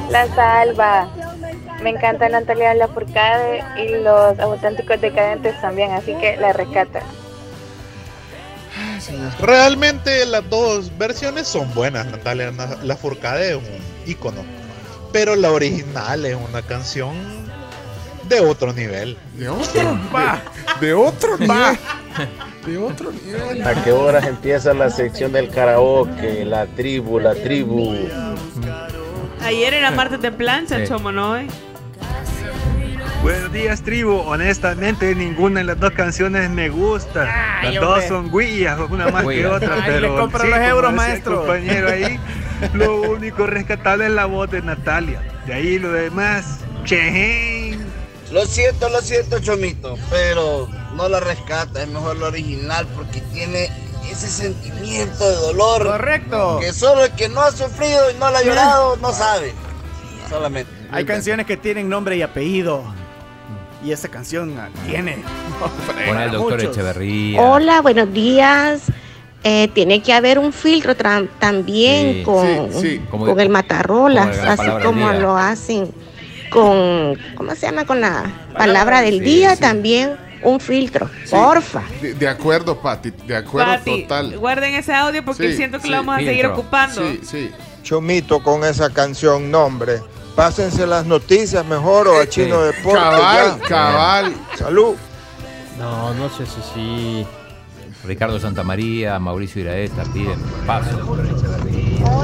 La 0.10 0.28
salva. 0.36 1.08
Me 1.82 1.92
encanta 1.92 2.28
Natalia 2.28 2.74
Lafourcade 2.74 3.64
y 3.82 4.04
los 4.04 4.38
auténticos 4.40 5.00
decadentes 5.00 5.60
también, 5.62 5.92
así 5.92 6.14
que 6.16 6.36
la 6.38 6.52
rescata. 6.52 7.00
Realmente 9.40 10.26
las 10.26 10.50
dos 10.50 10.92
versiones 10.98 11.48
son 11.48 11.74
buenas. 11.74 12.06
Natalia 12.08 12.52
Na- 12.52 12.78
Lafourcade 12.84 13.52
es 13.52 13.56
un 13.56 14.10
ícono. 14.10 14.44
Pero 15.14 15.36
la 15.36 15.52
original 15.52 16.26
es 16.26 16.36
una 16.50 16.62
canción 16.62 17.14
de 18.34 18.40
otro 18.42 18.74
nivel. 18.74 19.18
De 19.38 19.50
otro, 19.50 19.98
de, 20.80 20.86
de 20.88 20.94
otro 20.94 21.38
nivel. 21.38 21.78
De 22.66 22.78
otro 22.78 23.12
nivel. 23.12 23.68
¿A 23.68 23.84
qué 23.84 23.92
horas 23.92 24.26
empieza 24.26 24.74
la 24.74 24.90
sección 24.90 25.32
del 25.32 25.50
karaoke? 25.50 26.46
La 26.46 26.66
tribu, 26.68 27.20
la 27.20 27.36
tribu. 27.36 27.96
Ayer 29.44 29.74
era 29.74 29.92
martes 29.92 30.22
de 30.22 30.32
plancha, 30.32 30.78
Sí. 30.80 30.88
Chomo, 30.88 31.12
¿no? 31.12 31.38
eh? 31.38 31.48
Buenos 33.22 33.52
días, 33.54 33.82
tribu. 33.82 34.16
Honestamente, 34.26 35.16
ninguna 35.16 35.60
de 35.62 35.66
las 35.66 35.80
dos 35.80 35.92
canciones 35.92 36.50
me 36.50 36.70
gusta. 36.70 37.60
Ay, 37.62 37.74
las 37.76 37.82
dos 37.84 38.04
son 38.06 38.32
guillas, 38.38 38.78
una 38.90 39.08
más 39.10 39.26
que 39.26 39.46
otra. 39.48 39.76
Ay, 39.76 39.82
pero 39.86 40.00
le 40.02 40.08
compro 40.20 40.42
sí, 40.44 40.50
los 40.50 40.58
como 40.60 40.70
euros, 40.70 40.92
decía 40.92 41.04
el 41.06 41.10
maestro. 41.10 41.38
compañero 41.40 41.90
ahí, 41.90 42.20
lo 42.74 43.02
único 43.02 43.48
rescatable 43.48 44.06
es 44.08 44.12
la 44.12 44.26
voz 44.26 44.52
de 44.52 44.62
Natalia. 44.62 45.22
De 45.46 45.54
ahí 45.54 45.80
lo 45.80 45.92
demás. 45.92 46.60
Lo 48.34 48.48
siento, 48.48 48.90
lo 48.90 49.00
siento, 49.02 49.38
Chomito, 49.40 49.96
pero 50.10 50.68
no 50.96 51.08
la 51.08 51.20
rescata, 51.20 51.84
es 51.84 51.88
mejor 51.88 52.18
la 52.18 52.28
original 52.30 52.88
porque 52.96 53.22
tiene 53.32 53.70
ese 54.12 54.28
sentimiento 54.28 55.30
de 55.30 55.36
dolor. 55.36 55.84
Correcto. 55.86 56.58
Que 56.60 56.74
solo 56.74 57.04
el 57.06 57.12
que 57.12 57.30
no 57.30 57.42
ha 57.42 57.52
sufrido 57.52 58.10
y 58.10 58.16
no 58.16 58.32
la 58.32 58.40
ha 58.40 58.44
llorado 58.44 58.96
no 58.98 59.12
sabe. 59.12 59.54
Solamente. 60.30 60.72
Hay 60.92 61.06
canciones 61.06 61.46
que 61.46 61.58
tienen 61.58 61.88
nombre 61.88 62.18
y 62.18 62.24
apellido. 62.24 62.84
Y 63.84 63.92
esta 63.92 64.08
canción 64.08 64.56
tiene. 64.88 65.24
Pon 66.08 66.18
al 66.18 66.32
doctor 66.32 66.54
muchos. 66.58 66.72
Echeverría. 66.76 67.40
Hola, 67.40 67.82
buenos 67.82 68.12
días. 68.14 68.82
Eh, 69.44 69.68
tiene 69.76 70.02
que 70.02 70.12
haber 70.12 70.40
un 70.40 70.54
filtro 70.54 70.96
también 70.96 72.14
Sí, 72.14 72.24
con, 72.24 72.72
sí, 72.74 72.82
sí. 72.82 73.02
Como 73.12 73.26
con 73.26 73.36
de- 73.36 73.44
el 73.44 73.50
matarrolas, 73.50 74.38
como 74.38 74.52
así 74.52 74.84
como 74.86 75.12
lo 75.12 75.38
hacen 75.38 75.94
con, 76.54 77.18
¿cómo 77.36 77.56
se 77.56 77.66
llama? 77.68 77.86
Con 77.86 78.00
la 78.02 78.24
palabra 78.58 79.02
del 79.02 79.16
Sí, 79.20 79.26
día 79.26 79.56
sí. 79.56 79.62
también, 79.62 80.16
un 80.44 80.60
filtro, 80.60 81.10
Sí. 81.26 81.32
porfa. 81.36 81.82
De, 82.02 82.14
de 82.14 82.28
acuerdo, 82.28 82.80
Pati, 82.80 83.12
de 83.26 83.36
acuerdo 83.36 83.72
Pati, 83.74 84.02
total. 84.04 84.38
guarden 84.38 84.76
ese 84.76 84.94
audio 84.94 85.24
porque 85.26 85.52
Sí, 85.52 85.58
siento 85.58 85.78
que 85.78 85.84
sí, 85.86 85.90
lo 85.90 85.98
vamos 85.98 86.16
a 86.16 86.20
seguir 86.20 86.46
ocupando. 86.48 87.02
Sí, 87.02 87.20
sí. 87.24 87.52
Chomito 87.84 88.42
con 88.44 88.64
esa 88.64 88.90
canción, 88.90 89.52
nombre. 89.52 90.00
Pásense 90.36 90.88
las 90.88 91.06
noticias 91.06 91.66
mejor 91.66 92.08
o 92.08 92.20
a 92.20 92.28
Chino 92.28 92.62
Deportes. 92.64 92.94
Cabal, 93.04 93.60
ya. 93.62 93.68
cabal. 93.68 94.34
Salud. 94.58 94.96
No, 95.78 96.14
no 96.14 96.30
sé 96.30 96.46
si 96.46 96.62
sí. 96.74 97.28
Ricardo 98.06 98.40
Santamaría, 98.40 99.18
Mauricio 99.20 99.62
Iraeta 99.62 100.04
piden 100.14 100.40
paso. 100.66 100.90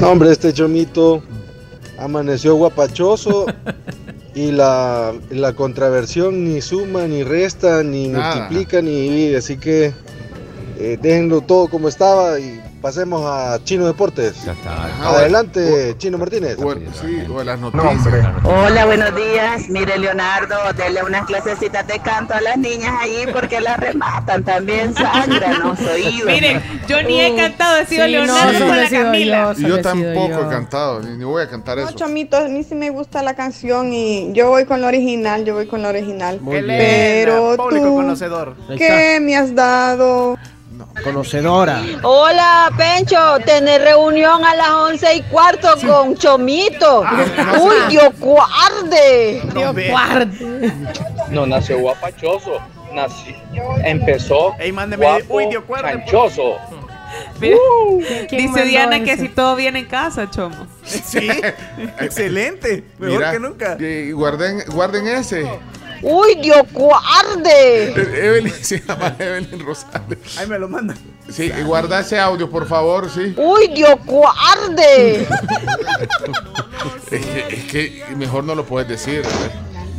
No, 0.00 0.08
hombre, 0.10 0.30
este 0.32 0.52
chomito 0.52 1.22
amaneció 1.98 2.54
guapachoso 2.56 3.46
y 4.34 4.52
la, 4.52 5.12
la 5.30 5.52
contraversión 5.54 6.44
ni 6.44 6.60
suma, 6.60 7.06
ni 7.06 7.22
resta, 7.24 7.82
ni 7.82 8.08
Nada. 8.08 8.34
multiplica, 8.36 8.80
ni 8.80 8.90
divide. 9.08 9.36
Así 9.38 9.56
que 9.56 9.92
eh, 10.78 10.98
déjenlo 11.00 11.40
todo 11.40 11.68
como 11.68 11.88
estaba 11.88 12.38
y 12.38 12.60
pasemos 12.80 13.22
a 13.26 13.62
Chino 13.64 13.86
Deportes. 13.86 14.46
Adelante, 15.02 15.94
Chino 15.98 16.18
Martínez. 16.18 16.56
sí, 17.00 17.22
o 17.32 17.42
las 17.44 17.58
noticias. 17.58 18.24
Hola, 18.44 18.86
buenos 18.86 19.14
días. 19.14 19.68
Mire, 19.68 19.98
Leonardo, 19.98 20.56
denle 20.76 21.02
unas 21.02 21.26
clasecitas 21.26 21.86
de 21.86 21.98
canto 22.00 22.34
a 22.34 22.40
las 22.40 22.56
niñas 22.56 22.92
ahí 23.00 23.24
porque 23.32 23.60
las 23.60 23.78
rematan. 23.78 24.44
También 24.44 24.94
sangran 24.94 25.60
los 25.60 25.80
oídos. 25.80 26.26
Miren, 26.26 26.62
yo 26.88 27.02
ni 27.02 27.20
he 27.20 27.36
cantado, 27.36 27.76
he 27.76 27.86
sido 27.86 28.06
sí, 28.06 28.12
no, 28.12 28.24
Leonardo 28.24 28.66
con 28.66 28.76
la 28.76 28.88
Camila. 28.88 29.54
Y 29.56 29.62
yo 29.62 29.82
tampoco 29.82 30.40
he 30.40 30.48
cantado, 30.48 31.00
ni, 31.00 31.16
ni 31.16 31.24
voy 31.24 31.42
a 31.42 31.48
cantar 31.48 31.78
No, 31.78 31.84
eso. 31.84 31.96
Chomito, 31.96 32.36
a 32.36 32.48
mí 32.48 32.64
sí 32.64 32.74
me 32.74 32.90
gusta 32.90 33.22
la 33.22 33.34
canción 33.34 33.92
y 33.92 34.32
yo 34.32 34.48
voy 34.48 34.64
con 34.64 34.80
la 34.80 34.88
original, 34.88 35.44
yo 35.44 35.54
voy 35.54 35.66
con 35.66 35.82
la 35.82 35.90
original. 35.90 36.40
Muy 36.40 36.62
bien. 36.62 36.78
Pero 36.78 37.56
Público 37.56 37.86
tú, 37.86 37.94
conocedor. 37.96 38.56
¿qué 38.76 39.18
me 39.20 39.36
has 39.36 39.54
dado? 39.54 40.38
Conocedora. 41.02 41.82
Hola, 42.02 42.70
Pencho, 42.76 43.38
tener 43.44 43.82
reunión 43.82 44.44
a 44.44 44.54
las 44.54 44.70
once 44.70 45.14
y 45.16 45.22
cuarto 45.22 45.68
con 45.86 46.14
Chomito. 46.16 47.04
Uy, 47.60 47.76
Dios 47.88 48.12
guarde. 48.18 49.42
Dios 49.54 49.74
guarde. 49.90 50.72
No 51.30 51.46
nació 51.46 51.78
guapachoso, 51.78 52.58
nació, 52.92 53.34
empezó 53.84 54.54
mándeme, 54.72 55.06
guapo, 55.06 55.34
uy, 55.34 55.46
Dios 55.46 55.64
guarde, 55.66 55.90
canchoso. 55.90 56.56
Mira, 57.40 57.56
¿quién 58.28 58.52
Dice 58.52 58.64
Diana 58.64 59.02
que 59.02 59.16
si 59.16 59.28
todo 59.28 59.56
viene 59.56 59.80
en 59.80 59.86
casa, 59.86 60.30
Chomo. 60.30 60.66
Sí, 60.84 61.28
excelente. 62.00 62.84
Mejor 62.98 63.18
Mira, 63.18 63.32
que 63.32 63.40
nunca. 63.40 63.76
y 63.80 64.12
guarden, 64.12 64.62
guarden 64.68 65.06
ese. 65.08 65.44
Uy, 66.02 66.34
Dios 66.36 66.62
guarde. 66.72 67.92
E- 67.92 68.26
Evelyn 68.26 68.52
se 68.62 68.80
llama 68.80 69.14
Evelyn 69.18 69.60
Rosales. 69.64 70.38
Ahí 70.38 70.46
me 70.46 70.58
lo 70.58 70.68
mandan. 70.68 70.96
Sí, 71.30 71.52
y 71.56 71.62
guarda 71.62 72.00
ese 72.00 72.18
audio, 72.18 72.50
por 72.50 72.66
favor, 72.66 73.08
sí. 73.10 73.34
Uy, 73.36 73.68
Dios 73.68 73.96
guarde. 74.04 75.26
Es 77.10 77.26
que, 77.26 77.46
es 77.50 77.64
que 77.64 78.14
mejor 78.16 78.44
no 78.44 78.54
lo 78.54 78.64
puedes 78.64 78.88
decir. 78.88 79.22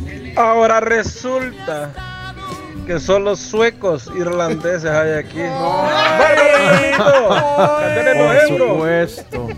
¿eh? 0.06 0.32
Ahora 0.36 0.80
resulta 0.80 1.92
que 2.86 2.98
solo 2.98 3.36
suecos 3.36 4.10
irlandeses 4.16 4.90
hay 4.90 5.12
aquí. 5.12 5.38
Por 8.16 8.58
supuesto. 8.58 9.48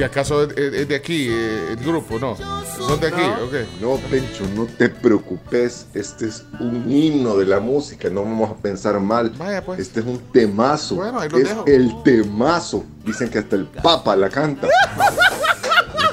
¿Y 0.00 0.02
acaso 0.02 0.44
es, 0.44 0.88
de 0.88 0.94
aquí, 0.96 1.28
eh, 1.28 1.72
el 1.72 1.76
grupo? 1.84 2.18
No. 2.18 2.34
¿Son 2.34 2.98
de 3.00 3.08
aquí? 3.08 3.20
Ok. 3.20 3.52
No, 3.82 3.96
Pencho, 4.08 4.44
no 4.56 4.64
te 4.64 4.88
preocupes. 4.88 5.84
Este 5.92 6.24
es 6.28 6.42
un 6.58 6.90
himno 6.90 7.36
de 7.36 7.44
la 7.44 7.60
música. 7.60 8.08
No 8.08 8.22
vamos 8.22 8.50
a 8.50 8.54
pensar 8.54 8.98
mal. 8.98 9.28
Vaya, 9.36 9.62
pues. 9.62 9.78
Este 9.78 10.00
es 10.00 10.06
un 10.06 10.18
temazo. 10.32 10.94
Bueno, 10.94 11.20
ahí 11.20 11.28
lo 11.28 11.36
es 11.36 11.50
dejo. 11.50 11.64
el 11.66 11.92
temazo. 12.02 12.82
Dicen 13.04 13.28
que 13.28 13.40
hasta 13.40 13.56
el 13.56 13.66
Papa 13.66 14.16
la 14.16 14.30
canta. 14.30 14.68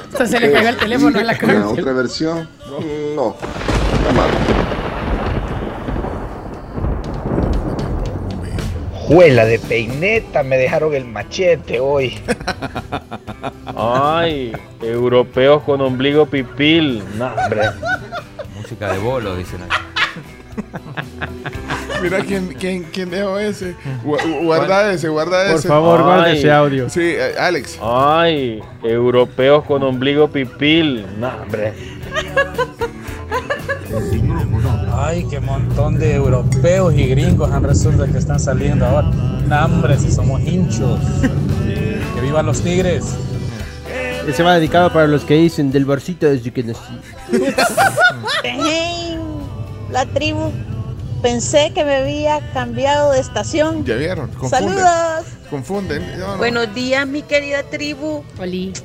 Entonces 0.04 0.30
se 0.32 0.38
le 0.40 0.52
cayó 0.52 0.68
el 0.68 0.76
teléfono 0.76 1.18
en 1.20 1.26
la 1.26 1.32
La 1.32 1.38
cara. 1.38 1.68
otra 1.70 1.92
versión, 1.92 2.42
mm, 2.66 3.16
no. 3.16 3.36
Juela 9.08 9.44
de 9.46 9.58
peineta, 9.58 10.42
me 10.42 10.56
dejaron 10.58 10.94
el 10.94 11.06
machete 11.06 11.80
hoy. 11.80 12.18
Ay, 13.74 14.52
europeos 14.82 15.62
con 15.62 15.80
ombligo 15.80 16.26
pipil. 16.26 17.02
No, 17.16 17.26
hombre. 17.32 17.62
Música 18.54 18.92
de 18.92 18.98
bolo, 18.98 19.34
dicen 19.34 19.60
ahí. 19.62 19.68
Mira 22.02 22.20
quién, 22.20 22.48
quién, 22.58 22.82
quién 22.92 23.08
dejó 23.10 23.38
ese. 23.38 23.74
Gu- 24.04 24.44
Guarda 24.44 24.92
ese, 24.92 25.08
guarda 25.08 25.46
Por 25.48 25.56
ese. 25.58 25.68
favor, 25.68 26.02
guarde 26.02 26.32
ese 26.38 26.50
audio. 26.52 26.90
Sí, 26.90 27.00
eh, 27.02 27.32
Alex. 27.38 27.78
Ay, 27.82 28.60
europeos 28.82 29.64
con 29.64 29.82
ombligo 29.84 30.28
pipil. 30.28 31.06
No, 31.18 31.28
hombre. 31.42 31.72
Ay, 35.00 35.24
qué 35.30 35.38
montón 35.38 35.96
de 35.96 36.16
europeos 36.16 36.92
y 36.94 37.06
gringos 37.06 37.52
han 37.52 37.62
resulta 37.62 38.06
que 38.06 38.18
están 38.18 38.40
saliendo 38.40 38.84
ahora. 38.84 39.08
No, 39.46 39.64
hombre, 39.64 39.96
si 39.96 40.10
somos 40.10 40.40
hinchos. 40.40 40.98
Que 42.14 42.20
vivan 42.20 42.46
los 42.46 42.60
tigres. 42.60 43.04
Ese 44.26 44.42
va 44.42 44.56
dedicado 44.56 44.92
para 44.92 45.06
los 45.06 45.24
que 45.24 45.34
dicen 45.34 45.70
del 45.70 45.84
barcito 45.84 46.26
desde 46.26 46.50
que 46.52 46.64
nací. 46.64 47.00
La 49.90 50.04
tribu. 50.06 50.50
Pensé 51.22 51.72
que 51.74 51.84
me 51.84 51.96
había 51.96 52.40
cambiado 52.52 53.12
de 53.12 53.20
estación. 53.20 53.84
Ya 53.84 53.94
vieron. 53.94 54.28
Confunden. 54.30 54.78
Saludos. 54.78 55.37
Confunden. 55.50 56.18
No, 56.18 56.32
no. 56.32 56.36
Buenos 56.38 56.74
días, 56.74 57.06
mi 57.06 57.22
querida 57.22 57.62
tribu. 57.62 58.22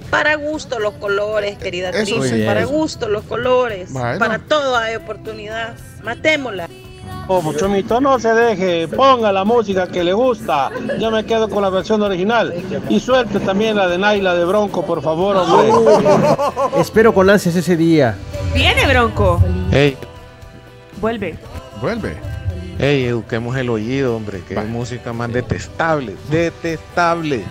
Para 0.09 0.35
gusto 0.35 0.79
los 0.79 0.93
colores, 0.95 1.57
querida 1.57 1.89
Eso 1.89 2.03
tribu. 2.05 2.23
sí. 2.23 2.43
Para 2.45 2.65
gusto 2.65 3.09
los 3.09 3.23
colores. 3.23 3.91
Bueno. 3.91 4.19
Para 4.19 4.39
todo 4.39 4.77
hay 4.77 4.95
oportunidad. 4.95 5.75
Matémosla. 6.03 6.67
Oh, 7.27 7.53
Chomito, 7.53 8.01
no 8.01 8.19
se 8.19 8.33
deje, 8.33 8.87
ponga 8.89 9.31
la 9.31 9.45
música 9.45 9.87
que 9.87 10.03
le 10.03 10.11
gusta. 10.11 10.69
Yo 10.99 11.09
me 11.09 11.25
quedo 11.25 11.49
con 11.49 11.61
la 11.63 11.69
versión 11.69 12.01
original. 12.01 12.53
Y 12.89 12.99
suelte 12.99 13.39
también 13.39 13.77
la 13.77 13.87
de 13.87 13.97
Naila 13.97 14.35
de 14.35 14.43
Bronco, 14.43 14.85
por 14.85 15.01
favor, 15.01 15.37
hombre. 15.37 15.71
Espero 16.77 17.13
con 17.13 17.29
ansias 17.29 17.55
ese 17.55 17.77
día. 17.77 18.15
Viene, 18.53 18.85
Bronco. 18.87 19.41
Hey, 19.71 19.97
Vuelve. 20.99 21.37
Vuelve. 21.81 22.32
Hey, 22.79 23.05
eduquemos 23.05 23.55
el 23.57 23.69
oído, 23.69 24.15
hombre. 24.15 24.41
Que 24.47 24.59
música 24.61 25.13
más 25.13 25.31
detestable. 25.31 26.15
Detestable. 26.29 27.43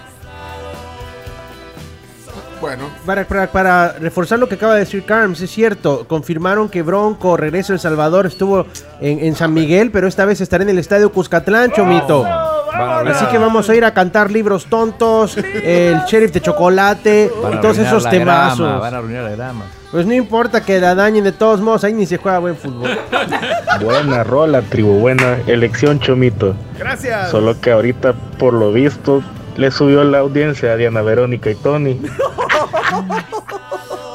Bueno. 2.60 2.84
Para, 3.04 3.24
para- 3.26 3.50
para 3.50 3.92
reforzar 3.94 4.38
lo 4.38 4.48
que 4.48 4.54
acaba 4.54 4.74
de 4.74 4.80
decir 4.80 5.04
Carms, 5.04 5.40
es 5.40 5.50
cierto, 5.50 6.06
confirmaron 6.06 6.68
que 6.68 6.82
Bronco, 6.82 7.36
regreso 7.36 7.72
a 7.72 7.74
El 7.74 7.80
Salvador, 7.80 8.26
estuvo 8.26 8.66
en, 9.00 9.18
en 9.18 9.34
San 9.34 9.52
Miguel, 9.52 9.90
pero 9.90 10.06
esta 10.06 10.24
vez 10.24 10.40
estará 10.40 10.62
en 10.62 10.70
el 10.70 10.78
Estadio 10.78 11.10
Cuscatlán, 11.10 11.72
Chomito. 11.72 12.24
Así 12.24 13.26
que 13.26 13.38
vamos 13.38 13.68
a 13.68 13.74
ir 13.74 13.84
a 13.84 13.92
cantar 13.92 14.30
libros 14.30 14.66
tontos, 14.66 15.36
el 15.36 15.98
sheriff 16.06 16.32
de 16.32 16.40
chocolate 16.40 17.32
y 17.52 17.56
todos 17.60 17.78
esos 17.78 18.08
temazos. 18.08 18.58
grama, 18.60 18.78
van 18.78 18.94
a 18.94 18.98
arruinar 18.98 19.24
la 19.24 19.30
grama. 19.30 19.64
Pues 19.92 20.06
no 20.06 20.14
importa 20.14 20.64
que 20.64 20.80
la 20.80 20.94
dañen 20.94 21.22
de 21.22 21.32
todos 21.32 21.60
modos, 21.60 21.84
ahí 21.84 21.92
ni 21.92 22.06
se 22.06 22.16
juega 22.16 22.38
buen 22.38 22.56
fútbol. 22.56 22.98
Buena 23.82 24.24
rola, 24.24 24.62
tribu. 24.62 24.98
Buena 24.98 25.38
elección, 25.46 26.00
Chomito. 26.00 26.56
Gracias. 26.78 27.30
Solo 27.30 27.60
que 27.60 27.72
ahorita, 27.72 28.14
por 28.38 28.54
lo 28.54 28.72
visto, 28.72 29.22
le 29.56 29.70
subió 29.70 30.02
la 30.02 30.20
audiencia 30.20 30.72
a 30.72 30.76
Diana 30.76 31.02
Verónica 31.02 31.50
y 31.50 31.54
Tony. 31.56 32.00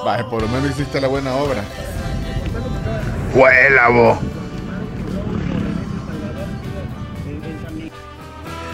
Vaya, 0.03 0.25
por 0.27 0.41
lo 0.41 0.47
menos 0.47 0.71
hiciste 0.71 0.99
la 0.99 1.09
buena 1.09 1.35
obra. 1.35 1.61
Juela, 3.35 3.89
vos. 3.89 4.17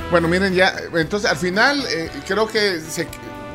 Bueno, 0.09 0.29
miren 0.29 0.53
ya, 0.53 0.73
entonces 0.95 1.29
al 1.29 1.37
final 1.37 1.83
eh, 1.89 2.09
creo 2.27 2.47
que 2.47 2.79
se, 2.79 3.07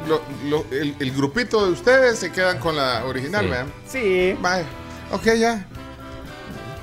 lo- 0.07 0.23
lo- 0.49 0.65
el, 0.71 0.95
el 0.99 1.13
grupito 1.13 1.65
de 1.67 1.73
ustedes 1.73 2.19
se 2.19 2.33
quedan 2.33 2.59
con 2.59 2.77
la 2.77 3.05
original, 3.05 3.45
Sí. 3.45 3.51
¿verdad? 3.51 3.67
Sí. 3.89 4.37
Vaya, 4.41 4.65
ok, 5.13 5.25
ya. 5.39 5.67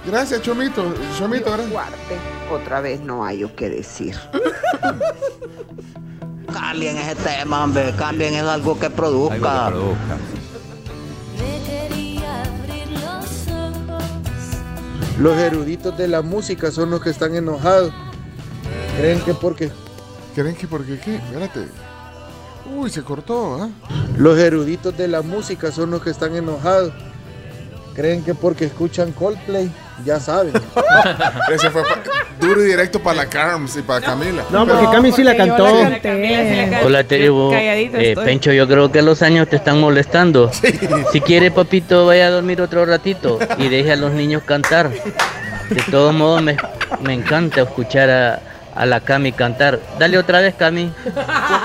Gracias, 0.07 0.41
Chomito. 0.41 0.93
Chomito, 1.17 1.51
gracias. 1.51 1.71
Otra 2.51 2.79
vez 2.81 2.99
no 3.01 3.25
hay 3.25 3.39
yo 3.39 3.55
que 3.55 3.69
decir. 3.69 4.15
Cambien 6.53 6.97
ese 6.97 7.15
tema, 7.15 7.63
hombre. 7.63 7.93
Cambien 7.97 8.33
es 8.35 8.43
algo 8.43 8.79
que 8.79 8.89
produzca. 8.89 9.67
Abrir 9.67 9.81
los 12.91 13.47
ojos 13.49 14.03
Los 15.19 15.37
eruditos 15.37 15.97
de 15.97 16.07
la 16.07 16.21
música 16.21 16.71
son 16.71 16.91
los 16.91 17.01
que 17.01 17.09
están 17.09 17.35
enojados. 17.35 17.91
Creen 18.97 19.19
que 19.21 19.33
porque 19.33 19.71
¿Creen 20.35 20.55
que 20.55 20.67
porque 20.67 20.99
qué? 20.99 21.15
Espérate. 21.15 21.67
Uy, 22.73 22.89
se 22.89 23.03
cortó, 23.03 23.61
¿ah? 23.61 23.69
los 24.17 24.39
eruditos 24.39 24.97
de 24.97 25.07
la 25.07 25.21
música 25.21 25.71
son 25.71 25.91
los 25.91 26.01
que 26.01 26.09
están 26.09 26.35
enojados. 26.35 26.93
Creen 27.93 28.23
que 28.23 28.33
porque 28.33 28.65
escuchan 28.65 29.13
Coldplay, 29.13 29.71
ya 30.03 30.19
saben. 30.19 30.53
Ese 31.53 31.69
fue 31.69 31.83
duro 32.41 32.61
y 32.61 32.67
directo 32.67 32.99
para 32.99 33.17
la 33.17 33.25
Carms 33.27 33.77
y 33.77 33.81
para 33.83 34.05
Camila. 34.05 34.43
No, 34.49 34.67
porque 34.67 34.85
Cami 34.91 35.11
sí 35.13 35.23
la 35.23 35.37
cantó. 35.37 35.65
Hola, 36.83 37.03
tribu. 37.05 37.51
Calladito 37.51 37.97
Eh. 37.97 38.15
Pencho, 38.15 38.51
yo 38.51 38.67
creo 38.67 38.91
que 38.91 39.01
los 39.01 39.21
años 39.21 39.47
te 39.47 39.55
están 39.55 39.79
molestando. 39.79 40.51
Si 41.11 41.21
quiere, 41.21 41.51
papito, 41.51 42.05
vaya 42.05 42.27
a 42.27 42.31
dormir 42.31 42.61
otro 42.61 42.85
ratito 42.85 43.39
y 43.57 43.69
deje 43.69 43.93
a 43.93 43.95
los 43.95 44.11
niños 44.11 44.43
cantar. 44.43 44.89
De 45.69 45.81
todos 45.89 46.13
modos, 46.13 46.41
me, 46.41 46.57
me 47.01 47.13
encanta 47.13 47.61
escuchar 47.61 48.09
a, 48.09 48.41
a 48.76 48.85
la 48.85 48.99
Cami 49.02 49.31
cantar. 49.31 49.80
Dale 49.99 50.18
otra 50.18 50.41
vez, 50.41 50.53
Cami. 50.56 50.91
Yo 51.06 51.11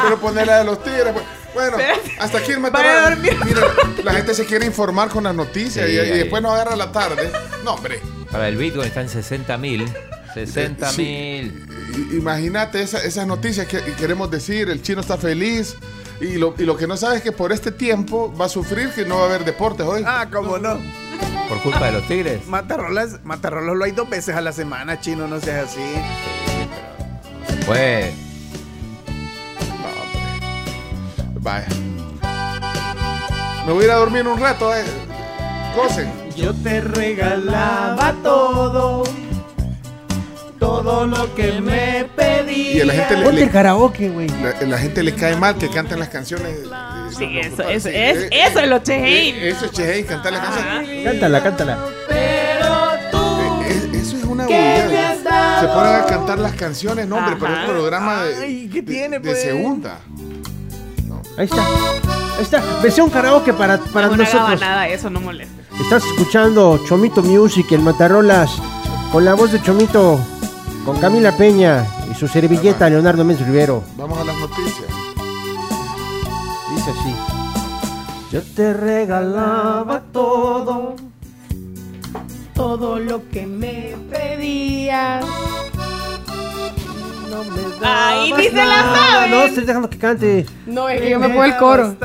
quiero 0.00 0.18
poner 0.20 0.46
la 0.46 0.58
de 0.58 0.64
los 0.64 0.82
tigres. 0.82 1.12
pues. 1.12 1.24
Bueno, 1.52 1.78
hasta 2.20 2.38
aquí 2.38 2.52
el 2.52 2.60
matarral. 2.60 3.18
Mira, 3.20 3.62
la 4.04 4.12
gente 4.12 4.34
se 4.34 4.46
quiere 4.46 4.64
informar 4.66 5.08
con 5.08 5.24
las 5.24 5.34
noticias 5.34 5.84
Sí, 5.84 5.92
y, 5.92 5.96
después 5.96 6.40
no 6.40 6.52
agarra 6.52 6.76
la 6.76 6.92
tarde. 6.92 7.30
No, 7.64 7.74
hombre. 7.74 8.00
Para 8.30 8.46
el 8.46 8.56
Bitcoin 8.56 8.86
está 8.86 9.00
en 9.00 9.08
60 9.08 9.58
mil. 9.58 9.92
60 10.32 10.90
Sí. 10.90 11.02
mil. 11.02 11.66
Imagínate 12.16 12.80
esa- 12.80 13.02
esas 13.02 13.26
noticias 13.26 13.66
que 13.66 13.80
queremos 13.94 14.30
decir, 14.30 14.70
el 14.70 14.80
chino 14.80 15.00
está 15.00 15.16
feliz 15.18 15.74
y 16.20 16.34
lo, 16.38 16.54
y 16.56 16.62
lo 16.62 16.76
que 16.76 16.86
no 16.86 16.96
sabe 16.96 17.16
es 17.16 17.22
que 17.22 17.32
por 17.32 17.50
este 17.52 17.72
tiempo 17.72 18.32
va 18.40 18.44
a 18.46 18.48
sufrir 18.48 18.90
que 18.90 19.04
no 19.04 19.16
va 19.16 19.22
a 19.22 19.26
haber 19.26 19.44
deportes 19.44 19.84
hoy. 19.84 20.04
Ah, 20.06 20.28
cómo 20.32 20.56
no. 20.58 20.78
Por 21.48 21.60
culpa 21.62 21.86
de 21.86 21.92
los 21.92 22.06
tigres. 22.06 22.46
Matarrolas, 22.46 23.24
Matarrolas 23.24 23.74
lo 23.76 23.84
hay 23.84 23.90
dos 23.90 24.08
veces 24.08 24.36
a 24.36 24.40
la 24.40 24.52
semana, 24.52 25.00
chino, 25.00 25.26
no 25.26 25.40
seas 25.40 25.68
así. 25.68 25.80
Pues. 27.70 28.12
Vaya. 31.36 31.66
Me 33.64 33.72
voy 33.72 33.82
a 33.84 33.86
ir 33.86 33.90
a 33.92 33.94
dormir 33.94 34.26
un 34.26 34.40
rato, 34.40 34.74
eh. 34.74 34.82
Gocen. 35.76 36.10
Yo 36.34 36.52
te 36.52 36.80
regalaba 36.80 38.12
todo, 38.24 39.04
todo 40.58 41.06
lo 41.06 41.32
que 41.36 41.60
me 41.60 42.06
pedías. 42.16 42.74
Y 42.74 42.80
a 42.80 42.86
la 42.86 42.92
gente 42.94 43.16
le, 43.18 43.24
Ponte 43.24 43.40
le- 43.46 43.50
karaoke, 43.50 44.08
güey. 44.08 44.26
la, 44.28 44.66
la 44.66 44.78
gente 44.78 45.04
le 45.04 45.14
cae 45.14 45.36
mal 45.36 45.54
que 45.56 45.68
canten 45.70 46.00
las 46.00 46.08
canciones. 46.08 46.48
eh, 46.48 46.68
Sí, 47.16 47.38
eso, 47.38 47.62
eso, 47.68 47.88
Sí, 47.88 47.94
es, 47.94 48.16
eh, 48.24 48.28
eso 48.32 48.58
es 48.58 48.68
lo 48.68 48.76
eh, 48.78 48.82
Chehein. 48.82 49.36
Eso 49.36 49.66
es 49.66 49.70
Chehein, 49.70 50.06
cantar 50.06 50.32
las 50.32 50.42
canciones. 50.44 51.04
Cántala, 51.04 51.40
cántala. 51.42 51.78
Eh, 52.10 52.58
Eso 53.94 54.16
es 54.16 54.24
una 54.24 54.46
¿Qué 54.46 54.54
me 54.54 54.82
vulgaridad. 54.82 55.09
Se 55.60 55.66
ponen 55.66 55.94
a 55.94 56.04
cantar 56.06 56.38
las 56.38 56.52
canciones, 56.54 57.06
no, 57.06 57.16
hombre, 57.16 57.36
pero 57.38 57.52
es 57.52 57.58
Ajá. 57.58 57.66
un 57.68 57.72
programa 57.72 58.22
de, 58.24 58.36
Ay, 58.36 58.68
¿qué 58.72 58.82
de- 58.82 58.92
tiene, 58.92 59.18
de 59.18 59.30
pues? 59.30 59.42
segunda. 59.42 59.98
Ahí 61.36 61.44
está. 61.44 61.64
Ahí 61.64 62.42
está. 62.42 62.62
Versión 62.82 63.10
karaoke 63.10 63.52
para, 63.52 63.78
para 63.78 64.08
No, 64.08 64.16
nosotros. 64.16 64.60
nada, 64.60 64.88
eso 64.88 65.10
no 65.10 65.20
molesta. 65.20 65.54
Estás 65.80 66.04
escuchando 66.04 66.80
Chomito 66.86 67.22
Music, 67.22 67.66
el 67.72 67.80
Matarrolas, 67.80 68.50
con 69.12 69.24
la 69.24 69.34
voz 69.34 69.52
de 69.52 69.62
Chomito, 69.62 70.18
con 70.84 70.98
Camila 70.98 71.36
Peña 71.36 71.86
y 72.10 72.14
su 72.14 72.26
servilleta 72.28 72.88
Leonardo 72.90 73.24
Méndez 73.24 73.46
Rivero. 73.46 73.82
Vamos 73.96 74.18
a 74.18 74.24
las 74.24 74.36
noticias. 74.38 74.88
Dice 76.74 76.90
así. 76.90 77.14
Yo 78.32 78.42
te 78.54 78.72
regalaba 78.72 80.02
todo, 80.12 80.94
todo 82.60 82.98
lo 82.98 83.26
que 83.30 83.46
me 83.46 83.96
pedías. 84.10 85.24
No 87.30 87.42
me 87.44 87.62
Ay, 87.82 88.30
dabas 88.30 88.38
ni 88.38 88.44
se 88.50 88.52
la 88.52 88.64
nada. 88.66 88.96
sabe. 89.12 89.30
No, 89.30 89.42
estoy 89.44 89.64
dejando 89.64 89.88
que 89.88 89.98
cante. 89.98 90.46
No, 90.66 90.88
es 90.90 91.00
que 91.00 91.08
yo 91.10 91.18
me 91.18 91.28
pongo 91.30 91.44
el 91.44 91.56
coro. 91.56 91.96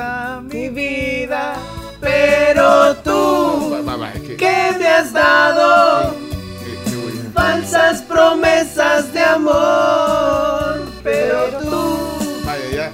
Mi 0.43 0.69
vida, 0.69 1.55
pero 1.99 2.95
tú, 3.03 3.75
que- 4.25 4.37
¿qué 4.37 4.75
me 4.79 4.87
has 4.87 5.11
dado? 5.11 6.15
Falsas 7.33 8.01
promesas 8.03 9.11
de 9.11 9.21
amor, 9.23 10.85
pero 11.03 11.47
tú. 11.61 11.97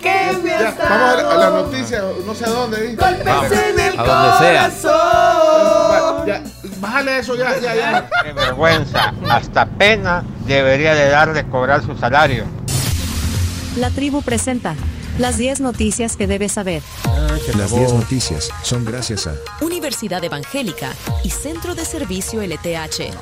¿Qué 0.02 0.38
me 0.42 0.50
ya. 0.50 0.70
has 0.70 0.78
Vamos 0.78 0.92
a, 0.92 0.98
la- 0.98 1.20
a 1.20 1.24
dado? 1.24 1.40
las 1.40 1.52
noticias, 1.66 2.04
no 2.26 2.34
sé 2.34 2.46
a 2.46 2.50
dónde. 2.50 2.78
¿eh? 2.92 2.96
golpes 2.96 3.26
Vamos, 3.26 3.52
en 3.52 3.80
el 3.80 4.00
a 4.00 4.04
donde 4.04 4.38
sea. 4.40 4.70
corazón. 4.70 5.01
Bájale 6.82 7.20
eso, 7.20 7.36
ya, 7.36 7.58
ya, 7.60 7.76
ya. 7.76 8.10
Qué 8.24 8.34
vergüenza, 8.34 9.14
hasta 9.30 9.68
pena 9.68 10.24
debería 10.46 10.96
de 10.96 11.10
darle 11.10 11.48
cobrar 11.48 11.86
su 11.86 11.96
salario. 11.96 12.46
La 13.78 13.92
tribu 13.92 14.22
presenta 14.24 14.76
las 15.20 15.38
10 15.38 15.62
noticias 15.62 16.18
que 16.18 16.26
debes 16.26 16.54
saber. 16.54 16.82
Las 17.56 17.74
10 17.74 17.94
noticias 17.94 18.50
son 18.64 18.84
gracias 18.84 19.28
a 19.28 19.36
Universidad 19.62 20.24
Evangélica 20.24 20.90
y 21.24 21.30
Centro 21.30 21.76
de 21.76 21.86
Servicio 21.86 22.42
LTH. 22.42 23.14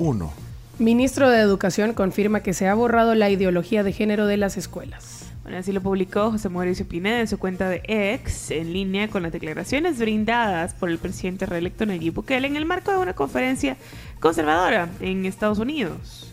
1. 0.00 0.32
Ministro 0.80 1.30
de 1.30 1.38
Educación 1.38 1.94
confirma 1.94 2.40
que 2.40 2.52
se 2.52 2.66
ha 2.66 2.74
borrado 2.74 3.14
la 3.14 3.30
ideología 3.30 3.84
de 3.84 3.92
género 3.92 4.26
de 4.26 4.38
las 4.38 4.56
escuelas. 4.56 5.21
Bueno, 5.42 5.58
así 5.58 5.72
lo 5.72 5.80
publicó 5.80 6.30
José 6.30 6.48
Mauricio 6.48 6.86
Pineda 6.86 7.20
en 7.20 7.26
su 7.26 7.36
cuenta 7.36 7.68
de 7.68 7.82
X, 7.84 8.52
en 8.52 8.72
línea 8.72 9.08
con 9.08 9.24
las 9.24 9.32
declaraciones 9.32 9.98
brindadas 9.98 10.72
por 10.74 10.88
el 10.88 10.98
presidente 10.98 11.46
reelecto 11.46 11.84
Nayib 11.84 12.14
Bukele 12.14 12.46
en 12.46 12.54
el 12.54 12.64
marco 12.64 12.92
de 12.92 12.98
una 12.98 13.14
conferencia 13.14 13.76
conservadora 14.20 14.88
en 15.00 15.26
Estados 15.26 15.58
Unidos. 15.58 16.32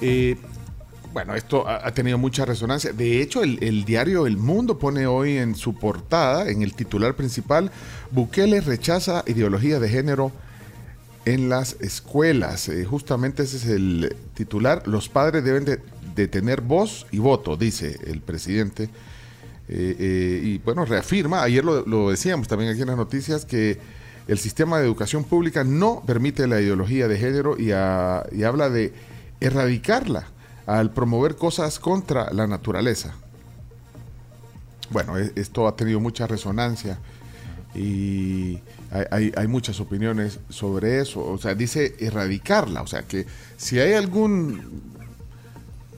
Eh, 0.00 0.36
bueno, 1.12 1.34
esto 1.36 1.68
ha, 1.68 1.90
tenido 1.92 2.18
mucha 2.18 2.44
resonancia. 2.44 2.92
De 2.92 3.20
hecho, 3.20 3.42
el, 3.42 3.62
el 3.62 3.84
diario 3.84 4.26
El 4.26 4.36
Mundo 4.36 4.78
pone 4.78 5.06
hoy 5.06 5.38
en 5.38 5.54
su 5.54 5.74
portada, 5.74 6.50
en 6.50 6.62
el 6.62 6.74
titular 6.74 7.14
principal, 7.14 7.70
Bukele 8.10 8.60
rechaza 8.60 9.22
ideología 9.26 9.78
de 9.78 9.88
género 9.88 10.32
en 11.24 11.48
las 11.48 11.76
escuelas. 11.80 12.68
Eh, 12.68 12.84
justamente 12.84 13.42
ese 13.42 13.56
es 13.58 13.66
el 13.66 14.16
titular. 14.34 14.86
Los 14.86 15.08
padres 15.08 15.44
deben 15.44 15.64
de, 15.64 15.80
de 16.20 16.28
tener 16.28 16.60
voz 16.60 17.06
y 17.10 17.18
voto, 17.18 17.56
dice 17.56 17.98
el 18.06 18.20
presidente. 18.20 18.84
Eh, 19.72 19.96
eh, 19.98 20.40
y 20.44 20.58
bueno, 20.58 20.84
reafirma, 20.84 21.42
ayer 21.42 21.64
lo, 21.64 22.10
decíamos 22.10 22.48
también 22.48 22.72
aquí 22.72 22.80
en 22.80 22.88
las 22.88 22.96
noticias, 22.96 23.44
que 23.44 23.78
el 24.26 24.38
sistema 24.38 24.78
de 24.78 24.84
educación 24.84 25.24
pública 25.24 25.64
no 25.64 26.02
permite 26.04 26.46
la 26.46 26.60
ideología 26.60 27.08
de 27.08 27.18
género 27.18 27.56
y, 27.58 27.72
habla 27.72 28.68
de 28.68 28.92
erradicarla 29.40 30.26
al 30.66 30.92
promover 30.92 31.36
cosas 31.36 31.78
contra 31.78 32.32
la 32.32 32.46
naturaleza. 32.46 33.14
Bueno, 34.90 35.18
e- 35.18 35.32
esto 35.36 35.68
ha 35.68 35.76
tenido 35.76 36.00
mucha 36.00 36.26
resonancia 36.26 36.98
y 37.74 38.58
hay 39.36 39.46
muchas 39.46 39.78
opiniones 39.78 40.40
sobre 40.48 41.00
eso. 41.00 41.24
O 41.24 41.38
sea, 41.38 41.54
dice 41.54 41.94
erradicarla. 42.00 42.82
O 42.82 42.88
sea, 42.88 43.02
que 43.02 43.24
si 43.56 43.78
hay 43.78 43.92
algún 43.92 44.99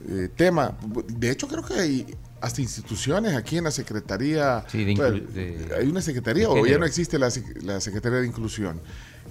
eh, 0.08 0.28
tema, 0.34 0.76
de 1.08 1.30
hecho 1.30 1.46
creo 1.48 1.62
que 1.64 1.74
hay 1.74 2.06
hasta 2.40 2.60
instituciones 2.60 3.34
aquí 3.36 3.58
en 3.58 3.64
la 3.64 3.70
Secretaría. 3.70 4.64
Sí, 4.68 4.84
de 4.84 4.92
inclu- 4.94 4.96
bueno, 4.96 5.26
de- 5.32 5.68
hay 5.78 5.86
una 5.88 6.02
Secretaría 6.02 6.48
o 6.50 6.66
ya 6.66 6.78
no 6.78 6.84
existe 6.86 7.18
la, 7.18 7.30
la 7.62 7.80
Secretaría 7.80 8.18
de 8.18 8.26
Inclusión. 8.26 8.80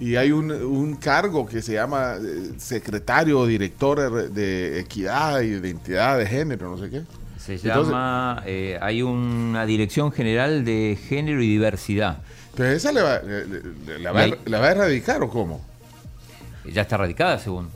Y 0.00 0.16
hay 0.16 0.32
un, 0.32 0.50
un 0.50 0.96
cargo 0.96 1.46
que 1.46 1.60
se 1.60 1.74
llama 1.74 2.14
eh, 2.22 2.52
secretario 2.56 3.38
o 3.40 3.46
director 3.46 4.30
de 4.30 4.80
equidad 4.80 5.42
y 5.42 5.50
de 5.50 5.68
identidad 5.68 6.18
de 6.18 6.26
género, 6.26 6.70
no 6.74 6.82
sé 6.82 6.88
qué. 6.90 7.02
Se 7.38 7.54
Entonces- 7.56 7.88
llama, 7.92 8.42
eh, 8.46 8.78
hay 8.80 9.02
una 9.02 9.66
Dirección 9.66 10.10
General 10.10 10.64
de 10.64 10.98
Género 11.08 11.42
y 11.42 11.48
Diversidad. 11.48 12.18
Entonces, 12.52 12.76
¿esa 12.78 12.92
le 12.92 13.02
va, 13.02 13.18
le- 13.20 13.46
le- 13.46 13.98
la, 13.98 14.12
va, 14.12 14.26
la 14.46 14.58
va 14.60 14.66
a 14.68 14.70
erradicar 14.70 15.22
o 15.22 15.28
cómo? 15.28 15.60
Ya 16.72 16.82
está 16.82 16.96
radicada, 16.96 17.38
según. 17.38 17.68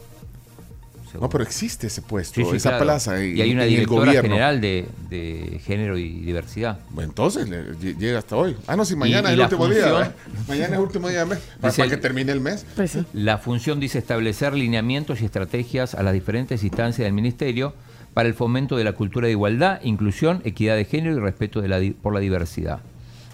No, 1.21 1.29
pero 1.29 1.45
existe 1.45 1.87
ese 1.87 2.03
puesto, 2.03 2.35
Sí, 2.41 2.47
sí, 2.51 2.57
esa 2.57 2.71
claro. 2.71 2.85
plaza 2.85 3.23
en, 3.23 3.37
y 3.37 3.41
hay 3.41 3.53
una 3.53 3.65
el 3.65 3.71
directora 3.71 4.07
gobierno. 4.07 4.29
general 4.29 4.61
de, 4.61 4.87
de 5.09 5.61
género 5.65 5.97
y 5.99 6.09
diversidad. 6.21 6.79
Bueno, 6.91 7.11
entonces 7.11 7.49
le- 7.49 7.73
lle- 7.75 7.97
llega 7.97 8.19
hasta 8.19 8.37
hoy. 8.37 8.57
Ah, 8.67 8.77
no, 8.77 8.85
si 8.85 8.97
mañana 8.97 9.31
y 9.31 9.33
es 9.33 9.39
el 9.39 9.45
último 9.45 9.69
día. 9.69 10.15
Mañana 10.49 10.67
es 10.67 10.73
el 10.73 10.79
último 10.81 11.09
día 11.09 11.21
del 11.21 11.29
mes. 11.29 11.39
Para, 11.61 11.71
Dice 11.73 11.83
para 11.83 11.85
el- 11.85 11.91
que 11.91 11.97
termine 12.03 12.33
el 12.33 12.41
mes. 12.41 12.67
Pues 12.77 12.91
sí. 12.91 13.05
La 13.13 13.39
función 13.39 13.81
dice 13.81 13.99
establecer 13.99 14.53
lineamientos 14.55 15.21
y 15.21 15.25
estrategias 15.25 15.95
a 15.95 16.03
las 16.03 16.13
diferentes 16.13 16.63
instancias 16.63 17.05
del 17.07 17.13
ministerio 17.13 17.75
para 18.15 18.29
el 18.29 18.35
fomento 18.35 18.77
de 18.77 18.85
la 18.85 18.93
cultura 18.93 19.27
de 19.27 19.33
igualdad, 19.33 19.81
inclusión, 19.83 20.41
equidad 20.45 20.75
de 20.77 20.85
género 20.87 21.17
y 21.17 21.21
respeto 21.21 21.61
de 21.61 21.69
la 21.69 21.81
por 22.03 22.15
la 22.15 22.21
diversidad. 22.21 22.81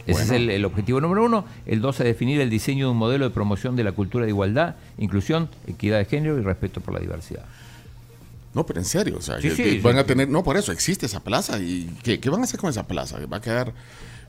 Ese 0.06 0.22
es 0.24 0.30
el, 0.30 0.50
el 0.50 0.64
objetivo 0.64 1.00
número 1.00 1.24
uno. 1.24 1.44
El 1.66 1.80
12, 1.80 2.02
definir 2.04 2.40
el 2.40 2.50
diseño 2.50 2.86
de 2.86 2.92
un 2.92 2.98
modelo 2.98 3.24
de 3.28 3.30
promoción 3.34 3.76
de 3.76 3.84
la 3.84 3.92
cultura 3.92 4.24
de 4.24 4.30
igualdad, 4.30 4.74
inclusión, 4.98 5.48
equidad 5.66 5.98
de 5.98 6.04
género 6.06 6.38
y 6.38 6.42
respeto 6.42 6.80
por 6.80 6.94
la 6.94 7.00
diversidad. 7.00 7.44
No, 8.54 8.66
pero 8.66 8.80
en 8.80 8.84
serio, 8.84 9.16
o 9.18 9.22
sea, 9.22 9.36
Sí, 9.40 9.48
que- 9.48 9.54
sí, 9.54 9.62
que 9.62 9.70
sí. 9.72 9.78
van 9.80 9.96
a 9.98 10.04
tener, 10.04 10.28
no, 10.28 10.42
por 10.44 10.56
eso 10.56 10.72
existe 10.72 11.06
esa 11.06 11.20
plaza 11.20 11.58
y 11.58 11.88
¿qué, 12.02 12.20
qué 12.20 12.28
van 12.30 12.40
a 12.40 12.44
hacer 12.44 12.60
con 12.60 12.68
esa 12.68 12.86
plaza? 12.86 13.18
Va 13.32 13.38
a 13.38 13.40
quedar, 13.40 13.72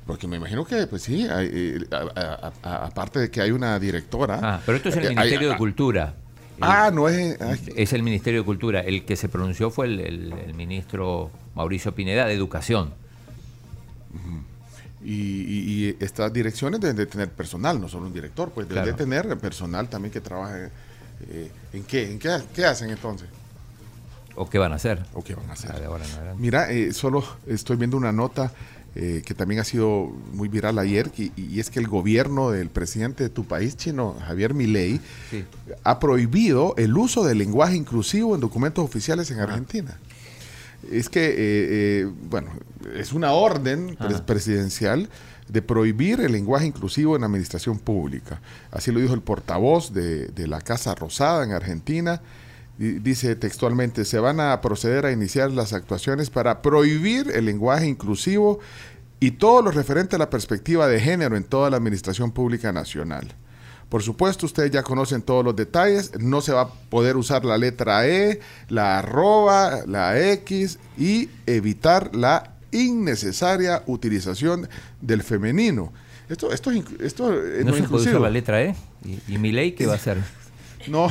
porque 0.06 0.28
me 0.28 0.38
imagino 0.38 0.64
que, 0.64 0.88
pues 0.88 1.02
sí, 1.02 1.28
hay, 1.28 1.50
eh, 1.52 1.80
a- 1.92 2.52
a- 2.64 2.70
a- 2.70 2.86
aparte 2.86 3.20
de 3.20 3.30
que 3.32 3.42
hay 3.42 3.52
una 3.52 3.78
directora. 3.80 4.40
Ah, 4.42 4.62
pero 4.66 4.78
esto 4.78 4.90
es 4.90 4.96
el 4.98 5.04
eh, 5.04 5.08
hay- 5.10 5.16
Ministerio 5.16 5.50
de 5.50 5.58
Cultura. 5.58 6.14
Ah, 6.62 6.92
no 6.94 7.10
es. 7.10 7.42
ay, 7.42 7.60
Es 7.76 7.92
el 7.94 8.04
Ministerio 8.04 8.42
de 8.42 8.46
Cultura. 8.46 8.80
El 8.82 9.04
que 9.04 9.16
se 9.18 9.28
pronunció 9.28 9.72
fue 9.72 9.88
el, 9.88 10.00
el- 10.00 10.34
el 10.46 10.54
ministro 10.54 11.32
Mauricio 11.56 11.94
Pineda 11.94 12.26
de 12.28 12.34
Educación. 12.36 12.94
Y, 15.06 15.12
y- 15.12 15.88
y 15.90 15.98
estas 16.00 16.32
direcciones 16.32 16.80
deben 16.80 16.96
de 16.96 17.06
tener 17.06 17.30
personal, 17.30 17.80
no 17.80 17.90
solo 17.90 18.08
un 18.08 18.14
director, 18.14 18.52
pues 18.52 18.68
deben 18.70 18.86
de 18.86 18.94
tener 18.94 19.38
personal 19.38 19.88
también 19.90 20.12
que 20.12 20.22
trabaje. 20.22 20.70
eh, 21.30 21.52
¿En 21.74 21.84
qué? 21.84 22.12
¿En 22.12 22.20
qué, 22.20 22.30
qué 22.56 22.66
hacen 22.66 22.90
entonces? 22.90 23.28
¿O 24.36 24.50
qué 24.50 24.58
van 24.58 24.72
a 24.72 24.76
hacer? 24.76 25.04
¿O 25.14 25.24
qué 25.24 25.36
van 25.36 25.50
a 25.50 25.54
hacer? 25.54 25.72
Ah, 25.74 25.86
ahora. 25.86 26.06
Mira, 26.38 26.72
eh, 26.72 26.92
solo 26.94 27.24
estoy 27.48 27.76
viendo 27.78 27.98
una 27.98 28.12
nota 28.12 28.52
eh, 28.96 29.22
que 29.26 29.34
también 29.34 29.60
ha 29.60 29.64
sido 29.64 30.06
muy 30.34 30.48
viral 30.50 30.78
ayer, 30.80 31.12
y, 31.18 31.32
y 31.36 31.60
es 31.60 31.70
que 31.72 31.80
el 31.80 31.88
gobierno 31.88 32.52
del 32.52 32.70
presidente 32.70 33.24
de 33.24 33.30
tu 33.30 33.44
país 33.46 33.76
chino, 33.76 34.16
Javier 34.28 34.54
Milei, 34.54 35.00
Sí. 35.32 35.44
ha 35.84 36.00
prohibido 36.00 36.76
el 36.78 36.96
uso 36.96 37.24
del 37.24 37.40
lenguaje 37.40 37.76
inclusivo 37.76 38.36
en 38.36 38.42
documentos 38.42 38.84
oficiales 38.86 39.30
en 39.32 39.40
Argentina. 39.40 39.98
Es 40.92 41.10
que, 41.10 41.26
eh, 41.26 41.34
eh, 41.38 42.12
bueno, 42.30 42.52
es 42.96 43.14
una 43.14 43.32
orden 43.32 43.96
Ajá. 44.00 44.26
presidencial 44.26 45.10
de 45.48 45.62
prohibir 45.62 46.20
el 46.22 46.32
lenguaje 46.32 46.66
inclusivo 46.66 47.16
en 47.16 47.22
la 47.22 47.28
administración 47.28 47.80
pública. 47.80 48.42
Así 48.72 48.92
lo 48.92 49.00
dijo 49.00 49.14
el 49.14 49.22
portavoz 49.22 49.94
de, 49.94 50.28
de 50.28 50.48
la 50.48 50.62
Casa 50.62 50.96
Rosada 50.96 51.44
en 51.44 51.52
Argentina. 51.52 52.22
Di- 52.78 53.00
Dice 53.00 53.36
textualmente, 53.36 54.06
se 54.06 54.20
van 54.20 54.40
a 54.40 54.60
proceder 54.62 55.06
a 55.06 55.12
iniciar 55.12 55.52
las 55.52 55.74
actuaciones 55.74 56.30
para 56.30 56.62
prohibir 56.62 57.32
el 57.34 57.46
lenguaje 57.46 57.88
inclusivo 57.88 58.60
y 59.20 59.32
todo 59.32 59.62
lo 59.62 59.72
referente 59.72 60.16
a 60.16 60.20
la 60.20 60.30
perspectiva 60.30 60.88
de 60.88 61.00
género 61.00 61.38
en 61.38 61.44
toda 61.44 61.70
la 61.70 61.78
administración 61.78 62.32
pública 62.32 62.72
nacional. 62.72 63.36
Por 63.94 64.02
supuesto, 64.02 64.48
ustedes 64.48 64.72
ya 64.72 64.82
conocen 64.82 65.22
todos 65.22 65.46
los 65.46 65.56
detalles. 65.56 66.14
No 66.20 66.42
se 66.42 66.52
va 66.52 66.62
a 66.62 66.68
poder 66.68 67.16
usar 67.16 67.46
la 67.46 67.60
letra 67.60 68.08
E, 68.08 68.40
la 68.68 68.98
arroba, 68.98 69.82
la 69.86 70.20
X 70.32 70.80
y 70.98 71.30
evitar 71.46 72.16
la 72.16 72.56
innecesaria 72.72 73.84
utilización 73.86 74.68
del 75.00 75.22
femenino. 75.22 75.94
Esto, 76.28 76.52
esto, 76.52 76.72
esto 76.72 77.30
No, 77.32 77.70
no 77.70 77.74
se 77.76 77.84
puede 77.84 78.10
usar 78.10 78.20
la 78.20 78.32
letra 78.32 78.64
E. 78.64 78.76
¿Y, 79.06 79.36
y 79.36 79.38
mi 79.38 79.52
ley 79.52 79.74
qué 79.74 79.86
va 79.86 79.94
a 79.94 79.98
hacer? 79.98 80.18
No, 80.88 81.08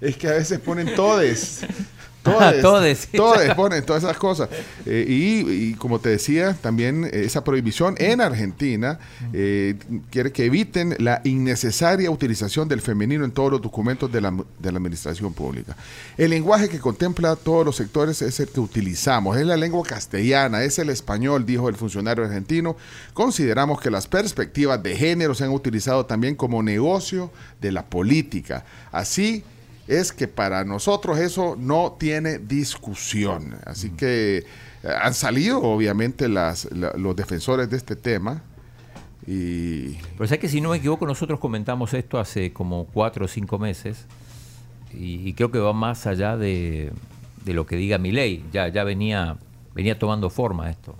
es 0.00 0.16
que 0.16 0.28
a 0.28 0.34
veces 0.34 0.60
ponen 0.60 0.94
todes. 0.94 1.66
Todes, 2.32 2.62
todes. 2.62 3.08
todes 3.12 3.54
ponen 3.54 3.84
todas 3.84 4.02
esas 4.02 4.16
cosas. 4.16 4.48
Eh, 4.84 5.04
y, 5.08 5.70
y 5.70 5.74
como 5.74 5.98
te 5.98 6.10
decía, 6.10 6.54
también 6.60 7.08
esa 7.12 7.44
prohibición 7.44 7.94
en 7.98 8.20
Argentina 8.20 8.98
eh, 9.32 9.76
quiere 10.10 10.32
que 10.32 10.44
eviten 10.44 10.96
la 10.98 11.20
innecesaria 11.24 12.10
utilización 12.10 12.68
del 12.68 12.80
femenino 12.80 13.24
en 13.24 13.30
todos 13.30 13.52
los 13.52 13.62
documentos 13.62 14.10
de 14.10 14.20
la, 14.20 14.30
de 14.30 14.72
la 14.72 14.78
administración 14.78 15.32
pública. 15.32 15.76
El 16.16 16.30
lenguaje 16.30 16.68
que 16.68 16.78
contempla 16.78 17.36
todos 17.36 17.64
los 17.64 17.76
sectores 17.76 18.22
es 18.22 18.40
el 18.40 18.48
que 18.48 18.60
utilizamos, 18.60 19.36
es 19.36 19.46
la 19.46 19.56
lengua 19.56 19.82
castellana, 19.84 20.62
es 20.62 20.78
el 20.78 20.90
español, 20.90 21.46
dijo 21.46 21.68
el 21.68 21.76
funcionario 21.76 22.24
argentino. 22.24 22.76
Consideramos 23.14 23.80
que 23.80 23.90
las 23.90 24.06
perspectivas 24.06 24.82
de 24.82 24.96
género 24.96 25.34
se 25.34 25.44
han 25.44 25.50
utilizado 25.50 26.06
también 26.06 26.34
como 26.34 26.62
negocio 26.62 27.30
de 27.60 27.72
la 27.72 27.84
política. 27.84 28.64
Así 28.92 29.44
es 29.88 30.12
que 30.12 30.26
para 30.28 30.64
nosotros 30.64 31.18
eso 31.18 31.56
no 31.58 31.96
tiene 31.98 32.38
discusión. 32.38 33.56
Así 33.64 33.90
que 33.90 34.38
eh, 34.38 34.44
han 35.00 35.14
salido 35.14 35.62
obviamente 35.62 36.28
las, 36.28 36.68
la- 36.72 36.92
los 36.96 37.14
defensores 37.16 37.70
de 37.70 37.76
este 37.76 37.96
tema 37.96 38.42
y 39.26 39.94
Pero 40.16 40.26
sé 40.28 40.38
que 40.38 40.48
si 40.48 40.60
no 40.60 40.70
me 40.70 40.76
equivoco, 40.76 41.06
nosotros 41.06 41.40
comentamos 41.40 41.94
esto 41.94 42.18
hace 42.18 42.52
como 42.52 42.84
cuatro 42.86 43.24
o 43.24 43.28
cinco 43.28 43.58
meses 43.58 44.06
y, 44.94 45.28
y 45.28 45.32
creo 45.34 45.50
que 45.50 45.58
va 45.58 45.72
más 45.72 46.06
allá 46.06 46.36
de, 46.36 46.92
de 47.44 47.54
lo 47.54 47.66
que 47.66 47.76
diga 47.76 47.98
mi 47.98 48.12
ley. 48.12 48.44
Ya, 48.52 48.68
ya 48.68 48.84
venía, 48.84 49.36
venía 49.74 49.98
tomando 49.98 50.30
forma 50.30 50.70
esto. 50.70 50.94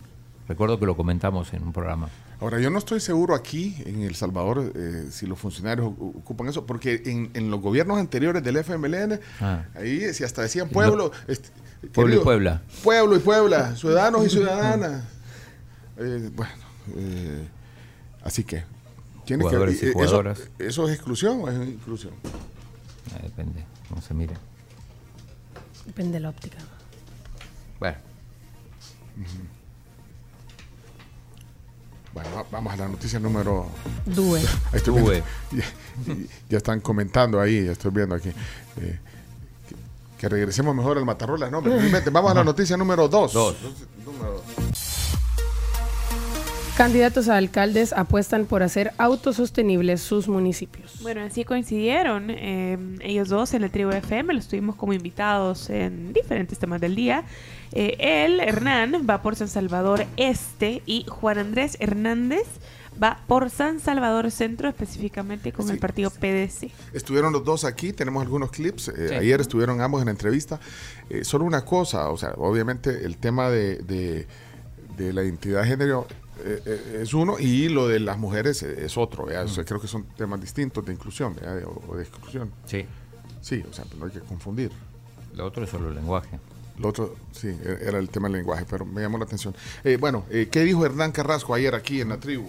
Recuerdo 0.49 0.79
que 0.79 0.87
lo 0.87 0.97
comentamos 0.97 1.53
en 1.55 1.63
un 1.63 1.73
programa. 1.73 2.09
Ahora 2.41 2.61
yo 2.61 2.71
no 2.71 2.79
estoy 2.79 3.01
seguro 3.01 3.35
aquí 3.35 3.77
en 3.87 4.03
El 4.03 4.15
Salvador 4.15 4.73
eh, 4.75 5.07
si 5.11 5.27
los 5.27 5.39
funcionarios 5.39 5.87
ocupan 5.99 6.49
eso, 6.49 6.67
porque 6.67 7.03
en, 7.07 7.31
en 7.35 7.51
los 7.51 7.61
gobiernos 7.61 7.99
anteriores 7.99 8.43
del 8.43 8.57
FMLN, 8.59 9.21
Ah. 9.41 9.65
ahí 9.75 10.13
si 10.15 10.25
hasta 10.25 10.43
decían 10.43 10.69
pueblo, 10.69 11.13
este, 11.29 11.49
Pueblo 11.93 12.17
y 12.17 12.19
Puebla. 12.19 12.63
Pueblo 12.83 13.17
y 13.17 13.19
Puebla, 13.21 13.77
ciudadanos 13.77 14.27
y 14.27 14.31
ciudadanas. 14.31 15.05
Eh, 15.99 16.31
bueno, 16.35 16.53
eh, 16.95 17.49
así 18.23 18.45
que 18.45 18.65
tiene 19.25 19.43
que 19.45 19.49
Jugadores 19.49 19.83
y 19.83 19.87
eh, 19.87 19.93
jugadoras. 19.95 20.41
Eso, 20.41 20.51
¿Eso 20.59 20.89
es 20.91 20.95
exclusión 20.95 21.41
o 21.41 21.49
es 21.49 21.57
inclusión? 21.69 22.13
Ah, 23.15 23.21
depende, 23.23 23.65
no 23.95 24.03
se 24.03 24.13
mire. 24.13 24.35
Depende 25.87 26.13
de 26.13 26.21
la 26.21 26.29
óptica. 26.29 26.59
Bueno, 27.81 27.97
Bueno, 32.17 32.31
va- 32.35 32.47
vamos 32.51 32.73
a 32.73 32.77
la 32.79 32.89
noticia 32.89 33.19
número. 33.21 33.67
Due. 34.07 34.41
Ahí 34.73 34.77
estoy 34.79 34.99
Due. 34.99 35.23
viendo. 35.53 35.67
Ya, 36.23 36.29
ya 36.49 36.57
están 36.57 36.81
comentando 36.81 37.39
ahí, 37.39 37.67
ya 37.67 37.73
estoy 37.73 37.91
viendo 37.91 38.15
aquí. 38.15 38.31
eh, 38.31 38.99
que, 39.69 39.75
que 40.19 40.29
regresemos 40.31 40.75
mejor 40.75 40.97
al 40.97 41.05
Matarrolas. 41.05 41.51
No, 41.51 41.61
realmente, 41.61 42.09
vamos 42.09 42.31
a 42.31 42.35
la 42.37 42.45
noticia 42.45 42.75
número 42.79 43.07
2. 43.07 43.33
Dos. 43.35 43.57
Candidatos 46.77 47.29
a 47.29 47.37
alcaldes 47.39 47.93
apuestan 47.95 48.45
por 48.47 48.63
hacer 48.63 48.93
autosostenibles 48.99 50.01
sus 50.03 50.27
municipios. 50.29 50.99
Bueno, 51.03 51.23
así 51.23 51.45
coincidieron 51.45 52.31
eh, 52.31 52.79
ellos 53.01 53.29
dos 53.29 53.53
en 53.55 53.65
el 53.65 53.71
Tribu 53.71 53.91
FM, 53.93 54.33
los 54.35 54.47
tuvimos 54.49 54.77
como 54.77 54.93
invitados 54.95 55.69
en 55.71 56.13
diferentes 56.13 56.59
temas 56.59 56.81
del 56.81 56.95
día. 56.95 57.25
Eh, 57.73 57.97
él, 58.27 58.41
Hernán, 58.41 59.07
va 59.09 59.23
por 59.23 59.37
San 59.37 59.49
Salvador 59.49 60.05
Este 60.17 60.83
y 60.87 61.05
Juan 61.09 61.39
Andrés 61.39 61.77
Hernández 61.81 62.45
va 63.03 63.19
por 63.27 63.51
San 63.51 63.79
Salvador 63.81 64.31
Centro, 64.31 64.69
específicamente 64.71 65.53
con 65.53 65.69
el 65.71 65.79
partido 65.79 66.11
PDC. 66.11 66.71
Estuvieron 66.95 67.33
los 67.33 67.45
dos 67.45 67.65
aquí, 67.65 67.93
tenemos 67.93 68.23
algunos 68.23 68.51
clips. 68.51 68.89
eh, 68.89 69.09
Sí. 69.11 69.15
Ayer 69.17 69.41
estuvieron 69.41 69.81
ambos 69.83 70.01
en 70.01 70.07
la 70.07 70.13
entrevista. 70.13 70.59
Eh, 71.11 71.23
solo 71.23 71.45
una 71.45 71.63
cosa, 71.65 72.09
o 72.09 72.17
sea, 72.17 72.31
obviamente 72.39 73.05
el 73.05 73.19
tema 73.19 73.51
de, 73.51 73.77
de- 73.83 74.27
de 74.97 75.13
la 75.13 75.23
identidad 75.23 75.61
de 75.63 75.69
género 75.69 76.07
eh, 76.43 76.63
eh, 76.65 77.01
es 77.03 77.13
uno 77.13 77.39
y 77.39 77.69
lo 77.69 77.87
de 77.87 78.01
las 78.01 78.17
mujeres 78.19 78.63
es 78.63 78.97
otro. 78.97 79.27
sea, 79.49 79.65
creo 79.65 79.79
que 79.81 79.89
son 79.89 80.05
temas 80.17 80.41
distintos 80.41 80.85
de 80.87 80.93
inclusión 80.95 81.35
¿verdad? 81.35 81.65
o, 81.65 81.83
o 81.89 81.97
de 81.97 82.03
exclusión. 82.03 82.51
Sí. 82.65 82.87
Sí, 83.43 83.63
o 83.71 83.73
sea, 83.75 83.85
no 83.99 84.07
hay 84.07 84.11
que 84.13 84.21
confundir. 84.21 84.71
lo 85.35 85.45
otro 85.47 85.65
es 85.65 85.71
solo 85.71 85.89
el 85.91 85.97
lenguaje. 85.97 86.39
Lo 86.79 86.89
otro, 86.89 87.15
sí, 87.33 87.49
e- 87.49 87.79
era 87.87 87.99
el 87.99 88.09
tema 88.09 88.29
del 88.29 88.39
lenguaje, 88.39 88.65
pero 88.69 88.85
me 88.85 89.01
llamó 89.01 89.19
la 89.19 89.25
atención. 89.25 89.55
Eh, 89.85 89.97
bueno, 90.01 90.25
eh, 90.31 90.49
¿qué 90.51 90.61
dijo 90.65 90.85
Hernán 90.85 91.13
Carrasco 91.13 91.55
ayer 91.55 91.75
aquí 91.75 92.01
en 92.01 92.11
la 92.11 92.19
tribu? 92.19 92.47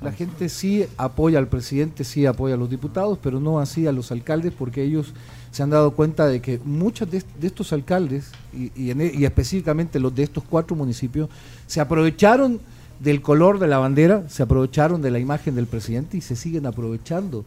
La 0.00 0.12
gente 0.12 0.48
sí 0.48 0.86
apoya 0.96 1.38
al 1.40 1.48
presidente, 1.48 2.04
sí 2.04 2.24
apoya 2.24 2.54
a 2.54 2.56
los 2.56 2.70
diputados, 2.70 3.18
pero 3.20 3.40
no 3.40 3.58
así 3.58 3.86
a 3.88 3.92
los 3.92 4.12
alcaldes 4.12 4.52
porque 4.56 4.82
ellos 4.84 5.12
se 5.50 5.62
han 5.64 5.70
dado 5.70 5.90
cuenta 5.90 6.26
de 6.28 6.40
que 6.40 6.60
muchos 6.64 7.10
de, 7.10 7.18
est- 7.18 7.34
de 7.40 7.46
estos 7.48 7.72
alcaldes, 7.72 8.30
y, 8.54 8.90
en 8.90 9.00
e- 9.00 9.12
y 9.12 9.24
específicamente 9.24 9.98
los 9.98 10.14
de 10.14 10.22
estos 10.22 10.44
cuatro 10.48 10.76
municipios, 10.76 11.28
se 11.66 11.80
aprovecharon 11.80 12.60
del 13.00 13.20
color 13.22 13.58
de 13.58 13.66
la 13.66 13.78
bandera, 13.78 14.22
se 14.28 14.42
aprovecharon 14.44 15.02
de 15.02 15.10
la 15.10 15.18
imagen 15.18 15.56
del 15.56 15.66
presidente 15.66 16.16
y 16.16 16.20
se 16.20 16.36
siguen 16.36 16.66
aprovechando 16.66 17.44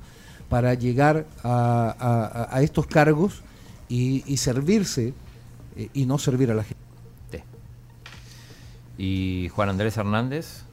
para 0.49 0.73
llegar 0.73 1.25
a, 1.43 2.47
a- 2.51 2.61
estos 2.61 2.85
cargos 2.85 3.41
y 3.87 4.37
servirse 4.37 5.13
eh, 5.75 5.89
y 5.93 6.05
no 6.05 6.17
servir 6.17 6.51
a 6.51 6.55
la 6.55 6.63
gente. 6.63 6.81
Y 8.97 9.49
Juan 9.55 9.69
Andrés 9.69 9.97
Hernández. 9.97 10.63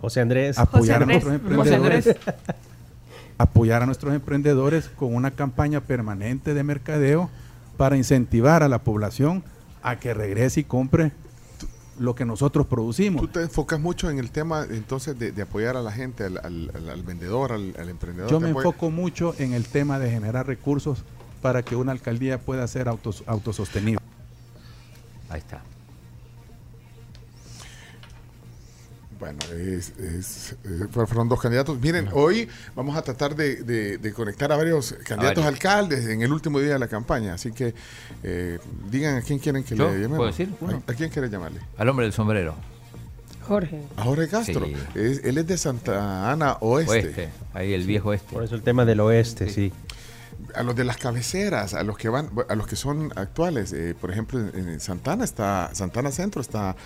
José 0.00 0.20
Andrés. 0.20 0.58
apoyar 0.58 1.02
a 1.02 1.06
nuestros 1.06 1.34
José 1.40 1.74
emprendedores. 1.74 2.06
Andrés. 2.06 2.16
apoyar 3.38 3.82
a 3.82 3.86
nuestros 3.86 4.14
emprendedores 4.14 4.88
con 4.88 5.14
una 5.14 5.30
campaña 5.30 5.80
permanente 5.82 6.52
de 6.54 6.62
mercadeo 6.62 7.30
para 7.76 7.96
incentivar 7.96 8.62
a 8.62 8.68
la 8.68 8.78
población 8.82 9.42
a 9.82 9.96
que 9.98 10.12
regrese 10.14 10.60
y 10.60 10.64
compre 10.64 11.12
lo 11.98 12.14
que 12.14 12.24
nosotros 12.24 12.66
producimos. 12.66 13.20
Tú 13.22 13.28
te 13.28 13.42
enfocas 13.42 13.78
mucho 13.80 14.10
en 14.10 14.18
el 14.18 14.30
tema 14.30 14.66
entonces 14.70 15.18
de, 15.18 15.32
de 15.32 15.42
apoyar 15.42 15.76
a 15.76 15.82
la 15.82 15.92
gente, 15.92 16.24
al, 16.24 16.38
al- 16.38 16.70
al- 16.74 16.88
al 16.90 17.02
vendedor, 17.02 17.52
al, 17.52 17.74
al 17.78 17.88
emprendedor. 17.90 18.30
Yo 18.30 18.40
me 18.40 18.50
apoya- 18.50 18.66
enfoco 18.68 18.90
mucho 18.90 19.34
en 19.38 19.52
el 19.52 19.66
tema 19.66 19.98
de 19.98 20.10
generar 20.10 20.46
recursos 20.46 21.04
para 21.42 21.62
que 21.62 21.76
una 21.76 21.92
alcaldía 21.92 22.38
pueda 22.38 22.66
ser 22.68 22.88
autos, 22.88 23.22
autosostenible. 23.26 24.00
Ahí 25.28 25.38
está. 25.40 25.62
Bueno, 29.18 29.38
es- 29.54 29.92
es- 29.98 30.56
eh, 30.64 30.86
fueron 30.90 31.28
dos 31.28 31.40
candidatos. 31.42 31.78
Miren, 31.78 32.08
hoy 32.14 32.48
vamos 32.74 32.96
a 32.96 33.02
tratar 33.02 33.36
de, 33.36 33.56
de- 33.56 33.98
de 33.98 34.12
conectar 34.14 34.50
a 34.50 34.56
varios 34.56 34.92
candidatos 35.04 35.44
varios. 35.44 35.46
alcaldes 35.46 36.06
en 36.06 36.22
el 36.22 36.32
último 36.32 36.58
día 36.58 36.72
de 36.72 36.78
la 36.78 36.88
campaña. 36.88 37.34
Así 37.34 37.52
que 37.52 37.74
eh, 38.22 38.58
digan 38.90 39.16
a 39.16 39.22
quién 39.22 39.38
quieren 39.38 39.62
que 39.62 39.76
¿Yo? 39.76 39.88
le 39.90 39.96
llamemos. 39.96 40.16
¿Puedo 40.16 40.30
decir? 40.30 40.48
Uno. 40.62 40.82
¿A, 40.86 40.92
a 40.92 40.94
quién 40.94 41.10
quiere 41.10 41.28
llamarle? 41.28 41.60
Al 41.76 41.88
hombre 41.90 42.06
del 42.06 42.14
sombrero. 42.14 42.54
Jorge. 43.46 43.82
A 43.98 44.04
Jorge 44.04 44.28
Castro. 44.28 44.64
Sí. 44.64 44.74
Es- 44.94 45.22
él 45.22 45.36
es 45.36 45.46
de 45.46 45.58
Santa 45.58 46.30
Ana 46.32 46.56
Oeste. 46.60 46.90
Oeste. 46.90 47.28
Ahí 47.52 47.74
el 47.74 47.86
viejo 47.86 48.14
este. 48.14 48.32
Por 48.32 48.42
eso 48.42 48.54
el 48.54 48.62
tema 48.62 48.86
del 48.86 49.00
oeste, 49.00 49.50
sí. 49.50 49.70
A 50.54 50.62
los 50.62 50.76
de 50.76 50.84
las 50.84 50.96
cabeceras, 50.96 51.74
a 51.74 51.82
los 51.82 51.96
que 51.96 52.08
van, 52.08 52.30
a 52.48 52.54
los 52.54 52.66
que 52.66 52.76
son 52.76 53.12
actuales. 53.16 53.72
eh, 53.72 53.94
por 54.00 54.10
ejemplo, 54.10 54.38
en, 54.40 54.80
Santana 54.80 55.24
está, 55.24 55.70
Santana 55.72 56.10
Centro 56.10 56.40
está 56.40 56.76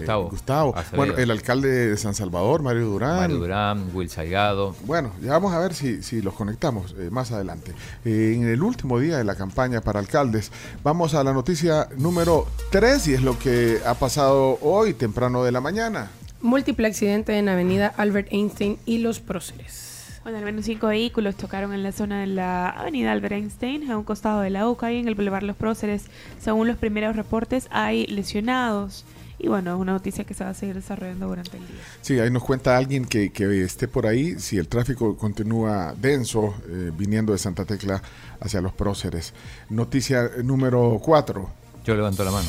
eh, 0.00 0.28
Gustavo. 0.30 0.74
Bueno, 0.94 1.16
el 1.16 1.30
alcalde 1.30 1.68
de 1.68 1.96
San 1.96 2.14
Salvador, 2.14 2.62
Mario 2.62 2.86
Durán. 2.86 3.16
Mario 3.16 3.36
Durán, 3.36 3.90
Will 3.92 4.10
Salgado. 4.10 4.74
Bueno, 4.84 5.12
ya 5.22 5.32
vamos 5.32 5.52
a 5.52 5.58
ver 5.58 5.74
si, 5.74 6.02
si 6.02 6.20
los 6.20 6.34
conectamos 6.34 6.94
eh, 6.98 7.10
más 7.10 7.32
adelante. 7.32 7.72
Eh, 8.04 8.34
en 8.36 8.48
el 8.48 8.62
último 8.62 8.98
día 8.98 9.18
de 9.18 9.24
la 9.24 9.34
campaña 9.34 9.80
para 9.80 10.00
alcaldes, 10.00 10.50
vamos 10.82 11.14
a 11.14 11.22
la 11.22 11.32
noticia 11.32 11.88
número 11.96 12.46
3 12.70 13.08
y 13.08 13.14
es 13.14 13.22
lo 13.22 13.38
que 13.38 13.80
ha 13.86 13.94
pasado 13.94 14.58
hoy 14.62 14.94
temprano 14.94 15.44
de 15.44 15.52
la 15.52 15.60
mañana. 15.60 16.10
Múltiple 16.40 16.88
accidente 16.88 17.38
en 17.38 17.48
Avenida 17.48 17.92
Albert 17.96 18.28
Einstein 18.30 18.78
y 18.84 18.98
Los 18.98 19.20
Próceres. 19.20 19.83
Bueno, 20.24 20.38
al 20.38 20.44
menos 20.46 20.64
cinco 20.64 20.86
vehículos 20.86 21.36
chocaron 21.36 21.74
en 21.74 21.82
la 21.82 21.92
zona 21.92 22.20
de 22.20 22.26
la 22.26 22.70
avenida 22.70 23.12
Albert 23.12 23.34
Einstein, 23.34 23.90
a 23.90 23.98
un 23.98 24.04
costado 24.04 24.40
de 24.40 24.48
la 24.48 24.66
UCA 24.66 24.90
y 24.90 24.98
en 24.98 25.06
el 25.06 25.14
Boulevard 25.14 25.42
Los 25.42 25.54
Próceres. 25.54 26.06
Según 26.40 26.66
los 26.66 26.78
primeros 26.78 27.14
reportes, 27.14 27.68
hay 27.70 28.06
lesionados. 28.06 29.04
Y 29.38 29.48
bueno, 29.48 29.74
es 29.74 29.78
una 29.78 29.92
noticia 29.92 30.24
que 30.24 30.32
se 30.32 30.42
va 30.42 30.50
a 30.50 30.54
seguir 30.54 30.76
desarrollando 30.76 31.28
durante 31.28 31.58
el 31.58 31.66
día. 31.66 31.76
Sí, 32.00 32.18
ahí 32.20 32.30
nos 32.30 32.42
cuenta 32.42 32.74
alguien 32.74 33.04
que, 33.04 33.32
que 33.32 33.64
esté 33.64 33.86
por 33.86 34.06
ahí, 34.06 34.38
si 34.38 34.56
el 34.56 34.66
tráfico 34.66 35.14
continúa 35.18 35.92
denso, 35.94 36.54
eh, 36.70 36.90
viniendo 36.96 37.34
de 37.34 37.38
Santa 37.38 37.66
Tecla 37.66 38.00
hacia 38.40 38.62
los 38.62 38.72
próceres. 38.72 39.34
Noticia 39.68 40.30
número 40.42 40.98
4. 41.04 41.50
Yo 41.84 41.94
levanto 41.94 42.24
la 42.24 42.30
mano. 42.30 42.48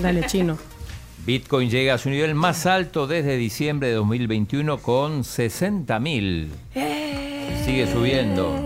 Dale, 0.00 0.26
chino. 0.26 0.56
Bitcoin 1.24 1.70
llega 1.70 1.94
a 1.94 1.98
su 1.98 2.10
nivel 2.10 2.34
más 2.34 2.66
alto 2.66 3.06
desde 3.06 3.36
diciembre 3.36 3.86
de 3.88 3.94
2021 3.94 4.78
con 4.78 5.22
60 5.24 5.98
mil. 6.00 6.50
Sigue 7.64 7.90
subiendo. 7.92 8.56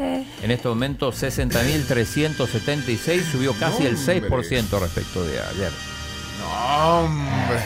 En 0.43 0.51
este 0.51 0.68
momento 0.68 1.12
60.376 1.12 3.22
subió 3.22 3.52
casi 3.55 3.86
el 3.86 3.97
6% 3.97 4.81
respecto 4.81 5.24
de 5.24 5.40
ayer. 5.40 5.70
No, 6.40 7.01
hombre. 7.01 7.60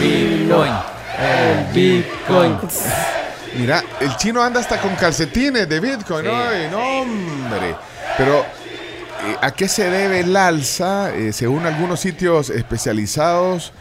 Bitcoin. 0.00 0.72
El 1.18 1.64
Bitcoin. 1.72 2.58
Mira, 3.56 3.82
el 4.00 4.16
chino 4.16 4.42
anda 4.42 4.58
hasta 4.60 4.80
con 4.80 4.94
calcetines 4.96 5.68
de 5.68 5.80
Bitcoin. 5.80 6.24
Sí. 6.24 6.30
Ay, 6.32 6.68
no, 6.70 7.00
hombre. 7.00 7.76
Pero, 8.16 8.46
¿a 9.40 9.50
qué 9.52 9.68
se 9.68 9.90
debe 9.90 10.20
el 10.20 10.36
alza? 10.36 11.14
Eh, 11.14 11.32
según 11.32 11.66
algunos 11.66 12.00
sitios 12.00 12.50
especializados 12.50 13.72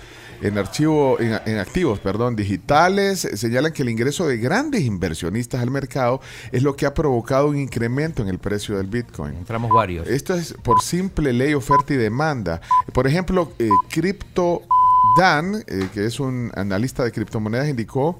en 0.41 0.57
archivo, 0.57 1.19
en, 1.19 1.39
en 1.45 1.57
activos, 1.57 1.99
perdón, 1.99 2.35
digitales, 2.35 3.23
eh, 3.23 3.37
señalan 3.37 3.71
que 3.71 3.83
el 3.83 3.89
ingreso 3.89 4.27
de 4.27 4.37
grandes 4.37 4.81
inversionistas 4.81 5.61
al 5.61 5.71
mercado 5.71 6.19
es 6.51 6.63
lo 6.63 6.75
que 6.75 6.85
ha 6.85 6.93
provocado 6.93 7.47
un 7.47 7.57
incremento 7.57 8.21
en 8.21 8.27
el 8.27 8.39
precio 8.39 8.77
del 8.77 8.87
Bitcoin. 8.87 9.35
Entramos 9.35 9.71
varios. 9.71 10.07
Esto 10.07 10.33
es 10.33 10.53
por 10.61 10.81
simple 10.81 11.31
ley 11.31 11.53
oferta 11.53 11.93
y 11.93 11.97
demanda. 11.97 12.59
Por 12.91 13.07
ejemplo, 13.07 13.53
eh, 13.57 13.69
Crypto 13.89 14.63
Dan, 15.17 15.63
eh, 15.67 15.89
que 15.93 16.05
es 16.05 16.19
un 16.19 16.51
analista 16.55 17.03
de 17.03 17.11
criptomonedas, 17.11 17.67
indicó 17.67 18.19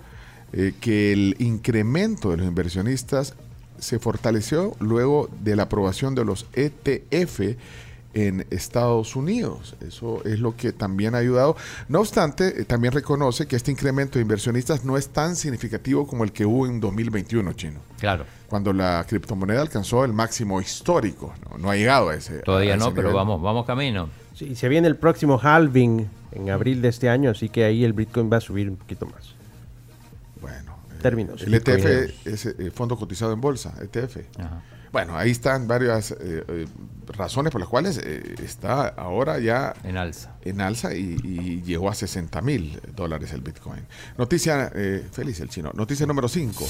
eh, 0.52 0.74
que 0.80 1.12
el 1.12 1.36
incremento 1.40 2.32
de 2.32 2.38
los 2.38 2.46
inversionistas 2.46 3.34
se 3.84 4.00
fortaleció 4.00 4.76
luego 4.80 5.30
de 5.42 5.56
la 5.56 5.64
aprobación 5.64 6.16
de 6.16 6.26
los 6.26 6.48
ETF 6.54 7.58
en 8.14 8.46
Estados 8.52 9.16
Unidos. 9.16 9.76
Eso 9.86 10.24
es 10.24 10.40
lo 10.40 10.56
que 10.56 10.72
también 10.72 11.16
ha 11.16 11.20
ayudado. 11.20 11.56
No 11.88 12.00
obstante, 12.00 12.62
eh, 12.62 12.66
también 12.66 12.94
reconoce 12.94 13.48
que 13.48 13.56
este 13.56 13.72
incremento 13.72 14.20
de 14.20 14.22
inversionistas 14.22 14.86
no 14.86 14.98
es 14.98 15.10
tan 15.10 15.36
significativo 15.36 16.08
como 16.08 16.24
el 16.24 16.32
que 16.32 16.46
hubo 16.46 16.68
en 16.68 16.80
2021, 16.80 17.54
chino. 17.54 17.80
Claro. 18.00 18.26
Cuando 18.48 18.72
la 18.72 19.04
criptomoneda 19.08 19.62
alcanzó 19.62 20.06
el 20.06 20.14
máximo 20.14 20.62
histórico. 20.62 21.34
No, 21.50 21.58
No 21.58 21.72
ha 21.72 21.76
llegado 21.76 22.10
a 22.10 22.16
ese. 22.16 22.40
Todavía 22.40 22.74
a 22.74 22.78
ese 22.78 22.86
no, 22.86 22.94
pero 22.94 23.14
vamos, 23.14 23.42
vamos 23.42 23.66
camino. 23.66 24.10
Sí, 24.36 24.56
se 24.56 24.68
viene 24.70 24.88
el 24.88 24.96
próximo 24.96 25.40
halving 25.42 26.08
en 26.32 26.50
abril 26.50 26.82
de 26.82 26.90
este 26.90 27.10
año, 27.10 27.32
así 27.32 27.50
que 27.50 27.64
ahí 27.64 27.84
el 27.84 27.94
Bitcoin 27.94 28.32
va 28.32 28.38
a 28.38 28.42
subir 28.42 28.70
un 28.70 28.76
poquito 28.76 29.06
más. 29.06 29.36
Bueno, 30.42 30.73
términos. 31.04 31.42
El 31.44 31.54
ETF 31.54 32.26
es 32.26 32.46
eh, 32.48 32.72
fondo 32.74 32.98
cotizado 32.98 33.34
en 33.34 33.42
bolsa, 33.42 33.74
ETF. 33.82 34.18
Ajá. 34.40 34.64
Bueno, 34.92 35.18
ahí 35.18 35.32
están 35.32 35.68
varias 35.68 36.12
eh, 36.12 36.18
eh, 36.48 36.66
razones 37.08 37.52
por 37.52 37.60
las 37.60 37.68
cuales 37.68 37.98
eh, 38.04 38.36
está 38.44 38.90
ahora 38.90 39.40
ya 39.40 39.74
En 39.84 39.98
alza. 39.98 40.36
en 40.44 40.62
alza 40.62 40.94
y, 40.96 41.18
y 41.24 41.62
llegó 41.64 41.90
a 41.90 41.96
60 41.96 42.40
mil 42.44 42.80
dólares 42.96 43.34
el 43.34 43.42
Bitcoin. 43.42 43.82
Noticia, 44.20 44.72
eh, 44.76 45.04
feliz 45.12 45.40
el 45.40 45.50
chino. 45.50 45.72
Noticia 45.74 46.06
número 46.06 46.28
5. 46.28 46.64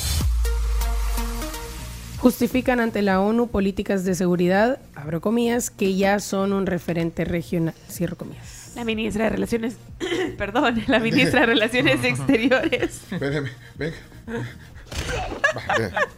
Justifican 2.20 2.80
ante 2.80 3.02
la 3.02 3.20
ONU 3.20 3.48
políticas 3.48 4.06
de 4.06 4.16
seguridad, 4.16 4.80
abro 4.96 5.20
comillas, 5.20 5.70
que 5.70 5.96
ya 5.96 6.20
son 6.20 6.54
un 6.54 6.66
referente 6.66 7.26
regional, 7.26 7.74
cierro 7.90 8.16
comillas. 8.16 8.63
La 8.76 8.84
ministra 8.84 9.26
de 9.26 9.30
Relaciones, 9.32 9.76
perdón, 10.38 10.84
la 10.88 11.00
ministra 11.00 11.42
de 11.42 11.46
Relaciones 11.48 12.04
Exteriores, 12.04 13.02
Espérame, 13.12 13.50
venga. 13.76 13.96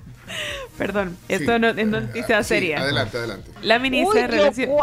Perdón, 0.78 1.16
esto 1.30 1.60
no 1.60 1.70
es 1.70 1.88
noticia 1.88 2.44
Sí, 2.44 2.50
seria. 2.50 2.82
adelante, 2.82 3.18
adelante. 3.18 3.52
La 3.62 3.80
ministra 3.80 4.22
de 4.22 4.28
Relaciones... 4.28 4.76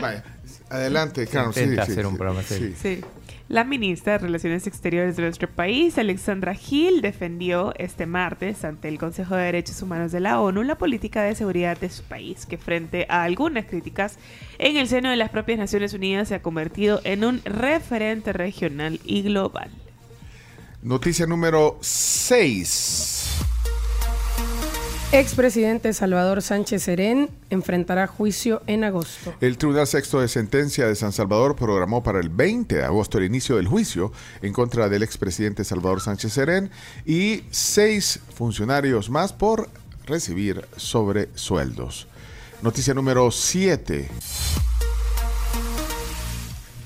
Vaya, 0.00 0.24
adelante, 0.68 1.26
Carlos. 1.26 1.54
Sí, 1.54 1.62
Intenta 1.62 1.86
sí, 1.86 1.92
hacer 1.92 2.06
un 2.06 2.12
sí, 2.12 2.18
programa 2.18 2.42
serio. 2.42 2.74
sí. 2.80 3.00
La 3.48 3.62
ministra 3.62 4.14
de 4.14 4.18
Relaciones 4.18 4.66
Exteriores 4.66 5.14
de 5.14 5.22
nuestro 5.22 5.48
país, 5.48 5.96
Alexandra 5.98 6.52
Gil, 6.52 7.00
defendió 7.00 7.72
este 7.78 8.04
martes 8.04 8.64
ante 8.64 8.88
el 8.88 8.98
Consejo 8.98 9.36
de 9.36 9.44
Derechos 9.44 9.80
Humanos 9.82 10.10
de 10.10 10.18
la 10.18 10.40
ONU 10.40 10.64
la 10.64 10.78
política 10.78 11.22
de 11.22 11.36
seguridad 11.36 11.78
de 11.78 11.88
su 11.88 12.02
país, 12.02 12.44
que 12.44 12.58
frente 12.58 13.06
a 13.08 13.22
algunas 13.22 13.66
críticas 13.66 14.18
en 14.58 14.76
el 14.76 14.88
seno 14.88 15.10
de 15.10 15.16
las 15.16 15.30
propias 15.30 15.60
Naciones 15.60 15.94
Unidas 15.94 16.26
se 16.26 16.34
ha 16.34 16.42
convertido 16.42 17.00
en 17.04 17.24
un 17.24 17.40
referente 17.44 18.32
regional 18.32 18.98
y 19.04 19.22
global. 19.22 19.70
Noticia 20.82 21.24
número 21.26 21.78
6. 21.80 23.25
Expresidente 25.18 25.94
Salvador 25.94 26.42
Sánchez 26.42 26.82
Serén 26.82 27.30
enfrentará 27.48 28.06
juicio 28.06 28.60
en 28.66 28.84
agosto. 28.84 29.32
El 29.40 29.56
Tribunal 29.56 29.86
Sexto 29.86 30.20
de 30.20 30.28
Sentencia 30.28 30.86
de 30.86 30.94
San 30.94 31.10
Salvador 31.10 31.56
programó 31.56 32.02
para 32.02 32.20
el 32.20 32.28
20 32.28 32.74
de 32.74 32.84
agosto 32.84 33.16
el 33.16 33.24
inicio 33.24 33.56
del 33.56 33.66
juicio 33.66 34.12
en 34.42 34.52
contra 34.52 34.90
del 34.90 35.02
expresidente 35.02 35.64
Salvador 35.64 36.02
Sánchez 36.02 36.34
Serén 36.34 36.70
y 37.06 37.44
seis 37.50 38.20
funcionarios 38.34 39.08
más 39.08 39.32
por 39.32 39.70
recibir 40.04 40.66
sobresueldos. 40.76 42.08
Noticia 42.60 42.92
número 42.92 43.30
7. 43.30 44.10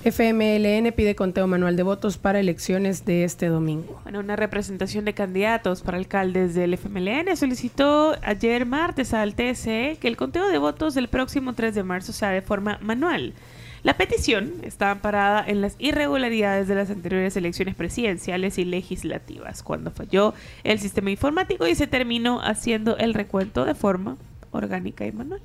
FMLN 0.02 0.92
pide 0.92 1.14
conteo 1.14 1.46
manual 1.46 1.76
de 1.76 1.82
votos 1.82 2.16
para 2.16 2.40
elecciones 2.40 3.04
de 3.04 3.24
este 3.24 3.48
domingo. 3.48 4.00
Bueno, 4.04 4.20
una 4.20 4.34
representación 4.34 5.04
de 5.04 5.12
candidatos 5.12 5.82
para 5.82 5.98
alcaldes 5.98 6.54
del 6.54 6.72
FMLN 6.72 7.36
solicitó 7.36 8.16
ayer 8.22 8.64
martes 8.64 9.12
al 9.12 9.34
TSE 9.34 9.98
que 10.00 10.08
el 10.08 10.16
conteo 10.16 10.48
de 10.48 10.56
votos 10.56 10.94
del 10.94 11.08
próximo 11.08 11.52
3 11.52 11.74
de 11.74 11.82
marzo 11.82 12.14
sea 12.14 12.30
de 12.30 12.40
forma 12.40 12.78
manual. 12.80 13.34
La 13.82 13.98
petición 13.98 14.54
está 14.62 14.90
amparada 14.90 15.44
en 15.46 15.60
las 15.60 15.76
irregularidades 15.78 16.66
de 16.66 16.76
las 16.76 16.88
anteriores 16.88 17.36
elecciones 17.36 17.74
presidenciales 17.74 18.56
y 18.56 18.64
legislativas, 18.64 19.62
cuando 19.62 19.90
falló 19.90 20.32
el 20.64 20.78
sistema 20.78 21.10
informático 21.10 21.66
y 21.66 21.74
se 21.74 21.86
terminó 21.86 22.40
haciendo 22.40 22.96
el 22.96 23.12
recuento 23.12 23.66
de 23.66 23.74
forma 23.74 24.16
orgánica 24.50 25.06
y 25.06 25.12
manual. 25.12 25.42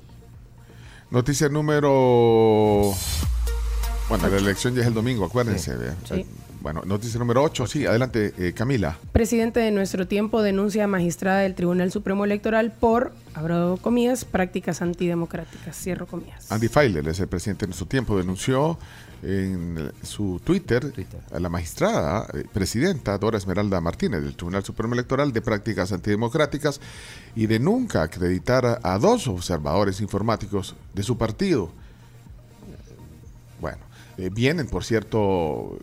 Noticia 1.10 1.50
número... 1.50 2.94
Bueno, 4.08 4.28
la 4.28 4.36
elección 4.36 4.74
ya 4.74 4.82
es 4.82 4.86
el 4.86 4.94
domingo, 4.94 5.24
acuérdense. 5.24 5.74
Sí. 6.08 6.24
Bueno, 6.60 6.82
noticia 6.84 7.18
número 7.18 7.42
8, 7.42 7.66
sí, 7.66 7.86
adelante, 7.86 8.34
eh, 8.38 8.52
Camila. 8.52 8.98
Presidente 9.12 9.60
de 9.60 9.70
nuestro 9.70 10.06
tiempo 10.06 10.42
denuncia 10.42 10.84
a 10.84 10.86
magistrada 10.86 11.40
del 11.40 11.54
Tribunal 11.54 11.92
Supremo 11.92 12.24
Electoral 12.24 12.72
por, 12.72 13.12
abro 13.34 13.78
comillas, 13.80 14.24
prácticas 14.24 14.82
antidemocráticas. 14.82 15.76
Cierro 15.76 16.06
comillas. 16.06 16.50
Andy 16.50 16.68
Feiler 16.68 17.06
es 17.08 17.20
el 17.20 17.28
presidente 17.28 17.66
de 17.66 17.68
nuestro 17.68 17.86
tiempo, 17.86 18.16
denunció 18.16 18.78
en 19.22 19.92
su 20.02 20.40
Twitter, 20.44 20.92
a 21.32 21.40
la 21.40 21.48
magistrada, 21.48 22.26
eh, 22.32 22.44
presidenta 22.52 23.18
Dora 23.18 23.38
Esmeralda 23.38 23.80
Martínez 23.80 24.22
del 24.22 24.36
Tribunal 24.36 24.64
Supremo 24.64 24.94
Electoral 24.94 25.32
de 25.32 25.42
prácticas 25.42 25.92
antidemocráticas 25.92 26.80
y 27.34 27.46
de 27.46 27.58
nunca 27.58 28.02
acreditar 28.02 28.80
a 28.82 28.98
dos 28.98 29.26
observadores 29.28 30.00
informáticos 30.00 30.74
de 30.94 31.02
su 31.02 31.18
partido. 31.18 31.70
Bueno, 33.60 33.85
eh, 34.18 34.30
vienen, 34.32 34.66
por 34.68 34.84
cierto, 34.84 35.78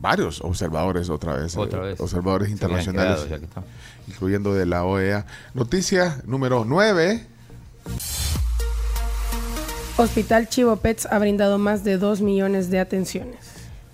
varios 0.00 0.40
observadores 0.40 1.10
otra 1.10 1.34
vez, 1.34 1.56
Otra 1.56 1.80
eh, 1.80 1.88
vez. 1.90 2.00
observadores 2.00 2.50
internacionales, 2.50 3.20
quedado, 3.20 3.28
ya 3.28 3.38
que 3.38 3.44
está. 3.44 3.62
incluyendo 4.08 4.54
de 4.54 4.66
la 4.66 4.84
OEA. 4.84 5.26
Noticia 5.54 6.20
número 6.26 6.64
9. 6.64 7.26
Hospital 9.96 10.48
Chivo 10.48 10.76
Pets 10.76 11.06
ha 11.06 11.18
brindado 11.18 11.58
más 11.58 11.84
de 11.84 11.98
2 11.98 12.20
millones 12.22 12.70
de 12.70 12.80
atenciones. 12.80 13.36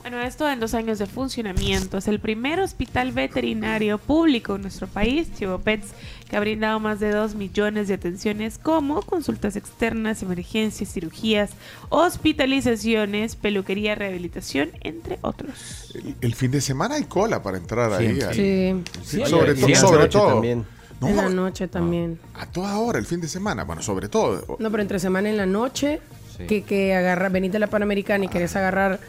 Bueno, 0.01 0.21
esto 0.23 0.49
en 0.49 0.61
dos 0.61 0.73
años 0.75 0.99
de 0.99 1.07
funcionamiento. 1.07 1.99
Es 1.99 2.09
el 2.09 2.19
primer 2.21 2.61
hospital 2.61 3.13
veterinario 3.13 3.99
público 3.99 4.55
en 4.55 4.63
nuestro 4.63 4.87
país, 4.87 5.29
Chivo 5.35 5.59
Pets, 5.59 5.89
que 6.29 6.37
ha 6.37 6.41
brindado 6.41 6.79
más 6.81 7.01
de 7.01 7.11
2 7.11 7.35
millones 7.37 7.89
de 7.89 7.95
atenciones 7.95 8.59
como 8.59 9.01
consultas 9.03 9.57
externas, 9.57 10.23
emergencias, 10.23 10.93
cirugías, 10.93 11.51
hospitalizaciones, 11.89 13.37
peluquería, 13.37 13.95
rehabilitación, 13.95 14.71
entre 14.83 15.19
otros. 15.23 15.93
El, 15.95 16.15
el 16.21 16.35
fin 16.35 16.51
de 16.51 16.61
semana 16.61 16.97
hay 16.97 17.05
cola 17.05 17.43
para 17.43 17.57
entrar 17.57 17.93
ahí. 17.93 18.21
Siempre. 18.33 18.35
Sí. 18.35 18.83
Sí, 19.03 19.25
Sí, 19.25 19.27
sobre, 19.31 19.55
sí, 19.55 19.61
to- 19.63 19.67
en 19.67 19.73
la 19.73 19.79
sobre 19.81 19.99
noche 20.01 20.19
todo. 20.19 20.29
también. 20.29 20.67
No, 21.01 21.09
en 21.09 21.17
la 21.17 21.29
noche 21.29 21.69
también. 21.69 22.19
a 22.35 22.47
toda 22.47 22.77
hora, 22.79 22.99
el 22.99 23.07
fin 23.07 23.21
de 23.21 23.29
semana. 23.29 23.65
Bueno, 23.65 23.83
sobre 23.83 24.09
todo. 24.09 24.57
No, 24.59 24.71
pero 24.71 24.83
entre 24.83 24.99
semana 24.99 25.31
en 25.31 25.37
la 25.37 25.47
noche, 25.47 26.01
Sí. 26.37 26.47
que, 26.47 26.63
que 26.63 26.95
agarra, 26.95 27.29
venís 27.31 27.51
de 27.53 27.59
la 27.59 27.67
Panamericana 27.69 28.25
y 28.25 28.29
querés 28.29 28.55
agarrar 28.57 29.01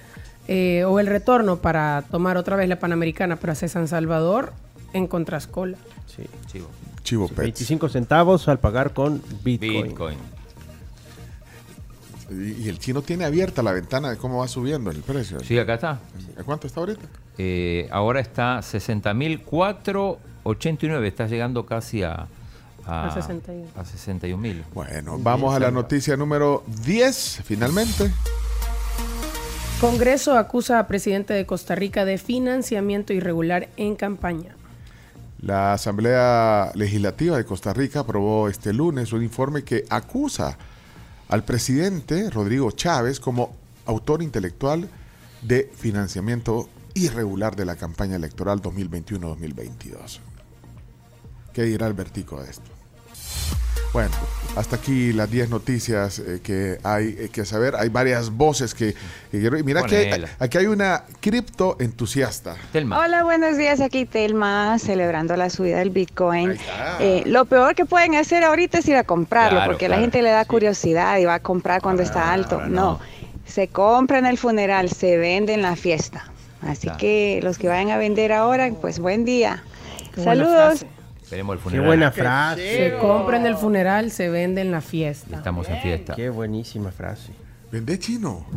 eh, 0.47 0.83
o 0.85 0.99
el 0.99 1.05
retorno 1.07 1.57
para 1.57 2.03
tomar 2.09 2.37
otra 2.37 2.55
vez 2.55 2.67
la 2.69 2.79
Panamericana 2.79 3.35
para 3.35 3.53
hacer 3.53 3.69
San 3.69 3.87
Salvador, 3.87 4.53
encontrás 4.93 5.45
cola. 5.47 5.77
Sí. 6.07 6.23
Chivo. 6.51 6.67
Chivo 7.03 7.27
Pets. 7.27 7.37
25 7.37 7.89
centavos 7.89 8.47
al 8.47 8.59
pagar 8.59 8.93
con 8.93 9.21
Bitcoin. 9.43 9.87
Bitcoin. 9.87 10.17
Y, 12.31 12.63
y 12.63 12.69
el 12.69 12.77
chino 12.79 13.01
tiene 13.01 13.25
abierta 13.25 13.63
la 13.63 13.71
ventana 13.71 14.11
de 14.11 14.17
cómo 14.17 14.39
va 14.39 14.47
subiendo 14.47 14.91
el 14.91 15.01
precio. 15.01 15.39
Sí, 15.39 15.57
acá 15.57 15.73
está. 15.75 15.99
¿A 16.37 16.43
cuánto 16.43 16.67
está 16.67 16.79
ahorita? 16.81 17.01
Eh, 17.37 17.87
ahora 17.91 18.19
está 18.19 18.59
60.489. 18.59 21.05
Está 21.05 21.27
llegando 21.27 21.65
casi 21.65 22.03
a, 22.03 22.27
A 22.85 23.11
61. 23.13 23.67
a 23.75 23.83
61.000. 23.83 24.63
Bueno, 24.73 25.17
vamos 25.19 25.55
a 25.55 25.59
la 25.59 25.71
noticia 25.71 26.15
número 26.17 26.63
10, 26.85 27.41
finalmente. 27.45 28.11
Congreso 29.81 30.37
acusa 30.37 30.77
a 30.79 30.87
presidente 30.87 31.33
de 31.33 31.45
Costa 31.45 31.73
Rica 31.73 32.03
de 32.03 32.17
financiamiento 32.17 33.13
irregular 33.13 33.69
en 33.77 33.95
campaña. 33.95 34.55
La 35.41 35.73
Asamblea 35.73 36.71
Legislativa 36.75 37.37
de 37.37 37.45
Costa 37.45 37.71
Rica 37.73 38.01
aprobó 38.01 38.49
este 38.49 38.73
lunes 38.73 39.13
un 39.13 39.23
informe 39.23 39.63
que 39.63 39.85
acusa 39.89 40.57
al 41.29 41.45
presidente 41.45 42.29
Rodrigo 42.29 42.71
Chávez 42.71 43.21
como 43.21 43.55
autor 43.85 44.21
intelectual 44.21 44.89
de 45.41 45.71
financiamiento 45.73 46.67
irregular 46.93 47.55
de 47.55 47.65
la 47.65 47.77
campaña 47.77 48.17
electoral 48.17 48.61
2021-2022. 48.61 50.19
¿Qué 51.53 51.63
dirá 51.63 51.85
Albertico 51.85 52.41
de 52.41 52.49
esto? 52.49 52.69
Bueno, 53.91 54.11
hasta 54.55 54.75
aquí 54.75 55.11
las 55.13 55.31
10 55.31 55.49
noticias 55.49 56.19
eh, 56.19 56.39
que 56.43 56.77
hay 56.83 57.15
eh, 57.17 57.29
que 57.31 57.43
saber. 57.43 57.75
Hay 57.75 57.89
varias 57.89 58.29
voces 58.29 58.75
que... 58.75 58.93
mira 59.63 59.81
que 59.83 59.97
hay- 60.13 60.25
aquí 60.37 60.57
hay 60.59 60.67
una 60.67 61.05
cripto 61.19 61.75
entusiasta. 61.79 62.55
Telma. 62.71 62.99
Hola, 62.99 63.23
buenos 63.23 63.57
días. 63.57 63.81
Aquí 63.81 64.05
Telma, 64.05 64.77
celebrando 64.77 65.35
la 65.35 65.49
subida 65.49 65.79
del 65.79 65.89
Bitcoin. 65.89 66.55
Eh, 66.99 67.23
lo 67.25 67.45
peor 67.45 67.73
que 67.73 67.85
pueden 67.85 68.13
hacer 68.13 68.43
ahorita 68.43 68.77
es 68.77 68.87
ir 68.87 68.95
a 68.95 69.03
comprarlo, 69.03 69.57
Claro, 69.57 69.71
porque 69.71 69.89
la 69.89 69.97
gente 69.97 70.21
le 70.21 70.29
da 70.29 70.45
curiosidad 70.45 71.17
y 71.17 71.25
va 71.25 71.35
a 71.35 71.39
comprar 71.39 71.81
cuando 71.81 72.03
está 72.03 72.31
alto. 72.31 72.61
No, 72.67 72.99
se 73.45 73.69
compra 73.69 74.19
en 74.19 74.27
el 74.27 74.37
funeral, 74.37 74.89
se 74.89 75.17
vende 75.17 75.53
en 75.55 75.63
la 75.63 75.75
fiesta. 75.75 76.25
Así 76.61 76.81
Claro. 76.83 76.97
que 76.99 77.39
los 77.41 77.57
que 77.57 77.67
vayan 77.69 77.89
a 77.89 77.97
vender 77.97 78.33
ahora, 78.33 78.69
pues 78.79 78.99
buen 78.99 79.25
día. 79.25 79.63
Qué 80.13 80.21
buena 80.21 80.43
Saludos. 80.45 80.85
Esperemos 81.29 81.53
el 81.53 81.59
Qué 81.59 81.63
funeral. 81.63 81.85
buena 81.85 82.11
frase. 82.11 82.75
Se 82.91 82.97
compra 82.97 83.37
en 83.37 83.45
el 83.45 83.55
funeral, 83.55 84.09
se 84.09 84.29
vende 84.29 84.61
en 84.61 84.71
la 84.71 84.81
fiesta. 84.81 85.37
Estamos 85.37 85.69
en 85.69 85.77
fiesta. 85.77 86.15
Qué 86.15 86.31
buenísima 86.31 86.89
frase. 86.89 87.33
Vende 87.71 87.99
chino. 87.99 88.47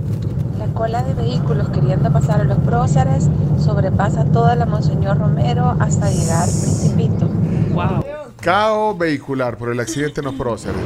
La 0.59 0.65
cola 0.69 1.03
de 1.03 1.13
vehículos 1.13 1.69
queriendo 1.69 2.11
pasar 2.11 2.41
a 2.41 2.45
los 2.45 2.57
próceres 2.61 3.29
sobrepasa 3.63 4.25
toda 4.25 4.57
la 4.57 4.65
Monseñor 4.65 5.19
Romero 5.19 5.77
hasta 5.81 6.11
llegar 6.11 6.45
al 6.45 6.49
Principito. 6.49 7.27
Wow. 7.75 8.05
Cao 8.41 8.97
vehicular 8.97 9.59
por 9.59 9.71
el 9.71 9.79
accidente 9.79 10.23
en 10.23 10.25
los 10.25 10.35
próceres. 10.35 10.81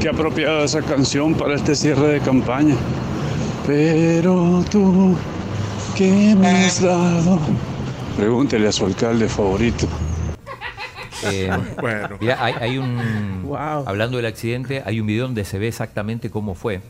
Qué 0.00 0.08
apropiada 0.08 0.64
esa 0.64 0.82
canción 0.82 1.34
para 1.34 1.54
este 1.54 1.76
cierre 1.76 2.08
de 2.08 2.20
campaña. 2.20 2.74
Pero 3.68 4.64
tú, 4.68 5.14
¿qué 5.96 6.34
me 6.36 6.48
has 6.48 6.82
dado? 6.82 7.38
Pregúntele 8.16 8.66
a 8.66 8.72
su 8.72 8.84
alcalde 8.84 9.28
favorito. 9.28 9.86
Eh, 11.24 11.50
Bueno. 11.80 12.16
mira, 12.20 12.42
hay, 12.44 12.54
hay 12.60 12.78
un. 12.78 13.42
Wow. 13.44 13.84
Hablando 13.86 14.16
del 14.16 14.26
accidente, 14.26 14.82
hay 14.84 15.00
un 15.00 15.06
video 15.06 15.24
donde 15.26 15.44
se 15.44 15.58
ve 15.58 15.68
exactamente 15.68 16.30
cómo 16.30 16.54
fue. 16.54 16.80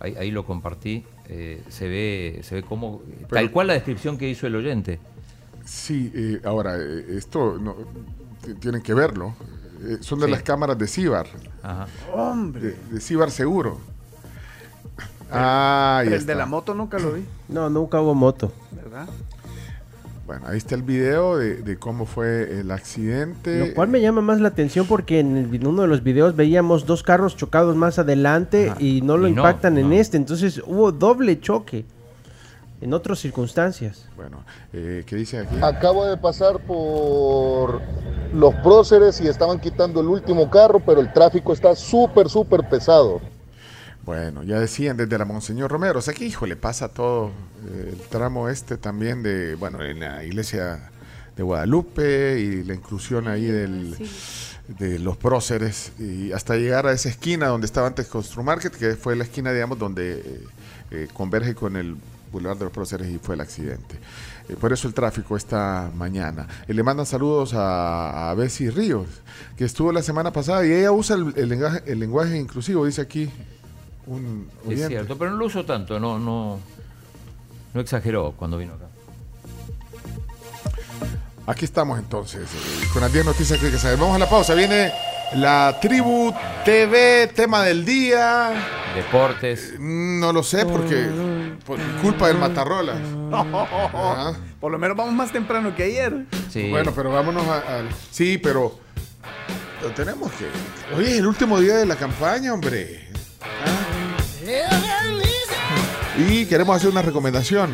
Ahí, 0.00 0.14
ahí 0.18 0.30
lo 0.30 0.44
compartí. 0.44 1.04
eh, 1.28 1.62
se 1.68 1.88
ve, 1.88 2.40
se 2.42 2.54
ve 2.56 2.62
cómo. 2.62 3.02
tal 3.28 3.50
cual 3.50 3.66
la 3.68 3.72
descripción 3.74 4.16
que 4.18 4.28
hizo 4.28 4.46
el 4.46 4.54
oyente. 4.56 5.00
Sí, 5.64 6.12
eh, 6.14 6.40
ahora, 6.44 6.76
eh, 6.76 7.04
esto 7.16 7.58
no, 7.58 7.74
tienen 8.60 8.82
que 8.82 8.94
verlo. 8.94 9.34
Eh, 9.82 9.98
son 10.00 10.20
de 10.20 10.26
Sí. 10.26 10.30
las 10.32 10.42
cámaras 10.42 10.78
de 10.78 10.86
Cibar. 10.86 11.26
Ajá. 11.62 11.86
Hombre. 12.12 12.76
De, 12.90 13.00
Cibar 13.00 13.30
Seguro. 13.30 13.78
Ah, 15.30 15.98
ahí 16.02 16.06
el 16.08 16.12
está. 16.14 16.32
de 16.32 16.38
la 16.38 16.46
moto 16.46 16.72
nunca 16.74 16.98
lo 16.98 17.12
vi, 17.14 17.24
No, 17.48 17.68
nunca 17.68 18.00
hubo 18.00 18.14
moto. 18.14 18.52
¿verdad? 18.70 19.08
Bueno, 20.26 20.46
ahí 20.48 20.58
está 20.58 20.74
el 20.74 20.82
video 20.82 21.36
de, 21.36 21.56
de 21.62 21.76
cómo 21.78 22.04
fue 22.04 22.58
el 22.60 22.70
accidente. 22.72 23.68
Lo 23.68 23.74
cual 23.74 23.88
me 23.88 24.00
llama 24.00 24.22
más 24.22 24.40
la 24.40 24.48
atención 24.48 24.86
porque 24.86 25.20
en, 25.20 25.36
el- 25.36 25.54
en 25.54 25.66
uno 25.66 25.82
de 25.82 25.88
los 25.88 26.02
videos 26.02 26.34
veíamos 26.34 26.84
dos 26.84 27.02
carros 27.04 27.36
chocados 27.36 27.76
más 27.76 27.98
adelante 28.00 28.70
Ajá. 28.70 28.80
y 28.82 29.02
no 29.02 29.16
lo 29.16 29.28
Y 29.28 29.32
no, 29.32 29.38
impactan 29.42 29.78
en 29.78 29.90
no. 29.90 29.94
este. 29.94 30.16
Entonces 30.16 30.60
hubo 30.66 30.90
doble 30.90 31.38
choque 31.38 31.84
en 32.80 32.92
otras 32.92 33.20
circunstancias. 33.20 34.08
Bueno, 34.16 34.38
eh, 34.72 35.04
¿qué 35.06 35.14
dice 35.14 35.38
aquí? 35.38 35.54
Acabo 35.62 36.04
de 36.06 36.16
pasar 36.16 36.58
por 36.58 37.80
los 38.34 38.54
próceres 38.56 39.20
y 39.20 39.28
estaban 39.28 39.60
quitando 39.60 40.00
el 40.00 40.08
último 40.08 40.50
carro, 40.50 40.80
pero 40.84 41.00
el 41.00 41.12
tráfico 41.12 41.52
está 41.52 41.76
súper, 41.76 42.28
súper 42.28 42.68
pesado. 42.68 43.20
Bueno, 44.06 44.44
ya 44.44 44.60
decían 44.60 44.96
desde 44.96 45.18
la 45.18 45.24
Monseñor 45.24 45.68
Romero. 45.68 45.98
O 45.98 46.02
sea 46.02 46.14
que, 46.14 46.24
hijo, 46.24 46.46
le 46.46 46.54
pasa 46.54 46.88
todo 46.88 47.32
eh, 47.68 47.90
el 47.92 48.00
tramo 48.08 48.48
este 48.48 48.76
también 48.76 49.24
de, 49.24 49.56
bueno, 49.56 49.82
en 49.82 49.98
la 49.98 50.24
iglesia 50.24 50.90
de 51.36 51.42
Guadalupe 51.42 52.38
y 52.40 52.62
la 52.62 52.74
inclusión 52.74 53.26
ahí 53.26 53.46
del, 53.46 53.96
de 54.68 55.00
los 55.00 55.16
próceres 55.16 55.92
y 55.98 56.30
hasta 56.30 56.56
llegar 56.56 56.86
a 56.86 56.92
esa 56.92 57.08
esquina 57.08 57.48
donde 57.48 57.66
estaba 57.66 57.88
antes 57.88 58.06
Construmarket, 58.06 58.76
que 58.76 58.94
fue 58.94 59.16
la 59.16 59.24
esquina, 59.24 59.52
digamos, 59.52 59.76
donde 59.76 60.20
eh, 60.20 60.44
eh, 60.92 61.08
converge 61.12 61.56
con 61.56 61.76
el 61.76 61.96
Boulevard 62.30 62.58
de 62.58 62.64
los 62.64 62.72
Próceres 62.72 63.08
y 63.08 63.18
fue 63.18 63.34
el 63.34 63.40
accidente. 63.40 63.96
Eh, 64.48 64.54
por 64.54 64.72
eso 64.72 64.86
el 64.86 64.94
tráfico 64.94 65.36
esta 65.36 65.90
mañana. 65.96 66.46
Le 66.68 66.82
mandan 66.84 67.06
saludos 67.06 67.54
a, 67.54 68.30
a 68.30 68.34
Bessie 68.34 68.70
Ríos, 68.70 69.08
que 69.56 69.64
estuvo 69.64 69.90
la 69.90 70.02
semana 70.02 70.32
pasada 70.32 70.64
y 70.64 70.72
ella 70.72 70.92
usa 70.92 71.16
el, 71.16 71.34
el 71.36 71.48
lenguaje, 71.48 71.82
el 71.86 71.98
lenguaje 71.98 72.36
inclusivo, 72.38 72.86
dice 72.86 73.00
aquí 73.00 73.30
un 74.06 74.48
Es 74.62 74.68
oyente. 74.68 74.88
cierto, 74.88 75.18
pero 75.18 75.30
no 75.32 75.36
lo 75.38 75.46
uso 75.46 75.64
tanto, 75.64 75.98
no, 76.00 76.18
no, 76.18 76.58
no 77.74 77.80
exageró 77.80 78.32
cuando 78.36 78.58
vino 78.58 78.74
acá. 78.74 78.86
Aquí 81.48 81.64
estamos 81.64 81.98
entonces, 81.98 82.42
eh, 82.42 82.86
con 82.92 83.02
las 83.02 83.12
10 83.12 83.24
noticias 83.24 83.58
que 83.60 83.66
hay 83.66 83.72
que 83.72 83.78
saber. 83.78 83.98
Vamos 83.98 84.16
a 84.16 84.18
la 84.18 84.28
pausa, 84.28 84.54
viene 84.54 84.92
la 85.34 85.78
Tribu 85.80 86.34
TV, 86.64 87.28
tema 87.34 87.62
del 87.62 87.84
día. 87.84 88.52
Deportes. 88.96 89.74
No 89.78 90.32
lo 90.32 90.42
sé 90.42 90.66
porque 90.66 91.06
por 91.64 91.78
culpa 92.02 92.26
del 92.28 92.38
Matarrola. 92.38 92.94
Ajá. 93.32 94.34
Por 94.60 94.72
lo 94.72 94.78
menos 94.78 94.96
vamos 94.96 95.12
más 95.14 95.30
temprano 95.30 95.76
que 95.76 95.84
ayer. 95.84 96.26
Sí. 96.50 96.70
Bueno, 96.70 96.90
pero 96.96 97.12
vámonos 97.12 97.46
a- 97.46 97.78
al... 97.78 97.88
Sí, 98.10 98.38
pero, 98.38 98.76
pero 99.80 99.92
tenemos 99.92 100.32
que... 100.32 100.46
Hoy 100.96 101.04
es 101.04 101.18
el 101.18 101.26
último 101.26 101.60
día 101.60 101.76
de 101.76 101.86
la 101.86 101.94
campaña, 101.94 102.52
hombre. 102.54 103.06
Ah. 103.42 103.75
Y 106.18 106.46
queremos 106.46 106.76
hacer 106.76 106.90
una 106.90 107.02
recomendación. 107.02 107.72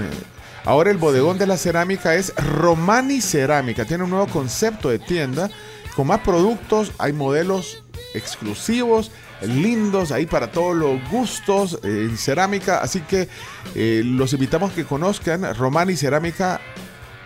Ahora 0.65 0.91
el 0.91 0.97
bodegón 0.99 1.39
de 1.39 1.47
la 1.47 1.57
cerámica 1.57 2.15
es 2.15 2.33
Romani 2.37 3.21
Cerámica. 3.21 3.85
Tiene 3.85 4.05
un 4.05 4.11
nuevo 4.11 4.27
concepto 4.29 4.89
de 4.89 4.99
tienda 4.99 5.51
con 5.97 6.07
más 6.07 6.21
productos. 6.21 6.93
Hay 6.99 7.13
modelos 7.13 7.83
exclusivos, 8.15 9.11
lindos, 9.43 10.13
ahí 10.13 10.27
para 10.27 10.53
todos 10.53 10.77
los 10.77 11.01
gustos 11.11 11.79
eh, 11.83 12.07
en 12.09 12.17
cerámica. 12.17 12.79
Así 12.79 13.01
que 13.01 13.29
eh, 13.75 14.03
los 14.05 14.33
invitamos 14.33 14.73
que 14.73 14.85
conozcan 14.85 15.55
Romani 15.57 15.97
Cerámica, 15.97 16.61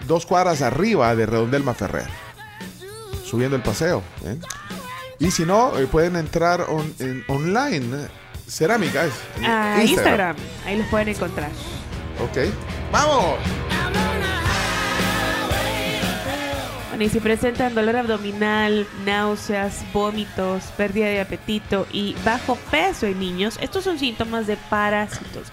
dos 0.07 0.25
cuadras 0.27 0.63
arriba 0.63 1.15
de 1.15 1.27
Redondel 1.27 1.63
Maferrer. 1.63 2.09
Subiendo 3.25 3.57
el 3.57 3.63
paseo. 3.63 4.03
¿eh? 4.25 4.37
Y 5.19 5.31
si 5.31 5.45
no, 5.45 5.73
pueden 5.91 6.17
entrar 6.17 6.67
en- 6.99 7.25
online. 7.29 8.09
Cerámica 8.49 9.05
es. 9.07 9.13
Ah, 9.45 9.83
Instagram. 9.83 10.37
Ahí 10.65 10.79
los 10.79 10.87
pueden 10.89 11.09
encontrar. 11.09 11.51
Ok. 12.21 12.53
¡Vamos! 12.93 13.39
Bueno, 16.89 17.05
y 17.05 17.09
si 17.11 17.21
presentan 17.21 17.75
dolor 17.75 17.97
abdominal, 17.97 18.87
náuseas, 19.05 19.85
vómitos, 19.93 20.65
pérdida 20.79 21.09
de 21.09 21.21
apetito 21.21 21.87
y 21.93 22.17
bajo 22.25 22.57
peso 22.71 23.07
en 23.07 23.21
niños, 23.21 23.59
estos 23.61 23.85
son 23.85 23.99
síntomas 23.99 24.47
de 24.47 24.57
parásitos. 24.57 25.49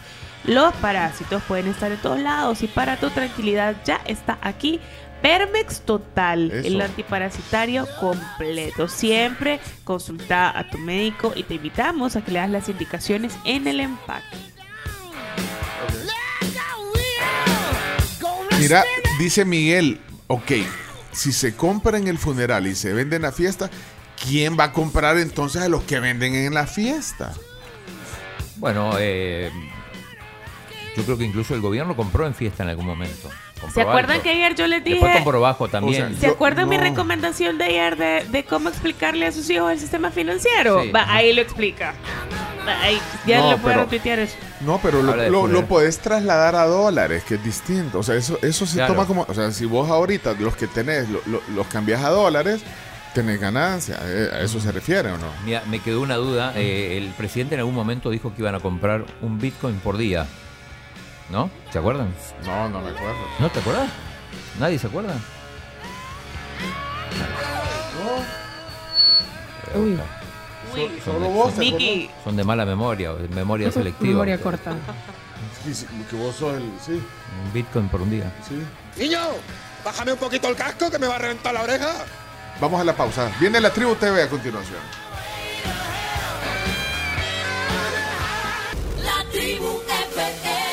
Los 0.46 0.74
parásitos 0.76 1.44
pueden 1.44 1.68
estar 1.68 1.92
en 1.92 1.98
todos 1.98 2.20
lados 2.20 2.64
y 2.64 2.68
para 2.68 2.98
tu 2.98 3.10
tranquilidad 3.10 3.76
ya 3.86 4.00
está 4.06 4.38
aquí 4.42 4.80
Permex 5.24 5.80
Total, 5.86 6.52
Eso. 6.52 6.68
el 6.68 6.82
antiparasitario 6.82 7.88
completo. 8.02 8.90
Siempre 8.90 9.62
consulta 9.86 10.56
a 10.56 10.70
tu 10.70 10.78
médico 10.78 11.32
y 11.34 11.44
te 11.44 11.54
invitamos 11.54 12.18
a 12.18 12.22
que 12.26 12.34
le 12.34 12.40
das 12.40 12.50
las 12.50 12.68
indicaciones 12.68 13.34
en 13.46 13.66
el 13.66 13.80
empaque. 13.80 14.38
Mira, 18.60 18.84
dice 19.18 19.46
Miguel, 19.46 20.02
ok, 20.28 20.52
si 21.14 21.32
se 21.32 21.56
compra 21.56 21.98
en 21.98 22.10
el 22.10 22.18
funeral 22.18 22.68
y 22.68 22.76
se 22.76 22.92
vende 22.92 23.16
en 23.16 23.22
la 23.22 23.32
fiesta, 23.32 23.70
¿quién 24.28 24.60
va 24.60 24.66
a 24.66 24.72
comprar 24.74 25.18
entonces 25.18 25.62
a 25.62 25.70
los 25.70 25.84
que 25.84 26.02
venden 26.02 26.36
en 26.36 26.54
la 26.54 26.68
fiesta? 26.68 27.34
Bueno, 28.58 28.96
eh, 29.00 29.50
yo 30.98 31.04
creo 31.04 31.18
que 31.18 31.24
incluso 31.24 31.56
el 31.56 31.62
gobierno 31.62 31.96
compró 31.96 32.28
en 32.28 32.36
fiesta 32.36 32.64
en 32.64 32.70
algún 32.70 32.86
momento. 32.86 33.30
¿Se 33.72 33.82
acuerdan 33.82 34.12
alto. 34.18 34.24
que 34.24 34.30
ayer 34.32 34.56
yo 34.56 34.68
les 34.68 34.84
dije... 34.84 34.96
Después 35.00 35.16
compró 35.24 35.42
bajo 35.42 35.68
también. 35.68 36.16
¿Se 36.20 36.28
acuerdan 36.28 36.68
mi 36.70 36.78
recomendación 36.78 37.58
de 37.58 37.66
ayer 37.66 37.96
de, 37.98 38.26
de 38.30 38.44
cómo 38.46 38.70
explicarle 38.70 39.26
a 39.28 39.32
sus 39.32 39.50
hijos 39.50 39.72
el 39.72 39.80
sistema 39.80 40.12
financiero? 40.12 40.84
Sí. 40.84 40.92
Va, 40.92 41.06
ahí 41.14 41.34
lo 41.34 41.42
explica. 41.42 41.94
Va, 42.68 42.82
ahí, 42.82 43.00
ya 43.26 43.40
No, 43.42 43.52
lo 43.52 43.58
puedo 43.58 43.74
pero- 43.74 43.84
retuitear 43.84 44.20
eso. 44.20 44.36
No, 44.62 44.80
pero 44.82 45.02
lo, 45.04 45.48
lo, 45.48 45.66
podés 45.66 46.00
trasladar 46.00 46.56
a 46.56 46.66
dólares, 46.66 47.24
que 47.26 47.36
es 47.36 47.44
distinto. 47.44 48.00
O 48.00 48.04
sea, 48.04 48.16
eso, 48.16 48.40
eso 48.42 48.66
se 48.66 48.76
Claro. 48.78 48.94
toma 48.94 49.06
como. 49.06 49.26
O 49.28 49.34
sea, 49.34 49.52
si 49.52 49.66
vos 49.66 49.90
ahorita 49.90 50.34
los 50.40 50.56
que 50.56 50.68
tenés 50.68 51.10
lo- 51.10 51.22
lo- 51.26 51.42
los 51.54 51.68
cambias 51.68 52.02
a 52.02 52.10
dólares, 52.10 52.62
tenés 53.14 53.42
ganancia. 53.42 54.00
Eh, 54.06 54.30
¿A 54.34 54.40
eso 54.40 54.62
se 54.62 54.72
refiere 54.72 55.12
o 55.12 55.18
no? 55.18 55.28
Mira, 55.44 55.64
me 55.70 55.80
quedó 55.80 56.00
una 56.02 56.16
duda. 56.16 56.54
eh, 56.56 56.98
el 56.98 57.10
presidente 57.12 57.56
en 57.56 57.60
algún 57.60 57.76
momento 57.76 58.10
dijo 58.10 58.34
que 58.34 58.42
iban 58.42 58.56
a 58.56 58.62
comprar 58.62 59.04
un 59.22 59.38
Bitcoin 59.38 59.76
por 59.80 59.98
día. 59.98 60.28
¿No? 61.34 61.50
¿Se 61.72 61.80
acuerdan? 61.80 62.14
No, 62.46 62.70
no 62.70 62.80
me 62.80 62.92
acuerdo. 62.92 63.18
¿No 63.40 63.50
te 63.50 63.60
acuerdas? 63.60 63.90
¿Nadie 64.60 64.78
se 64.78 64.86
acuerda? 64.86 65.16
Uy. 69.76 69.98
Uy, 70.76 71.02
Solo 71.04 71.30
vos 71.30 71.54
te 71.56 71.62
Nicky. 71.62 72.10
Son 72.24 72.36
de 72.36 72.44
mala 72.44 72.66
memoria, 72.66 73.14
de 73.14 73.28
memoria 73.30 73.72
selectiva. 73.72 74.12
Memoria 74.12 74.38
corta. 74.40 74.76
Que 76.10 76.16
vos 76.16 76.36
sos 76.36 76.54
el. 76.56 76.72
Sí, 76.86 76.92
Un 77.46 77.54
Bitcoin 77.54 77.90
por 77.90 78.02
un 78.04 78.12
día. 78.12 78.32
sí. 78.48 78.62
Niño, 79.02 79.18
bájame 79.84 80.14
un 80.14 80.20
poquito 80.20 80.48
el 80.50 80.56
casco 80.56 80.92
que 80.92 81.00
me 81.00 81.08
va 81.08 81.16
a 81.16 81.20
reventar 81.20 81.52
la 81.52 81.64
oreja. 81.64 81.94
Vamos 82.62 82.80
a 82.80 82.84
la 82.84 82.96
pausa. 82.96 83.32
Viene 83.40 83.60
la 83.60 83.72
tribu 83.72 83.96
TV 83.96 84.22
a 84.22 84.30
continuación. 84.30 84.78
La 89.04 89.24
tribu 89.32 89.82
FM. 90.14 90.73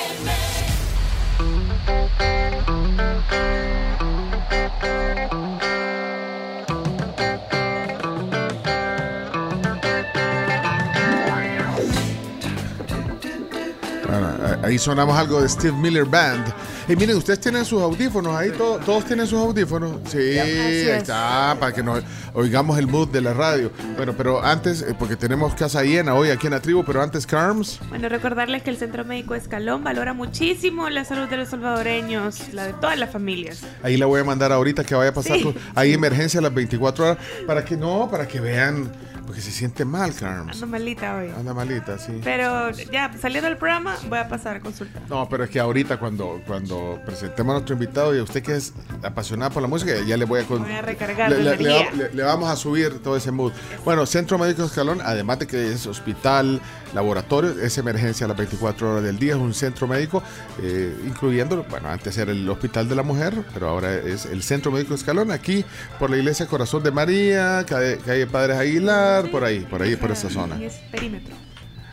Ahí 14.70 14.78
sonamos 14.78 15.16
algo 15.16 15.40
de 15.43 15.48
Steve 15.48 15.77
Miller 15.77 16.05
Band. 16.05 16.44
Y 16.91 16.97
miren, 16.97 17.17
ustedes 17.17 17.39
tienen 17.39 17.65
sus 17.65 17.81
audífonos 17.81 18.35
ahí, 18.35 18.51
to- 18.51 18.79
todos 18.85 19.05
tienen 19.05 19.25
sus 19.25 19.39
audífonos. 19.39 19.99
Sí, 20.11 20.19
ahí 20.19 20.51
es. 20.51 20.89
está, 21.03 21.57
para 21.61 21.73
que 21.73 21.85
nos 21.85 22.03
oigamos 22.35 22.77
el 22.81 22.89
mood 22.89 23.09
de 23.11 23.21
la 23.21 23.33
radio. 23.33 23.71
Bueno, 23.97 24.12
pero 24.17 24.45
antes, 24.45 24.83
eh, 24.83 24.97
porque 24.99 25.15
tenemos 25.15 25.55
casa 25.55 25.85
llena 25.85 26.15
hoy 26.15 26.31
aquí 26.31 26.49
en 26.49 26.53
la 26.55 26.61
tribu, 26.61 26.83
pero 26.85 27.01
antes, 27.01 27.27
Carms. 27.29 27.79
Bueno, 27.91 28.09
recordarles 28.09 28.65
que 28.65 28.71
el 28.71 28.77
Centro 28.77 29.05
Médico 29.05 29.37
Escalón 29.37 29.85
valora 29.85 30.15
muchísimo 30.15 30.89
la 30.89 31.05
salud 31.05 31.29
de 31.29 31.37
los 31.37 31.51
salvadoreños, 31.51 32.53
la 32.53 32.67
de 32.67 32.73
todas 32.73 32.99
las 32.99 33.11
familias. 33.11 33.61
Ahí 33.85 33.97
la 33.97 34.07
voy 34.07 34.23
a 34.23 34.25
mandar 34.25 34.51
ahorita 34.51 34.83
que 34.83 34.97
vaya 34.97 35.11
a 35.11 35.15
pasar. 35.15 35.39
Sí. 35.39 35.55
ahí 35.77 35.93
emergencia 35.93 36.41
a 36.41 36.43
las 36.43 36.53
24 36.53 37.05
horas. 37.05 37.19
Para 37.47 37.65
que 37.65 37.77
no, 37.77 38.09
para 38.11 38.27
que 38.27 38.41
vean, 38.41 38.91
porque 39.31 39.43
se 39.43 39.52
siente 39.52 39.85
mal, 39.85 40.12
Carms. 40.12 40.55
Ando 40.55 40.66
malita 40.66 41.15
hoy. 41.15 41.28
Anda 41.28 41.55
malita, 41.55 41.97
sí. 41.98 42.20
Pero 42.24 42.70
ya, 42.90 43.12
saliendo 43.16 43.48
del 43.48 43.59
programa, 43.59 43.97
voy 44.09 44.19
a 44.19 44.28
pasar 44.28 44.57
a 44.57 44.61
consultar. 44.61 45.02
No, 45.09 45.28
pero 45.28 45.44
es 45.44 45.51
que 45.51 45.61
ahorita 45.61 45.98
cuando, 46.01 46.40
cuando 46.48 46.98
presentemos 47.07 47.52
a 47.52 47.55
nuestro 47.59 47.74
invitado 47.74 48.12
y 48.12 48.19
a 48.19 48.24
usted 48.24 48.43
que 48.43 48.57
es 48.57 48.73
apasionada 49.05 49.51
por 49.51 49.62
la 49.62 49.69
música, 49.69 49.93
ya 50.05 50.16
le 50.16 50.24
voy 50.24 50.40
a... 50.40 50.44
con- 50.47 50.62
Voy 50.65 50.73
a 50.73 50.82
recargar 50.82 51.31
le, 51.31 51.36
de 51.36 51.44
le- 51.44 51.57
le 51.59 51.62
energía. 51.70 51.90
va- 51.93 51.97
le- 51.97 52.12
le 52.15 52.23
vamos 52.24 52.51
a 52.51 52.57
subir 52.57 52.98
todo 53.05 53.16
ese 53.16 53.31
mood. 53.31 53.52
Bueno, 53.85 54.05
Centro 54.05 54.36
Médico 54.36 54.65
Escalón, 54.65 55.01
además 55.01 55.39
de 55.39 55.47
que 55.47 55.73
es 55.73 55.86
hospital, 55.86 56.61
laboratorio, 56.95 57.51
es 57.62 57.79
emergencia 57.79 58.25
a 58.25 58.29
las 58.29 58.37
24 58.37 58.91
horas 58.93 59.05
del 59.05 59.19
día, 59.19 59.33
es 59.35 59.39
un 59.41 59.55
centro 59.55 59.87
médico, 59.87 60.23
eh, 60.62 60.95
incluyendo, 61.07 61.65
bueno, 61.71 61.89
antes 61.89 62.17
era 62.19 62.33
el 62.33 62.49
Hospital 62.49 62.89
de 62.89 62.95
la 62.97 63.03
Mujer, 63.03 63.35
pero 63.55 63.69
ahora 63.69 63.95
es 63.95 64.27
el 64.27 64.43
Centro 64.43 64.73
Médico 64.73 64.95
Escalón, 64.95 65.31
aquí 65.31 65.65
por 65.99 66.11
la 66.11 66.17
Iglesia 66.17 66.47
Corazón 66.47 66.83
de 66.83 66.91
María, 66.91 67.65
calle, 67.69 67.99
calle 68.05 68.27
Padres 68.27 68.57
Aguilar, 68.59 69.31
por 69.31 69.45
ahí, 69.45 69.61
por 69.61 69.83
ahí, 69.83 69.97
por 69.97 70.11
esa 70.11 70.29
zona. 70.31 70.57
Y 70.61 70.65
es 70.65 70.75
perímetro. 70.91 71.35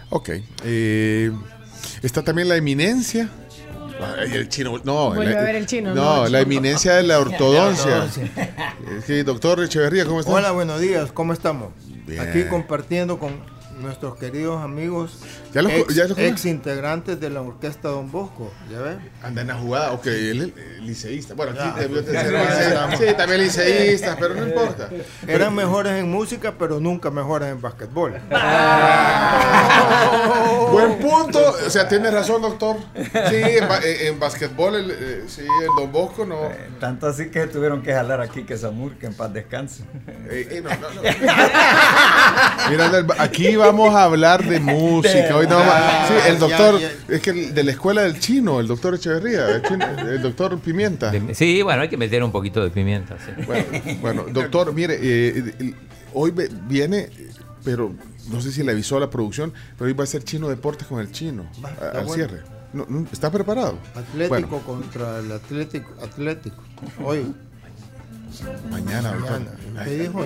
Ok. 0.10 0.30
eh, 0.64 1.32
está 2.02 2.24
también 2.24 2.50
la 2.50 2.56
eminencia. 2.56 3.30
Ay, 4.00 4.32
el 4.36 4.48
chino, 4.48 4.80
no. 4.84 5.12
Vuelve 5.14 5.34
la- 5.34 5.40
a 5.40 5.44
ver 5.44 5.56
el 5.56 5.66
chino, 5.66 5.94
No, 5.96 6.18
no, 6.18 6.22
la 6.24 6.28
chino. 6.28 6.38
eminencia 6.40 6.94
de 6.96 7.04
la 7.04 7.20
ortodoncia. 7.20 8.04
ortodoncia. 8.04 8.30
Es 9.00 9.06
que, 9.06 9.24
doctor 9.24 9.62
Echeverría, 9.64 10.06
¿cómo 10.06 10.20
está? 10.20 10.32
Hola, 10.32 10.52
buenos 10.52 10.80
días, 10.80 11.12
¿cómo 11.12 11.34
estamos? 11.34 11.70
Bien. 12.06 12.20
Aquí 12.22 12.44
compartiendo 12.44 13.18
con 13.20 13.42
nuestros 13.82 14.18
queridos 14.18 14.62
amigos, 14.64 15.20
¿Ya 15.54 15.62
los 15.62 15.72
ex, 15.72 15.96
ya 15.96 16.04
los 16.04 16.14
conoce? 16.14 16.28
ex 16.28 16.46
integrantes 16.46 17.20
de 17.20 17.30
la 17.30 17.42
orquesta 17.42 17.90
Don 17.90 18.12
Bosco, 18.12 18.52
¿ya 18.72 18.80
ven? 18.80 19.00
Anda 19.24 19.42
en 19.42 19.48
la 19.48 19.56
jugada, 19.56 19.92
ok, 19.94 20.06
él 20.08 20.42
es 20.42 20.48
eh, 20.64 20.78
liceísta. 20.82 21.34
Bueno, 21.36 21.54
aquí 21.54 21.62
Ya. 21.76 21.82
debió 21.82 22.02
de 22.02 22.14
Ya, 22.14 22.90
ser. 22.96 23.10
Sí, 23.10 23.14
también 23.16 23.42
liceísta, 23.42 24.16
pero 24.20 24.36
no 24.36 24.48
importa. 24.48 24.90
Eran 25.28 25.54
mejores 25.56 25.94
en 25.94 26.10
música, 26.12 26.54
pero 26.58 26.80
nunca 26.80 27.10
mejores 27.12 27.50
en 27.50 27.62
básquetbol. 27.62 28.16
Buen 30.72 30.98
punto. 31.00 31.40
O 31.66 31.70
sea, 31.70 31.88
tiene 31.88 32.12
razón, 32.12 32.42
doctor. 32.42 32.78
Sí, 32.96 33.36
en, 33.36 33.68
ba- 33.68 33.80
en, 33.84 34.08
en 34.08 34.20
basquetbol, 34.20 34.76
el, 34.76 34.92
eh, 34.92 35.24
sí, 35.28 35.42
el 35.42 35.68
Don 35.78 35.92
Bosco 35.92 36.26
no. 36.26 36.50
Tanto 36.80 37.08
así 37.08 37.30
que 37.30 37.48
tuvieron 37.48 37.82
que 37.82 37.94
jalar 37.94 38.22
aquí 38.22 38.44
que 38.44 38.58
Samur, 38.58 38.96
que 38.98 39.08
en 39.08 39.14
paz 39.14 39.34
descanse. 39.34 39.84
Eh, 40.30 40.48
eh, 40.52 40.62
no, 40.64 40.70
no, 40.70 40.94
no. 40.94 41.02
Mira, 42.70 43.06
aquí 43.20 43.56
vamos 43.68 43.94
a 43.96 44.04
hablar 44.04 44.44
de 44.48 44.60
música. 44.62 45.36
Hoy 45.36 45.48
no 45.48 45.56
vamos 45.58 45.74
a- 45.74 46.08
sí, 46.08 46.14
el 46.30 46.40
doctor, 46.40 46.80
es 47.08 47.22
que 47.22 47.30
el 47.30 47.54
de 47.54 47.64
la 47.64 47.72
escuela 47.72 48.02
del 48.02 48.20
chino, 48.20 48.60
el 48.60 48.68
doctor 48.68 48.96
Echeverría, 48.96 49.48
el, 49.56 49.62
chino- 49.64 49.86
el 50.10 50.22
doctor 50.22 50.60
Pimienta. 50.60 51.12
Sí, 51.34 51.62
bueno, 51.62 51.82
hay 51.82 51.90
que 51.90 51.98
meter 51.98 52.24
un 52.24 52.32
poquito 52.32 52.64
de 52.64 52.70
pimienta. 52.70 53.18
sí. 53.24 53.32
Bueno, 53.46 53.66
bueno, 54.02 54.26
doctor, 54.32 54.74
mire, 54.74 54.98
eh, 55.02 55.54
el- 55.60 55.76
hoy 56.14 56.34
viene, 56.68 57.10
pero 57.64 57.94
no 58.30 58.42
sé 58.42 58.52
si 58.52 58.64
le 58.64 58.72
avisó 58.72 58.98
a 58.98 59.00
la 59.02 59.10
producción, 59.10 59.54
pero 59.78 59.88
hoy 59.88 59.94
va 59.94 60.04
a 60.04 60.08
ser 60.08 60.24
Chino 60.24 60.48
Deportes 60.50 60.88
con 60.88 61.00
el 61.00 61.12
chino 61.12 61.46
a- 61.64 61.70
está 61.70 61.86
al 62.00 62.06
bueno. 62.06 62.14
cierre. 62.14 62.42
No, 62.74 62.86
no, 62.90 63.08
¿Está 63.12 63.32
preparado? 63.32 63.78
Atlético 63.96 64.28
Bueno, 64.30 64.48
contra 64.66 65.20
el 65.20 65.32
Atlético. 65.32 65.90
Atlético. 66.04 66.58
Hoy. 67.04 67.34
Mañana. 68.70 69.12
Mañana. 69.14 69.52
¿Qué 69.84 69.98
dijo? 69.98 70.26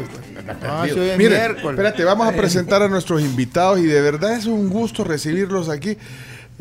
Ah, 0.63 0.83
hoy 0.83 0.89
es 1.09 1.17
miércoles. 1.17 1.71
espérate, 1.79 2.03
vamos 2.03 2.27
a 2.27 2.31
presentar 2.35 2.81
a 2.81 2.87
nuestros 2.87 3.21
invitados 3.21 3.79
y 3.79 3.83
de 3.85 4.01
verdad 4.01 4.33
es 4.35 4.45
un 4.45 4.69
gusto 4.69 5.03
recibirlos 5.03 5.69
aquí. 5.69 5.97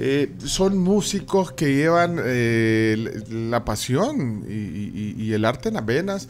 eh, 0.02 0.32
son 0.44 0.78
músicos 0.78 1.52
que 1.52 1.74
llevan 1.74 2.16
eh, 2.24 3.22
la 3.30 3.64
pasión 3.64 4.44
y, 4.48 4.52
y- 4.52 5.14
y 5.18 5.32
el 5.34 5.44
arte 5.44 5.68
en 5.68 5.74
las 5.74 5.84
venas 5.84 6.28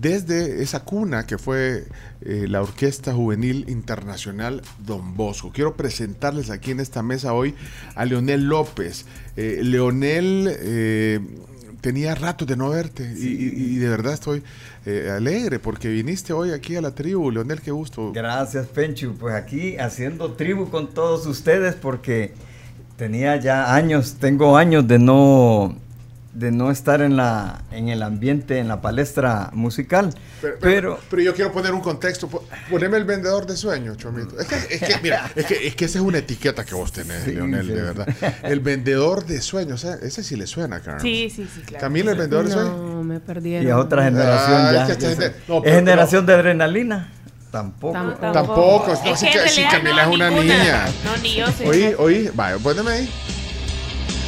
desde 0.00 0.62
esa 0.62 0.84
cuna 0.84 1.26
que 1.26 1.36
fue 1.38 1.86
eh, 2.20 2.46
la 2.48 2.62
Orquesta 2.62 3.12
Juvenil 3.14 3.64
Internacional 3.68 4.62
Don 4.86 5.16
Bosco. 5.16 5.50
Quiero 5.52 5.74
presentarles 5.76 6.50
aquí 6.50 6.70
en 6.70 6.78
esta 6.80 7.02
mesa 7.02 7.32
hoy 7.32 7.54
a 7.96 8.04
Leonel 8.04 8.44
López. 8.44 9.06
Leonel 9.36 10.48
tenía 11.84 12.14
rato 12.14 12.46
de 12.46 12.56
no 12.56 12.70
verte 12.70 13.12
y, 13.14 13.26
y- 13.26 13.74
y 13.74 13.76
de 13.76 13.88
verdad 13.90 14.14
estoy 14.14 14.42
eh, 14.86 15.10
alegre 15.14 15.58
porque 15.58 15.88
viniste 15.88 16.32
hoy 16.32 16.50
aquí 16.50 16.76
a 16.76 16.80
la 16.80 16.94
tribu. 16.94 17.30
Leonel, 17.30 17.60
qué 17.60 17.70
gusto. 17.72 18.10
Gracias, 18.10 18.66
Penchu. 18.68 19.12
Pues 19.20 19.34
aquí 19.34 19.76
haciendo 19.76 20.32
tribu 20.32 20.70
con 20.70 20.94
todos 20.94 21.26
ustedes 21.26 21.74
porque 21.74 22.32
tenía 22.96 23.36
ya 23.36 23.74
años, 23.74 24.14
tengo 24.18 24.56
años 24.56 24.88
de 24.88 24.98
no 24.98 25.76
de 26.34 26.50
no 26.50 26.70
estar 26.72 27.00
en 27.00 27.16
la 27.16 27.62
en 27.70 27.88
el 27.88 28.02
ambiente 28.02 28.58
en 28.58 28.66
la 28.66 28.80
palestra 28.80 29.50
musical. 29.52 30.10
Pero, 30.42 30.56
Pero, 30.60 30.60
pero- 30.60 30.98
pero 31.08 31.22
yo 31.22 31.34
quiero 31.34 31.52
poner 31.52 31.72
un 31.72 31.80
contexto. 31.80 32.28
Po- 32.28 32.44
Poneme 32.70 32.96
el 32.96 33.04
vendedor 33.04 33.46
de 33.46 33.56
sueños, 33.56 33.96
Chomito. 33.98 34.38
Es 34.40 34.46
que, 34.48 34.74
es 34.74 34.80
que, 34.82 34.98
mira, 35.02 35.30
es 35.36 35.46
que, 35.46 35.66
es 35.68 35.76
que 35.76 35.84
esa 35.84 35.98
es 35.98 36.04
una 36.04 36.18
etiqueta 36.18 36.64
que 36.64 36.74
vos 36.74 36.90
tenés, 36.92 37.22
Sí, 37.24 37.32
Leonel, 37.32 37.66
sí. 37.66 37.72
de 37.72 37.82
verdad. 37.82 38.08
El 38.42 38.58
vendedor 38.60 39.24
de 39.24 39.40
sueños, 39.40 39.84
¿eh? 39.84 39.96
ese 40.02 40.22
sí 40.24 40.34
le 40.36 40.46
suena, 40.48 40.80
Carlos. 40.80 41.02
Sí, 41.02 41.30
sí, 41.34 41.48
sí, 41.54 41.60
claro. 41.62 41.80
Camila, 41.82 42.10
el 42.12 42.18
vendedor 42.18 42.46
de 42.46 42.52
sueños. 42.52 42.76
No, 42.76 43.04
me 43.04 43.20
perdieron. 43.20 43.66
y 43.66 43.70
a 43.70 43.78
otra 43.78 44.04
generación 44.04 44.56
Ah, 44.60 44.72
ya. 44.72 44.80
es 44.82 44.86
que 44.86 44.92
esta 44.92 45.04
ya 45.04 45.08
gente- 45.10 45.26
sé. 45.38 45.44
no, 45.46 45.56
¿Es 45.58 45.62
pero- 45.62 45.76
generación 45.76 46.26
de 46.26 46.34
adrenalina? 46.34 47.12
Tampoco. 47.52 47.92
Tampoco. 47.92 48.32
Tampoco, 48.32 48.86
no, 48.88 49.12
Es 49.12 49.20
sí 49.20 49.26
que 49.30 49.48
sí, 49.48 49.62
Camila 49.70 50.04
no, 50.04 50.10
es 50.10 50.14
una 50.16 50.30
ninguna. 50.30 50.58
niña. 50.58 50.86
No, 51.04 51.16
ni 51.22 51.34
yo 51.36 51.46
sé. 51.52 51.68
Oí, 51.68 51.94
oí, 51.96 52.30
vaya, 52.34 52.58
poneme 52.58 52.90
ahí. 52.90 53.10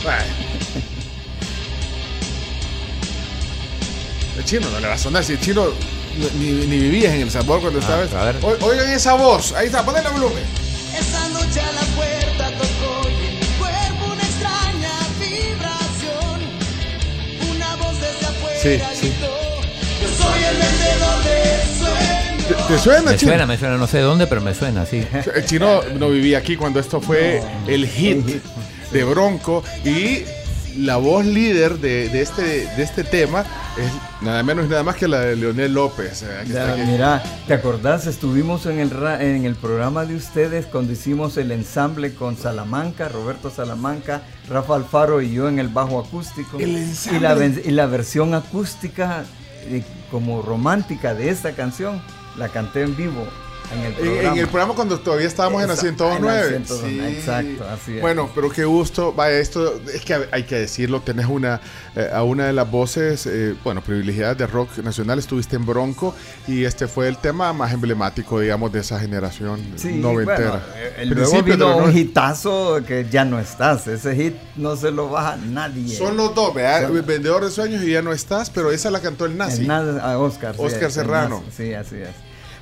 Vaya. 0.05 0.25
Chino 4.47 4.69
no 4.71 4.81
le 4.81 4.89
va 4.89 4.95
a 4.95 4.99
sonar, 4.99 5.23
si 5.25 5.33
el 5.35 5.41
chino 5.41 5.67
no- 5.67 6.29
ni, 6.39 6.47
ni 6.67 6.79
vivías 6.79 7.13
en 7.15 7.21
El 7.23 7.31
Sabor 7.31 7.61
cuando 7.61 7.79
estabas. 7.81 8.13
a 8.15 8.25
ver. 8.25 8.37
O- 8.43 8.57
Oigan 8.67 8.91
esa 8.91 9.15
voz, 9.15 9.53
ahí 9.53 9.67
está, 9.67 9.85
ponle 9.85 10.01
el 10.01 10.09
volumen. 10.09 10.43
Esa 10.99 11.29
noche 11.29 11.61
a 11.61 11.73
la 11.73 11.83
puerta 11.95 12.51
tocó 12.57 13.09
y 13.11 13.27
en 13.27 13.41
mi 13.41 13.47
cuerpo 13.59 14.13
una 14.13 14.23
extraña 14.23 14.93
vibración. 15.21 16.41
Una 17.55 17.77
voz 17.77 17.95
desde 18.01 18.27
afuera 18.27 18.61
Sí, 18.63 19.01
sí. 19.01 19.09
gritó, 19.09 19.37
yo 20.01 20.09
soy 20.25 20.45
el 20.45 20.57
vendedor 20.57 21.25
de 21.25 21.77
sueños. 21.79 22.67
¿Te, 22.69 22.75
te 22.75 22.79
suena, 22.79 23.11
Me 23.11 23.17
chino? 23.19 23.31
suena, 23.33 23.47
me 23.47 23.59
suena, 23.59 23.77
no 23.77 23.87
sé 23.87 23.99
de 23.99 24.03
dónde, 24.05 24.27
pero 24.27 24.41
me 24.41 24.55
suena, 24.55 24.87
sí. 24.87 25.05
El 25.35 25.45
chino 25.45 25.83
no 25.99 26.09
vivía 26.11 26.39
aquí 26.39 26.57
cuando 26.57 26.81
esto 26.81 27.01
fue 27.01 27.43
el 27.67 27.87
hit 27.87 28.25
de 28.93 29.05
Bronco 29.05 29.63
y 29.85 30.23
la 30.79 30.97
voz 30.97 31.25
líder 31.25 31.79
de, 31.79 32.09
de 32.09 32.23
este, 32.23 32.43
de 32.43 32.83
este 32.83 33.05
tema 33.05 33.41
es 33.77 33.91
nada 34.23 34.43
menos 34.43 34.67
y 34.67 34.69
nada 34.69 34.83
más 34.83 34.97
que 34.97 35.07
la 35.09 35.21
de 35.21 35.37
Leonel 35.37 35.73
López. 35.75 36.23
eh, 36.23 36.45
que 36.47 36.53
Ya, 36.53 36.75
mira, 36.87 37.23
¿te 37.47 37.55
acordás? 37.55 38.07
Estuvimos 38.07 38.67
en 38.67 38.79
el, 38.79 38.91
ra- 38.91 39.23
en 39.23 39.45
el 39.45 39.55
programa 39.55 40.05
de 40.05 40.15
ustedes 40.17 40.67
cuando 40.67 40.93
hicimos 40.93 41.37
el 41.37 41.51
ensamble 41.53 42.15
con 42.15 42.37
Salamanca, 42.37 43.09
Roberto 43.09 43.51
Salamanca, 43.51 44.23
Rafa 44.49 44.75
Alfaro 44.77 45.21
y 45.23 45.33
yo 45.33 45.49
en 45.49 45.59
el 45.59 45.69
bajo 45.69 45.99
acústico. 46.01 46.59
El 46.59 46.77
y, 46.77 47.19
la, 47.21 47.37
y 47.65 47.71
la 47.71 47.87
versión 47.87 48.35
acústica 48.35 49.25
eh, 49.69 49.83
como 50.11 50.43
romántica 50.43 51.15
de 51.15 51.31
esta 51.31 51.53
canción 51.53 52.01
la 52.39 52.49
canté 52.49 52.83
en 52.83 52.97
vivo 52.97 53.27
en 53.73 53.81
el 53.85 53.93
programa. 53.95 54.33
en 54.33 54.39
el 54.39 54.47
programa 54.49 54.75
cuando 54.75 54.99
todavía 55.01 55.27
estábamos 55.27 55.63
en 55.63 55.69
la 55.69 55.75
Esa- 55.75 55.83
109. 55.83 56.57
en 56.57 56.63
la 56.63 56.67
109, 56.69 57.19
exacto, 57.19 57.65
así 57.69 57.95
es. 57.97 58.01
Bueno, 58.01 58.31
pero 58.35 58.51
qué 58.51 58.65
gusto. 58.65 59.13
Vaya, 59.13 59.39
esto 59.39 59.81
es 59.93 60.03
que 60.05 60.27
hay 60.31 60.43
que 60.45 60.57
decirlo. 60.57 61.01
Tenés 61.01 61.27
una, 61.27 61.61
eh, 61.95 62.09
a 62.13 62.23
una 62.23 62.47
de 62.47 62.53
las 62.53 62.71
voces, 62.71 63.27
eh, 63.27 63.55
bueno, 63.65 63.81
privilegiadas 63.83 64.37
de 64.39 64.47
rock 64.47 64.79
nacional. 64.79 65.19
Estuviste 65.19 65.57
en 65.57 65.67
Bronco 65.67 66.15
y 66.47 66.65
este 66.65 66.87
fue 66.87 67.09
el 67.09 67.19
tema 67.19 67.53
más 67.53 67.73
emblemático, 67.73 68.41
digamos, 68.41 68.73
de 68.73 68.81
esa 68.81 68.99
generación 69.01 69.61
Sí, 69.77 69.95
noventera. 69.95 70.51
bueno, 70.51 70.63
eh, 70.99 71.07
luego 71.07 71.43
vino 71.43 71.77
un 71.79 71.97
hitazo 71.97 72.81
que 72.87 73.07
ya 73.11 73.25
no 73.25 73.39
estás. 73.39 73.87
Ese 73.87 74.15
hit 74.15 74.35
no 74.57 74.77
se 74.77 74.91
lo 74.91 75.09
baja 75.09 75.37
nadie. 75.49 75.97
Son 75.97 76.17
los 76.17 76.35
dos, 76.35 76.55
¿verdad? 76.55 76.89
Son- 76.89 76.97
El 76.97 77.03
Vendedor 77.03 77.45
de 77.45 77.51
sueños 77.51 77.83
y 77.83 77.91
ya 77.93 78.03
no 78.03 78.13
estás, 78.13 78.51
pero 78.51 78.71
esa 78.71 78.91
la 78.91 79.01
cantó 79.01 79.27
el 79.27 79.37
nazi. 79.37 79.63
El 79.63 79.69
Nazi- 79.69 80.01
a 80.01 80.19
Oscar. 80.19 80.55
sí, 80.57 80.63
Oscar 80.63 80.85
el 80.85 80.93
Serrano. 80.93 81.43
Nazi, 81.47 81.57
Sí, 81.65 81.75
así 81.75 81.97
es. 81.97 82.09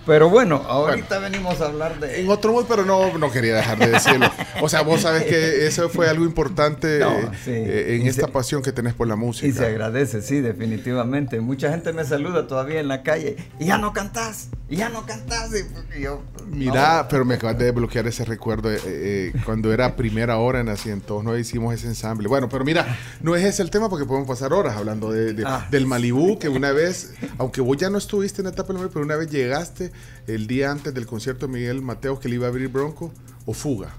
Pero 0.06 0.28
bueno, 0.28 0.56
ahorita 0.68 1.18
venimos 1.18 1.60
a 1.60 1.66
hablar 1.66 1.98
de... 1.98 2.20
En 2.20 2.28
otro 2.31 2.52
mood, 2.52 2.66
pero 2.68 2.85
no, 2.85 3.16
no 3.18 3.31
quería 3.31 3.55
dejar 3.56 3.78
de 3.78 3.89
decirlo. 3.89 4.31
O 4.60 4.68
sea, 4.68 4.82
vos 4.82 5.01
sabes 5.02 5.24
que 5.24 5.66
eso 5.66 5.89
fue 5.89 6.09
algo 6.09 6.24
importante 6.24 6.98
No, 7.01 7.10
eh, 7.18 7.28
sí. 7.44 7.51
eh, 7.52 7.97
en 7.97 8.02
Y 8.06 8.09
esta 8.09 8.26
se- 8.26 8.32
pasión 8.32 8.62
que 8.62 8.72
tenés 8.72 8.93
por 8.94 9.09
la 9.09 9.16
música. 9.16 9.47
Y 9.47 9.52
se 9.52 9.64
agradece, 9.64 10.20
sí, 10.22 10.40
definitivamente. 10.40 11.40
Mucha 11.40 11.70
gente 11.70 11.93
me 11.93 12.05
saluda 12.05 12.47
todavía 12.47 12.81
en 12.81 12.89
la 12.89 13.02
calle. 13.02 13.36
Y 13.59 13.66
ya 13.66 13.78
no 13.78 13.93
cantás, 13.93 14.48
y 14.68 14.76
ya 14.76 14.89
no 14.90 15.06
cantás. 15.06 15.51
Y 15.97 16.02
yo, 16.02 16.22
Mira, 16.47 17.02
no. 17.02 17.09
pero 17.09 17.24
me 17.24 17.35
acabas 17.35 17.59
de 17.59 17.66
desbloquear 17.66 18.06
ese 18.06 18.24
recuerdo 18.24 18.70
eh, 18.70 18.78
eh, 18.85 19.32
cuando 19.44 19.72
era 19.72 19.97
primera 19.97 20.36
hora 20.36 20.60
en 20.60 20.66
la 20.66 20.76
109 20.76 21.40
hicimos 21.40 21.74
ese 21.74 21.86
ensamble. 21.86 22.28
Bueno, 22.28 22.48
pero 22.48 22.64
mira, 22.64 22.98
no 23.22 23.35
es 23.36 23.44
ese 23.44 23.62
el 23.62 23.70
tema 23.70 23.89
porque 23.89 24.05
podemos 24.05 24.28
pasar 24.28 24.52
horas 24.52 24.76
hablando 24.76 25.10
de, 25.10 25.32
de- 25.32 25.44
Ah. 25.47 25.66
del 25.70 25.86
Malibú, 25.86 26.39
que 26.39 26.48
una 26.48 26.72
vez, 26.72 27.14
aunque 27.39 27.60
vos 27.60 27.76
ya 27.76 27.89
no 27.90 27.98
estuviste 27.98 28.40
en 28.43 28.44
la 28.44 28.51
etapa 28.51 28.68
del 28.68 28.76
Malibú, 28.76 28.93
pero 28.93 29.05
una 29.05 29.16
vez 29.16 29.31
llegaste 29.31 29.93
el 30.27 30.47
día 30.47 30.71
antes 30.71 30.95
del 30.95 31.07
concierto 31.07 31.47
de 31.47 31.53
Miguel 31.53 31.83
Mateos 31.83 32.21
que 32.21 32.29
le 32.29 32.37
iba 32.37 32.47
a 32.47 32.51
abrir 32.51 32.69
Bronco 32.69 33.12
o 33.47 33.53
Fuga. 33.53 33.95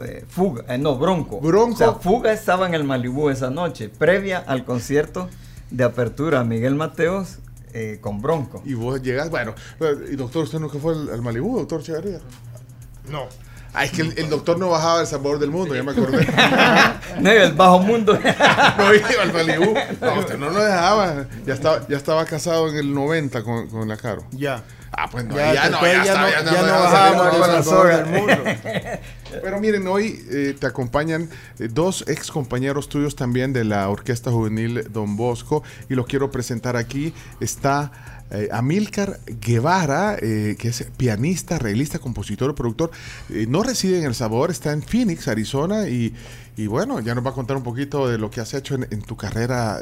Eh, 0.00 0.24
Fuga, 0.28 0.64
eh, 0.68 0.78
no, 0.78 0.96
Bronco. 0.98 1.40
Bronco. 1.40 1.74
O 1.74 1.76
sea, 1.76 1.92
Fuga 1.92 2.32
estaba 2.32 2.66
en 2.66 2.74
el 2.74 2.84
Malibú 2.84 3.30
esa 3.30 3.50
noche, 3.50 3.88
previa 3.88 4.38
al 4.38 4.64
concierto 4.64 5.28
de 5.70 5.84
apertura 5.84 6.42
Miguel 6.44 6.74
Mateos 6.74 7.38
eh, 7.72 7.98
con 8.00 8.20
Bronco. 8.20 8.62
Y 8.64 8.74
vos 8.74 9.02
llegas, 9.02 9.30
bueno, 9.30 9.54
y 10.10 10.16
doctor, 10.16 10.44
¿usted 10.44 10.58
nunca 10.58 10.78
fue 10.78 10.94
al, 10.94 11.10
al 11.10 11.22
Malibú, 11.22 11.58
doctor 11.58 11.82
Chegarría? 11.82 12.20
No. 13.10 13.26
Ah, 13.74 13.84
es 13.84 13.92
que 13.92 14.02
el, 14.02 14.18
el 14.18 14.30
doctor 14.30 14.58
no 14.58 14.70
bajaba 14.70 15.02
el 15.02 15.06
sabor 15.06 15.38
del 15.38 15.50
mundo, 15.50 15.74
ya 15.74 15.82
me 15.82 15.92
acordé. 15.92 16.26
No, 17.20 17.30
el 17.30 17.52
bajo 17.52 17.80
mundo. 17.80 18.14
no 18.78 18.94
iba 18.94 19.22
al 19.22 19.32
Malibú. 19.32 19.74
No, 20.00 20.20
usted 20.20 20.38
no 20.38 20.50
lo 20.50 20.62
dejaba. 20.62 21.26
Ya 21.44 21.54
estaba, 21.54 21.86
ya 21.88 21.96
estaba 21.96 22.24
casado 22.24 22.68
en 22.68 22.76
el 22.76 22.94
90 22.94 23.42
con, 23.42 23.68
con 23.68 23.88
la 23.88 23.96
Caro. 23.96 24.24
Ya. 24.32 24.62
Ah, 24.92 25.08
pues 25.10 25.24
no, 25.26 25.36
Ya, 25.36 25.54
ya, 25.54 25.68
no, 25.70 25.80
ya, 25.82 25.98
no- 25.98 26.04
ya 26.04 26.14
no, 26.14 26.28
ya 26.30 26.42
no 26.42 26.66
dejaba 26.66 26.80
bajábamos 26.82 27.22
salir 27.22 27.30
con 27.30 27.40
con 27.40 27.48
la 27.50 27.56
la 27.56 27.62
soga 27.62 27.80
soga. 27.82 27.96
del 27.98 28.06
mundo. 28.20 28.34
Pero 29.42 29.60
miren, 29.60 29.86
hoy 29.86 30.24
eh, 30.30 30.56
te 30.58 30.66
acompañan 30.66 31.28
eh, 31.58 31.68
dos 31.70 32.04
ex 32.08 32.30
compañeros 32.30 32.88
tuyos 32.88 33.14
también 33.14 33.52
de 33.52 33.64
la 33.64 33.88
Orquesta 33.90 34.30
Juvenil 34.30 34.86
Don 34.90 35.16
Bosco 35.16 35.62
y 35.90 35.94
los 35.94 36.06
quiero 36.06 36.30
presentar 36.30 36.76
aquí. 36.76 37.12
Está 37.40 37.92
eh, 38.30 38.48
Amílcar 38.52 39.20
Guevara, 39.26 40.16
eh, 40.20 40.56
que 40.58 40.68
es 40.68 40.86
pianista, 40.96 41.56
arreglista, 41.56 41.98
compositor 41.98 42.54
productor. 42.54 42.90
Eh, 43.30 43.46
no 43.48 43.62
reside 43.62 43.98
en 43.98 44.04
El 44.04 44.14
Sabor, 44.14 44.50
está 44.50 44.72
en 44.72 44.82
Phoenix, 44.82 45.28
Arizona 45.28 45.88
y, 45.88 46.14
bueno, 46.66 47.00
ya 47.00 47.14
nos 47.14 47.24
va 47.24 47.30
a 47.30 47.34
contar 47.34 47.56
un 47.56 47.62
poquito 47.62 48.08
de 48.08 48.18
lo 48.18 48.30
que 48.30 48.40
has 48.40 48.52
hecho 48.52 48.74
en, 48.74 49.02
tu 49.02 49.16
carrera 49.16 49.78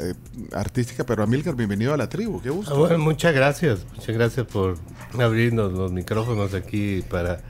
artística. 0.53 1.05
Pero 1.05 1.23
Amílcar, 1.23 1.55
bienvenido 1.55 1.93
a 1.93 1.97
la 1.97 2.07
tribu, 2.07 2.41
qué 2.41 2.49
gusto. 2.49 2.85
Ah, 2.85 2.97
muchas 2.97 3.33
gracias, 3.33 3.85
muchas 3.95 4.15
gracias 4.15 4.45
por 4.45 4.77
abrirnos 5.19 5.73
los 5.73 5.91
micrófonos 5.91 6.53
aquí 6.53 7.03
para 7.09 7.41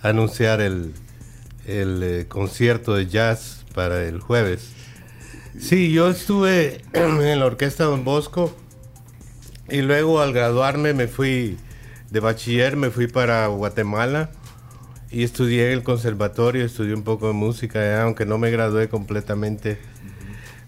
anunciar 0.00 0.60
el, 0.60 0.94
el 1.66 2.26
concierto 2.28 2.94
de 2.94 3.06
jazz 3.06 3.64
para 3.74 4.02
el 4.04 4.20
jueves. 4.20 4.70
Sí, 5.58 5.92
yo 5.92 6.08
estuve 6.08 6.80
en 6.94 7.38
la 7.38 7.46
orquesta 7.46 7.84
Don 7.84 8.04
Bosco 8.04 8.56
y 9.68 9.82
luego 9.82 10.20
al 10.20 10.32
graduarme 10.32 10.92
me 10.94 11.08
fui 11.08 11.56
de 12.10 12.20
bachiller, 12.20 12.76
me 12.76 12.90
fui 12.90 13.06
para 13.06 13.46
Guatemala 13.46 14.30
y 15.10 15.22
estudié 15.24 15.66
en 15.66 15.72
el 15.72 15.82
conservatorio, 15.82 16.64
estudié 16.64 16.94
un 16.94 17.04
poco 17.04 17.28
de 17.28 17.32
música, 17.34 17.80
allá, 17.80 18.02
aunque 18.02 18.26
no 18.26 18.38
me 18.38 18.50
gradué 18.50 18.88
completamente. 18.88 19.78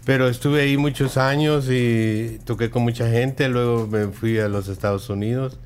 Pero 0.04 0.28
estuve 0.28 0.60
ahí 0.62 0.76
muchos 0.76 1.16
años 1.16 1.66
y 1.70 2.38
toqué 2.44 2.70
con 2.70 2.82
mucha 2.82 3.08
gente, 3.08 3.48
luego 3.48 3.86
me 3.86 4.08
fui 4.08 4.38
a 4.38 4.48
los 4.48 4.68
Estados 4.68 5.08
Unidos 5.08 5.58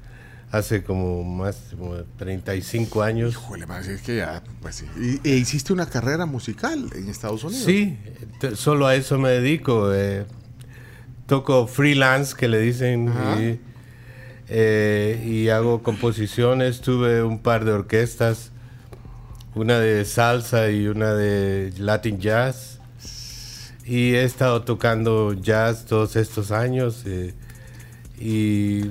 hace 0.51 0.83
como 0.83 1.25
más 1.25 1.75
como 1.77 1.95
35 2.17 3.03
años. 3.03 3.33
Híjole, 3.33 3.67
madre, 3.67 3.95
es 3.95 4.03
que 4.03 4.17
ya, 4.17 4.43
pues 4.63 4.77
sí. 4.77 4.87
Y, 5.25 5.29
e 5.29 5.37
hiciste 5.37 5.73
una 5.73 5.87
carrera 5.87 6.27
musical 6.27 6.89
en 6.95 7.09
Estados 7.09 7.45
Unidos. 7.45 7.65
Sí, 7.65 7.99
solo 8.55 8.87
a 8.87 8.95
eso 8.95 9.19
me 9.19 9.31
dedico. 9.31 9.93
eh, 9.93 10.25
toco 11.29 11.67
freelance, 11.67 12.35
que 12.35 12.49
le 12.49 12.59
dicen, 12.59 13.13
y, 13.39 13.61
eh, 14.49 15.23
y 15.25 15.51
hago 15.51 15.83
composiciones. 15.83 16.81
Tuve 16.81 17.23
un 17.23 17.39
par 17.39 17.65
de 17.67 17.73
orquestas, 17.73 18.51
una 19.55 19.79
de 19.79 20.05
salsa 20.07 20.71
y 20.71 20.89
una 20.89 21.13
de 21.15 21.73
Latin 21.79 22.19
jazz. 22.19 22.81
Y 23.85 24.15
he 24.15 24.25
estado 24.25 24.63
tocando 24.63 25.35
jazz 25.35 25.85
todos 25.85 26.17
estos 26.17 26.51
años 26.51 27.03
eh, 27.07 27.35
y 28.19 28.85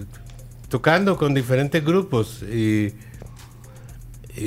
tocando 0.69 1.17
con 1.17 1.33
diferentes 1.33 1.83
grupos. 1.83 2.43
Y, 2.43 2.93
Y, 4.39 4.43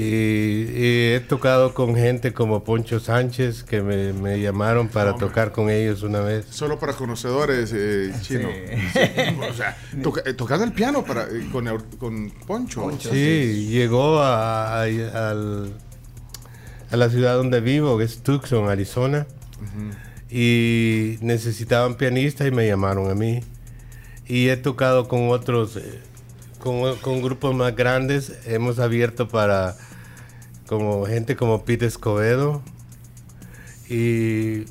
y 0.72 1.12
he 1.14 1.20
tocado 1.28 1.74
con 1.74 1.96
gente 1.96 2.32
como 2.32 2.62
Poncho 2.62 3.00
Sánchez, 3.00 3.64
que 3.64 3.82
me, 3.82 4.12
me 4.12 4.40
llamaron 4.40 4.86
para 4.88 5.16
tocar 5.16 5.50
con 5.50 5.68
ellos 5.68 6.02
una 6.04 6.20
vez. 6.20 6.46
Solo 6.50 6.78
para 6.78 6.92
conocedores, 6.92 7.72
eh, 7.74 8.12
chino. 8.20 8.48
Sí, 8.92 9.00
o 9.50 9.52
sea, 9.52 9.76
toca- 10.02 10.22
eh, 10.24 10.34
tocando 10.34 10.64
el 10.64 10.72
piano 10.72 11.04
para, 11.04 11.22
eh, 11.24 11.48
con, 11.98 12.30
Poncho. 12.46 12.88
Sí, 13.10 13.66
llegó 13.70 14.20
a, 14.20 14.82
a- 14.82 14.82
al- 14.84 15.72
a 16.92 16.96
la 16.96 17.10
ciudad 17.10 17.34
donde 17.36 17.60
vivo, 17.60 17.98
que 17.98 18.04
es 18.04 18.22
Tucson, 18.22 18.68
Arizona, 18.68 19.26
y 20.30 21.16
necesitaban 21.20 21.96
pianistas 21.96 22.46
y 22.46 22.50
me 22.52 22.66
llamaron 22.66 23.10
a 23.10 23.14
mí. 23.14 23.40
Y 24.26 24.48
he 24.48 24.56
tocado 24.56 25.08
con 25.08 25.30
otros, 25.30 25.76
eh, 25.76 25.98
con, 26.60 27.22
grupos 27.22 27.54
más 27.54 27.74
grandes, 27.74 28.32
hemos 28.46 28.78
abierto 28.78 29.28
para 29.28 29.76
como 30.66 31.04
gente 31.06 31.34
como 31.34 31.64
Pete 31.64 31.86
Escobedo 31.86 32.62
y, 33.88 34.64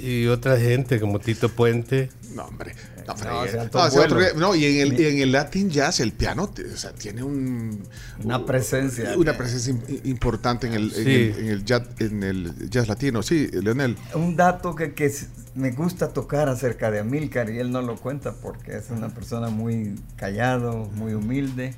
y 0.00 0.26
otra 0.28 0.58
gente 0.58 1.00
como 1.00 1.18
Tito 1.18 1.48
Puente. 1.48 2.10
No, 2.34 2.44
hombre. 2.44 2.74
No, 3.06 3.14
No, 3.14 4.02
otro- 4.02 4.20
no, 4.36 4.54
y 4.54 4.64
en 4.64 4.80
el, 4.92 5.00
y 5.00 5.04
en 5.06 5.18
el 5.18 5.32
Latin 5.32 5.70
Jazz, 5.70 6.00
el 6.00 6.12
piano 6.12 6.48
te- 6.48 6.64
o 6.64 6.76
sea, 6.76 6.92
tiene 6.92 7.22
un, 7.22 7.82
Una 8.24 8.44
presencia. 8.44 9.16
Una 9.16 9.36
presencia 9.36 9.72
im- 9.72 10.00
importante 10.06 10.66
en 10.66 10.72
el, 10.74 10.84
en 10.94 11.04
Sí. 11.04 11.10
el, 11.14 11.38
en 11.38 11.46
el 11.48 11.64
jazz, 11.64 11.82
en 12.00 12.22
el 12.22 12.68
jazz 12.70 12.88
latino. 12.88 13.22
Sí, 13.22 13.48
Leonel. 13.52 13.96
Un 14.14 14.34
dato 14.36 14.74
que, 14.74 14.92
que 14.94 15.12
me 15.54 15.70
gusta 15.70 16.08
tocar 16.12 16.48
acerca 16.48 16.90
de 16.90 16.98
Amílcar 16.98 17.48
y 17.50 17.58
él 17.58 17.70
no 17.70 17.80
lo 17.82 17.96
cuenta 17.96 18.32
porque 18.34 18.76
es 18.76 18.90
una 18.90 19.08
persona 19.08 19.48
muy 19.48 19.94
callado, 20.16 20.90
muy 20.94 21.14
humilde. 21.14 21.74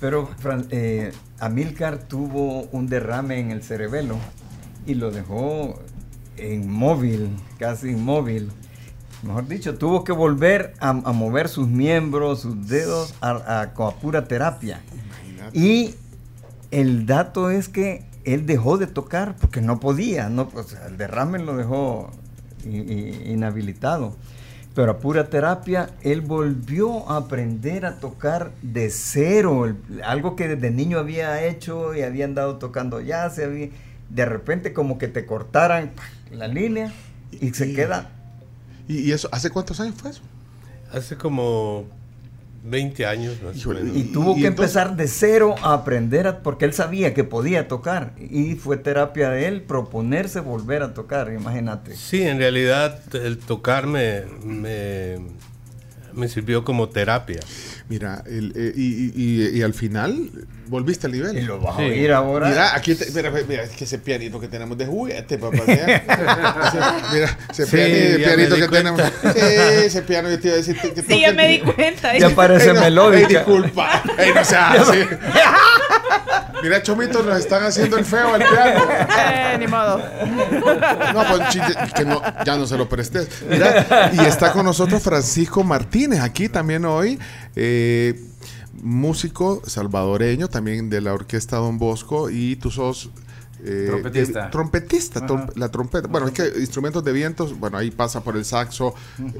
Pero 0.00 0.28
eh, 0.70 1.12
Amílcar 1.38 2.08
tuvo 2.08 2.62
un 2.72 2.88
derrame 2.88 3.38
en 3.38 3.50
el 3.52 3.62
cerebelo 3.62 4.16
y 4.86 4.94
lo 4.94 5.10
dejó 5.12 5.78
inmóvil, 6.38 7.30
casi 7.58 7.90
inmóvil. 7.90 8.50
Mejor 9.22 9.46
dicho, 9.46 9.76
tuvo 9.78 10.02
que 10.04 10.12
volver 10.12 10.74
a, 10.80 10.90
a 10.90 11.12
mover 11.12 11.48
sus 11.48 11.68
miembros, 11.68 12.40
sus 12.40 12.68
dedos 12.68 13.14
a, 13.20 13.30
a- 13.30 13.62
a 13.62 13.90
pura 14.00 14.24
terapia. 14.26 14.80
Y 15.52 15.94
el 16.70 17.06
dato 17.06 17.50
es 17.50 17.68
que 17.68 18.04
él 18.24 18.46
dejó 18.46 18.78
de 18.78 18.86
tocar 18.86 19.36
porque 19.36 19.60
no 19.60 19.78
podía, 19.80 20.28
no, 20.28 20.50
o 20.54 20.62
sea, 20.62 20.86
el 20.86 20.96
derrame 20.96 21.38
lo 21.38 21.56
dejó 21.56 22.10
inhabilitado. 22.64 24.16
Pero 24.74 24.92
a 24.92 24.98
pura 24.98 25.28
terapia, 25.28 25.90
él 26.02 26.22
volvió 26.22 27.10
a 27.10 27.18
aprender 27.18 27.84
a 27.84 27.96
tocar 28.00 28.52
de 28.62 28.88
cero, 28.90 29.66
el- 29.66 30.02
algo 30.02 30.34
que 30.34 30.48
desde 30.48 30.70
niño 30.70 30.98
había 30.98 31.44
hecho 31.44 31.94
y 31.94 32.02
había 32.02 32.24
andado 32.24 32.56
tocando 32.56 33.00
ya, 33.00 33.28
se 33.30 33.44
había, 33.44 33.68
de 34.08 34.24
repente 34.24 34.72
como 34.72 34.96
que 34.98 35.08
te 35.08 35.26
cortaran 35.26 35.90
la 36.30 36.48
línea 36.48 36.90
y 37.32 37.50
se 37.52 37.74
queda 37.74 38.10
¿Y, 38.88 38.98
y 39.00 39.12
eso 39.12 39.28
hace 39.32 39.50
cuántos 39.50 39.78
años 39.80 39.94
fue 39.96 40.10
eso? 40.10 40.20
Hace 40.92 41.16
como 41.16 41.84
20 42.64 43.06
años. 43.06 43.36
más 43.42 43.64
o 43.66 43.70
menos. 43.70 43.96
Y 43.96 44.04
tuvo 44.04 44.34
que 44.36 44.46
empezar 44.46 44.94
de 44.96 45.08
cero 45.08 45.54
a 45.62 45.72
aprender, 45.74 46.26
a- 46.26 46.42
porque 46.42 46.64
él 46.64 46.72
sabía 46.72 47.12
que 47.14 47.24
podía 47.24 47.66
tocar. 47.68 48.14
Y 48.18 48.54
fue 48.54 48.76
terapia 48.76 49.30
de 49.30 49.48
él 49.48 49.62
proponerse 49.62 50.40
volver 50.40 50.82
a 50.82 50.94
tocar, 50.94 51.32
imagínate. 51.32 51.96
Sí, 51.96 52.22
en 52.22 52.38
realidad 52.38 53.00
el 53.14 53.38
tocar 53.38 53.86
me, 53.86 54.22
me, 54.44 55.16
me 56.12 56.28
sirvió 56.28 56.64
como 56.64 56.88
terapia. 56.88 57.40
Mira, 57.88 58.22
el, 58.26 58.52
eh, 58.54 58.72
y, 58.76 58.82
y- 59.06 59.12
y- 59.16 59.58
y 59.58 59.62
al 59.62 59.74
final 59.74 60.30
volviste 60.72 61.06
al 61.06 61.12
nivel. 61.12 61.36
Y 61.38 61.42
lo 61.42 61.60
vas 61.60 61.76
a 61.78 61.82
oír 61.82 62.10
ahora. 62.12 62.48
Mira, 62.48 62.74
aquí 62.74 62.94
te- 62.94 63.10
mira, 63.12 63.30
mira, 63.46 63.62
es 63.64 63.70
que 63.70 63.84
ese 63.84 63.98
pianito 63.98 64.40
que 64.40 64.48
tenemos 64.48 64.76
de 64.78 64.86
juguete, 64.86 65.36
papá. 65.38 65.58
Mira, 65.66 66.02
mira 67.12 67.38
ese 67.50 67.66
Sí, 67.66 68.16
pianito 68.24 68.54
di 68.56 68.60
que 68.62 68.68
tenemos. 68.68 69.00
cuenta. 69.00 69.32
Sí, 69.34 69.40
ese 69.84 70.02
piano 70.02 70.30
yo 70.30 70.40
te 70.40 70.48
iba 70.48 70.54
a 70.54 70.56
decir 70.58 70.76
que, 70.80 70.92
que 70.94 71.02
Sí, 71.02 71.20
ya 71.20 71.32
me 71.32 71.46
di 71.46 71.60
cuenta. 71.60 72.16
Ya 72.18 72.30
parece 72.30 72.72
ey, 73.12 73.26
disculpa. 73.26 74.02
Ey, 74.18 74.32
no 74.34 74.44
sea 74.44 74.70
así. 74.72 74.98
Mira, 76.62 76.82
Chomito, 76.82 77.22
nos 77.22 77.38
están 77.38 77.64
haciendo 77.64 77.96
el 77.98 78.04
feo 78.04 78.34
al 78.34 78.40
piano. 78.40 78.80
Eh, 79.32 79.56
ni 79.58 79.66
modo. 79.66 79.98
No, 79.98 81.24
pues 81.28 81.48
chiste, 81.50 81.74
que 81.94 82.04
no, 82.04 82.22
ya 82.44 82.56
no 82.56 82.66
se 82.66 82.76
lo 82.78 82.88
prestes. 82.88 83.28
Mira, 83.48 84.10
y 84.12 84.20
está 84.20 84.52
con 84.52 84.64
nosotros 84.64 85.02
Francisco 85.02 85.64
Martínez, 85.64 86.20
aquí 86.20 86.48
también 86.48 86.84
hoy, 86.84 87.18
eh, 87.56 88.20
músico 88.82 89.62
salvadoreño, 89.66 90.48
también 90.48 90.88
de 90.90 91.00
la 91.00 91.12
orquesta 91.14 91.56
Don 91.56 91.78
Bosco, 91.78 92.30
y 92.30 92.56
tú 92.56 92.70
sos... 92.70 93.10
eh, 93.64 93.86
Trompetista. 93.88 94.50
trompetista, 94.50 95.26
trom- 95.26 95.52
la 95.56 95.68
trompeta. 95.68 96.08
Bueno, 96.08 96.26
es 96.28 96.32
que 96.32 96.60
instrumentos 96.60 97.04
de 97.04 97.12
vientos, 97.12 97.58
bueno, 97.58 97.78
ahí 97.78 97.90
pasa 97.90 98.22
por 98.22 98.36
el 98.36 98.44
saxo, 98.44 98.94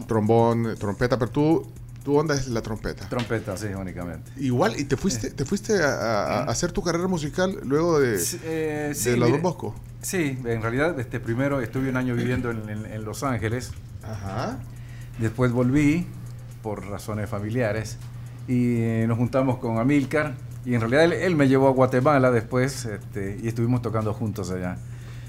trombón, 0.07 0.77
trompeta, 0.79 1.19
pero 1.19 1.31
tú, 1.31 1.67
tu 2.05 2.17
onda 2.17 2.35
es 2.35 2.49
la 2.49 2.61
trompeta. 2.63 3.09
Trompeta, 3.09 3.57
sí, 3.57 3.67
únicamente. 3.69 4.31
Igual, 4.39 4.79
y 4.79 4.85
te 4.85 4.97
fuiste, 4.97 5.31
te 5.31 5.45
fuiste 5.45 5.83
a, 5.83 5.89
a- 5.95 6.39
a 6.41 6.51
hacer 6.51 6.73
tu 6.73 6.83
carrera 6.83 7.07
musical 7.09 7.59
luego 7.65 8.01
de, 8.01 8.19
Sí, 8.19 8.41
eh, 8.45 8.93
sí, 8.95 9.11
de 9.11 9.17
la 9.17 9.27
mire, 9.27 9.37
Don 9.39 9.43
Bosco. 9.43 9.75
Sí, 10.03 10.39
en 10.45 10.63
realidad, 10.63 10.99
este, 10.99 11.21
primero 11.21 11.61
estuve 11.61 11.89
un 11.91 11.97
año 11.97 12.15
viviendo 12.15 12.51
en, 12.51 12.69
en- 12.69 12.87
en 12.87 13.05
Los 13.05 13.23
Ángeles. 13.23 13.71
Ajá. 14.03 14.59
Después 15.19 15.53
volví 15.53 16.07
por 16.63 16.85
razones 16.87 17.29
familiares 17.29 17.99
y 18.49 18.77
eh, 18.81 19.05
nos 19.07 19.19
juntamos 19.19 19.59
con 19.59 19.79
Amílcar. 19.79 20.35
Y 20.65 20.75
en 20.75 20.81
realidad 20.81 21.05
él, 21.05 21.13
él 21.13 21.37
me 21.37 21.49
llevó 21.49 21.69
a 21.69 21.73
Guatemala 21.73 22.31
después 22.31 22.85
este, 22.85 23.39
y 23.43 23.49
estuvimos 23.49 23.83
tocando 23.83 24.13
juntos 24.15 24.51
allá. 24.51 24.77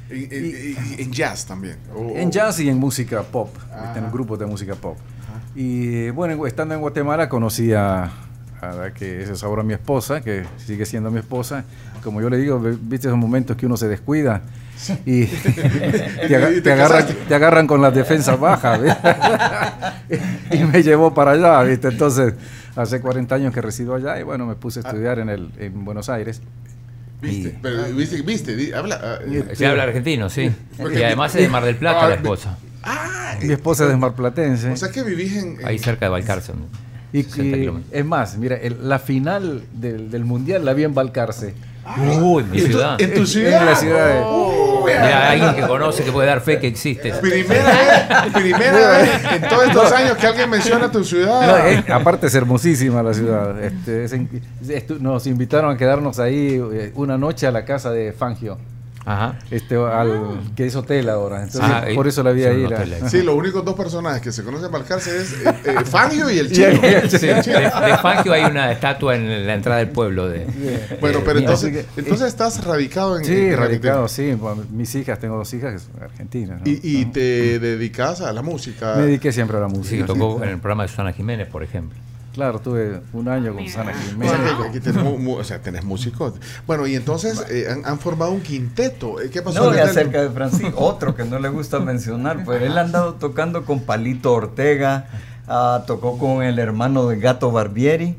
En, 0.10 0.28
en- 0.32 1.00
en 1.00 1.12
jazz 1.12 1.46
también. 1.46 1.78
o- 1.96 2.12
En 2.16 2.32
jazz 2.32 2.60
y 2.60 2.70
en 2.70 2.78
música 2.78 3.22
pop, 3.24 3.56
en 3.96 4.12
grupos 4.12 4.38
de 4.40 4.46
música 4.46 4.76
pop. 4.76 4.98
Y 5.56 6.10
bueno, 6.12 6.46
estando 6.48 6.74
en 6.74 6.82
Guatemala 6.82 7.30
conocí 7.30 7.74
a, 7.74 8.06
a 8.62 8.72
la 8.76 8.94
que 8.94 9.24
es 9.24 9.44
ahora 9.44 9.64
mi 9.64 9.74
esposa, 9.74 10.22
que 10.22 10.44
sigue 10.58 10.86
siendo 10.86 11.12
mi 11.12 11.20
esposa. 11.20 11.64
Como 12.04 12.22
yo 12.22 12.30
le 12.30 12.38
digo, 12.38 12.60
viste 12.60 13.08
esos 13.08 13.18
momentos 13.20 13.56
que 13.56 13.66
uno 13.66 13.78
se 13.78 13.88
descuida 13.88 14.42
y 15.06 15.26
te, 16.28 16.36
aga- 16.36 16.62
te 16.62 16.72
agarran, 16.72 17.06
te 17.28 17.36
agarran 17.36 17.68
con 17.68 17.82
las 17.82 17.94
defensas 17.94 18.40
bajas. 18.40 18.80
y 20.52 20.58
me 20.64 20.82
llevó 20.84 21.14
para 21.14 21.32
allá, 21.32 21.62
¿viste? 21.64 21.88
Entonces, 21.90 22.34
hace 22.76 23.00
40 23.00 23.36
años 23.36 23.54
que 23.54 23.62
resido 23.62 23.96
allá 23.96 24.20
y 24.20 24.24
bueno, 24.24 24.46
me 24.46 24.56
puse 24.56 24.80
a 24.80 24.84
estudiar 24.84 25.20
en, 25.20 25.30
el, 25.30 25.50
en 25.60 25.86
Buenos 25.86 26.10
Aires. 26.10 26.42
¿Viste? 27.22 27.58
Pero, 27.62 27.84
¿viste? 27.96 28.22
¿Viste? 28.22 28.76
Habla. 28.76 29.00
ah, 29.02 29.20
Se 29.54 29.66
habla 29.66 29.84
argentino, 29.84 30.30
sí. 30.30 30.52
Porque- 30.78 31.00
Y 31.00 31.04
además 31.04 31.34
es 31.36 31.44
de 31.44 31.48
Mar 31.48 31.64
del 31.64 31.78
Plata 31.78 32.06
Ah, 32.06 32.10
la 32.10 32.16
esposa. 32.16 32.58
Mi 33.42 33.54
esposa 33.54 33.84
es 33.86 33.90
de 33.92 33.98
Marplatense. 33.98 34.72
O 34.72 34.78
sea 34.78 34.90
que 34.92 35.04
vivís 35.04 35.36
en. 35.38 35.60
en- 35.60 35.66
Ahí 35.66 35.80
cerca 35.80 36.06
de 36.06 36.10
Valcárcel. 36.12 36.56
Y, 37.12 37.24
60 37.24 37.58
y- 37.58 37.60
kilómetros. 37.62 37.94
es 37.94 38.06
más, 38.06 38.38
mira, 38.38 38.56
el- 38.58 38.90
la 38.90 38.98
final 39.00 39.64
del, 39.74 40.10
del 40.10 40.26
mundial 40.26 40.66
la 40.66 40.74
vi 40.74 40.84
en 40.84 40.94
Balcarce. 40.96 41.54
Uy, 42.22 42.44
mi 42.46 42.58
¿En 42.60 42.64
tu- 42.64 42.72
ciudad. 42.72 43.02
en 43.02 43.14
tu 43.14 43.26
ciudad? 43.26 43.60
En 43.62 43.66
la 43.66 43.76
ciudad 43.76 44.08
de- 44.08 44.22
Oh, 44.24 44.84
Mira, 44.86 45.30
alguien 45.32 45.56
que 45.56 45.62
conoce 45.68 46.04
que 46.04 46.12
puede 46.12 46.28
dar 46.28 46.42
fe 46.42 46.60
que 46.60 46.68
existe. 46.68 47.12
Primera 47.14 47.64
vez, 48.24 48.34
primera 48.34 48.90
vez 48.98 49.10
en 49.34 49.42
todos 49.50 49.68
estos 49.68 49.92
años 49.92 50.18
que 50.18 50.28
alguien 50.28 50.50
menciona 50.50 50.92
tu 50.92 51.00
No, 51.00 51.06
ciudad. 51.06 51.68
es- 51.70 51.90
aparte 51.90 52.28
es 52.28 52.36
hermosísima 52.36 53.02
la 53.04 53.14
ciudad. 53.14 53.62
Este, 53.64 54.06
es 54.06 54.14
nos 55.00 55.28
invitaron 55.28 55.72
a 55.74 55.78
quedarnos 55.78 56.20
ahí 56.20 56.60
eh, 56.74 56.92
una 56.96 57.18
noche 57.18 57.48
a 57.48 57.52
la 57.52 57.64
casa 57.66 57.92
de 57.92 58.12
Fangio. 58.14 58.58
Ajá. 59.06 59.38
Este, 59.52 59.76
al, 59.76 60.40
que 60.56 60.66
es 60.66 60.76
hotel 60.76 61.10
ahora. 61.10 61.44
Entonces, 61.44 61.62
Ah, 61.64 61.86
por 61.94 62.08
eso 62.08 62.24
la 62.24 62.32
vi 62.32 62.42
sí, 62.44 62.48
ahí. 62.48 62.68
la-. 62.68 63.10
Sí, 63.10 63.22
los 63.22 63.36
únicos 63.36 63.66
dos 63.66 63.76
personajes 63.76 64.22
que 64.22 64.32
se 64.32 64.44
conocen 64.44 64.68
en 64.68 64.72
Balcarce 64.72 65.18
es 65.18 65.34
eh, 65.34 65.54
eh, 65.66 65.76
Fangio 65.86 66.30
y 66.30 66.40
el 66.40 66.52
chino. 66.52 66.68
el- 66.82 67.10
Sí, 67.10 67.28
de, 67.28 67.34
de 67.36 67.98
Fangio 68.02 68.32
hay 68.34 68.46
una 68.46 68.72
estatua 68.72 69.16
en 69.16 69.46
la 69.46 69.54
entrada 69.56 69.80
del 69.80 69.90
pueblo. 69.90 70.30
De, 70.30 70.46
Bueno, 71.02 71.20
pero 71.26 71.40
entonces, 71.40 71.86
entonces 71.98 72.28
estás 72.28 72.64
radicado 72.64 73.18
en. 73.18 73.26
Sí, 73.26 73.34
en 73.48 73.58
radicado, 73.58 74.08
sí. 74.08 74.36
Mis 74.72 74.94
hijas, 74.96 75.20
tengo 75.20 75.38
dos 75.38 75.54
hijas 75.54 75.74
que 75.74 75.80
son 75.80 76.02
argentinas. 76.04 76.62
¿no? 76.62 76.68
Y, 76.70 76.80
y 76.84 77.06
te 77.06 77.60
dedicas 77.60 78.22
a 78.22 78.32
la 78.32 78.42
música. 78.42 78.96
Me 78.96 79.04
dediqué 79.04 79.32
siempre 79.32 79.58
a 79.58 79.62
la 79.62 79.70
Sí, 79.70 79.76
música. 79.76 79.98
que 80.06 80.14
tocó 80.14 80.42
en 80.44 80.50
el 80.50 80.58
programa 80.60 80.84
de 80.84 80.90
Susana 80.90 81.12
Jiménez, 81.14 81.48
por 81.48 81.64
ejemplo. 81.64 81.98
Claro, 82.34 82.60
tuve 82.60 83.02
un 83.14 83.28
año 83.28 83.54
con 83.54 83.64
Susana 83.68 83.92
O 83.92 84.10
Jiménez. 84.10 84.36
sea, 84.36 84.58
que 84.58 84.68
aquí 84.70 84.80
tenés, 84.80 85.04
mu- 85.04 85.20
mu- 85.20 85.36
o 85.38 85.44
sea, 85.44 85.60
tenés 85.62 85.84
músicos. 85.84 86.34
Bueno, 86.66 86.88
y 86.88 86.96
entonces 86.96 87.46
eh, 87.50 87.68
han, 87.70 87.86
han 87.86 88.00
formado 88.00 88.32
un 88.32 88.42
quinteto. 88.42 89.22
Eh, 89.22 89.30
¿Qué 89.30 89.44
pasó? 89.44 89.70
No, 89.72 89.76
y 89.76 89.80
acerca 89.80 90.22
de 90.24 90.30
Francisco, 90.32 90.74
otro 90.84 91.16
que 91.16 91.26
no 91.26 91.38
le 91.38 91.50
gusta 91.50 91.80
mencionar, 91.80 92.44
pues 92.44 92.64
él 92.64 92.76
ha 92.78 92.82
andado 92.82 93.14
tocando 93.14 93.66
con 93.66 93.82
Palito 93.82 94.34
Ortega, 94.34 95.06
ah, 95.48 95.84
tocó 95.86 96.18
con 96.18 96.42
el 96.42 96.58
hermano 96.58 97.08
de 97.08 97.20
Gato 97.20 97.52
Barbieri, 97.52 98.16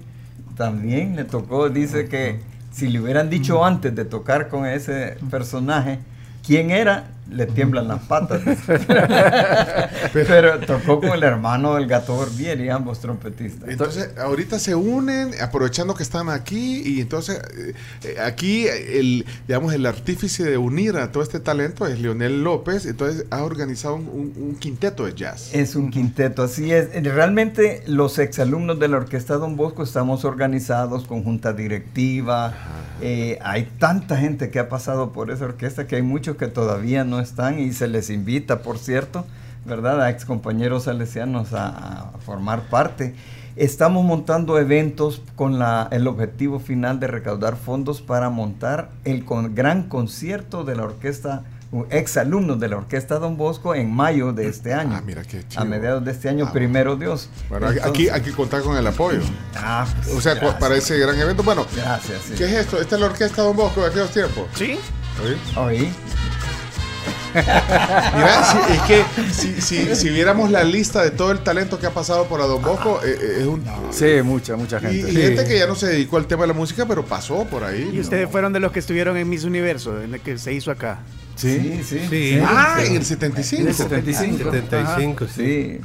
también 0.57 1.17
le 1.17 1.25
tocó, 1.25 1.69
dice 1.69 2.07
que 2.09 2.41
si 2.73 2.89
le 2.89 3.01
hubieran 3.01 3.31
dicho 3.31 3.65
antes 3.65 3.95
de 3.97 4.05
tocar 4.05 4.49
con 4.49 4.65
ese 4.67 5.17
personaje 5.31 5.99
quién 6.47 6.71
era, 6.71 7.09
le 7.31 7.47
tiemblan 7.47 7.89
las 7.89 8.01
patas. 8.03 8.41
Pero 10.13 10.59
tocó 10.61 11.01
con 11.01 11.11
el 11.11 11.23
hermano 11.23 11.75
del 11.75 11.87
gato 11.87 12.15
Gordieri, 12.17 12.69
ambos 12.69 13.01
trompetistas. 13.01 13.69
Entonces, 13.69 14.11
ahorita 14.19 14.59
se 14.59 14.75
unen, 14.75 15.31
aprovechando 15.41 15.95
que 15.95 16.03
están 16.03 16.29
aquí, 16.29 16.83
y 16.85 17.01
entonces 17.01 17.41
eh, 17.57 17.75
eh, 18.05 18.17
aquí 18.25 18.67
el, 18.67 19.25
digamos, 19.49 19.73
el 19.75 19.87
artífice 19.87 20.45
de 20.45 20.59
unir 20.59 20.97
a 20.97 21.11
todo 21.13 21.23
este 21.23 21.41
talento 21.41 21.87
es 21.87 21.99
Leonel 22.01 22.43
López, 22.45 22.87
entonces 22.87 23.27
ha 23.31 23.43
organizado 23.43 23.97
un, 23.97 24.09
un- 24.09 24.35
un 24.45 24.57
quinteto 24.57 25.07
de 25.07 25.15
jazz. 25.15 25.51
Es 25.55 25.75
un 25.77 25.91
quinteto, 25.91 26.43
así 26.43 26.73
es. 26.73 26.89
Eh, 26.93 27.01
Realmente 27.05 27.83
los 27.87 28.19
exalumnos 28.19 28.79
de 28.79 28.89
la 28.89 28.97
Orquesta 28.97 29.35
Don 29.37 29.57
Bosco 29.57 29.83
estamos 29.83 30.25
organizados 30.25 31.07
con 31.07 31.23
junta 31.23 31.53
directiva. 31.53 32.55
Eh, 33.01 33.39
hay 33.43 33.65
tanta 33.79 34.17
gente 34.17 34.51
que 34.51 34.59
ha 34.59 34.69
pasado 34.69 35.13
por 35.13 35.31
esa 35.31 35.45
orquesta 35.45 35.87
que 35.87 35.97
hay 35.97 36.03
muchos 36.03 36.37
que 36.37 36.47
todavía 36.49 37.05
no 37.05 37.14
están 37.21 37.59
y 37.59 37.73
se 37.73 37.89
les 37.89 38.11
invita, 38.11 38.63
por 38.63 38.79
cierto, 38.79 39.25
¿verdad? 39.65 40.03
A 40.03 40.11
ex 40.11 40.25
compañeros 40.25 40.85
salesianos 40.85 41.53
a, 41.53 41.69
a 41.69 42.11
formar 42.25 42.63
parte. 42.69 43.15
Estamos 43.57 44.05
montando 44.05 44.59
eventos 44.59 45.23
con 45.37 45.59
la- 45.61 45.89
el 45.93 46.07
objetivo 46.09 46.59
final 46.59 46.99
de 46.99 47.07
recaudar 47.07 47.57
fondos 47.57 48.03
para 48.03 48.29
montar 48.29 48.91
el 49.05 49.25
con- 49.25 49.55
gran 49.55 49.85
concierto 49.85 50.65
de 50.65 50.75
la 50.75 50.83
orquesta, 50.83 51.45
ex 51.91 52.17
alumnos 52.17 52.59
de 52.61 52.69
la 52.69 52.77
orquesta 52.79 53.19
Don 53.21 53.37
Bosco 53.37 53.75
en 53.77 53.93
mayo 53.95 54.33
de 54.33 54.49
este 54.49 54.75
año. 54.75 54.97
A 55.57 55.65
mediados 55.65 56.05
de 56.05 56.11
este 56.11 56.29
año, 56.29 56.53
primero 56.53 56.97
Dios. 56.97 57.29
Bueno, 57.49 57.69
aquí 57.69 57.79
Entonces- 57.79 58.13
hay 58.13 58.21
que 58.23 58.33
contar 58.33 58.63
con 58.63 58.77
el 58.77 58.87
apoyo. 58.89 59.21
Ah, 59.57 59.87
o 60.17 60.21
sea, 60.21 60.35
gracias. 60.35 60.55
para 60.61 60.75
ese 60.77 60.99
gran 60.99 61.17
evento. 61.19 61.43
Bueno, 61.45 61.65
Gracias, 61.77 62.23
sí. 62.29 62.35
¿qué 62.37 62.45
es 62.47 62.53
esto? 62.53 62.81
¿Esta 62.81 62.97
es 62.97 63.01
la 63.01 63.07
orquesta 63.07 63.43
Don 63.43 63.57
Bosco 63.57 63.83
de 63.83 63.87
aquellos 63.87 64.11
tiempos? 64.11 64.47
Sí. 64.57 64.77
Oí. 65.57 65.89
Mira, 67.35 68.45
si- 68.45 68.73
es 68.73 68.83
que 68.83 69.05
si, 69.33 69.61
si, 69.61 69.97
si 69.97 70.09
viéramos 70.11 70.51
la 70.51 70.63
lista 70.65 71.03
de 71.03 71.11
todo 71.11 71.31
el 71.33 71.41
talento 71.41 71.79
que 71.79 71.87
ha 71.87 71.91
pasado 71.91 72.27
por 72.27 72.41
a 72.41 72.47
Don 72.47 72.63
Bosco, 72.63 73.01
eh, 73.05 73.17
eh, 73.21 73.37
es 73.41 73.47
un... 73.47 73.65
Sí, 73.91 74.23
mucha, 74.23 74.57
mucha 74.57 74.79
Y, 74.79 75.03
gente. 75.03 75.13
y 75.13 75.17
gente 75.17 75.45
que 75.45 75.59
ya 75.59 75.67
no 75.67 75.75
se 75.75 75.87
dedicó 75.89 76.17
al 76.17 76.27
tema 76.27 76.43
de 76.43 76.49
la 76.49 76.55
música, 76.55 76.87
pero 76.87 77.05
pasó 77.05 77.45
por 77.45 77.65
ahí. 77.65 77.91
Y 77.93 78.01
ustedes 78.01 78.31
fueron 78.31 78.53
de 78.53 78.61
los 78.61 78.73
que 78.73 78.79
estuvieron 78.79 79.17
en 79.17 79.29
Miss 79.29 79.45
Universo, 79.45 80.01
en 80.03 80.15
el 80.15 80.21
que 80.21 80.39
se 80.39 80.53
hizo 80.53 80.71
acá. 80.71 81.01
Sí, 81.37 81.81
sí. 81.85 82.01
Sí. 82.09 82.39
Ah, 82.47 82.79
en 82.85 82.95
el 82.97 83.05
75. 83.05 83.63
En 83.63 83.69
el 83.69 83.75
75. 83.75 84.51
75, 84.53 85.27
sí. 85.35 85.79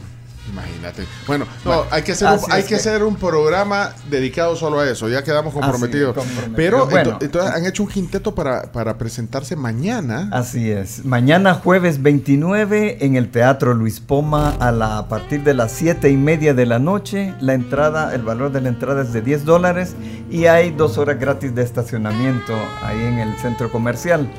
Imagínate. 0.51 1.05
Bueno, 1.27 1.45
no, 1.63 1.71
Bueno, 1.71 1.84
hay 1.91 2.01
que 2.01 2.13
hacer 2.13 2.27
así 2.27 2.45
un, 2.45 2.51
hay 2.51 2.63
que 2.63 2.69
que- 2.69 2.76
hacer 2.76 3.03
un 3.03 3.15
programa 3.15 3.91
dedicado 4.09 4.55
solo 4.55 4.80
a 4.80 4.89
eso. 4.89 5.07
Ya 5.09 5.23
quedamos 5.23 5.53
comprometidos. 5.53 6.17
Es. 6.17 6.23
Pero 6.55 6.88
Bueno. 6.88 7.11
ento- 7.11 7.23
entonces 7.23 7.51
han 7.53 7.65
hecho 7.65 7.84
un 7.84 7.89
quinteto 7.89 8.34
para, 8.34 8.71
para 8.71 8.97
presentarse 8.97 9.55
mañana. 9.55 10.30
Así 10.31 10.69
es. 10.71 11.05
Mañana 11.05 11.53
jueves 11.53 12.01
29 12.01 12.97
en 13.05 13.15
el 13.15 13.30
Teatro 13.30 13.73
Luis 13.73 13.99
Poma 13.99 14.55
a, 14.59 14.71
la, 14.71 14.97
a 14.97 15.07
partir 15.07 15.43
de 15.43 15.53
las 15.53 15.71
7 15.71 16.09
y 16.09 16.17
media 16.17 16.53
de 16.53 16.65
la 16.65 16.80
noche. 16.80 17.34
La 17.41 17.53
entrada, 17.53 18.13
el 18.15 18.23
valor 18.23 18.51
de 18.51 18.61
la 18.61 18.69
entrada 18.69 19.03
es 19.03 19.13
de 19.13 19.21
10 19.21 19.45
dólares 19.45 19.95
y 20.31 20.45
hay 20.45 20.71
dos 20.71 20.97
horas 20.97 21.19
gratis 21.19 21.53
de 21.53 21.61
estacionamiento 21.63 22.53
ahí 22.84 22.99
en 23.03 23.19
el 23.19 23.35
centro 23.38 23.71
comercial. 23.71 24.30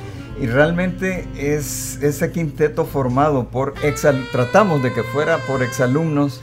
Y 0.41 0.47
realmente 0.47 1.27
es 1.37 2.01
ese 2.01 2.31
quinteto 2.31 2.85
formado 2.85 3.49
por 3.49 3.75
exal 3.83 4.27
tratamos 4.31 4.81
de 4.81 4.91
que 4.91 5.03
fuera 5.03 5.37
por 5.45 5.61
exalumnos 5.61 6.41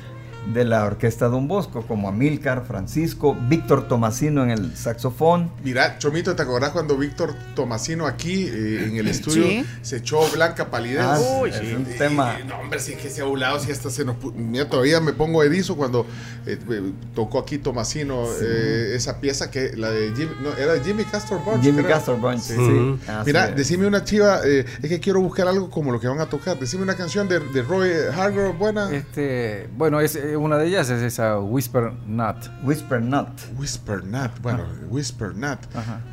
de 0.53 0.65
la 0.65 0.85
Orquesta 0.85 1.29
Don 1.29 1.47
Bosco, 1.49 1.83
como 1.87 2.09
Amílcar, 2.09 2.65
Francisco, 2.67 3.37
Víctor 3.49 3.87
Tomasino 3.89 4.43
en 4.45 4.51
el 4.51 4.77
saxofón, 4.77 5.51
Mira, 5.63 5.99
Chomito, 5.99 6.35
¿te 6.35 6.43
acordás 6.43 6.71
cuando 6.71 6.97
Víctor 6.97 7.35
Tomasino 7.55 8.07
aquí 8.07 8.45
eh, 8.51 8.85
en 8.89 8.97
el 8.97 9.09
estudio 9.09 9.45
Sí. 9.45 9.65
se 9.83 9.97
echó 9.99 10.21
blanca 10.31 10.71
palidez? 10.71 11.01
Ah, 11.03 11.19
Uy, 11.43 11.51
es 11.51 11.57
sí. 11.57 11.73
un 11.75 11.83
Y- 11.83 11.99
tema. 11.99 12.37
y- 12.43 12.47
no, 12.47 12.59
hombre, 12.59 12.81
si 12.81 12.93
es 12.93 12.99
que 12.99 13.11
se 13.11 13.21
ha 13.21 13.25
volado, 13.25 13.59
si 13.61 13.71
hasta 13.71 13.91
se 13.91 14.05
nos. 14.05 14.17
Mira, 14.35 14.69
todavía 14.69 15.01
me 15.01 15.13
pongo 15.13 15.43
erizo 15.43 15.77
cuando 15.77 16.07
eh, 16.47 16.59
eh, 16.71 16.93
tocó 17.15 17.39
aquí 17.41 17.59
Tomasino 17.59 18.27
Sí. 18.27 18.45
eh, 18.47 18.93
esa 18.95 19.21
pieza 19.21 19.51
que 19.51 19.73
la 19.77 19.91
de 19.91 20.13
Jimmy. 20.17 20.31
No, 20.43 20.57
era 20.57 20.73
de 20.75 20.81
Jimmy 20.81 21.05
Castor 21.05 21.45
Bunch. 21.45 21.63
Jimmy. 21.63 21.83
Castor 21.83 22.19
Bunch, 22.21 22.41
Sí. 22.41 22.55
sí. 22.57 22.99
Mira, 23.27 23.49
es. 23.51 23.57
decime 23.57 23.87
una 23.87 24.03
chiva, 24.05 24.41
eh, 24.45 24.65
es 24.83 24.89
que 24.89 24.99
quiero 25.01 25.21
buscar 25.21 25.47
algo 25.49 25.71
como 25.71 25.93
lo 25.93 26.01
que 26.01 26.09
van 26.09 26.21
a 26.21 26.27
tocar. 26.27 26.59
Decime 26.59 26.83
una 26.83 26.95
canción 26.97 27.29
de, 27.29 27.39
de 27.41 27.63
Roy 27.63 27.91
Hargrove 28.17 28.53
buena. 28.57 28.91
Este, 28.95 29.69
bueno, 29.77 30.01
es, 30.01 30.17
una 30.39 30.57
de 30.59 30.67
ellas 30.67 30.89
es 30.91 31.03
esa 31.03 31.39
Whisper 31.39 31.93
Nut. 32.07 32.37
Whisper 32.63 33.01
Nut. 33.03 33.29
Whisper 33.57 34.05
Nut, 34.05 34.31
bueno, 34.43 34.65
Whisper 34.89 35.35
Nut. 35.35 35.59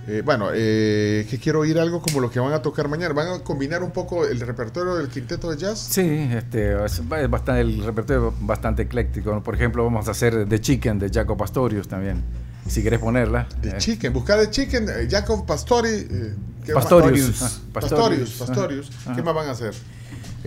Eh, 0.08 0.22
bueno, 0.26 0.50
eh, 0.54 1.26
que 1.30 1.40
quiero 1.40 1.60
oír 1.62 1.80
algo 1.80 2.02
como 2.02 2.20
lo 2.20 2.30
que 2.30 2.40
van 2.40 2.54
a 2.54 2.62
tocar 2.62 2.88
mañana. 2.88 3.14
¿Van 3.14 3.28
a 3.28 3.40
combinar 3.44 3.84
un 3.84 3.92
poco 3.92 4.26
el 4.26 4.40
repertorio 4.40 4.96
del 4.96 5.08
quinteto 5.10 5.50
de 5.52 5.58
jazz? 5.58 5.80
Sí, 5.80 6.02
este, 6.32 6.84
es, 6.86 7.02
bastante, 7.08 7.62
el 7.62 7.84
repertorio 7.84 8.30
es 8.30 8.46
bastante 8.46 8.84
ecléctico. 8.84 9.42
Por 9.44 9.56
ejemplo, 9.56 9.84
vamos 9.84 10.08
a 10.08 10.12
hacer 10.12 10.48
The 10.48 10.60
Chicken 10.60 11.00
de 11.00 11.10
Jaco 11.10 11.38
Pastorius 11.38 11.88
también. 11.88 12.24
Si 12.68 12.82
querés 12.82 13.00
ponerla. 13.00 13.48
The 13.62 13.70
Eh, 13.70 13.78
Chicken, 13.78 14.12
buscar 14.12 14.40
The 14.40 14.50
Chicken, 14.50 14.90
eh, 14.90 15.08
Jacob 15.10 15.46
Pastori. 15.46 15.90
eh. 16.10 16.34
Pastorius. 16.74 17.30
Pastorius, 17.30 17.60
Pastorius. 17.72 18.30
Pastorius. 18.32 18.90
Pastorius. 18.90 19.16
¿Qué 19.16 19.22
más 19.22 19.36
van 19.36 19.48
a 19.50 19.52
hacer? 19.52 19.74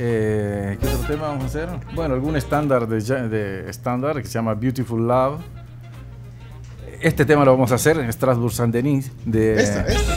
Eh, 0.01 0.79
¿Qué 0.81 0.87
otro 0.87 1.07
tema 1.09 1.23
vamos 1.29 1.43
a 1.43 1.47
hacer? 1.49 1.69
Bueno, 1.95 2.15
algún 2.15 2.37
estándar 2.37 2.87
de, 2.87 3.01
de 3.29 3.69
estándar 3.69 4.17
que 4.23 4.29
se 4.29 4.35
llama 4.35 4.55
Beautiful 4.55 5.07
Love. 5.09 5.41
Este 7.01 7.25
tema 7.25 7.45
lo 7.45 7.51
vamos 7.53 7.73
a 7.73 7.77
hacer 7.77 7.99
en 7.99 8.13
Strasbourg 8.13 8.53
Saint 8.53 8.73
Denis 8.73 9.11
de 9.25 9.61
Esta, 9.61 9.87
esta. 9.89 10.15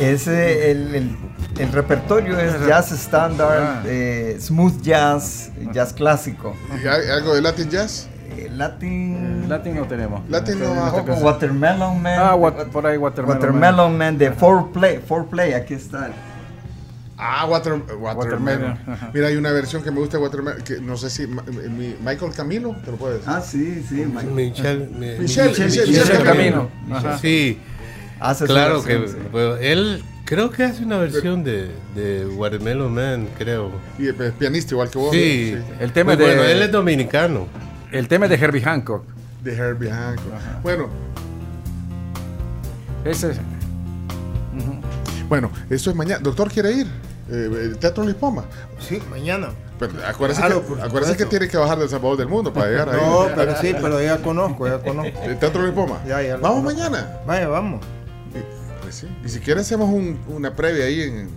Ese, 0.00 0.70
el, 0.70 0.94
el- 0.94 1.16
el 1.58 1.72
repertorio 1.72 2.38
es 2.38 2.52
jazz 2.66 2.92
estándar, 2.92 3.82
eh, 3.86 4.36
smooth 4.38 4.82
jazz, 4.82 5.50
jazz 5.72 5.94
clásico. 5.94 6.54
¿Y 6.84 6.86
algo 6.86 7.34
de 7.34 7.40
Latin 7.40 7.70
Jazz? 7.70 8.06
Latin. 8.56 9.48
Latin 9.48 9.74
no 9.76 9.84
tenemos. 9.86 10.28
Latin 10.28 10.58
no 10.58 10.64
Tenemos 10.66 10.94
va. 10.94 11.04
con 11.04 11.22
Watermelon 11.22 12.02
Man. 12.02 12.18
Ah, 12.20 12.34
what- 12.36 12.66
por 12.72 12.86
ahí 12.86 12.96
Watermelon, 12.96 13.38
Watermelon 13.40 13.98
Man 13.98 14.18
de 14.18 14.30
Four 14.32 14.72
Play, 14.72 14.98
Four 15.06 15.26
Play, 15.26 15.52
aquí 15.52 15.74
está. 15.74 16.10
Ah, 17.18 17.46
Water, 17.46 17.80
Watermelon. 17.98 18.78
Mira, 19.14 19.28
hay 19.28 19.36
una 19.36 19.50
versión 19.50 19.82
que 19.82 19.90
me 19.90 20.00
gusta 20.00 20.18
de 20.18 20.22
Watermelon, 20.24 20.62
que 20.62 20.80
no 20.80 20.96
sé 20.98 21.08
si 21.08 21.26
mi- 21.26 21.96
Michael 22.04 22.32
Camilo, 22.36 22.76
te 22.84 22.90
lo 22.90 22.98
puedes 22.98 23.26
Ah, 23.26 23.40
sí, 23.40 23.82
sí. 23.88 24.04
Michelle, 24.04 24.26
mi- 24.26 24.32
Michelle, 24.32 24.86
Michelle- 24.90 25.20
Michelle 25.20 25.86
Michelle 25.86 26.24
Camino. 26.24 26.68
Camino. 26.90 27.18
Sí. 27.18 27.58
Hace 28.20 28.46
su 28.46 28.52
claro 28.52 28.82
versión, 28.82 29.02
que 29.02 29.08
sí. 29.08 29.16
bueno, 29.32 29.56
él 29.56 30.02
creo 30.26 30.50
que 30.50 30.64
hace 30.64 30.82
una 30.84 30.98
versión 30.98 31.42
de, 31.44 31.70
de 31.94 32.26
Watermelon 32.26 32.92
Man, 32.94 33.28
creo. 33.38 33.70
Y 33.98 34.08
es 34.08 34.14
pianista 34.38 34.74
igual 34.74 34.90
que 34.90 34.98
vos. 34.98 35.10
Sí. 35.12 35.54
¿no? 35.56 35.80
El 35.84 35.92
tema 35.92 36.14
Muy 36.14 36.22
de- 36.22 36.24
bueno, 36.34 36.42
él 36.48 36.60
es 36.62 36.70
dominicano. 36.72 37.46
El 37.96 38.08
tema 38.08 38.26
es 38.26 38.30
de 38.30 38.36
Herbie 38.44 38.60
Hancock. 38.62 39.04
De 39.42 39.54
Herbie 39.56 39.90
Hancock. 39.90 40.32
Bueno, 40.62 40.88
Ese. 43.04 43.32
bueno, 45.28 45.50
eso 45.70 45.90
es 45.90 45.96
mañana. 45.96 46.20
Doctor, 46.20 46.50
¿quiere 46.50 46.72
ir? 46.72 46.86
Eh, 47.30 47.50
el 47.64 47.78
Teatro 47.78 48.04
Lipoma. 48.04 48.44
Sí, 48.78 49.00
mañana. 49.10 49.48
Pero 49.78 49.92
acuérdese, 50.06 50.40
Claro, 50.40 50.64
que, 50.66 50.82
acuérdese 50.82 51.16
que 51.16 51.26
tiene 51.26 51.48
que 51.48 51.56
bajar 51.56 51.78
del 51.78 51.88
Salvador 51.88 52.16
del 52.18 52.28
Mundo 52.28 52.52
para 52.52 52.66
llegar 52.68 52.88
ahí. 52.92 53.00
No, 53.00 53.28
pero 53.34 53.56
sí, 53.60 53.74
pero 53.80 54.00
ya 54.02 54.18
conozco, 54.18 54.66
ya 54.66 54.78
conozco. 54.78 55.20
¿El 55.22 55.38
Teatro 55.38 55.64
Lipoma? 55.66 56.00
Ya, 56.06 56.22
ya 56.22 56.36
¿Vamos 56.36 56.62
conozco. 56.64 56.78
mañana? 56.90 57.18
Vaya, 57.26 57.48
vamos. 57.48 57.80
Pues 58.82 58.94
sí. 58.94 59.08
Y 59.24 59.28
si 59.28 59.40
quiere 59.40 59.60
hacemos 59.62 59.88
un- 59.88 60.18
una 60.28 60.54
previa 60.54 60.84
ahí 60.84 61.02
en... 61.02 61.28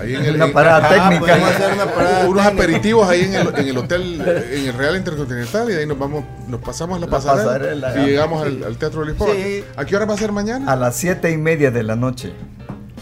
ahí 0.00 0.14
en 0.14 0.34
Una 0.34 0.44
en- 0.46 0.52
parada 0.52 0.88
técnica. 0.88 1.20
podemos 1.20 1.50
hacer 1.50 1.72
una 1.74 1.84
parada 1.94 2.26
unos 2.28 2.44
técnica. 2.44 2.48
aperitivos 2.64 3.08
ahí 3.08 3.20
en 3.22 3.34
el, 3.34 3.48
en 3.56 3.68
el 3.68 3.78
hotel, 3.78 4.20
en 4.52 4.66
el 4.68 4.72
Real 4.74 4.96
Intercontinental 4.96 5.70
y 5.70 5.72
de 5.74 5.80
ahí 5.80 5.86
nos 5.86 5.98
vamos, 5.98 6.24
nos 6.48 6.60
pasamos 6.60 7.00
la 7.00 7.06
La 7.06 7.10
pasarela, 7.12 7.44
pasarela, 7.44 8.02
y 8.02 8.06
llegamos 8.06 8.42
al, 8.46 8.64
al 8.64 8.76
Teatro 8.76 9.04
Lisboa. 9.04 9.30
Sí. 9.34 9.64
¿A 9.76 9.84
qué 9.84 9.96
hora 9.96 10.04
va 10.06 10.14
a 10.14 10.18
ser 10.18 10.32
mañana? 10.32 10.70
A 10.72 10.76
las 10.76 10.96
siete 10.96 11.30
y 11.30 11.36
media 11.36 11.70
de 11.70 11.82
la 11.82 11.96
noche. 11.96 12.32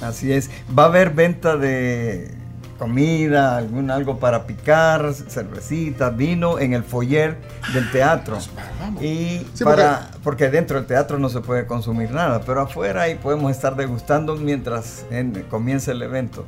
Así 0.03 0.33
es. 0.33 0.51
Va 0.77 0.85
a 0.85 0.87
haber 0.87 1.11
venta 1.11 1.57
de 1.57 2.35
comida, 2.79 3.57
algún 3.57 3.91
algo 3.91 4.19
para 4.19 4.47
picar, 4.47 5.15
cervecita, 5.15 6.11
vino 6.11 6.59
en 6.59 6.75
el 6.75 6.83
foyer 6.83 7.37
del 7.73 7.91
teatro. 7.93 8.37
Y 9.01 9.47
Sí, 9.55 9.63
para, 9.65 10.11
porque 10.25 10.51
dentro 10.51 10.77
del 10.77 10.85
teatro 10.87 11.19
no 11.19 11.29
se 11.29 11.41
puede 11.41 11.67
consumir 11.67 12.11
nada, 12.11 12.41
pero 12.45 12.61
afuera 12.63 13.03
ahí 13.03 13.15
podemos 13.15 13.53
estar 13.53 13.77
degustando 13.77 14.35
mientras 14.37 15.05
en- 15.11 15.45
comienza 15.49 15.93
el 15.93 16.03
evento. 16.03 16.45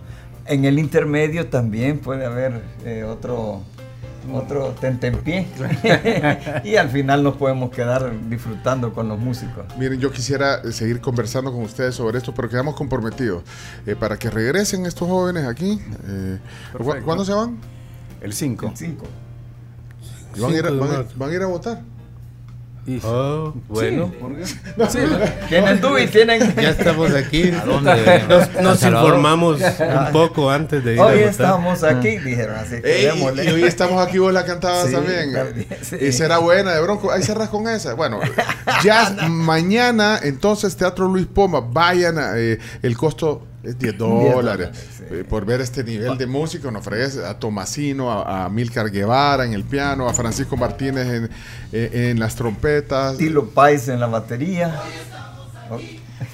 En 0.48 0.64
el 0.64 0.78
intermedio 0.78 1.48
también 1.48 1.98
puede 1.98 2.24
haber 2.26 2.62
eh, 2.84 3.04
otro 3.04 3.62
otro 4.32 4.74
tentempié 4.80 5.46
y 6.64 6.74
al 6.74 6.88
final 6.88 7.22
nos 7.22 7.36
podemos 7.36 7.70
quedar 7.70 8.12
disfrutando 8.28 8.92
con 8.92 9.06
los 9.08 9.18
músicos. 9.20 9.64
Miren, 9.78 10.00
yo 10.00 10.10
quisiera 10.10 10.56
eh, 10.64 10.72
seguir 10.72 11.00
conversando 11.00 11.52
con 11.52 11.62
ustedes 11.62 11.94
sobre 11.94 12.18
esto, 12.18 12.34
pero 12.34 12.48
quedamos 12.48 12.74
comprometidos 12.74 13.44
eh, 13.86 13.94
para 13.94 14.16
que 14.18 14.28
regresen 14.30 14.84
estos 14.84 15.06
jóvenes 15.08 15.44
aquí. 15.46 15.80
eh, 16.08 16.38
¿cu- 16.72 16.78
Perfecto. 16.78 17.04
¿Cuándo 17.04 17.24
se 17.24 17.32
van? 17.34 17.56
El 18.20 18.32
5. 18.32 18.66
El 18.66 18.76
5. 18.76 19.06
¿Y 20.34 20.40
van, 20.40 20.52
van 21.16 21.30
a 21.30 21.32
ir 21.32 21.42
a 21.42 21.46
votar? 21.46 21.80
Oh, 23.04 23.52
bueno. 23.68 24.12
Sí, 24.88 24.98
tienen 25.48 25.80
Dewey, 25.80 26.06
tienen. 26.06 26.54
Ya 26.54 26.70
estamos 26.70 27.12
aquí. 27.12 27.50
¿A 27.50 27.64
dónde? 27.64 28.22
Nos, 28.62 28.82
informamos 28.82 29.60
un 29.60 30.06
poco 30.12 30.50
antes 30.50 30.84
de 30.84 30.94
ir 30.94 31.00
Hoy 31.00 31.22
a 31.22 31.30
estamos 31.30 31.82
aquí, 31.82 32.18
dijeron 32.18 32.56
así. 32.56 32.80
que 32.80 33.08
Ey, 33.08 33.20
y 33.44 33.48
hoy 33.50 33.64
estamos 33.64 34.06
aquí, 34.06 34.18
vos 34.18 34.32
la 34.32 34.44
cantabas 34.44 34.86
Sí, 34.86 34.92
también. 34.92 35.32
también, 35.32 35.66
sí. 35.82 35.96
Esa 36.00 36.26
era 36.26 36.38
buena 36.38 36.74
de 36.74 36.80
Bronco. 36.80 37.10
Ahí 37.10 37.22
cerras 37.22 37.48
con 37.48 37.68
esa. 37.68 37.94
Bueno, 37.94 38.20
ya 38.84 39.10
mañana, 39.28 40.20
entonces, 40.22 40.76
Teatro 40.76 41.08
Luis 41.08 41.26
Poma. 41.26 41.60
Vayan, 41.60 42.18
a, 42.18 42.38
eh, 42.38 42.58
el 42.82 42.96
costo 42.96 43.42
es 43.66 43.78
10 43.78 43.98
dólares. 43.98 44.70
eh, 45.10 45.24
por 45.28 45.44
ver 45.44 45.60
este 45.60 45.82
nivel 45.84 46.16
de 46.16 46.26
música. 46.26 46.70
Nos 46.70 46.84
fregues 46.84 47.16
a 47.18 47.38
Tomasino, 47.38 48.10
a, 48.10 48.44
a 48.44 48.48
Milcar 48.48 48.90
Guevara 48.90 49.44
en 49.44 49.52
el 49.52 49.64
piano, 49.64 50.08
a 50.08 50.14
Francisco 50.14 50.56
Martínez 50.56 51.06
en, 51.06 51.30
eh, 51.72 52.10
en 52.10 52.18
las 52.18 52.34
trompetas. 52.36 53.16
Tilo 53.18 53.48
Pais 53.50 53.88
en 53.88 54.00
la 54.00 54.06
batería. 54.06 54.80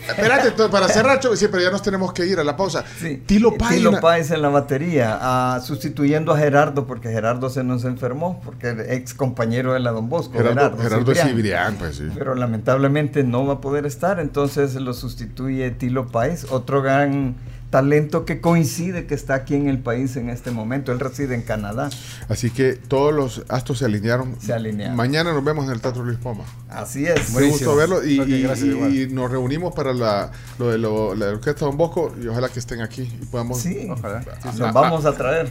Espérate, 0.08 0.50
para 0.68 0.88
cerrar, 0.88 1.20
sí, 1.36 1.46
pero 1.48 1.62
ya 1.62 1.70
nos 1.70 1.82
tenemos 1.82 2.12
que 2.12 2.26
ir 2.26 2.38
a 2.38 2.44
la 2.44 2.56
pausa. 2.56 2.84
Tilo 3.26 3.56
Pais. 3.56 3.76
Tilo 3.76 3.92
na- 3.92 4.00
Páez 4.00 4.30
en 4.30 4.42
la 4.42 4.48
batería, 4.48 5.18
ah, 5.20 5.60
sustituyendo 5.64 6.32
a 6.32 6.38
Gerardo, 6.38 6.86
porque 6.86 7.10
Gerardo 7.10 7.50
se 7.50 7.64
nos 7.64 7.84
enfermó, 7.84 8.40
porque 8.44 8.68
era 8.68 8.92
ex 8.94 9.14
compañero 9.14 9.72
de 9.72 9.80
la 9.80 9.90
Don 9.92 10.08
Bosco. 10.08 10.34
Gerardo, 10.38 10.76
Gerardo 10.78 11.06
Cibrián. 11.06 11.28
Cibrián, 11.28 11.74
pues 11.78 11.96
sí. 11.96 12.08
Pero 12.16 12.34
lamentablemente 12.34 13.24
no 13.24 13.46
va 13.46 13.54
a 13.54 13.60
poder 13.60 13.86
estar, 13.86 14.20
entonces 14.20 14.74
lo 14.74 14.92
sustituye 14.94 15.70
Tilo 15.72 16.06
Páez, 16.08 16.46
otro 16.50 16.82
gran 16.82 17.34
talento 17.72 18.26
que 18.26 18.42
coincide 18.42 19.06
que 19.06 19.14
está 19.14 19.32
aquí 19.34 19.54
en 19.54 19.66
el 19.66 19.78
país 19.78 20.14
en 20.16 20.28
este 20.28 20.50
momento. 20.50 20.92
Él 20.92 21.00
reside 21.00 21.34
en 21.34 21.40
Canadá. 21.42 21.88
Así 22.28 22.50
que 22.50 22.74
todos 22.74 23.14
los 23.14 23.42
astros 23.48 23.78
se 23.78 23.86
alinearon. 23.86 24.36
Se 24.40 24.52
alinearon. 24.52 24.94
Mañana 24.94 25.32
nos 25.32 25.42
vemos 25.42 25.64
en 25.64 25.70
el 25.72 25.80
Teatro 25.80 26.04
Luis 26.04 26.18
Poma. 26.18 26.44
Así 26.68 27.06
es. 27.06 27.30
Muy 27.30 27.48
gusto 27.48 27.74
verlo 27.74 28.04
y, 28.04 28.20
Ok, 28.20 28.28
y- 28.28 29.06
nos 29.12 29.30
reunimos 29.30 29.74
para 29.74 29.94
la, 29.94 30.30
lo 30.58 30.70
de 30.70 30.76
lo- 30.78 31.14
la 31.14 31.28
orquesta 31.30 31.64
Don 31.64 31.76
Bosco 31.78 32.14
y 32.22 32.26
ojalá 32.28 32.50
que 32.50 32.58
estén 32.58 32.82
aquí 32.82 33.02
y 33.20 33.24
podamos 33.24 33.58
Sí, 33.60 33.88
Ojalá. 33.90 34.22
los 34.58 34.72
vamos 34.72 35.06
a 35.06 35.12
traer. 35.14 35.50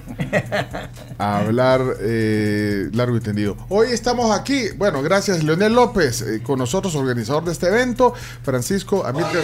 a 1.18 1.40
hablar 1.40 1.82
eh, 2.02 2.88
largo 2.94 3.18
y 3.18 3.20
tendido. 3.20 3.58
Hoy 3.70 3.88
estamos 3.92 4.30
aquí, 4.38 4.66
bueno, 4.78 5.02
gracias 5.02 5.44
Leonel 5.44 5.74
López 5.74 6.22
eh, 6.22 6.42
con 6.44 6.60
nosotros, 6.60 6.94
organizador 6.96 7.44
de 7.46 7.52
este 7.52 7.68
evento, 7.68 8.14
Francisco 8.44 9.06
Amílcar, 9.06 9.42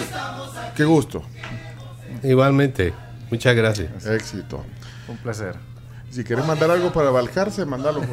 qué 0.76 0.84
gusto, 0.84 1.22
Igualmente. 2.22 2.92
Muchas 3.30 3.54
gracias. 3.54 4.06
éxito. 4.06 4.64
Un 5.08 5.16
placer. 5.18 5.54
Si 6.10 6.24
quieres 6.24 6.46
mandar 6.46 6.70
algo 6.70 6.90
para 6.92 7.10
Balcarce, 7.10 7.64
mandalo. 7.66 8.00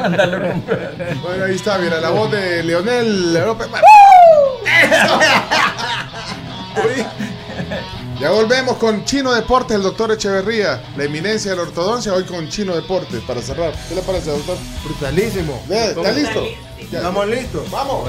Mándalo 0.00 0.40
con- 0.40 0.64
Bueno, 1.22 1.44
ahí 1.44 1.56
está, 1.56 1.76
mira, 1.78 2.00
la 2.00 2.10
voz 2.10 2.30
de 2.30 2.62
Leonel 2.62 3.34
López. 3.34 3.66
Oye, 6.84 7.04
Ya 8.20 8.30
volvemos 8.30 8.76
con 8.76 9.04
Chino 9.04 9.32
Deportes, 9.32 9.76
el 9.76 9.82
doctor 9.82 10.12
Echeverría, 10.12 10.80
la 10.96 11.04
eminencia 11.04 11.50
de 11.52 11.56
la 11.56 11.62
ortodoncia, 11.64 12.12
hoy 12.14 12.24
con 12.24 12.48
Chino 12.48 12.76
Deportes, 12.76 13.20
para 13.22 13.40
cerrar. 13.42 13.72
¿Qué 13.88 13.94
le 13.96 14.02
parece, 14.02 14.30
doctor? 14.30 14.56
Brutalísimo. 14.84 15.60
¿Está 15.68 16.12
listo? 16.12 16.44
Estamos 16.78 17.26
listos. 17.28 17.70
Vamos. 17.70 18.08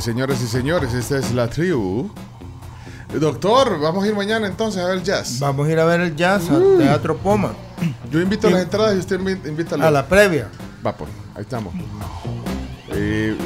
Señores 0.00 0.40
y 0.42 0.46
señores, 0.46 0.92
esta 0.94 1.18
es 1.18 1.32
la 1.32 1.48
tribu. 1.48 2.10
Doctor, 3.18 3.78
vamos 3.80 4.04
a 4.04 4.08
ir 4.08 4.14
mañana 4.14 4.46
entonces 4.46 4.82
a 4.82 4.86
ver 4.86 5.02
jazz. 5.02 5.38
Vamos 5.38 5.68
a 5.68 5.70
ir 5.70 5.78
a 5.78 5.84
ver 5.84 6.00
el 6.00 6.16
jazz 6.16 6.50
al 6.50 6.78
Teatro 6.78 7.16
Poma. 7.16 7.52
Yo 8.10 8.20
invito 8.20 8.48
a 8.48 8.50
las 8.50 8.62
entradas 8.62 8.96
y 8.96 8.98
usted 8.98 9.20
invi- 9.20 9.46
invita 9.48 9.76
A 9.76 9.90
la 9.90 10.06
previa. 10.06 10.48
Va, 10.84 10.96
pues, 10.96 11.10
ahí 11.34 11.42
estamos. 11.42 11.72
Eh, 12.90 13.36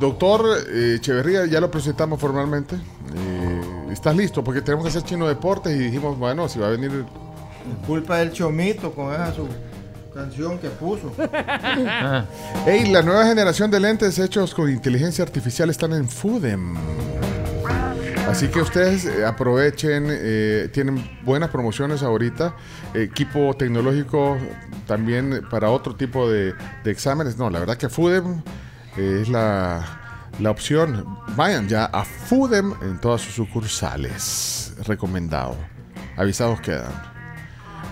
doctor 0.00 0.44
eh, 0.68 0.96
Echeverría, 0.98 1.46
ya 1.46 1.60
lo 1.60 1.70
presentamos 1.70 2.20
formalmente. 2.20 2.74
Eh, 2.76 3.60
¿Estás 3.92 4.16
listo? 4.16 4.42
Porque 4.42 4.62
tenemos 4.62 4.84
que 4.84 4.90
hacer 4.90 5.02
chino 5.04 5.26
deportes 5.28 5.74
y 5.74 5.78
dijimos, 5.78 6.18
bueno, 6.18 6.48
si 6.48 6.58
va 6.58 6.66
a 6.66 6.70
venir. 6.70 7.04
Culpa 7.86 8.18
del 8.18 8.32
chomito 8.32 8.92
con 8.92 9.12
esa 9.14 9.32
su 9.32 9.46
canción 10.14 10.58
que 10.58 10.68
puso. 10.70 11.12
Hey, 12.66 12.86
la 12.90 13.02
nueva 13.02 13.26
generación 13.26 13.70
de 13.70 13.78
lentes 13.80 14.18
hechos 14.18 14.54
con 14.54 14.70
inteligencia 14.70 15.22
artificial 15.22 15.68
están 15.68 15.92
en 15.92 16.08
Fudem. 16.08 16.74
Así 18.28 18.48
que 18.48 18.60
ustedes 18.60 19.04
eh, 19.04 19.26
aprovechen, 19.26 20.06
eh, 20.08 20.70
tienen 20.72 21.18
buenas 21.24 21.50
promociones 21.50 22.02
ahorita, 22.02 22.56
equipo 22.94 23.54
tecnológico 23.54 24.38
también 24.86 25.42
para 25.50 25.70
otro 25.70 25.94
tipo 25.94 26.30
de, 26.30 26.54
de 26.84 26.90
exámenes. 26.90 27.36
No, 27.36 27.50
la 27.50 27.58
verdad 27.60 27.76
que 27.76 27.90
Fudem 27.90 28.42
eh, 28.96 29.18
es 29.22 29.28
la, 29.28 30.30
la 30.40 30.50
opción. 30.50 31.18
Vayan 31.36 31.68
ya 31.68 31.84
a 31.84 32.04
Fudem 32.04 32.72
en 32.82 32.98
todas 32.98 33.20
sus 33.20 33.34
sucursales. 33.34 34.72
Recomendado. 34.86 35.56
Avisados 36.16 36.60
quedan. 36.60 37.13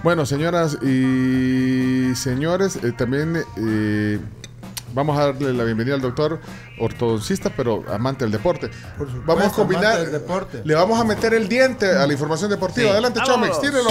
Bueno, 0.02 0.26
señoras 0.26 0.78
y 0.82 2.12
señores, 2.16 2.76
eh, 2.82 2.90
también 2.90 3.44
eh, 3.56 4.18
vamos 4.94 5.16
a 5.16 5.26
darle 5.26 5.52
la 5.52 5.62
bienvenida 5.62 5.94
al 5.94 6.00
doctor 6.00 6.40
ortodoncista, 6.80 7.52
pero 7.56 7.84
amante 7.88 8.24
del 8.24 8.32
deporte. 8.32 8.68
Por 8.98 9.06
supuesto, 9.06 9.22
vamos 9.26 9.46
a 9.46 9.50
combinar, 9.50 9.84
amante 9.84 10.02
del 10.02 10.12
deporte. 10.12 10.62
le 10.64 10.74
vamos 10.74 11.00
a 11.00 11.04
meter 11.04 11.34
el 11.34 11.48
diente 11.48 11.88
a 11.88 12.04
la 12.04 12.12
información 12.12 12.50
deportiva. 12.50 12.88
Sí. 12.88 12.92
Adelante. 12.92 13.20
Chomex, 13.24 13.60
tírelo. 13.60 13.90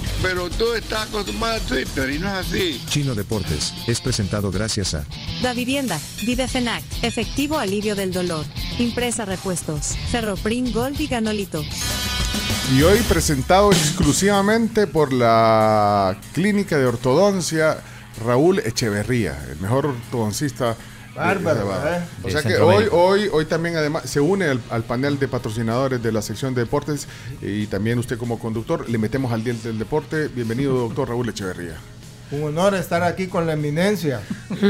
Pero 0.21 0.49
tú 0.49 0.73
estás 0.73 1.07
acostumbrado 1.09 1.55
a 1.55 1.59
Twitter 1.59 2.11
y 2.11 2.19
no 2.19 2.27
es 2.27 2.47
así. 2.47 2.81
Chino 2.87 3.15
Deportes 3.15 3.73
es 3.87 3.99
presentado 3.99 4.51
gracias 4.51 4.93
a 4.93 5.03
Da 5.41 5.53
Vivienda, 5.53 5.99
Videfenac, 6.25 6.83
Efectivo 7.01 7.57
Alivio 7.57 7.95
del 7.95 8.13
Dolor, 8.13 8.45
Impresa 8.77 9.25
Repuestos, 9.25 9.97
Ferroprim 10.11 10.71
Gold 10.71 10.99
y 11.01 11.07
Ganolito. 11.07 11.63
Y 12.75 12.83
hoy 12.83 12.99
presentado 13.09 13.71
exclusivamente 13.71 14.87
por 14.87 15.11
la 15.11 16.17
Clínica 16.33 16.77
de 16.77 16.85
Ortodoncia 16.85 17.81
Raúl 18.25 18.59
Echeverría, 18.59 19.37
el 19.51 19.59
mejor 19.59 19.87
ortodoncista. 19.87 20.77
Bárbaro. 21.15 21.71
¿eh? 21.87 22.03
O 22.23 22.29
sea 22.29 22.41
que 22.41 22.55
hoy, 22.57 22.85
hoy, 22.91 23.29
hoy 23.31 23.45
también 23.45 23.75
además 23.75 24.09
se 24.09 24.19
une 24.19 24.45
al, 24.45 24.61
al 24.69 24.83
panel 24.83 25.19
de 25.19 25.27
patrocinadores 25.27 26.01
de 26.01 26.11
la 26.11 26.21
sección 26.21 26.53
de 26.53 26.61
deportes 26.61 27.07
y 27.41 27.67
también 27.67 27.99
usted 27.99 28.17
como 28.17 28.39
conductor 28.39 28.89
le 28.89 28.97
metemos 28.97 29.31
al 29.31 29.43
diente 29.43 29.67
del 29.67 29.79
deporte. 29.79 30.27
Bienvenido, 30.29 30.73
doctor 30.73 31.09
Raúl 31.09 31.29
Echeverría. 31.29 31.77
Un 32.31 32.43
honor 32.43 32.75
estar 32.75 33.03
aquí 33.03 33.27
con 33.27 33.45
la 33.45 33.53
eminencia. 33.53 34.21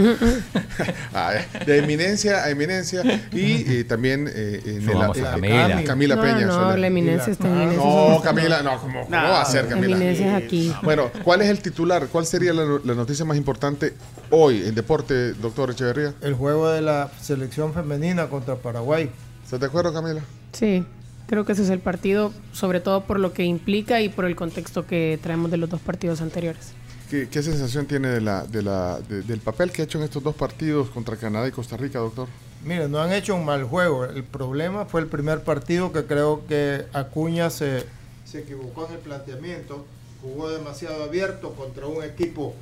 Ah, 1.14 1.34
de 1.66 1.78
eminencia 1.80 2.44
a 2.44 2.50
eminencia 2.50 3.04
y 3.32 3.72
eh, 3.72 3.84
también 3.84 4.28
eh, 4.34 4.62
en 4.66 4.90
el- 4.90 5.02
a 5.02 5.08
eh, 5.10 5.22
Camila. 5.22 5.84
Camila 5.86 6.16
No, 6.16 6.22
Peña. 6.22 6.46
no, 6.48 6.54
Soler. 6.54 6.80
la 6.80 6.88
eminencia 6.88 7.32
está 7.34 7.48
eminencia. 7.48 7.78
No, 7.84 8.22
Camila, 8.24 8.62
no, 8.64 8.80
¿cómo, 8.80 9.02
cómo 9.06 9.12
va 9.12 9.42
a 9.42 9.46
ser 9.46 9.66
La 9.66 9.70
Camila? 9.72 9.96
eminencia 9.98 10.38
es 10.38 10.44
aquí. 10.44 10.74
Bueno, 10.82 11.12
¿cuál 11.24 11.42
es 11.42 11.50
el 11.50 11.60
titular? 11.60 12.08
¿Cuál 12.08 12.26
sería 12.26 12.54
la, 12.54 12.64
la 12.84 12.94
noticia 12.96 13.26
más 13.26 13.38
importante 13.38 13.94
hoy 14.32 14.64
en 14.66 14.74
deporte, 14.74 15.34
doctor 15.34 15.70
Echeverría? 15.72 16.14
El 16.22 16.34
juego 16.34 16.70
de 16.72 16.82
la 16.82 17.12
selección 17.22 17.74
femenina 17.74 18.28
contra 18.28 18.56
Paraguay. 18.56 19.10
¿Estás 19.44 19.60
de 19.60 19.66
acuerdo, 19.68 19.94
Camila? 19.94 20.22
Sí, 20.54 20.84
creo 21.28 21.46
que 21.46 21.52
ese 21.52 21.64
es 21.64 21.70
el 21.70 21.80
partido, 21.80 22.32
sobre 22.54 22.80
todo 22.80 23.04
por 23.04 23.20
lo 23.20 23.34
que 23.34 23.44
implica 23.44 24.02
y 24.02 24.10
por 24.10 24.26
el 24.26 24.36
contexto 24.36 24.88
que 24.88 25.20
traemos 25.22 25.52
de 25.52 25.58
los 25.58 25.70
dos 25.70 25.82
partidos 25.82 26.22
anteriores. 26.22 26.74
¿Qué, 27.12 27.44
sensación 27.44 27.88
tiene 27.88 28.08
de 28.08 28.22
del 28.22 29.40
papel 29.42 29.74
que 29.74 29.82
ha 29.82 29.86
hecho 29.86 29.98
en 29.98 30.06
estos 30.06 30.24
dos 30.24 30.34
partidos 30.34 30.90
contra 30.92 31.18
Canadá 31.18 31.46
y 31.46 31.52
Costa 31.52 31.76
Rica, 31.76 32.00
doctor? 32.00 32.30
Mire, 32.64 32.88
no 32.88 33.02
han 33.02 33.12
hecho 33.12 33.36
un 33.36 33.44
mal 33.44 33.66
juego. 33.66 34.06
El 34.06 34.24
problema 34.24 34.86
fue 34.86 35.02
el 35.02 35.08
primer 35.08 35.44
partido 35.44 35.92
que 35.92 36.06
creo 36.06 36.48
que 36.48 36.86
Acuña 36.94 37.50
se, 37.50 37.86
se 38.24 38.40
equivocó 38.40 38.88
en 38.88 38.94
el 38.94 39.00
planteamiento. 39.00 39.86
Jugó 40.22 40.52
demasiado 40.52 41.04
abierto 41.04 41.54
contra 41.54 41.86
un 41.86 42.02
equipo. 42.02 42.56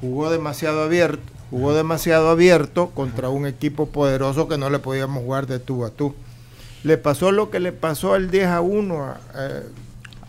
Jugó 0.00 0.30
demasiado 0.30 0.84
abierto. 0.84 1.32
Jugó 1.50 1.74
demasiado 1.74 2.30
abierto 2.30 2.90
contra 2.90 3.30
un 3.30 3.48
equipo 3.48 3.86
poderoso 3.86 4.46
que 4.46 4.58
no 4.58 4.70
le 4.70 4.78
podíamos 4.78 5.24
jugar 5.24 5.48
de 5.48 5.58
tú 5.58 5.84
a 5.84 5.90
tú. 5.90 6.14
Le 6.84 6.98
pasó 6.98 7.32
lo 7.32 7.50
que 7.50 7.58
le 7.58 7.72
pasó 7.72 8.14
al 8.14 8.30
10 8.30 8.46
a 8.46 8.60
1 8.60 9.04
a, 9.04 9.20
eh, 9.34 9.62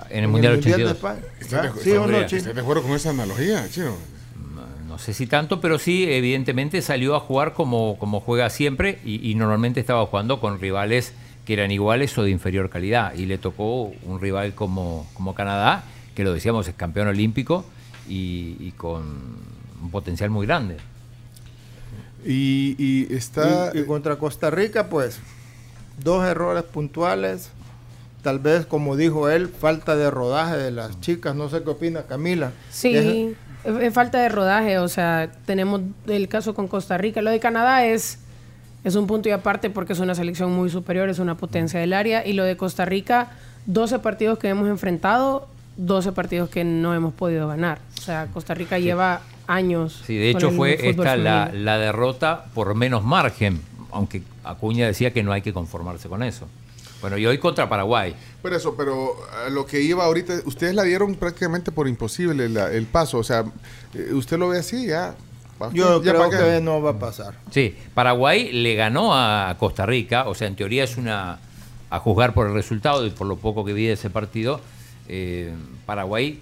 En 0.10 0.24
el 0.24 0.30
Mundial 0.30 0.54
de 0.54 0.60
82. 0.60 0.92
España. 0.94 1.20
¿Estás 1.40 1.62
de, 1.64 1.68
¿Ah? 1.70 1.74
¿Sí 1.84 1.92
o 1.92 2.08
no, 2.08 2.18
estás- 2.18 2.54
de 2.56 2.62
acuerdo 2.62 2.84
con 2.84 2.92
esa 2.94 3.10
analogía, 3.12 3.68
Chino? 3.70 3.96
No 4.88 4.98
sé 4.98 5.14
si 5.14 5.28
tanto, 5.28 5.62
pero 5.62 5.80
sí, 5.80 6.06
evidentemente 6.12 6.82
salió 6.82 7.16
a 7.16 7.20
jugar 7.20 7.54
como, 7.54 7.98
como 8.00 8.20
juega 8.20 8.50
siempre 8.50 9.00
y, 9.06 9.30
y 9.30 9.36
normalmente 9.36 9.80
estaba 9.80 10.06
jugando 10.08 10.40
con 10.42 10.60
rivales 10.60 11.14
que 11.46 11.54
eran 11.54 11.72
iguales 11.72 12.18
o 12.18 12.24
de 12.24 12.32
inferior 12.32 12.70
calidad. 12.70 13.14
Y 13.14 13.26
le 13.26 13.38
tocó 13.38 13.84
un 14.04 14.20
rival 14.20 14.54
como, 14.56 15.08
como 15.14 15.36
Canadá, 15.36 15.84
que 16.16 16.24
lo 16.24 16.34
decíamos, 16.34 16.68
es 16.68 16.76
campeón 16.76 17.08
olímpico 17.08 17.66
y, 18.10 18.56
y 18.60 18.74
con 18.76 19.04
un 19.82 19.92
potencial 19.92 20.30
muy 20.32 20.46
grande. 20.48 20.78
Y, 22.26 22.76
y 22.78 23.14
está... 23.14 23.72
Y, 23.74 23.80
y 23.80 23.84
contra 23.86 24.18
Costa 24.18 24.50
Rica, 24.50 24.90
pues, 24.90 25.20
dos 26.04 26.26
errores 26.26 26.64
puntuales. 26.64 27.52
Tal 28.22 28.40
vez, 28.40 28.66
como 28.66 28.96
dijo 28.98 29.30
él, 29.30 29.48
falta 29.48 29.96
de 29.96 30.12
rodaje 30.12 30.58
de 30.58 30.72
las 30.72 31.00
chicas. 31.00 31.36
No 31.36 31.50
sé 31.50 31.64
qué 31.64 31.70
opina 31.70 32.04
Camila. 32.04 32.52
Sí, 32.70 33.36
Es- 33.64 33.94
falta 33.94 34.20
de 34.22 34.30
rodaje, 34.30 34.78
o 34.80 34.88
sea, 34.88 35.30
tenemos 35.46 35.82
el 36.08 36.28
caso 36.28 36.54
con 36.54 36.68
Costa 36.68 36.98
Rica. 36.98 37.22
Lo 37.22 37.30
de 37.32 37.40
Canadá 37.40 37.86
es, 37.86 38.20
es 38.84 38.96
un 38.96 39.06
punto 39.08 39.30
y 39.30 39.32
aparte 39.34 39.70
porque 39.70 39.94
es 39.94 40.00
una 40.00 40.16
selección 40.16 40.52
muy 40.52 40.70
superior, 40.70 41.10
es 41.10 41.20
una 41.20 41.36
potencia 41.36 41.80
del 41.80 41.94
área. 41.94 42.26
Y 42.26 42.34
lo 42.34 42.44
de 42.44 42.56
Costa 42.58 42.86
Rica, 42.86 43.32
12 43.66 44.00
partidos 44.00 44.38
que 44.40 44.48
hemos 44.50 44.68
enfrentado, 44.70 45.48
12 45.78 46.12
partidos 46.12 46.50
que 46.50 46.64
no 46.66 46.94
hemos 46.94 47.14
podido 47.14 47.48
ganar. 47.48 47.80
O 47.98 48.02
sea, 48.02 48.28
Costa 48.34 48.54
Rica 48.54 48.80
lleva 48.80 49.22
años. 49.48 50.04
Sí, 50.06 50.16
de 50.18 50.30
hecho 50.30 50.52
fue 50.52 50.90
esta 50.90 51.16
la, 51.18 51.52
la 51.54 51.78
derrota 51.78 52.46
por 52.54 52.76
menos 52.76 53.04
margen, 53.04 53.62
aunque 53.92 54.24
Acuña 54.44 54.88
decía 54.88 55.12
que 55.12 55.24
no 55.24 55.32
hay 55.32 55.42
que 55.42 55.54
conformarse 55.54 56.08
con 56.10 56.22
eso. 56.24 56.48
Bueno, 57.02 57.18
y 57.18 57.26
hoy 57.26 57.38
contra 57.38 57.70
Paraguay. 57.70 58.14
Por 58.42 58.54
eso, 58.54 58.76
pero 58.76 59.16
a 59.46 59.50
lo 59.50 59.66
que 59.66 59.82
iba 59.82 60.04
ahorita, 60.06 60.42
ustedes 60.46 60.74
la 60.76 60.84
dieron 60.84 61.16
prácticamente 61.16 61.72
por 61.72 61.88
imposible 61.88 62.50
la- 62.50 62.72
el 62.72 62.86
paso. 62.86 63.18
O 63.20 63.24
sea, 63.24 63.46
eh, 63.94 64.10
usted 64.14 64.38
lo 64.38 64.50
ve 64.50 64.60
así, 64.60 64.88
ya. 64.88 65.16
Yo 65.74 66.02
ya 66.02 66.14
creo 66.14 66.30
que 66.30 66.62
no 66.62 66.82
va 66.82 66.92
a 66.92 67.00
pasar. 67.00 67.36
Sí, 67.52 67.76
Paraguay 67.94 68.52
le 68.54 68.76
ganó 68.76 69.14
a 69.14 69.56
Costa 69.60 69.86
Rica, 69.86 70.28
o 70.30 70.34
sea, 70.36 70.48
en 70.48 70.56
teoría 70.56 70.86
es 70.86 70.96
una, 70.96 71.40
a 71.90 72.00
juzgar 72.00 72.34
por 72.34 72.48
el 72.48 72.54
resultado 72.54 73.06
y 73.06 73.10
por 73.10 73.28
lo 73.28 73.36
poco 73.38 73.66
que 73.66 73.74
vi 73.74 73.86
de 73.86 73.94
ese 73.94 74.10
partido, 74.10 74.62
eh, 75.10 75.54
Paraguay 75.86 76.40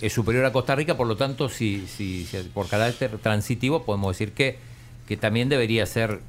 es 0.00 0.12
superior 0.12 0.44
a 0.44 0.52
Costa 0.52 0.76
Rica, 0.76 0.96
por 0.96 1.06
lo 1.08 1.16
tanto, 1.16 1.48
si, 1.48 1.86
si, 1.88 2.24
si 2.26 2.36
por 2.54 2.68
carácter 2.68 3.18
transitivo 3.18 3.82
podemos 3.84 4.14
decir 4.16 4.32
que, 4.32 4.58
que 5.08 5.16
también 5.16 5.48
debería 5.48 5.84
ser 5.86 6.20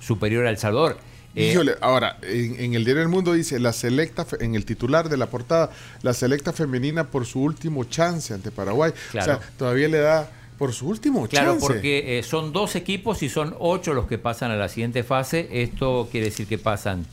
superior 0.00 0.46
a 0.46 0.50
El 0.50 0.58
Salvador. 0.58 0.98
Eh, 1.36 1.52
Híjole, 1.52 1.74
ahora, 1.82 2.18
en, 2.22 2.58
en 2.58 2.74
el 2.74 2.84
diario 2.84 3.02
El 3.02 3.08
Mundo 3.08 3.34
dice, 3.34 3.60
la 3.60 3.72
selecta, 3.74 4.26
en 4.40 4.54
el 4.54 4.64
titular 4.64 5.08
de 5.10 5.16
la 5.18 5.26
portada, 5.26 5.70
la 6.02 6.14
selecta 6.14 6.52
femenina 6.52 7.04
por 7.04 7.26
su 7.26 7.42
último 7.42 7.84
chance 7.84 8.32
ante 8.32 8.50
Paraguay. 8.50 8.92
Claro. 9.10 9.34
O 9.34 9.36
sea, 9.38 9.50
todavía 9.58 9.88
le 9.88 9.98
da 9.98 10.30
por 10.58 10.72
su 10.72 10.88
último 10.88 11.28
Claro, 11.28 11.52
chance. 11.52 11.66
porque 11.66 12.18
eh, 12.18 12.22
son 12.22 12.52
dos 12.52 12.74
equipos 12.76 13.22
y 13.22 13.28
son 13.28 13.54
ocho 13.58 13.92
los 13.92 14.06
que 14.06 14.16
pasan 14.16 14.50
a 14.50 14.56
la 14.56 14.70
siguiente 14.70 15.02
fase. 15.02 15.48
Esto 15.52 16.08
quiere 16.10 16.26
decir 16.30 16.46
que 16.46 16.56
pasan 16.56 17.04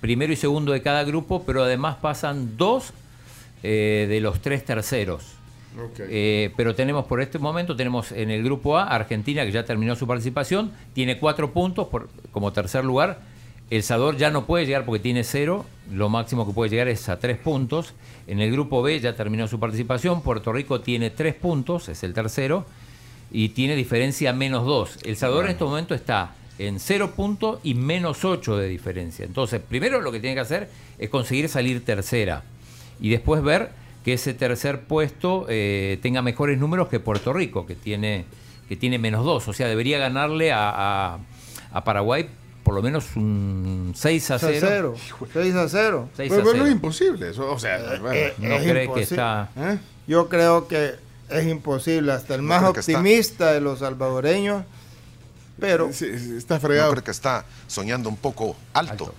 primero 0.00 0.32
y 0.32 0.36
segundo 0.36 0.72
de 0.72 0.82
cada 0.82 1.04
grupo, 1.04 1.44
pero 1.44 1.62
además 1.62 1.96
pasan 2.00 2.56
dos 2.56 2.92
eh, 3.62 4.06
de 4.08 4.20
los 4.20 4.40
tres 4.42 4.64
terceros. 4.64 5.22
Eh, 6.00 6.52
pero 6.56 6.74
tenemos 6.74 7.04
por 7.04 7.20
este 7.20 7.38
momento, 7.38 7.76
tenemos 7.76 8.10
en 8.10 8.30
el 8.32 8.42
grupo 8.42 8.76
A, 8.76 8.84
Argentina, 8.88 9.44
que 9.44 9.52
ya 9.52 9.64
terminó 9.64 9.94
su 9.94 10.04
participación, 10.08 10.72
tiene 10.94 11.20
cuatro 11.20 11.52
puntos 11.52 11.86
por, 11.86 12.08
como 12.32 12.52
tercer 12.52 12.84
lugar. 12.84 13.20
El 13.70 13.82
Salvador 13.84 14.16
ya 14.16 14.30
no 14.30 14.46
puede 14.46 14.66
llegar 14.66 14.84
porque 14.84 15.00
tiene 15.00 15.22
cero, 15.22 15.64
lo 15.92 16.08
máximo 16.08 16.44
que 16.46 16.52
puede 16.52 16.70
llegar 16.70 16.88
es 16.88 17.08
a 17.08 17.20
tres 17.20 17.38
puntos. 17.38 17.94
En 18.26 18.40
el 18.40 18.50
grupo 18.50 18.82
B 18.82 18.98
ya 18.98 19.14
terminó 19.14 19.46
su 19.46 19.60
participación, 19.60 20.22
Puerto 20.22 20.52
Rico 20.52 20.80
tiene 20.80 21.10
tres 21.10 21.34
puntos, 21.36 21.88
es 21.88 22.02
el 22.02 22.12
tercero, 22.12 22.66
y 23.30 23.50
tiene 23.50 23.76
diferencia 23.76 24.32
menos 24.32 24.66
dos. 24.66 24.98
El 25.04 25.16
Salvador 25.16 25.44
en 25.44 25.52
este 25.52 25.64
momento 25.64 25.94
está 25.94 26.34
en 26.58 26.80
cero 26.80 27.12
puntos 27.14 27.60
y 27.62 27.74
menos 27.74 28.24
ocho 28.24 28.56
de 28.56 28.66
diferencia. 28.66 29.24
Entonces, 29.24 29.60
primero 29.66 30.00
lo 30.00 30.10
que 30.10 30.18
tiene 30.18 30.34
que 30.34 30.40
hacer 30.40 30.68
es 30.98 31.08
conseguir 31.08 31.48
salir 31.48 31.84
tercera 31.84 32.42
y 33.00 33.08
después 33.10 33.40
ver 33.42 33.70
que 34.04 34.14
ese 34.14 34.34
tercer 34.34 34.80
puesto 34.80 35.46
eh, 35.48 35.98
tenga 36.02 36.22
mejores 36.22 36.58
números 36.58 36.88
que 36.88 36.98
Puerto 36.98 37.32
Rico, 37.32 37.66
que 37.66 37.76
tiene, 37.76 38.24
que 38.68 38.74
tiene 38.76 38.98
menos 38.98 39.24
dos. 39.24 39.46
O 39.46 39.52
sea, 39.52 39.68
debería 39.68 39.98
ganarle 39.98 40.50
a, 40.52 40.70
a- 41.14 41.18
a 41.72 41.84
Paraguay 41.84 42.26
por 42.70 42.76
lo 42.76 42.82
menos 42.82 43.16
un 43.16 43.92
6 43.96 44.30
a 44.30 44.38
0. 44.38 44.94
6 45.32 45.54
a 45.56 45.68
0. 45.68 46.08
6 46.16 46.28
Pero, 46.30 46.40
a 46.40 46.44
pero 46.44 46.44
no 46.44 46.52
0. 46.52 46.66
es 46.66 46.70
imposible. 46.72 47.30
Eso, 47.30 47.50
o 47.52 47.58
sea, 47.58 47.78
bueno, 48.00 48.12
Eh, 48.14 48.32
no 48.38 48.54
es 48.54 48.62
cree 48.70 48.92
que 48.92 49.00
está... 49.02 49.48
¿eh? 49.56 49.78
Yo 50.06 50.28
creo 50.28 50.68
que 50.68 50.94
es 51.30 51.46
imposible, 51.48 52.12
hasta 52.12 52.36
el 52.36 52.42
No 52.42 52.46
más 52.46 52.58
está. 52.62 52.68
optimista 52.92 53.52
de 53.52 53.60
los 53.60 53.80
salvadoreños, 53.80 54.62
pero, 55.58 55.88
está 55.88 56.58
Yo 56.60 56.68
creo 56.68 57.02
que 57.02 57.10
está 57.10 57.44
soñando 57.66 58.08
un 58.08 58.16
poco 58.16 58.54
alto. 58.72 59.12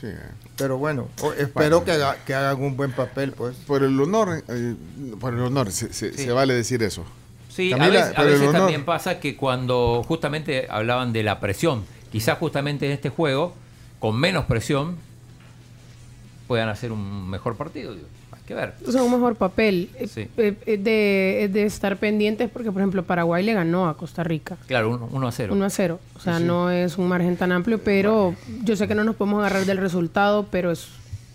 Sí, 0.00 0.08
eh. 0.08 0.18
pero 0.56 0.76
bueno, 0.76 1.06
espero 1.38 1.84
que, 1.84 1.92
haga- 1.92 2.16
que 2.26 2.34
hagan 2.34 2.60
un 2.60 2.76
buen 2.76 2.90
papel, 2.90 3.30
pues. 3.30 3.54
Por 3.68 3.84
el 3.84 4.00
honor, 4.00 4.42
eh, 4.48 4.74
por 5.20 5.32
el 5.32 5.42
honor, 5.42 5.70
se, 5.70 5.92
se- 5.92 6.12
Sí. 6.12 6.24
se 6.24 6.32
vale 6.32 6.54
decir 6.54 6.82
eso. 6.82 7.04
Sí, 7.50 7.70
Camila, 7.70 7.86
a 7.86 8.02
veces, 8.02 8.18
a 8.18 8.22
veces 8.24 8.50
también 8.52 8.84
pasa 8.84 9.20
que 9.20 9.36
cuando 9.36 10.02
justamente 10.04 10.66
hablaban 10.68 11.12
de 11.12 11.22
la 11.22 11.38
presión, 11.38 11.84
quizás 12.14 12.38
justamente 12.38 12.86
en 12.86 12.92
este 12.92 13.08
juego, 13.08 13.54
con 13.98 14.14
menos 14.16 14.44
presión, 14.44 14.94
puedan 16.46 16.68
hacer 16.68 16.92
un 16.92 17.28
mejor 17.28 17.56
partido. 17.56 17.92
digo. 17.92 18.06
Hay 18.30 18.40
que 18.46 18.54
ver. 18.54 18.74
O 18.86 18.92
sea, 18.92 19.02
un 19.02 19.10
mejor 19.10 19.34
papel. 19.34 19.90
Eh, 19.98 20.06
Sí. 20.06 20.28
eh, 20.36 20.54
eh, 20.66 20.76
de, 20.78 21.48
de 21.52 21.64
estar 21.64 21.96
pendientes 21.96 22.48
porque, 22.50 22.70
por 22.70 22.82
ejemplo, 22.82 23.02
Paraguay 23.02 23.44
le 23.44 23.52
ganó 23.54 23.88
a 23.88 23.96
Costa 23.96 24.22
Rica. 24.22 24.56
Claro, 24.68 25.08
1 25.10 25.26
a 25.26 25.32
0. 25.32 25.54
1 25.54 25.64
a 25.64 25.70
0. 25.70 25.98
O 26.14 26.20
sea, 26.20 26.34
Sí, 26.36 26.42
sí. 26.42 26.46
no 26.46 26.70
es 26.70 26.96
un 26.98 27.08
margen 27.08 27.36
tan 27.36 27.50
amplio, 27.50 27.80
pero 27.82 28.36
yo 28.62 28.76
sé 28.76 28.86
que 28.86 28.94
no 28.94 29.02
nos 29.02 29.16
podemos 29.16 29.40
agarrar 29.40 29.64
del 29.66 29.78
resultado, 29.78 30.46
pero 30.52 30.70
es 30.70 30.86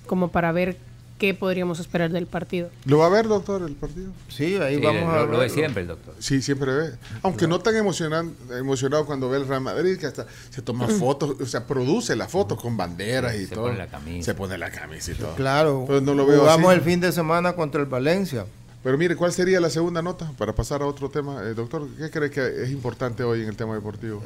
como 0.07 0.29
para 0.29 0.51
ver 0.53 0.77
qué 1.19 1.35
podríamos 1.35 1.79
esperar 1.79 2.09
del 2.09 2.25
partido. 2.25 2.69
¿Lo 2.85 2.97
va 2.97 3.05
a 3.05 3.09
ver, 3.09 3.27
doctor, 3.27 3.61
el 3.61 3.75
partido? 3.75 4.11
Sí, 4.29 4.55
ahí 4.57 4.77
Sí, 4.77 4.81
vamos 4.81 5.03
a 5.13 5.17
lo, 5.19 5.27
lo 5.27 5.37
ve 5.37 5.49
siempre 5.49 5.81
el 5.83 5.87
doctor. 5.89 6.15
Sí, 6.17 6.41
siempre 6.41 6.73
ve. 6.73 6.89
Aunque 7.21 7.47
no 7.47 7.59
tan 7.59 7.75
emocionan, 7.75 8.33
emocionado 8.57 9.05
cuando 9.05 9.29
ve 9.29 9.37
el 9.37 9.47
Real 9.47 9.61
Madrid, 9.61 9.97
que 9.99 10.07
hasta 10.07 10.25
se 10.49 10.61
toma 10.63 10.87
fotos, 10.87 11.35
o 11.39 11.45
sea, 11.45 11.67
produce 11.67 12.15
las 12.15 12.31
fotos 12.31 12.59
con 12.59 12.75
banderas 12.77 13.35
y 13.35 13.45
Se 13.45 13.53
todo. 13.53 13.65
pone 13.65 13.77
la 13.77 13.87
camisa. 13.87 14.25
Se 14.25 14.33
pone 14.33 14.57
la 14.57 14.71
camisa 14.71 15.11
y 15.11 15.15
todo. 15.15 15.35
Claro, 15.35 15.85
no 16.01 16.13
lo 16.15 16.25
veo 16.25 16.39
jugamos 16.39 16.69
así. 16.71 16.79
el 16.79 16.81
fin 16.85 16.99
de 17.01 17.11
semana 17.11 17.53
contra 17.53 17.81
el 17.81 17.87
Valencia. 17.87 18.45
Pero 18.81 18.97
mire, 18.97 19.17
¿cuál 19.17 19.33
sería 19.33 19.59
la 19.59 19.69
segunda 19.69 20.01
nota 20.01 20.31
para 20.37 20.55
pasar 20.55 20.81
a 20.81 20.85
otro 20.85 21.09
tema? 21.09 21.43
Eh, 21.43 21.53
doctor, 21.53 21.85
¿qué 21.97 22.09
cree 22.09 22.29
que 22.31 22.63
es 22.63 22.71
importante 22.71 23.23
hoy 23.25 23.41
en 23.41 23.49
el 23.49 23.57
tema 23.57 23.75
deportivo? 23.75 24.23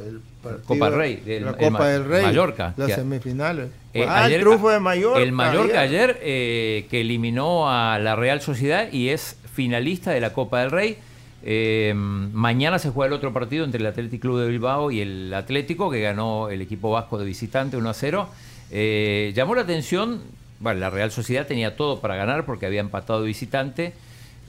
Copa 0.68 0.92
del 0.92 0.96
Rey, 1.00 1.16
del- 1.26 1.46
la 1.46 1.52
el 1.52 1.58
Copa 1.58 1.70
Ma- 1.80 1.88
del 1.88 2.06
Rey. 2.06 2.24
Mallorca, 2.24 2.74
Las 2.78 2.94
semifinales. 2.94 3.70
Eh, 3.94 4.06
ah, 4.08 4.24
ayer- 4.26 4.40
el 4.40 4.46
triunfo 4.46 4.70
de 4.70 4.80
Mallorca. 4.80 5.20
El 5.22 5.32
Mallorca 5.32 5.82
ayer 5.82 6.20
eh, 6.22 6.88
que 6.90 7.02
eliminó 7.02 7.70
a 7.70 8.00
la 8.00 8.16
Real 8.16 8.42
Sociedad 8.42 8.92
y 8.92 9.10
es 9.10 9.38
finalista 9.54 10.12
de 10.12 10.20
la 10.22 10.34
Copa 10.34 10.62
del 10.62 10.72
Rey. 10.72 10.98
Eh, 11.46 11.94
mañana 11.96 12.80
se 12.80 12.90
juega 12.90 13.08
el 13.08 13.14
otro 13.14 13.34
partido 13.34 13.66
entre 13.66 13.80
el 13.82 13.86
Athletic 13.86 14.22
Club 14.22 14.40
de 14.40 14.48
Bilbao 14.48 14.92
y 14.92 15.02
el 15.02 15.34
Atlético, 15.34 15.92
que 15.92 16.02
ganó 16.02 16.50
el 16.50 16.62
equipo 16.62 16.90
vasco 16.92 17.18
de 17.18 17.26
visitante 17.26 17.78
1 17.78 17.90
a 17.90 17.94
0. 17.94 18.30
Eh, 18.72 19.32
llamó 19.36 19.54
la 19.54 19.62
atención, 19.62 20.22
bueno, 20.60 20.80
la 20.80 20.90
Real 20.90 21.12
Sociedad 21.12 21.46
tenía 21.46 21.76
todo 21.76 22.00
para 22.00 22.16
ganar 22.16 22.46
porque 22.46 22.66
había 22.66 22.80
empatado 22.80 23.22
de 23.22 23.28
visitante. 23.28 23.94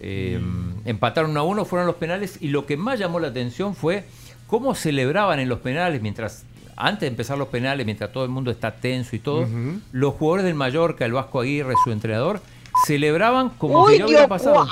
Eh, 0.01 0.41
Empataron 0.85 1.31
1 1.33 1.41
a 1.41 1.43
1, 1.43 1.65
fueron 1.65 1.87
los 1.87 1.97
penales 1.97 2.39
y 2.41 2.49
lo 2.49 2.65
que 2.67 2.77
más 2.77 2.99
llamó 2.99 3.21
la 3.21 3.29
atención 3.29 3.75
fue 3.75 4.05
cómo 4.47 4.75
celebraban 4.75 5.41
en 5.41 5.49
los 5.49 5.59
penales 5.61 6.01
mientras 6.01 6.45
antes 6.77 7.01
de 7.01 7.07
empezar 7.09 7.39
los 7.39 7.49
penales, 7.49 7.85
mientras 7.87 8.13
todo 8.13 8.25
el 8.25 8.31
mundo 8.31 8.51
está 8.51 8.73
tenso 8.77 9.17
y 9.17 9.19
todo, 9.19 9.47
los 9.93 10.15
jugadores 10.15 10.45
del 10.45 10.55
Mallorca, 10.55 11.05
el 11.05 11.13
Vasco 11.13 11.41
Aguirre, 11.41 11.75
su 11.85 11.93
entrenador, 11.93 12.41
celebraban 12.87 13.51
como 13.51 13.85
¡Uy, 13.85 13.95
si 13.95 13.99
no 14.01 14.07
hubiera 14.07 14.29
pasado. 14.29 14.67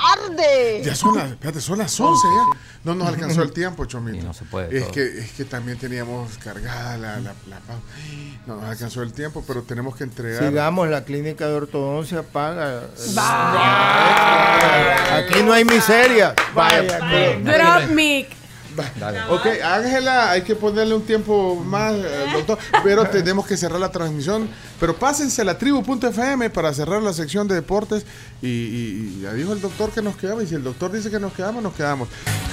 Ya 0.83 0.95
son 0.95 1.15
las, 1.15 1.31
espérate, 1.31 1.61
son 1.61 1.77
las 1.79 1.97
11 1.99 2.27
ya. 2.27 2.59
No 2.83 2.95
nos 2.95 3.07
alcanzó 3.07 3.41
el 3.43 3.53
tiempo, 3.53 3.85
Chomito. 3.85 4.23
no 4.25 4.33
se 4.33 4.43
puede 4.45 4.77
Es 4.77 4.83
todo. 4.83 4.93
que, 4.93 5.19
es 5.19 5.31
que 5.31 5.45
también 5.45 5.77
teníamos 5.77 6.37
cargada 6.37 6.97
la, 6.97 7.19
la. 7.19 7.33
No 8.45 8.57
nos 8.57 8.65
alcanzó 8.65 9.01
el 9.03 9.13
tiempo, 9.13 9.43
pero 9.47 9.63
tenemos 9.63 9.95
que 9.95 10.03
entregar. 10.03 10.43
Sigamos, 10.43 10.89
la 10.89 11.05
clínica 11.05 11.47
de 11.47 11.53
ortodoncia 11.53 12.23
paga. 12.23 12.81
Aquí 15.17 15.41
no 15.43 15.53
hay 15.53 15.63
miseria. 15.63 16.35
Vaya, 16.53 16.99
Drop 17.39 17.89
mic. 17.91 18.42
Ok, 19.29 19.45
Ángela, 19.63 20.31
hay 20.31 20.41
que 20.41 20.55
ponerle 20.55 20.95
un 20.95 21.03
tiempo 21.03 21.55
más, 21.65 21.93
eh, 21.93 22.25
doctor, 22.33 22.57
pero 22.83 23.05
tenemos 23.07 23.45
que 23.47 23.55
cerrar 23.57 23.79
la 23.79 23.91
transmisión. 23.91 24.47
Pero 24.79 24.95
pásense 24.97 25.41
a 25.41 25.45
la 25.45 25.57
tribu.fm 25.57 26.49
para 26.49 26.73
cerrar 26.73 27.01
la 27.01 27.13
sección 27.13 27.47
de 27.47 27.55
deportes. 27.55 28.05
Y, 28.41 28.47
y- 28.47 29.17
y 29.19 29.21
ya 29.23 29.33
dijo 29.33 29.53
el 29.53 29.61
doctor 29.61 29.91
que 29.91 30.01
nos 30.01 30.15
quedamos. 30.17 30.43
Y 30.43 30.47
si 30.47 30.55
el 30.55 30.63
doctor 30.63 30.91
dice 30.91 31.09
que 31.09 31.19
nos 31.19 31.33
quedamos, 31.33 31.63
nos 31.63 31.73
quedamos. 31.73 32.09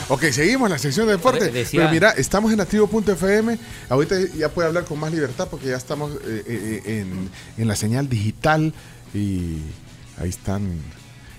Ok, 0.09 0.25
seguimos 0.33 0.67
en 0.67 0.73
la 0.73 0.79
sección 0.79 1.07
de 1.07 1.13
deportes. 1.13 1.53
Decía- 1.53 1.81
Pero 1.81 1.91
mira, 1.93 2.11
estamos 2.11 2.53
en 2.53 2.59
la 2.59 2.67
tribu.fm. 2.67 3.59
Ahorita 3.89 4.17
ya 4.37 4.49
puede 4.49 4.69
hablar 4.69 4.85
con 4.85 4.99
más 4.99 5.11
libertad 5.13 5.49
porque 5.51 5.67
ya 5.69 5.77
estamos 5.77 6.13
eh, 6.25 6.43
eh, 6.47 6.83
en, 6.87 7.31
en 7.57 7.69
la 7.69 7.77
señal 7.77 8.09
digital. 8.09 8.73
Y 9.15 9.59
ahí 10.21 10.29
están 10.29 10.79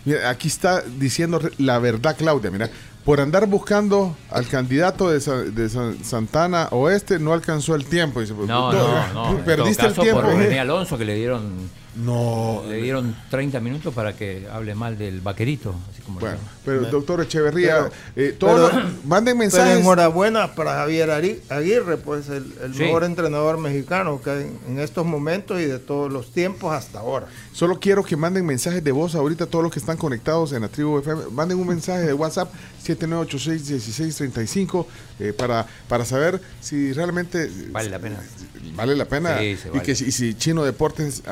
Mira, 0.04 0.32
aquí 0.32 0.48
está 0.48 0.82
diciendo 0.82 1.40
la 1.60 1.78
verdad, 1.78 2.16
Claudia. 2.18 2.50
Mira, 2.50 2.70
por 3.06 3.20
andar 3.20 3.48
buscando 3.48 4.16
al 4.30 4.48
candidato 4.48 5.10
de, 5.10 5.20
de 5.52 5.70
Sa- 5.70 5.94
Santana 6.04 6.68
Oeste, 6.72 7.18
no 7.20 7.34
alcanzó 7.34 7.76
el 7.76 7.86
tiempo. 7.86 8.22
Dice, 8.22 8.34
No, 8.34 8.72
no, 8.72 9.14
no. 9.14 9.30
En 9.32 9.38
Perdiste 9.46 9.84
todo 9.84 9.90
el 9.90 9.96
caso, 9.96 10.02
tiempo. 10.04 10.22
Por 10.22 10.34
René 10.38 10.60
Alonso 10.60 10.98
que 10.98 11.06
le 11.06 11.16
dieron. 11.16 11.81
No. 11.96 12.64
Le 12.68 12.82
dieron 12.82 13.16
30 13.30 13.60
minutos 13.60 13.94
para 13.94 14.16
que 14.16 14.48
hable 14.52 14.74
mal 14.76 14.98
del 14.98 15.20
vaquerito. 15.22 15.76
Así 15.92 16.02
como 16.02 16.20
Bueno, 16.20 16.38
pero 16.64 16.82
doctor 16.90 17.22
Echeverría, 17.22 17.90
eh, 18.16 18.36
todos 18.40 18.72
pero- 18.72 18.84
los- 18.84 19.06
manden 19.06 19.38
Pero 19.38 19.50
mensajes. 19.50 19.80
enhorabuena 19.80 20.54
para 20.56 20.74
Javier 20.76 21.12
Aguirre, 21.50 21.98
pues 21.98 22.30
el, 22.30 22.54
el 22.64 22.74
Sí. 22.74 22.84
mejor 22.84 23.04
entrenador 23.04 23.58
mexicano 23.58 24.22
que 24.22 24.30
hay 24.30 24.52
en 24.70 24.80
estos 24.80 25.06
momentos 25.06 25.60
y 25.60 25.66
de 25.66 25.80
todos 25.80 26.12
los 26.12 26.32
tiempos 26.32 26.74
hasta 26.74 27.00
ahora. 27.00 27.28
Solo 27.52 27.80
quiero 27.80 28.04
que 28.04 28.16
manden 28.16 28.46
mensajes 28.46 28.84
de 28.84 28.92
voz 28.92 29.16
ahorita 29.16 29.46
todos 29.48 29.64
los 29.64 29.74
que 29.74 29.80
están 29.80 29.98
conectados 29.98 30.54
en 30.54 30.62
la 30.62 30.68
tribu 30.70 31.00
FM. 31.00 31.24
Manden 31.32 31.60
un 31.60 31.68
mensaje 31.68 32.06
de 32.06 32.14
WhatsApp 32.14 32.52
7986-1635 32.86 34.86
eh, 35.20 35.34
para, 35.34 35.66
para 35.88 36.06
saber 36.06 36.40
si 36.62 36.94
realmente 36.94 37.50
Vale 37.72 37.90
la 37.90 38.00
pena. 38.00 38.18
vale 38.76 38.96
la 38.96 39.06
pena 39.06 39.38
Sí, 39.40 39.58
se 39.58 39.68
y 39.68 39.72
vale. 39.72 39.84
que 39.84 39.96
si, 39.96 40.06
y 40.06 40.12
si 40.12 40.34
Chino 40.36 40.64
Deportes 40.64 41.24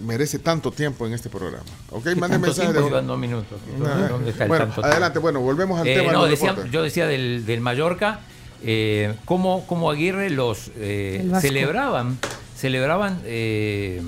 merece 0.00 0.38
tanto 0.38 0.70
tiempo 0.72 1.06
en 1.06 1.12
este 1.12 1.28
programa. 1.28 1.64
¿Ok? 1.90 2.04
¿Qué 2.04 2.08
Manden 2.16 2.40
tanto 2.40 2.46
mensajes 2.46 2.72
tiempo? 2.72 2.96
de 2.96 3.02
dos 3.06 3.18
minutos. 3.18 3.58
Ah. 3.84 4.06
¿Dónde 4.10 4.30
está 4.30 4.44
el 4.44 4.48
Bueno, 4.48 4.64
tanto 4.66 4.80
adelante. 4.84 5.04
tiempo? 5.12 5.20
Bueno, 5.20 5.40
volvemos 5.40 5.80
al 5.80 5.86
Eh, 5.86 5.94
tema 5.94 6.06
de 6.08 6.12
no, 6.12 6.20
los 6.22 6.30
decía- 6.30 6.56
yo 6.70 6.82
decía 6.82 7.06
del, 7.06 7.44
del 7.46 7.60
Mallorca, 7.60 8.20
eh, 8.62 9.14
cómo, 9.24 9.66
cómo 9.66 9.90
Aguirre 9.90 10.30
los 10.30 10.70
eh, 10.76 11.30
celebraban, 11.40 12.18
celebraban 12.56 13.20
eh, 13.24 14.02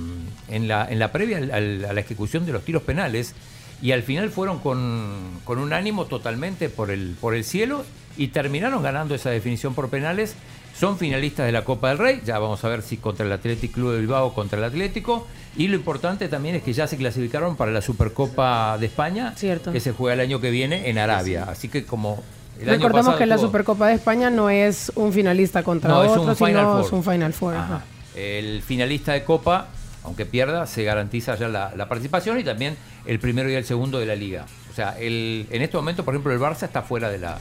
en, 0.48 0.68
la, 0.68 0.86
en 0.90 0.98
la 0.98 1.12
previa 1.12 1.38
al- 1.38 1.50
al- 1.50 1.84
a 1.86 1.92
la 1.92 2.00
ejecución 2.00 2.44
de 2.46 2.52
los 2.52 2.64
tiros 2.64 2.82
penales 2.82 3.34
y 3.80 3.92
al 3.92 4.02
final 4.02 4.30
fueron 4.30 4.58
con, 4.60 5.40
con 5.44 5.58
un 5.58 5.72
ánimo 5.72 6.04
totalmente 6.06 6.68
por 6.68 6.90
el, 6.90 7.16
por 7.20 7.34
el 7.34 7.44
cielo 7.44 7.84
y 8.16 8.28
terminaron 8.28 8.82
ganando 8.82 9.14
esa 9.14 9.30
definición 9.30 9.74
por 9.74 9.88
penales. 9.88 10.34
Son 10.82 10.98
finalistas 10.98 11.46
de 11.46 11.52
la 11.52 11.62
Copa 11.62 11.90
del 11.90 11.98
Rey, 11.98 12.22
ya 12.26 12.40
vamos 12.40 12.64
a 12.64 12.68
ver 12.68 12.82
si 12.82 12.96
contra 12.96 13.24
el 13.24 13.30
Athletic 13.30 13.70
Club 13.70 13.92
de 13.92 14.00
Bilbao 14.00 14.26
o 14.26 14.34
contra 14.34 14.58
el 14.58 14.64
Atlético. 14.64 15.28
Y 15.56 15.68
lo 15.68 15.76
importante 15.76 16.26
también 16.26 16.56
es 16.56 16.64
que 16.64 16.72
ya 16.72 16.88
se 16.88 16.96
clasificaron 16.96 17.54
para 17.54 17.70
la 17.70 17.80
Supercopa 17.80 18.76
de 18.78 18.86
España, 18.86 19.32
que 19.72 19.78
se 19.78 19.92
juega 19.92 20.14
el 20.14 20.20
año 20.28 20.40
que 20.40 20.50
viene 20.50 20.90
en 20.90 20.98
Arabia. 20.98 21.44
Así 21.48 21.68
que 21.68 21.84
como 21.86 22.20
el 22.60 22.66
Recordemos 22.66 23.14
que 23.14 23.26
la 23.26 23.36
tuvo- 23.36 23.42
Supercopa 23.46 23.86
de 23.86 23.94
España 23.94 24.28
no 24.28 24.50
es 24.50 24.90
un 24.96 25.12
finalista 25.12 25.62
contra 25.62 25.88
No, 25.88 26.02
es 26.02 26.10
un 26.10 26.18
otro, 26.28 26.34
Final 26.34 26.50
sino 26.64 26.72
Four. 26.72 26.84
es 26.86 26.92
un 26.92 27.04
Final 27.04 27.32
Four. 27.32 27.54
ajá. 27.54 27.74
Ajá. 27.76 27.84
El 28.16 28.60
finalista 28.62 29.12
de 29.12 29.22
Copa, 29.22 29.68
aunque 30.02 30.26
pierda, 30.26 30.66
se 30.66 30.82
garantiza 30.82 31.36
ya 31.36 31.46
la, 31.46 31.72
la 31.76 31.88
participación 31.88 32.40
y 32.40 32.42
también 32.42 32.76
el 33.06 33.20
primero 33.20 33.48
y 33.48 33.54
el 33.54 33.64
segundo 33.64 34.00
de 34.00 34.06
la 34.06 34.16
liga. 34.16 34.46
O 34.72 34.74
sea, 34.74 34.98
el, 34.98 35.46
en 35.48 35.62
este 35.62 35.76
momento, 35.76 36.04
por 36.04 36.12
ejemplo, 36.14 36.32
el 36.32 36.40
Barça 36.40 36.64
está 36.64 36.82
fuera 36.82 37.08
de 37.08 37.18
la 37.18 37.38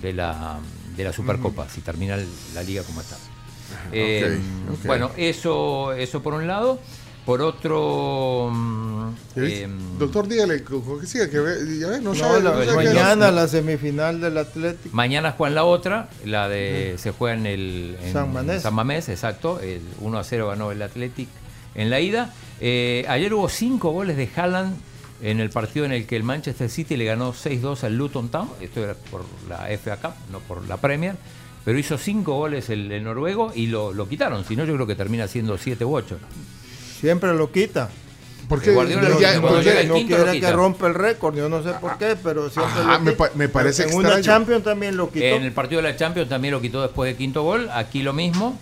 de 0.00 0.12
la, 0.14 0.58
de 0.98 1.04
la 1.04 1.12
Supercopa, 1.14 1.66
si 1.70 1.80
termina 1.80 2.18
la 2.54 2.62
liga 2.62 2.82
como 2.82 3.00
está. 3.00 3.16
Eh. 3.92 4.38
Bueno, 4.84 5.10
eso, 5.16 5.92
eso 5.92 6.22
por 6.22 6.34
un 6.34 6.46
lado. 6.46 6.78
Por 7.24 7.42
otro... 7.42 8.48
mm, 8.50 9.08
eh, 9.36 9.68
Doctor, 9.98 10.26
dígale 10.28 10.64
que 10.64 11.06
siga, 11.06 11.28
que 11.28 11.38
ve- 11.38 11.78
ya 11.78 11.88
ve, 11.88 11.98
no, 12.00 12.14
No, 12.14 12.14
sabe. 12.14 12.40
la- 12.42 12.52
no 12.52 12.64
sabe 12.64 12.84
qué- 12.84 12.94
mañana 12.94 13.30
la 13.30 13.46
semifinal 13.46 14.18
del 14.22 14.38
Atlético. 14.38 14.96
Mañana 14.96 15.32
juegan 15.32 15.54
la 15.54 15.64
otra, 15.64 16.08
la 16.24 16.48
de 16.48 16.94
se 16.96 17.10
juega 17.10 17.36
en 17.36 17.44
el 17.44 17.98
en 18.02 18.12
San 18.14 18.32
Mamés. 18.32 18.62
San 18.62 18.72
Mamés, 18.74 19.10
exacto. 19.10 19.60
El 19.60 19.82
1 20.00 20.18
a 20.18 20.24
0 20.24 20.48
ganó 20.48 20.72
el 20.72 20.80
Athletic 20.80 21.28
en 21.74 21.90
la 21.90 22.00
ida. 22.00 22.32
Eh, 22.62 23.04
ayer 23.08 23.34
hubo 23.34 23.50
cinco 23.50 23.90
goles 23.90 24.16
de 24.16 24.28
Haaland 24.34 24.74
en 25.22 25.40
el 25.40 25.50
partido 25.50 25.84
en 25.84 25.92
el 25.92 26.06
que 26.06 26.16
el 26.16 26.22
Manchester 26.22 26.70
City 26.70 26.96
le 26.96 27.04
ganó 27.04 27.32
6-2 27.32 27.82
al 27.84 27.96
Luton 27.96 28.28
Town. 28.28 28.48
Esto 28.60 28.82
era 28.84 28.94
por 29.10 29.24
la 29.48 29.66
FA 29.78 29.96
Cup, 29.96 30.12
no 30.30 30.38
por 30.40 30.66
la 30.68 30.76
Premier. 30.76 31.16
Pero 31.64 31.78
hizo 31.78 31.98
cinco 31.98 32.34
goles 32.36 32.70
el, 32.70 32.90
el 32.92 33.04
noruego 33.04 33.52
y 33.54 33.66
lo, 33.66 33.92
lo 33.92 34.08
quitaron. 34.08 34.44
Si 34.44 34.56
no, 34.56 34.64
yo 34.64 34.74
creo 34.74 34.86
que 34.86 34.94
termina 34.94 35.28
siendo 35.28 35.58
7 35.58 35.84
u 35.84 35.94
8. 35.96 36.18
Siempre 37.00 37.34
lo 37.34 37.50
quita. 37.52 37.90
¿Por 38.48 38.62
qué? 38.62 38.70
Guardiola 38.72 39.10
Ya- 39.20 39.40
porque 39.42 39.62
llega 39.62 39.80
el 39.82 39.88
no 39.88 39.94
quinto 39.96 40.16
quiere 40.16 40.40
que 40.40 40.52
rompa 40.52 40.86
el 40.86 40.94
récord, 40.94 41.36
yo 41.36 41.50
no 41.50 41.62
sé 41.62 41.72
por 41.80 41.98
qué, 41.98 42.16
pero 42.22 42.48
siempre 42.48 42.80
Ajá, 42.80 42.94
lo 42.94 43.00
me 43.00 43.10
quita. 43.12 43.24
pa- 43.28 43.30
me 43.34 43.48
parece 43.50 43.82
En 43.82 43.94
una 43.94 44.08
extraño. 44.16 44.24
Champions 44.24 44.64
también 44.64 44.96
lo 44.96 45.10
quitó. 45.10 45.24
En 45.26 45.42
el 45.42 45.52
partido 45.52 45.82
de 45.82 45.88
la 45.90 45.96
Champions 45.96 46.30
también 46.30 46.54
lo 46.54 46.60
quitó 46.62 46.80
después 46.80 47.08
del 47.10 47.18
quinto 47.18 47.42
gol. 47.42 47.68
Aquí 47.70 48.02
lo 48.02 48.14
mismo. 48.14 48.58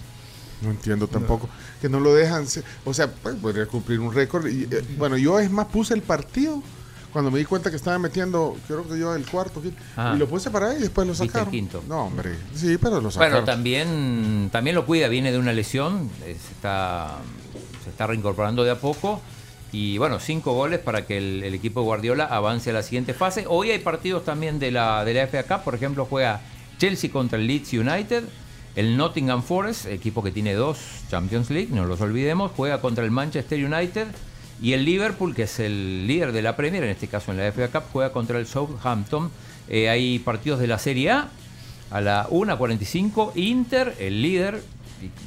No 0.62 0.70
entiendo 0.70 1.06
tampoco. 1.06 1.48
Que 1.80 1.88
no 1.88 2.00
lo 2.00 2.14
dejan. 2.14 2.46
O 2.84 2.94
sea, 2.94 3.08
pues, 3.10 3.36
podría 3.36 3.66
cumplir 3.66 4.00
un 4.00 4.12
récord. 4.12 4.46
Y, 4.46 4.64
eh, 4.64 4.82
bueno, 4.98 5.16
yo 5.16 5.38
es 5.38 5.50
más 5.50 5.66
puse 5.66 5.94
el 5.94 6.02
partido 6.02 6.62
cuando 7.12 7.30
me 7.30 7.38
di 7.38 7.46
cuenta 7.46 7.70
que 7.70 7.76
estaba 7.76 7.98
metiendo, 7.98 8.56
creo 8.66 8.86
que 8.86 8.98
yo 8.98 9.14
el 9.14 9.24
cuarto. 9.24 9.62
Ah. 9.96 10.12
Y 10.14 10.18
lo 10.18 10.28
puse 10.28 10.50
para 10.50 10.68
ahí 10.68 10.76
y 10.76 10.80
después 10.82 11.06
lo 11.06 11.12
Viste 11.12 11.24
el 11.24 11.30
sacaron. 11.30 11.50
quinto. 11.50 11.82
No, 11.88 12.04
hombre. 12.06 12.34
Sí, 12.54 12.76
pero 12.76 13.00
lo 13.00 13.10
sacaron. 13.10 13.32
Bueno, 13.32 13.46
también, 13.46 14.50
también 14.52 14.76
lo 14.76 14.84
cuida, 14.84 15.08
viene 15.08 15.32
de 15.32 15.38
una 15.38 15.54
lesión, 15.54 16.10
eh, 16.26 16.36
se 16.38 16.52
está, 16.52 17.16
se 17.84 17.88
está 17.90 18.06
reincorporando 18.06 18.64
de 18.64 18.72
a 18.72 18.78
poco. 18.80 19.22
Y 19.72 19.96
bueno, 19.98 20.20
cinco 20.20 20.52
goles 20.52 20.78
para 20.78 21.06
que 21.06 21.16
el, 21.16 21.42
el 21.42 21.54
equipo 21.54 21.80
de 21.80 21.84
Guardiola 21.86 22.24
avance 22.26 22.68
a 22.70 22.72
la 22.74 22.82
siguiente 22.82 23.14
fase. 23.14 23.46
Hoy 23.48 23.70
hay 23.70 23.78
partidos 23.78 24.24
también 24.24 24.58
de 24.58 24.70
la, 24.70 25.02
de 25.04 25.14
la 25.14 25.26
FA 25.26 25.42
Cup, 25.44 25.64
por 25.64 25.74
ejemplo, 25.74 26.06
juega 26.08 26.42
Chelsea 26.78 27.10
contra 27.10 27.38
el 27.38 27.46
Leeds 27.46 27.72
United. 27.72 28.24
El 28.76 28.98
Nottingham 28.98 29.42
Forest, 29.42 29.86
equipo 29.86 30.22
que 30.22 30.30
tiene 30.30 30.52
dos 30.52 30.78
Champions 31.10 31.48
League, 31.50 31.70
no 31.72 31.86
los 31.86 32.02
olvidemos, 32.02 32.52
juega 32.54 32.82
contra 32.82 33.04
el 33.04 33.10
Manchester 33.10 33.64
United. 33.64 34.06
Y 34.60 34.74
el 34.74 34.84
Liverpool, 34.84 35.34
que 35.34 35.44
es 35.44 35.58
el 35.60 36.06
líder 36.06 36.32
de 36.32 36.42
la 36.42 36.56
Premier, 36.56 36.84
en 36.84 36.90
este 36.90 37.08
caso 37.08 37.30
en 37.30 37.38
la 37.38 37.50
FA 37.52 37.68
Cup, 37.68 37.88
juega 37.92 38.12
contra 38.12 38.38
el 38.38 38.46
Southampton. 38.46 39.30
Eh, 39.68 39.88
hay 39.88 40.18
partidos 40.18 40.60
de 40.60 40.66
la 40.66 40.78
Serie 40.78 41.10
A. 41.10 41.28
A 41.90 42.00
la 42.00 42.28
1.45, 42.28 43.32
Inter, 43.36 43.94
el 44.00 44.20
líder, 44.20 44.60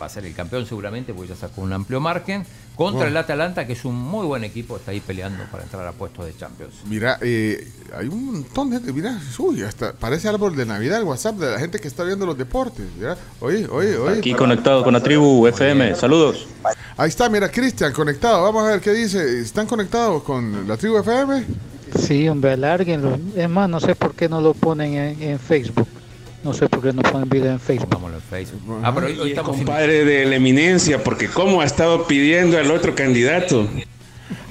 va 0.02 0.06
a 0.06 0.10
ser 0.10 0.26
el 0.26 0.34
campeón 0.34 0.66
seguramente, 0.66 1.14
porque 1.14 1.30
ya 1.30 1.36
sacó 1.36 1.62
un 1.62 1.74
amplio 1.74 2.00
margen, 2.00 2.46
contra 2.76 3.02
Wow. 3.02 3.10
el 3.10 3.18
Atalanta, 3.18 3.68
que 3.68 3.74
es 3.74 3.84
un 3.86 3.96
muy 3.96 4.26
buen 4.26 4.44
equipo, 4.44 4.78
está 4.78 4.92
ahí 4.92 5.00
peleando 5.02 5.44
para 5.52 5.64
entrar 5.64 5.86
a 5.86 5.92
puestos 5.92 6.26
de 6.26 6.36
Champions. 6.38 6.76
Mira, 6.88 7.18
eh, 7.22 7.68
hay 7.98 8.08
un 8.08 8.26
montón 8.26 8.70
de 8.70 8.78
gente. 8.78 8.94
Mira, 8.94 9.20
uy, 9.38 9.62
hasta 9.64 9.92
parece 9.94 10.30
árbol 10.30 10.56
de 10.56 10.66
Navidad 10.66 11.00
el 11.00 11.04
WhatsApp 11.04 11.36
de 11.36 11.52
la 11.52 11.60
gente 11.60 11.80
que 11.80 11.88
está 11.90 12.04
viendo 12.04 12.26
los 12.26 12.38
deportes. 12.38 12.86
Mira, 12.98 13.18
oye, 13.42 13.68
oye, 13.70 13.98
oye. 13.98 14.20
Aquí 14.20 14.34
conectado 14.34 14.84
con 14.84 14.94
la 14.94 15.02
tribu 15.04 15.46
FM. 15.48 15.96
Saludos. 15.96 16.48
Ahí 16.96 17.10
está, 17.10 17.30
mira, 17.30 17.50
Cristian, 17.50 17.92
conectado. 17.94 18.42
Vamos 18.44 18.64
a 18.64 18.68
ver 18.72 18.82
qué 18.82 18.92
dice. 18.94 19.40
¿Están 19.42 19.68
conectados 19.68 20.24
con 20.24 20.68
la 20.68 20.78
tribu 20.78 20.98
FM? 21.00 21.44
Sí, 22.00 22.30
hombre, 22.30 22.52
alárguenlo. 22.54 23.18
Es 23.36 23.50
más, 23.50 23.68
no 23.68 23.80
sé 23.80 23.96
por 23.96 24.14
qué 24.14 24.30
no 24.30 24.40
lo 24.42 24.54
ponen 24.54 24.94
en, 24.94 25.22
en 25.22 25.40
Facebook. 25.40 25.88
No 26.44 26.54
sé 26.54 26.70
por 26.70 26.82
qué 26.82 26.94
no 26.94 27.02
ponen 27.02 27.28
video 27.28 27.52
en 27.52 27.60
Facebook. 27.60 27.90
Vámonos 27.90 28.22
en 28.24 28.30
Facebook. 28.30 28.80
Ah, 28.84 28.94
pero 28.96 29.08
hoy, 29.08 29.20
hoy 29.20 29.30
estamos 29.32 29.58
compadre 29.58 30.06
de 30.06 30.26
la 30.26 30.36
eminencia, 30.38 31.04
porque 31.04 31.28
cómo 31.28 31.62
ha 31.62 31.66
estado 31.66 32.08
pidiendo 32.08 32.58
al 32.58 32.72
otro 32.72 32.96
candidato. 32.96 33.68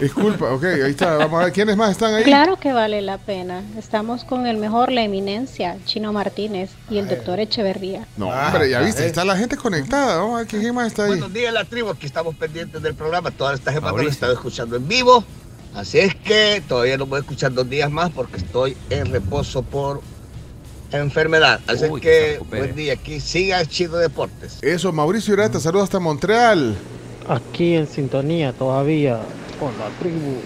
Disculpa, 0.00 0.52
ok, 0.52 0.64
ahí 0.64 0.90
está. 0.90 1.16
Vamos 1.16 1.40
a 1.40 1.44
ver 1.44 1.52
quiénes 1.52 1.76
más 1.76 1.92
están 1.92 2.14
ahí. 2.14 2.24
Claro 2.24 2.56
que 2.56 2.72
vale 2.72 3.00
la 3.00 3.16
pena. 3.18 3.62
Estamos 3.78 4.24
con 4.24 4.46
el 4.46 4.56
mejor, 4.58 4.92
la 4.92 5.02
eminencia, 5.02 5.76
Chino 5.86 6.12
Martínez 6.12 6.70
y 6.90 6.98
el 6.98 7.08
doctor 7.08 7.40
Echeverría. 7.40 8.06
No, 8.16 8.30
Ah, 8.30 8.48
hombre, 8.52 8.70
ya 8.70 8.80
viste, 8.80 9.06
está 9.06 9.24
la 9.24 9.36
gente 9.36 9.56
conectada. 9.56 10.18
Vamos 10.18 10.34
a 10.34 10.38
ver 10.40 10.46
quién 10.46 10.74
más 10.74 10.88
está 10.88 11.04
ahí. 11.04 11.08
Buenos 11.10 11.32
días, 11.32 11.52
la 11.54 11.64
tribu. 11.64 11.90
Aquí 11.90 12.06
estamos 12.06 12.34
pendientes 12.36 12.82
del 12.82 12.94
programa. 12.94 13.30
Toda 13.30 13.54
esta 13.54 13.72
semana 13.72 14.02
lo 14.02 14.08
estado 14.08 14.32
escuchando 14.34 14.76
en 14.76 14.86
vivo. 14.86 15.24
Así 15.74 15.98
es 15.98 16.14
que 16.14 16.62
todavía 16.68 16.96
no 16.96 17.06
voy 17.06 17.18
a 17.18 17.20
escuchar 17.20 17.52
dos 17.52 17.68
días 17.68 17.90
más 17.90 18.10
porque 18.10 18.36
estoy 18.36 18.76
en 18.90 19.06
reposo 19.10 19.62
por 19.62 20.00
enfermedad. 20.92 21.60
Así 21.66 21.84
Uy, 21.86 22.00
que 22.00 22.40
buen 22.50 22.74
día. 22.74 22.94
Aquí 22.94 23.20
siga 23.20 23.64
Chido 23.66 23.98
Deportes. 23.98 24.58
Eso, 24.62 24.92
Mauricio 24.92 25.34
Ureta, 25.34 25.60
saludos 25.60 25.84
hasta 25.84 25.98
Montreal. 26.00 26.74
Aquí 27.28 27.74
en 27.74 27.86
sintonía 27.86 28.52
todavía 28.52 29.20
con 29.60 29.72
la 29.78 29.88
tribu. 30.00 30.40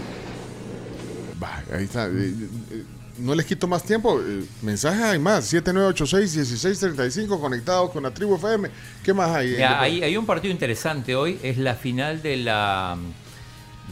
Va, 1.43 1.63
ahí 1.77 1.85
está. 1.85 2.07
Eh, 2.07 2.35
eh, 2.73 2.83
No 3.19 3.35
les 3.35 3.47
quito 3.47 3.69
más 3.69 3.85
tiempo. 3.85 4.21
eh, 4.21 4.45
Mensajes 4.63 5.03
hay 5.03 5.19
más. 5.19 5.53
7986-1635 5.53 7.41
conectados 7.41 7.91
con 7.91 8.03
la 8.03 8.11
tribu 8.13 8.35
FM. 8.37 8.69
¿Qué 9.05 9.13
más 9.15 9.31
hay? 9.31 9.51
Mira, 9.51 9.81
hay, 9.81 10.03
hay 10.03 10.17
un 10.17 10.27
partido 10.27 10.51
interesante 10.53 11.15
hoy, 11.15 11.39
es 11.43 11.59
la 11.59 11.75
final 11.75 12.21
de 12.23 12.37
la 12.39 12.97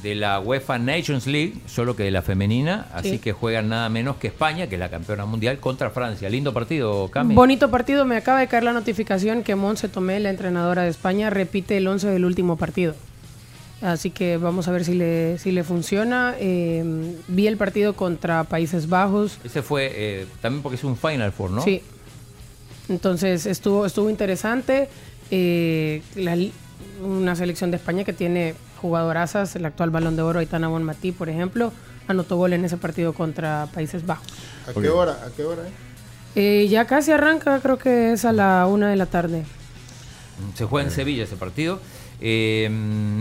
de 0.02 0.14
la 0.14 0.40
UEFA 0.40 0.78
Nations 0.78 1.27
League, 1.27 1.55
solo 1.66 1.94
que 1.97 2.05
de 2.05 2.10
la 2.10 2.22
femenina, 2.22 2.86
así 2.94 3.10
Sí. 3.10 3.18
que 3.18 3.32
juegan 3.32 3.68
nada 3.68 3.89
menos 3.89 4.16
que 4.16 4.28
España, 4.28 4.66
que 4.68 4.77
es 4.77 4.78
la 4.81 4.89
campeona 4.90 5.27
mundial, 5.27 5.59
contra 5.59 5.90
Francia. 5.90 6.28
Lindo 6.31 6.52
partido, 6.55 7.09
Cami. 7.10 7.35
Bonito 7.35 7.70
partido, 7.70 8.05
me 8.05 8.16
acaba 8.16 8.40
de 8.40 8.48
caer 8.48 8.62
la 8.64 8.72
notificación 8.72 9.43
que 9.43 9.55
Monse 9.56 9.89
Tomé, 9.89 10.20
la 10.20 10.31
entrenadora 10.31 10.82
de 10.85 10.89
España, 10.90 11.28
repite 11.31 11.77
el 11.77 11.86
11 11.86 12.09
del 12.09 12.24
último 12.24 12.56
partido. 12.56 12.94
Así 13.82 14.10
que 14.10 14.36
vamos 14.36 14.68
a 14.68 14.72
ver 14.72 14.85
si 14.85 14.94
le, 14.94 15.39
si 15.39 15.52
le 15.52 15.64
funciona. 15.64 16.35
Eh, 16.39 16.85
vi 17.28 17.47
el 17.47 17.56
partido 17.56 17.94
contra 17.94 18.44
Países 18.44 18.89
Bajos. 18.90 19.39
Ese 19.43 19.62
fue 19.62 19.90
eh, 19.94 20.27
también 20.43 20.62
porque 20.62 20.77
es 20.77 20.85
un 20.85 20.97
Final 20.98 21.32
Four, 21.32 21.51
¿no? 21.51 21.62
Sí. 21.62 21.81
Entonces 22.89 23.47
estuvo, 23.47 23.86
estuvo 23.86 24.10
interesante. 24.10 24.89
Eh, 25.31 26.02
la 26.16 26.36
una 27.02 27.35
selección 27.36 27.70
de 27.70 27.77
España 27.77 28.05
que 28.05 28.12
tiene 28.12 28.55
jugadorazas, 28.81 29.57
el 29.57 29.65
actual 29.65 29.90
balón 29.90 30.16
de 30.16 30.23
oro 30.23 30.39
Aitana 30.39 30.69
Bonmatí, 30.69 31.12
por 31.12 31.28
ejemplo. 31.28 31.73
anotó 32.09 32.36
gol 32.36 32.52
en 32.52 32.65
ese 32.65 32.77
partido 32.77 33.12
contra 33.12 33.69
Países 33.73 34.05
Bajos. 34.05 34.27
¿A 34.66 34.73
qué 34.73 34.89
hora? 34.89 35.12
¿A 35.24 35.31
qué 35.31 35.44
hora? 35.44 35.62
Eh, 36.35 36.69
ya 36.69 36.86
casi 36.86 37.12
arranca, 37.12 37.61
creo 37.61 37.78
que 37.78 38.12
es 38.12 38.24
a 38.24 38.32
la 38.32 38.66
una 38.66 38.90
de 38.90 38.97
la 38.97 39.07
tarde. 39.07 39.44
Se 40.55 40.65
juega 40.65 40.89
en 40.89 40.94
Sevilla 40.94 41.24
ese 41.24 41.36
partido. 41.36 41.81
Eh, 42.20 42.69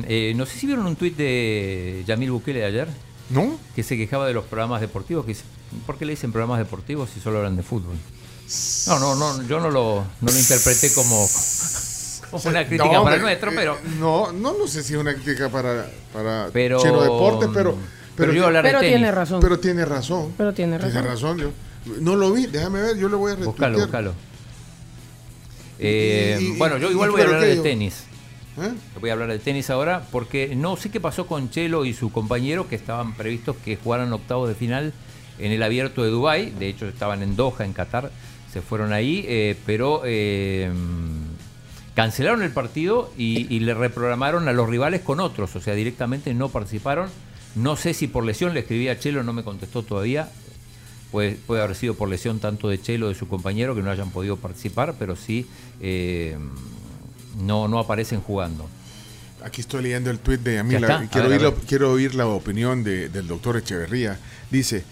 eh, 0.08 0.34
no 0.36 0.46
sé 0.46 0.58
si 0.58 0.68
vieron 0.68 0.86
un 0.86 0.96
tuit 0.96 1.16
de 1.16 2.04
Yamil 2.08 2.32
Bukele 2.32 2.60
de 2.60 2.66
ayer. 2.66 2.88
¿No? 3.30 3.60
Que 3.76 3.84
se 3.84 3.96
quejaba 3.96 4.26
de 4.26 4.34
los 4.34 4.46
programas 4.46 4.82
deportivos. 4.82 5.26
Que 5.26 5.36
¿Por 5.86 5.98
qué 5.98 6.06
le 6.06 6.14
dicen 6.14 6.32
programas 6.32 6.58
deportivos 6.60 7.10
si 7.14 7.20
solo 7.20 7.38
hablan 7.38 7.56
de 7.56 7.64
fútbol? 7.64 7.96
No, 8.88 9.00
no, 9.00 9.16
no, 9.16 9.48
yo 9.48 9.60
no 9.60 9.70
lo, 9.70 10.04
no 10.22 10.32
lo 10.32 10.40
interpreté 10.40 10.92
como, 10.94 11.28
como 12.32 12.44
una 12.50 12.66
crítica 12.68 12.92
No, 12.94 13.04
para 13.04 13.16
me- 13.18 13.22
nuestro, 13.24 13.52
eh, 13.52 13.56
pero 13.56 13.78
No, 14.00 14.32
no, 14.32 14.54
no 14.58 14.68
sé 14.68 14.84
si 14.84 14.94
es 14.94 15.00
una 15.00 15.14
crítica 15.14 15.50
para, 15.50 15.88
para 16.14 16.50
Pero- 16.54 16.80
Chino 16.82 17.02
Deporte, 17.02 17.48
pero. 17.54 17.76
pero 18.16 18.34
yo 18.34 18.48
Pero 18.48 18.80
tenis. 18.80 18.94
tiene 18.96 19.12
razón. 19.12 19.40
Pero 19.42 19.60
tiene 19.60 19.86
razón. 19.86 20.34
Pero 20.38 20.54
tiene 20.54 20.78
razón. 20.78 20.92
Tiene 20.92 21.08
razón. 21.08 21.38
Yo, 21.38 21.52
no 22.02 22.16
lo 22.16 22.32
vi, 22.34 22.46
déjame 22.48 22.82
ver, 22.82 22.98
yo 22.98 23.10
le 23.10 23.16
voy 23.16 23.32
a 23.32 23.36
retuitear. 23.36 23.72
Búscalo, 23.72 23.80
búscalo. 23.80 24.14
Eh, 25.80 26.38
Y- 26.42 26.46
y- 26.46 26.58
bueno, 26.58 26.78
yo 26.78 26.92
igual 26.92 27.12
voy 27.12 27.22
a 27.22 27.26
pero 27.26 27.38
hablar 27.38 27.50
de 27.56 27.62
tenis. 27.62 28.04
¿Eh? 28.62 28.74
Voy 29.00 29.10
a 29.10 29.14
hablar 29.14 29.30
de 29.30 29.40
tenis 29.40 29.70
ahora 29.70 30.04
porque 30.12 30.54
no 30.56 30.76
sé 30.76 30.90
qué 30.92 31.00
pasó 31.00 31.26
con 31.28 31.50
Chelo 31.50 31.86
y 31.86 31.94
su 31.94 32.12
compañero 32.12 32.68
que 32.68 32.76
estaban 32.76 33.14
previstos 33.16 33.56
que 33.64 33.78
jugaran 33.78 34.12
octavos 34.12 34.50
de 34.50 34.56
final 34.56 34.92
en 35.38 35.52
el 35.54 35.64
abierto 35.64 36.04
de 36.04 36.10
Dubái. 36.10 36.50
De 36.60 36.68
hecho, 36.68 36.86
estaban 36.88 37.24
en 37.24 37.38
Doha, 37.38 37.64
en 37.64 37.72
Qatar. 37.72 38.12
Se 38.52 38.62
fueron 38.62 38.92
ahí, 38.92 39.24
eh, 39.28 39.56
pero 39.66 40.02
eh, 40.04 40.70
cancelaron 42.02 42.42
el 42.44 42.52
partido 42.52 43.12
y, 43.18 43.54
y 43.54 43.60
le 43.60 43.74
reprogramaron 43.74 44.48
a 44.48 44.54
los 44.54 44.70
rivales 44.70 45.02
con 45.02 45.20
otros. 45.20 45.56
O 45.56 45.62
sea, 45.62 45.74
directamente 45.76 46.34
no 46.34 46.50
participaron. 46.50 47.10
No 47.56 47.76
sé 47.76 47.94
si 47.94 48.08
por 48.08 48.24
lesión, 48.26 48.54
le 48.54 48.62
escribí 48.62 48.88
a 48.90 49.00
Chelo, 49.00 49.24
no 49.24 49.34
me 49.34 49.44
contestó 49.44 49.84
todavía. 49.84 50.30
Puede, 51.12 51.32
puede 51.48 51.64
haber 51.64 51.76
sido 51.76 51.96
por 51.96 52.08
lesión 52.10 52.40
tanto 52.40 52.70
de 52.70 52.80
Chelo 52.80 53.08
de 53.10 53.16
su 53.16 53.28
compañero 53.28 53.74
que 53.76 53.82
no 53.82 53.90
hayan 53.90 54.12
podido 54.12 54.38
participar, 54.38 54.96
pero 55.00 55.16
sí 55.16 55.48
eh, 55.82 56.38
no, 57.42 57.68
no 57.68 57.80
aparecen 57.80 58.22
jugando. 58.22 58.68
Aquí 59.44 59.62
estoy 59.62 59.84
leyendo 59.84 60.12
el 60.12 60.20
tuit 60.20 60.42
de 60.42 60.58
está. 60.60 61.08
Quiero, 61.08 61.26
A 61.26 61.30
ver, 61.30 61.42
oír 61.46 61.54
la, 61.54 61.54
quiero 61.68 61.92
oír 61.92 62.14
la 62.16 62.28
opinión 62.28 62.84
de- 62.84 63.10
del 63.10 63.26
doctor 63.28 63.58
Echeverría. 63.58 64.20
Dice, 64.52 64.84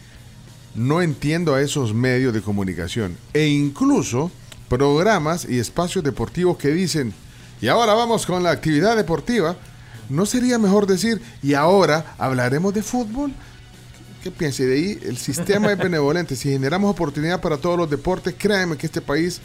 no 0.73 1.01
entiendo 1.01 1.53
a 1.53 1.61
esos 1.61 1.93
medios 1.93 2.33
de 2.33 2.41
comunicación 2.41 3.17
e 3.33 3.45
incluso 3.47 4.31
programas 4.69 5.45
y 5.47 5.59
espacios 5.59 6.03
deportivos 6.03 6.57
que 6.57 6.69
dicen, 6.69 7.13
y 7.61 7.67
ahora 7.67 7.93
vamos 7.93 8.25
con 8.25 8.43
la 8.43 8.51
actividad 8.51 8.95
deportiva. 8.95 9.55
¿No 10.09 10.25
sería 10.25 10.57
mejor 10.57 10.87
decir, 10.87 11.21
y 11.43 11.53
ahora 11.53 12.15
hablaremos 12.17 12.73
de 12.73 12.81
fútbol? 12.81 13.33
¿Qué 14.23 14.31
piensa? 14.31 14.63
De 14.63 14.75
ahí 14.75 14.99
el 15.03 15.17
sistema 15.17 15.71
es 15.71 15.77
benevolente. 15.77 16.35
Si 16.35 16.49
generamos 16.49 16.91
oportunidad 16.91 17.41
para 17.41 17.57
todos 17.57 17.77
los 17.77 17.89
deportes, 17.89 18.35
créanme 18.37 18.77
que 18.77 18.87
este 18.87 19.01
país 19.01 19.41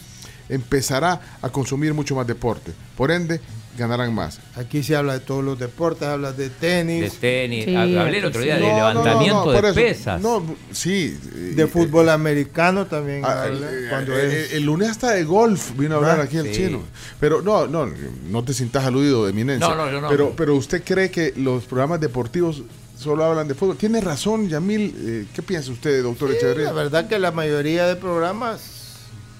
empezará 0.49 1.21
a 1.41 1.49
consumir 1.49 1.95
mucho 1.95 2.15
más 2.15 2.27
deporte. 2.27 2.73
Por 2.97 3.11
ende, 3.11 3.41
ganarán 3.79 4.15
más. 4.15 4.39
Aquí 4.57 4.83
se 4.83 4.95
habla 4.97 5.15
de 5.15 5.21
todos 5.21 5.43
los 5.43 5.59
deportes, 5.59 6.07
habla 6.07 6.33
de 6.33 6.51
tenis. 6.51 7.13
De 7.13 7.19
tenis. 7.19 7.65
Sí, 7.65 7.75
Hablé 7.75 8.19
el 8.19 8.25
otro 8.27 8.41
día 8.43 8.57
sí. 8.57 8.63
del 8.63 8.71
No, 8.71 8.79
no, 8.79 8.95
no, 8.95 9.01
levantamiento 9.05 9.45
no, 9.47 9.53
de 9.53 9.59
eso. 9.69 9.75
pesas. 9.75 10.21
No, 10.21 10.57
sí. 10.73 11.17
De 11.55 11.67
fútbol 11.67 12.09
americano 12.11 12.87
también. 12.87 13.25
Ah, 13.25 13.45
habla, 13.45 13.71
el, 13.71 13.89
cuando 13.89 14.19
el- 14.19 14.31
es- 14.31 14.53
el 14.53 14.63
lunes 14.65 14.91
hasta 14.91 15.13
de 15.13 15.25
golf 15.25 15.71
vino 15.77 15.95
a 15.95 15.99
hablar 15.99 16.21
Ah, 16.21 16.25
aquí 16.25 16.37
el 16.37 16.47
sí. 16.49 16.53
chino. 16.67 16.83
Pero 17.19 17.41
no, 17.43 17.67
no, 17.67 17.91
no 18.31 18.45
te 18.45 18.53
sientas 18.53 18.85
aludido, 18.85 19.29
eminencia. 19.29 19.67
No, 19.69 19.75
no, 19.75 19.91
yo 19.91 20.01
no. 20.01 20.09
Pero, 20.09 20.35
pero 20.37 20.55
usted 20.55 20.83
cree 20.85 21.11
que 21.11 21.33
los 21.37 21.65
programas 21.65 22.01
deportivos 22.01 22.63
solo 22.99 23.25
hablan 23.25 23.49
de 23.49 23.55
fútbol. 23.55 23.77
Tiene 23.77 24.01
razón, 24.01 24.49
Yamil. 24.49 24.95
Eh, 24.99 25.27
¿Qué 25.35 25.43
piensa 25.43 25.73
usted, 25.73 26.03
doctor 26.03 26.31
Sí, 26.31 26.37
Echeverría? 26.37 26.67
la 26.67 26.73
verdad 26.73 27.09
que 27.09 27.19
la 27.19 27.33
mayoría 27.33 27.87
de 27.87 27.97
programas 27.97 28.61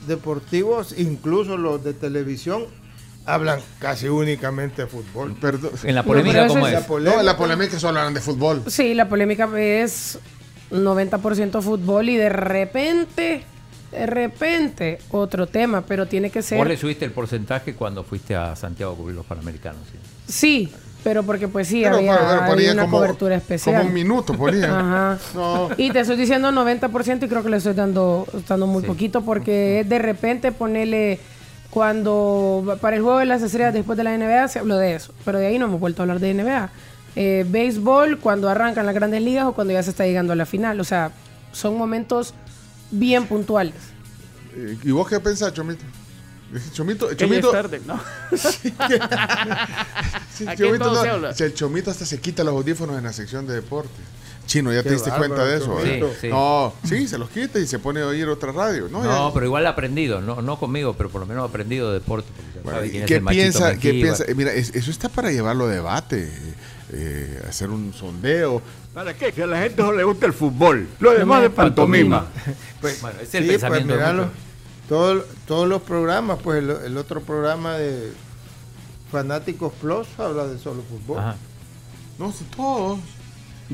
deportivos, 0.07 0.95
incluso 0.99 1.57
los 1.57 1.85
de 1.85 1.93
televisión, 1.95 2.65
hablan 3.27 3.61
casi 3.79 4.09
únicamente 4.09 4.83
de 4.83 4.89
fútbol. 4.89 5.35
Perdón. 5.41 5.71
En 5.85 5.95
la 5.95 6.03
polémica, 6.03 6.45
eso 6.45 6.55
¿cómo 6.55 6.67
es? 6.67 6.73
La 6.73 6.81
polémica, 6.87 7.15
No, 7.15 7.21
en 7.21 7.27
la 7.27 7.37
polémica 7.37 7.79
solo 7.79 7.99
hablan 8.01 8.15
de 8.15 8.21
fútbol. 8.21 8.63
Sí, 8.67 8.95
la 8.95 9.09
polémica 9.09 9.49
es 9.59 10.19
90% 10.71 11.61
fútbol 11.63 12.09
y 12.09 12.17
de 12.17 12.29
repente, 12.29 13.45
de 13.93 14.07
repente, 14.07 14.99
otro 15.11 15.47
tema, 15.47 15.83
pero 15.83 16.07
tiene 16.07 16.31
que 16.31 16.43
ser... 16.43 16.59
Vos 16.59 16.67
le 16.67 16.77
subiste 16.77 17.05
el 17.05 17.13
porcentaje 17.13 17.75
cuando 17.75 18.03
fuiste 18.05 18.35
a 18.35 18.57
Santiago 18.57 18.93
a 18.93 18.97
cubrir 18.97 19.17
los 19.17 19.27
Panamericanos. 19.27 19.81
¿sí? 19.91 19.99
Sí, 20.27 20.73
pero 21.05 21.23
porque 21.25 21.49
pues 21.49 21.69
sí, 21.69 21.83
Pero, 21.83 21.97
había, 21.97 22.13
pero, 22.15 22.27
pero 22.29 22.41
había 22.43 22.55
ponía 22.55 22.73
una 22.73 22.83
como- 22.85 22.99
cobertura 22.99 23.37
especial. 23.37 23.77
Como 23.77 23.89
un 23.89 23.95
minuto, 23.95 24.35
ponía. 24.35 24.65
Ajá. 24.79 25.19
No. 25.35 25.69
Y 25.77 25.91
te 25.91 26.01
estoy 26.01 26.17
diciendo 26.17 26.51
90% 26.51 27.25
y 27.25 27.29
creo 27.29 27.43
que 27.43 27.51
le 27.51 27.57
estoy 27.59 27.75
dando, 27.75 28.27
dando 28.49 28.67
muy 28.67 28.83
poquito 28.83 29.23
porque 29.23 29.81
es 29.81 29.89
de 29.89 29.99
repente 29.99 30.53
ponerle 30.53 31.19
cuando 31.73 32.77
para 32.83 32.97
el 32.97 33.03
juego 33.03 33.19
de 33.19 33.25
las 33.25 33.41
estrellas 33.41 33.73
después 33.73 33.97
de 33.97 34.05
la 34.05 34.15
NBA 34.17 34.47
se 34.49 34.59
habló 34.59 34.77
de 34.77 34.95
eso, 34.95 35.15
pero 35.25 35.39
de 35.39 35.47
ahí 35.47 35.59
no 35.59 35.65
hemos 35.65 35.81
vuelto 35.81 36.03
a 36.03 36.05
hablar 36.05 36.21
de 36.21 36.35
NBA. 36.35 36.71
Eh, 37.17 37.47
béisbol 37.49 38.19
cuando 38.19 38.51
arrancan 38.51 38.85
las 38.85 38.95
grandes 38.95 39.23
ligas 39.23 39.47
o 39.47 39.55
cuando 39.55 39.73
ya 39.73 39.83
se 39.83 39.89
está 39.91 40.05
llegando 40.05 40.35
a 40.35 40.37
la 40.37 40.45
final, 40.45 40.79
o 40.81 40.85
sea, 40.85 41.13
son 41.53 41.79
momentos 41.79 42.35
bien 42.91 43.27
puntuales. 43.27 43.75
Eh, 44.55 44.77
¿Y 44.83 44.91
vos 44.91 45.09
qué 45.09 45.19
pensás, 45.19 45.55
Chomito? 45.55 45.83
Chomito, 46.75 47.15
Chomito, 47.15 47.47
es 47.49 47.53
tarde, 47.53 47.81
¿no? 47.87 47.99
Sí, 48.37 48.75
Aquí 50.47 50.63
Chomito 50.63 50.93
no- 50.93 51.29
el 51.31 51.55
Chomito 51.55 51.91
hasta 51.91 52.05
se 52.05 52.21
quita 52.21 52.45
los 52.45 52.53
audífonos 52.55 52.99
en 52.99 53.05
la 53.05 53.13
sección 53.15 53.47
de 53.47 53.55
deporte. 53.55 53.91
Chino, 54.53 54.71
¿ya 54.73 54.83
Qué 54.83 54.91
te 54.91 54.95
diste 54.97 55.09
bárbaro, 55.11 55.35
cuenta 55.35 55.47
de 55.51 55.57
eso? 55.57 55.81
Eh? 55.81 56.01
Sí, 56.13 56.17
sí. 56.21 56.29
No, 56.29 56.75
sí, 56.85 57.09
se 57.09 57.17
los 57.17 57.31
quita 57.31 57.59
y 57.59 57.67
se 57.67 57.79
pone 57.79 58.01
a 58.03 58.07
oír 58.07 58.29
otra 58.29 58.53
radio. 58.53 58.87
No, 58.91 59.03
No, 59.03 59.29
Ya- 59.29 59.35
pero 59.35 59.47
igual 59.47 59.67
ha 59.67 59.71
aprendido, 59.71 60.21
no, 60.21 60.43
no 60.43 60.59
conmigo, 60.59 60.93
pero 60.95 61.09
por 61.09 61.23
lo 61.23 61.27
menos 61.27 61.43
ha 61.45 61.47
aprendido 61.47 61.89
de 61.89 62.01
deporte. 62.01 62.29
porque 62.37 62.53
ya 62.57 62.61
Bueno, 62.63 62.77
sabe 62.79 62.87
¿y 62.87 62.91
quién 62.91 63.03
es 63.05 63.09
¿Qué 63.09 63.21
piensa? 63.21 63.77
¿Qué 63.79 63.91
piensa? 63.93 64.25
Eh, 64.29 64.35
Mira, 64.35 64.53
es- 64.53 64.75
eso 64.75 64.91
está 64.91 65.09
para 65.09 65.33
llevarlo 65.33 65.65
a 65.65 65.69
debate, 65.71 66.31
eh, 66.93 67.43
hacer 67.49 67.71
un 67.71 67.95
sondeo. 67.95 68.61
¿Para 68.93 69.15
qué? 69.15 69.33
Que 69.33 69.45
a 69.45 69.47
la 69.47 69.63
gente 69.63 69.81
no 69.83 69.91
le 69.93 70.05
gusta 70.05 70.27
el 70.27 70.35
fútbol. 70.35 70.87
Lo 71.01 71.13
demás 71.15 71.41
de 71.41 71.49
pantomima. 71.49 72.27
Pues, 72.83 73.01
Bueno, 73.01 73.21
es 73.23 73.35
el 73.35 73.45
sí, 73.45 73.51
pensamiento 73.53 73.87
pues, 73.95 73.99
miralo, 74.01 74.23
muchos. 74.25 74.39
todo- 74.89 75.25
todos 75.47 75.67
los 75.69 75.81
programas, 75.81 76.39
pues 76.45 76.59
el, 76.63 76.69
el 76.71 76.97
otro 76.99 77.23
programa 77.23 77.79
de 77.79 78.13
Fanáticos 79.11 79.73
Plus 79.81 80.07
habla 80.19 80.47
de 80.47 80.59
solo 80.59 80.83
fútbol. 80.83 81.21
Ajá. 81.21 81.37
No, 82.19 82.31
sí, 82.33 82.45
todos. 82.55 82.99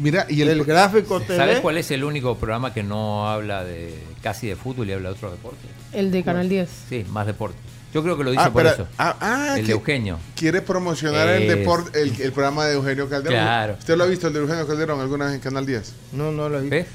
Mira, 0.01 0.27
y 0.29 0.41
el, 0.43 0.49
El 0.49 0.65
gráfico 0.65 1.20
TV. 1.20 1.37
¿Sabes 1.37 1.61
cuál 1.61 1.79
es 1.79 1.91
el 1.91 2.05
único 2.05 2.37
programa 2.37 2.73
que 2.75 2.83
no 2.83 3.28
habla 3.28 3.65
de 3.65 3.99
casi 4.23 4.47
de 4.47 4.57
fútbol 4.57 4.89
y 4.89 4.93
habla 4.93 5.10
de 5.10 5.15
otro 5.15 5.31
deporte? 5.31 5.59
El 5.93 6.10
de 6.10 6.23
Canal 6.23 6.49
10. 6.49 6.68
Sí, 6.89 7.05
más 7.10 7.27
deporte. 7.27 7.57
Yo 7.94 8.02
creo 8.02 8.18
que 8.18 8.25
lo 8.25 8.31
dice 8.31 8.43
Ah, 8.44 8.52
por 8.52 8.67
eso. 8.67 8.86
ah, 8.99 9.17
ah, 9.20 9.55
el 9.59 9.67
de 9.67 9.73
Eugenio. 9.73 10.18
quiere 10.36 10.60
promocionar 10.60 11.27
el 11.28 11.49
deporte, 11.49 12.02
el, 12.02 12.20
el 12.20 12.33
programa 12.33 12.67
de 12.67 12.75
Eugenio 12.75 13.09
Calderón. 13.09 13.39
Claro. 13.39 13.77
¿Usted 13.78 13.97
lo 13.97 14.05
ha 14.05 14.07
visto 14.07 14.27
el 14.27 14.35
de 14.35 14.41
Eugenio 14.41 14.67
Calderón 14.67 15.01
alguna 15.01 15.25
vez 15.27 15.35
en 15.36 15.41
Canal 15.41 15.65
10? 15.65 15.94
No, 16.12 16.31
no 16.31 16.51
lo 16.51 16.60
vi. 16.60 16.68
¿Ves? 16.68 16.86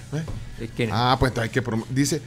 Es 0.60 0.70
que 0.72 0.90
Ah, 0.92 1.18
pues 1.20 1.36
hay 1.40 1.50
que 1.50 1.64
promo- 1.64 1.88
dice 1.90 2.22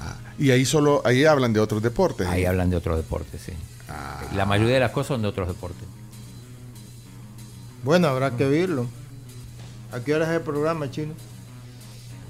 ah, 0.00 0.16
y 0.36 0.50
ahí 0.50 0.64
solo 0.64 1.00
ahí 1.04 1.24
hablan 1.24 1.52
de 1.52 1.60
otros 1.60 1.80
deportes. 1.80 2.26
ahí 2.26 2.44
hablan 2.44 2.70
de 2.70 2.76
otros 2.76 2.96
deportes, 2.96 3.40
sí. 3.40 3.52
Ah. 3.88 4.20
La 4.34 4.46
mayoría 4.46 4.74
de 4.74 4.80
las 4.80 4.90
cosas 4.90 5.06
son 5.08 5.22
de 5.22 5.28
otros 5.28 5.46
deportes. 5.46 5.86
Bueno, 7.84 8.08
habrá 8.08 8.32
que 8.36 8.46
verlo. 8.48 8.88
¿A 9.92 10.00
qué 10.00 10.14
hora 10.14 10.24
es 10.26 10.30
el 10.36 10.40
programa, 10.42 10.90
Chino? 10.90 11.14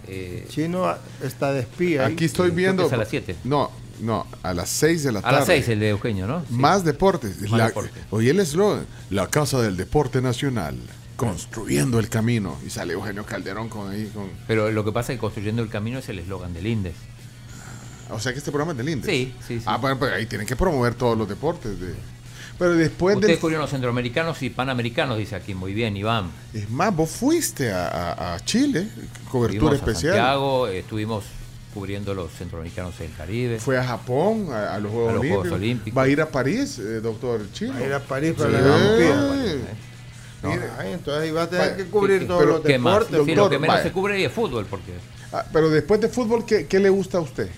Eh, 0.08 0.46
Chino 0.48 0.92
está 1.22 1.52
de 1.52 1.60
espía. 1.60 2.06
Aquí 2.06 2.24
estoy 2.24 2.50
viendo 2.50 2.86
es 2.86 2.92
a 2.92 2.96
las 2.96 3.08
siete. 3.08 3.36
No, 3.44 3.70
no, 4.00 4.26
a 4.42 4.52
las 4.52 4.68
6 4.68 5.04
de 5.04 5.12
la 5.12 5.18
a 5.20 5.22
tarde. 5.22 5.36
las 5.38 5.46
seis 5.46 5.68
el 5.68 5.78
de 5.80 5.90
Eugenio, 5.90 6.26
¿no? 6.26 6.40
Sí. 6.40 6.46
Más 6.54 6.84
deportes. 6.84 7.40
Más 7.42 7.52
La- 7.52 7.66
deporte. 7.68 8.00
Oye 8.10 8.30
el 8.30 8.40
eslogan, 8.40 8.86
la 9.10 9.28
casa 9.28 9.60
del 9.62 9.76
deporte 9.76 10.20
nacional, 10.20 10.76
construyendo 11.16 12.00
el 12.00 12.08
camino 12.08 12.56
y 12.66 12.70
sale 12.70 12.94
Eugenio 12.94 13.24
Calderón 13.24 13.68
con 13.68 13.90
ahí 13.92 14.10
con 14.12 14.28
Pero 14.48 14.72
lo 14.72 14.84
que 14.84 14.90
pasa 14.90 15.12
es 15.12 15.18
que 15.18 15.20
construyendo 15.20 15.62
el 15.62 15.68
camino 15.68 16.00
es 16.00 16.08
el 16.08 16.18
eslogan 16.18 16.52
del 16.52 16.66
INDES. 16.66 16.94
O 18.10 18.18
sea 18.18 18.32
que 18.32 18.38
este 18.38 18.50
programa 18.50 18.72
es 18.72 18.78
del 18.78 18.88
INDES. 18.88 19.06
Sí, 19.08 19.32
sí, 19.46 19.58
sí. 19.60 19.64
Ah, 19.66 19.76
bueno, 19.76 19.98
pues 20.00 20.12
ahí 20.12 20.26
tienen 20.26 20.46
que 20.48 20.56
promover 20.56 20.94
todos 20.94 21.16
los 21.16 21.28
deportes 21.28 21.78
de 21.80 21.94
Pero 22.62 22.74
después 22.76 23.16
Ustedes 23.16 23.32
del 23.34 23.40
cubrieron 23.40 23.62
los 23.62 23.70
centroamericanos 23.70 24.40
y 24.42 24.50
panamericanos, 24.50 25.18
dice 25.18 25.34
aquí. 25.34 25.52
Muy 25.52 25.74
bien, 25.74 25.96
Iván. 25.96 26.30
Es 26.54 26.70
más, 26.70 26.94
vos 26.94 27.10
fuiste 27.10 27.72
a, 27.72 27.88
a- 27.88 28.34
a 28.36 28.40
Chile, 28.44 28.86
cobertura 29.28 29.72
Estuvimos 29.72 29.72
a 29.72 29.76
especial. 29.90 30.12
Santiago, 30.14 30.68
eh, 30.68 30.78
estuvimos 30.78 31.24
cubriendo 31.74 32.14
los 32.14 32.30
centroamericanos 32.30 32.96
del 33.00 33.12
Caribe. 33.14 33.58
Fue 33.58 33.76
a 33.78 33.82
Japón, 33.84 34.46
a, 34.52 34.74
a 34.74 34.78
los 34.78 34.92
Juegos 34.92 35.10
A 35.10 35.12
los 35.14 35.20
Olímpicos. 35.22 35.40
Juegos 35.42 35.58
Olímpicos. 35.58 35.98
Va 35.98 36.02
a 36.02 36.08
ir 36.08 36.20
a 36.20 36.28
París, 36.30 36.78
eh, 36.78 37.00
doctor 37.00 37.40
Chino. 37.52 37.72
Va 37.72 37.78
a 37.78 37.86
ir 37.86 37.92
a 37.94 37.98
París 38.00 38.34
para 38.38 38.50
Sí. 38.50 38.56
la 38.64 38.74
Olimpíada. 38.76 39.56
No. 40.44 40.50
Mire, 40.50 40.62
ay, 40.78 40.92
entonces 40.92 41.34
va 41.36 41.42
a 41.42 41.50
tener 41.50 41.76
que 41.76 41.84
cubrir 41.86 42.20
¿qué- 42.20 42.26
todos 42.26 42.40
pero 42.42 42.52
los 42.52 42.62
deportes. 42.62 43.08
Sí, 43.26 43.34
lo 43.34 43.48
que 43.50 43.58
menos 43.58 43.74
vaya. 43.76 43.82
se 43.88 43.92
cubre 43.92 44.14
ahí 44.14 44.24
es 44.24 44.32
fútbol, 44.32 44.66
porque 44.70 44.92
Ah, 45.32 45.44
pero 45.52 45.68
después 45.68 46.00
de 46.00 46.08
fútbol, 46.08 46.44
¿qué, 46.46 46.66
qué 46.66 46.78
le 46.78 46.90
gusta 46.90 47.18
a 47.18 47.22
usted? 47.22 47.48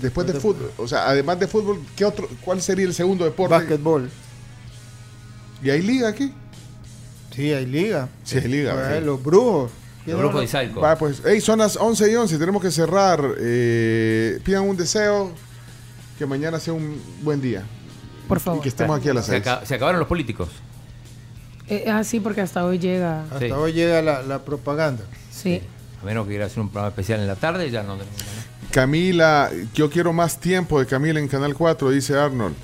Después 0.00 0.26
de 0.26 0.32
fútbol, 0.40 0.72
o 0.78 0.88
sea, 0.88 1.06
además 1.08 1.38
de 1.38 1.46
fútbol, 1.46 1.78
¿qué 1.94 2.04
otro, 2.06 2.26
¿cuál 2.42 2.62
sería 2.62 2.86
el 2.86 2.94
segundo 2.94 3.24
deporte? 3.26 3.54
Básquetbol. 3.54 4.10
¿Y 5.62 5.70
hay 5.70 5.82
liga 5.82 6.08
aquí? 6.08 6.32
Sí, 7.34 7.52
hay 7.52 7.66
liga. 7.66 8.08
Sí, 8.24 8.38
hay 8.38 8.48
liga. 8.48 8.74
Pues, 8.74 8.98
sí. 8.98 9.04
Los 9.04 9.22
brujos. 9.22 9.70
El 10.06 10.16
grupo 10.16 10.38
de 10.40 10.44
Izalco. 10.46 10.80
Va, 10.80 10.96
pues, 10.98 11.22
hey, 11.24 11.40
son 11.40 11.60
las 11.60 11.76
11 11.76 12.10
y 12.10 12.14
11, 12.16 12.36
tenemos 12.38 12.60
que 12.60 12.70
cerrar. 12.72 13.22
Eh, 13.38 14.40
pidan 14.44 14.64
un 14.68 14.76
deseo, 14.76 15.32
que 16.18 16.26
mañana 16.26 16.58
sea 16.58 16.72
un 16.72 17.00
buen 17.22 17.40
día. 17.40 17.62
Por 18.26 18.40
favor. 18.40 18.58
Y 18.58 18.62
que 18.62 18.68
estemos 18.68 18.98
aquí 18.98 19.08
a 19.08 19.14
las 19.14 19.26
Se, 19.26 19.32
6. 19.32 19.42
aca- 19.46 19.64
se 19.66 19.74
acabaron 19.76 20.00
los 20.00 20.08
políticos. 20.08 20.48
Eh, 21.68 21.84
ah, 21.88 22.02
sí, 22.02 22.18
porque 22.18 22.40
hasta 22.40 22.64
hoy 22.64 22.78
llega. 22.80 23.22
Hasta 23.24 23.38
Sí. 23.38 23.50
hoy 23.52 23.72
llega 23.72 24.02
la, 24.02 24.22
la 24.22 24.40
propaganda. 24.40 25.04
Sí. 25.30 25.62
A 26.02 26.04
menos 26.04 26.24
que 26.24 26.30
quiera 26.30 26.46
hacer 26.46 26.60
un 26.60 26.68
programa 26.68 26.88
especial 26.88 27.20
en 27.20 27.28
la 27.28 27.36
tarde, 27.36 27.70
ya 27.70 27.84
no. 27.84 27.96
Camila, 28.72 29.50
yo 29.74 29.88
quiero 29.90 30.12
más 30.12 30.38
tiempo 30.40 30.80
de 30.80 30.86
Camila 30.86 31.20
en 31.20 31.28
Canal 31.28 31.54
4, 31.54 31.90
dice 31.90 32.18
Arnold. 32.18 32.54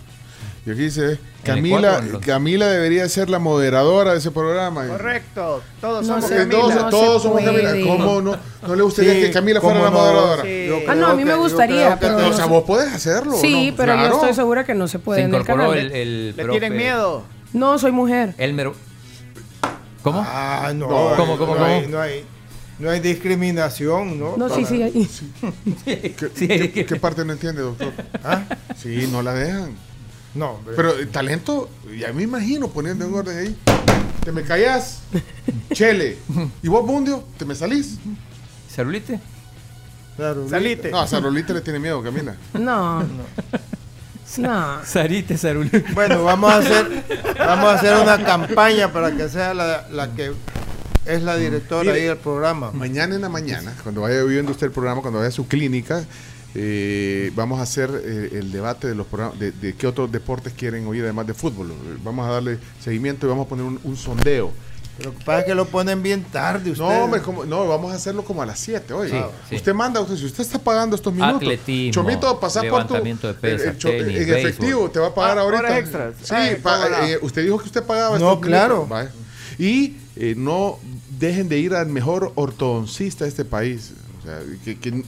Y 0.69 0.71
aquí 0.73 0.81
dice, 0.83 1.19
Camila, 1.45 2.01
cuatro, 2.03 2.21
Camila 2.21 2.67
debería 2.67 3.09
ser 3.09 3.31
la 3.31 3.39
moderadora 3.39 4.13
de 4.13 4.19
ese 4.19 4.31
programa. 4.31 4.87
Correcto, 4.87 5.63
todos 5.81 6.07
No 6.07 6.21
somos 6.21 6.31
Camila. 6.31 6.51
todos, 6.51 6.75
no 6.75 6.91
todos 6.91 7.23
se 7.23 7.29
somos 7.29 7.43
Camila. 7.43 7.71
puede. 7.71 7.87
¿Cómo 7.87 8.21
no? 8.21 8.37
¿No 8.67 8.77
le 8.77 8.83
gustaría 8.83 9.15
Sí, 9.15 9.21
que 9.23 9.31
Camila 9.31 9.61
fuera 9.63 9.81
la 9.81 9.91
moderadora? 9.91 10.43
Sí. 10.43 10.69
Ah, 10.87 10.95
no, 10.95 11.07
a 11.07 11.15
mí 11.15 11.25
me 11.25 11.35
gustaría, 11.37 11.97
creo 11.99 12.17
pero- 12.19 12.29
O 12.29 12.33
sea, 12.35 12.45
vos 12.45 12.65
podés 12.65 12.93
hacerlo. 12.93 13.35
¿o 13.37 13.41
Sí, 13.41 13.71
no? 13.71 13.77
pero 13.79 13.95
yo 13.97 14.07
estoy 14.17 14.35
segura 14.35 14.65
que 14.67 14.75
no 14.75 14.89
se 14.89 14.99
puede 14.99 15.21
Se 15.21 15.25
en 15.25 15.35
el 15.35 15.43
canal. 15.45 15.73
el, 15.79 15.91
el 15.93 16.37
¿Le 16.37 16.45
profe 16.45 16.61
tienen 16.61 16.77
miedo? 16.79 17.25
No, 17.55 17.79
soy 17.79 17.93
mujer. 17.93 18.35
Elmer. 18.37 18.71
¿Cómo? 20.03 20.23
Ah, 20.27 20.71
no. 20.75 20.87
¿cómo, 20.87 21.17
no 21.17 21.39
cómo, 21.39 21.65
hay- 21.65 21.83
cómo? 21.85 21.93
no 21.97 22.01
hay, 22.03 22.25
no 22.79 22.91
hay 22.91 23.01
discriminación, 23.01 24.21
¿no? 24.21 24.37
No, 24.37 24.49
sí, 24.55 24.67
sí. 24.67 24.83
ahí. 24.83 25.09
¿Qué, 25.87 26.15
Sí, 26.35 26.47
qué- 26.47 26.85
qué 26.87 26.97
parte 26.97 27.25
no 27.25 27.33
entiende, 27.33 27.63
doctor? 27.63 27.91
¿Ah? 28.23 28.43
Sí, 28.77 29.09
no 29.11 29.23
la 29.23 29.33
dejan. 29.33 29.88
No, 30.39 30.53
hombre. 30.53 30.75
Pero 30.77 30.97
el 30.97 31.09
talento, 31.09 31.69
ya 31.99 32.13
me 32.13 32.23
imagino 32.23 32.69
poniendo 32.69 33.05
en 33.05 33.13
orden 33.13 33.39
ahí. 33.39 33.57
Te 34.25 34.31
me 34.31 34.43
callas, 34.45 35.01
Chele. 35.73 36.17
Y 36.63 36.69
vos, 36.69 36.87
Bundio, 36.87 37.25
te 37.37 37.45
me 37.45 37.57
salís. 37.57 37.99
¿Cerulite? 38.73 39.19
Claro, 40.17 40.49
Salite. 40.49 40.91
No, 40.93 41.01
a 41.01 41.07
Sarolita 41.09 41.53
le 41.53 41.61
tiene 41.61 41.81
miedo, 41.81 42.03
Camila. 42.03 42.37
No. 42.55 43.03
No. 44.37 44.85
Sarite, 44.85 45.37
Cerulite. 45.37 45.85
Bueno, 45.93 46.23
vamos 46.23 46.53
a 46.53 46.59
hacer, 46.59 47.05
vamos 47.37 47.67
a 47.71 47.75
hacer 47.75 47.97
una 47.97 48.23
campaña 48.25 48.93
para 48.93 49.17
que 49.17 49.29
sea 49.29 49.55
la, 49.55 49.89
la 49.91 50.15
que 50.15 50.33
es 51.05 51.23
la 51.23 51.37
directora 51.37 51.85
Mire, 51.85 51.95
ahí 52.03 52.07
del 52.07 52.19
programa. 52.19 52.71
Mañana 52.71 53.17
en 53.17 53.23
la 53.23 53.29
mañana, 53.29 53.75
cuando 53.83 54.03
vaya 54.03 54.23
viendo 54.23 54.53
usted 54.53 54.67
el 54.67 54.73
programa, 54.73 55.01
cuando 55.01 55.19
vaya 55.19 55.31
a 55.31 55.33
su 55.33 55.49
clínica, 55.49 56.05
eh, 56.55 57.31
vamos 57.35 57.59
a 57.61 57.63
hacer 57.63 57.91
eh, 58.05 58.31
el 58.33 58.51
debate 58.53 58.89
de 58.89 58.95
los 58.95 59.07
programas, 59.07 59.39
de, 59.39 59.53
de 59.53 59.75
qué 59.75 59.87
otros 59.87 60.11
deportes 60.11 60.53
quieren 60.55 60.87
oír 60.87 61.05
además 61.05 61.27
de 61.27 61.35
fútbol. 61.35 61.73
Vamos 62.03 62.27
a 62.29 62.33
darle 62.33 62.59
seguimiento 62.83 63.27
y 63.27 63.29
vamos 63.29 63.47
a 63.47 63.49
poner 63.49 63.65
un, 63.65 63.79
un 63.85 63.97
sondeo. 63.97 64.53
Pasa 65.25 65.41
es 65.41 65.45
que 65.47 65.55
lo 65.55 65.67
ponen 65.67 66.03
bien 66.03 66.25
tarde 66.25 66.73
ustedes. 66.73 66.79
No, 66.91 67.05
hombre, 67.05 67.23
como- 67.23 67.45
no, 67.45 67.69
vamos 67.69 67.93
a 67.93 67.95
hacerlo 67.95 68.25
como 68.25 68.43
a 68.43 68.47
las 68.47 68.59
7, 68.59 68.93
oye. 68.95 69.11
Sí, 69.13 69.19
sí. 69.51 69.55
Usted 69.57 69.73
manda, 69.73 70.01
usted, 70.01 70.17
si 70.17 70.25
usted 70.27 70.41
está 70.43 70.59
pagando 70.59 70.97
estos 70.97 71.13
minutos, 71.13 71.37
Atletismo, 71.37 71.93
Chomito, 71.93 72.41
pasar 72.41 72.63
por 72.69 72.83
tu 72.85 72.95
levantamiento 72.95 73.29
de 73.29 73.35
pesas, 73.35 73.61
el- 73.63 73.69
el 73.69 73.79
cho- 73.79 73.91
tenis, 73.91 74.17
en 74.17 74.23
efectivo, 74.35 74.67
béisbol. 74.67 74.91
te 74.93 74.99
va 74.99 75.07
a 75.07 75.15
pagar 75.15 75.39
Ah, 75.39 75.43
ahorita. 75.43 75.79
extras. 75.79 76.15
Sí, 76.21 76.35
Ay, 76.35 76.61
eh, 77.13 77.19
usted 77.23 77.45
dijo 77.45 77.59
que 77.59 77.67
usted 77.67 77.85
pagaba 77.85 78.19
No, 78.19 78.33
estos 78.33 78.45
claro. 78.47 78.87
minutos. 78.89 79.13
Y 79.57 79.97
eh, 80.17 80.35
no 80.37 80.81
dejen 81.21 81.49
de 81.49 81.59
ir 81.61 81.75
al 81.75 81.87
mejor 81.87 82.33
ortodoncista 82.35 83.23
de 83.25 83.31
este 83.31 83.45
país. 83.45 83.93
O 84.21 84.23
sea, 84.27 84.41
que, 84.65 84.81
que 84.81 85.05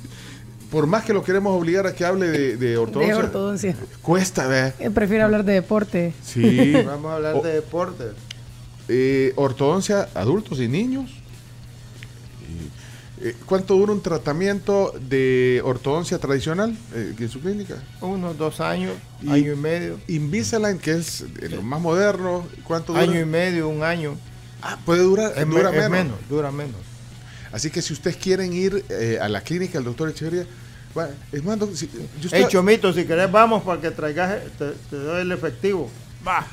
por 0.71 0.87
más 0.87 1.05
que 1.05 1.13
lo 1.13 1.23
queremos 1.25 1.57
obligar 1.59 1.87
a 1.87 1.95
que 1.95 2.05
hable 2.05 2.29
de, 2.29 2.57
de 2.57 2.77
ortodoncia, 2.79 3.15
De 3.17 3.21
ortodoncia. 3.23 3.77
cuesta, 4.03 4.47
¿ve? 4.47 4.73
Eh, 4.79 4.91
Prefiero 4.91 5.25
hablar 5.25 5.45
de 5.45 5.55
deporte. 5.55 6.13
Sí. 6.25 6.73
Vamos 6.87 7.11
a 7.13 7.17
hablar 7.17 7.35
O- 7.37 7.43
de 7.43 7.53
deporte. 7.55 8.05
eh, 8.89 9.33
ortodoncia 9.37 10.09
adultos 10.15 10.61
y 10.61 10.69
niños. 10.69 11.11
Y, 12.49 13.27
eh, 13.29 13.37
¿Cuánto 13.47 13.75
dura 13.77 13.93
un 13.93 14.01
tratamiento 14.03 14.95
de 15.09 15.61
ortodoncia 15.65 16.19
tradicional 16.19 16.77
eh, 16.95 17.15
en 17.19 17.29
su 17.29 17.41
clínica? 17.41 17.77
Unos 18.01 18.39
dos 18.39 18.61
años, 18.61 18.93
Y- 19.23 19.31
año 19.31 19.53
y 19.53 19.57
medio. 19.57 19.99
Invisalign, 20.09 20.79
que 20.79 20.93
es 20.93 21.23
eh, 21.41 21.49
lo 21.51 21.63
más 21.63 21.81
moderno, 21.81 22.47
¿cuánto 22.65 22.93
dura? 22.93 23.05
Año 23.05 23.21
y 23.21 23.25
medio, 23.27 23.69
un 23.69 23.83
año. 23.83 24.17
Ah, 24.63 24.79
puede 24.85 25.03
durar, 25.03 25.33
Es, 25.37 25.47
me- 25.47 25.55
dura 25.57 25.71
es 25.71 25.77
menos. 25.77 25.91
menos, 25.91 26.17
dura 26.29 26.51
menos. 26.51 26.77
Así 27.53 27.71
que 27.71 27.83
si 27.83 27.93
ustedes 27.93 28.17
quieren 28.17 28.53
ir 28.53 28.85
eh, 28.89 29.19
a 29.21 29.29
la 29.29 29.41
clínica 29.41 29.75
del 29.75 29.85
doctor 29.85 30.09
Echeverría, 30.11 30.47
bueno, 30.95 31.11
es 31.33 31.45
más, 31.45 31.59
si- 31.75 31.87
yo 31.87 32.01
Hey, 32.01 32.29
estaba- 32.43 32.49
Chomito, 32.49 32.93
si 32.93 33.05
querés 33.05 33.31
vamos 33.31 33.63
para 33.63 33.81
que 33.81 33.91
traigas, 33.91 34.39
te, 34.59 34.71
te 34.91 34.97
doy 34.97 35.23
el 35.23 35.33
efectivo. 35.33 35.91
Va. 36.27 36.47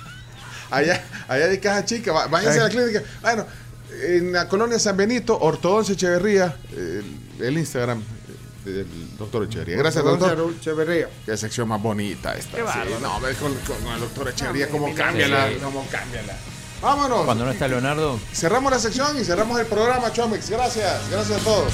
allá, 0.69 1.03
allá 1.27 1.48
de 1.48 1.59
Caja 1.59 1.85
Chica, 1.85 2.11
va- 2.11 2.27
váyanse 2.27 2.59
a 2.59 2.64
la 2.64 2.69
clínica. 2.69 3.01
Bueno, 3.22 3.45
en 4.03 4.32
la 4.34 4.48
colonia 4.48 4.77
San 4.80 4.98
Benito, 4.98 5.38
Ortodoncia 5.40 5.93
Echeverría, 5.93 6.56
eh, 6.74 7.01
el, 7.40 7.45
el 7.45 7.58
Instagram 7.58 8.00
eh, 8.66 8.69
del 8.69 9.17
doctor 9.17 9.43
Echeverría. 9.45 9.77
Gracias, 9.77 10.03
doctor. 10.03 10.53
Echeverría. 10.59 11.09
Qué 11.26 11.38
sección 11.38 11.67
más 11.67 11.82
bonita 11.82 12.35
esta. 12.35 12.58
Qué 12.58 12.64
sí. 12.64 12.80
No, 13.01 13.19
ve 13.22 13.34
con, 13.35 13.53
con- 13.56 13.77
con 13.82 13.93
el 13.93 14.00
doctor 14.01 14.30
Echeverría, 14.30 14.66
No, 14.67 14.72
cómo 14.74 14.88
mi- 14.90 14.93
cambia 14.95 15.26
sí. 15.26 15.32
la, 15.32 15.50
cómo 15.64 15.88
cambia 15.90 16.22
la. 16.24 16.38
Vámonos. 16.81 17.25
Cuando 17.25 17.45
no 17.45 17.51
está 17.51 17.67
Leonardo, 17.67 18.19
Cerramos 18.33 18.72
la 18.72 18.80
sección 18.80 19.19
y 19.19 19.23
cerramos 19.23 19.59
el 19.59 19.65
programa, 19.65 20.11
Chomix. 20.11 20.49
Gracias, 20.49 21.09
gracias 21.09 21.41
a 21.41 21.43
todos. 21.43 21.73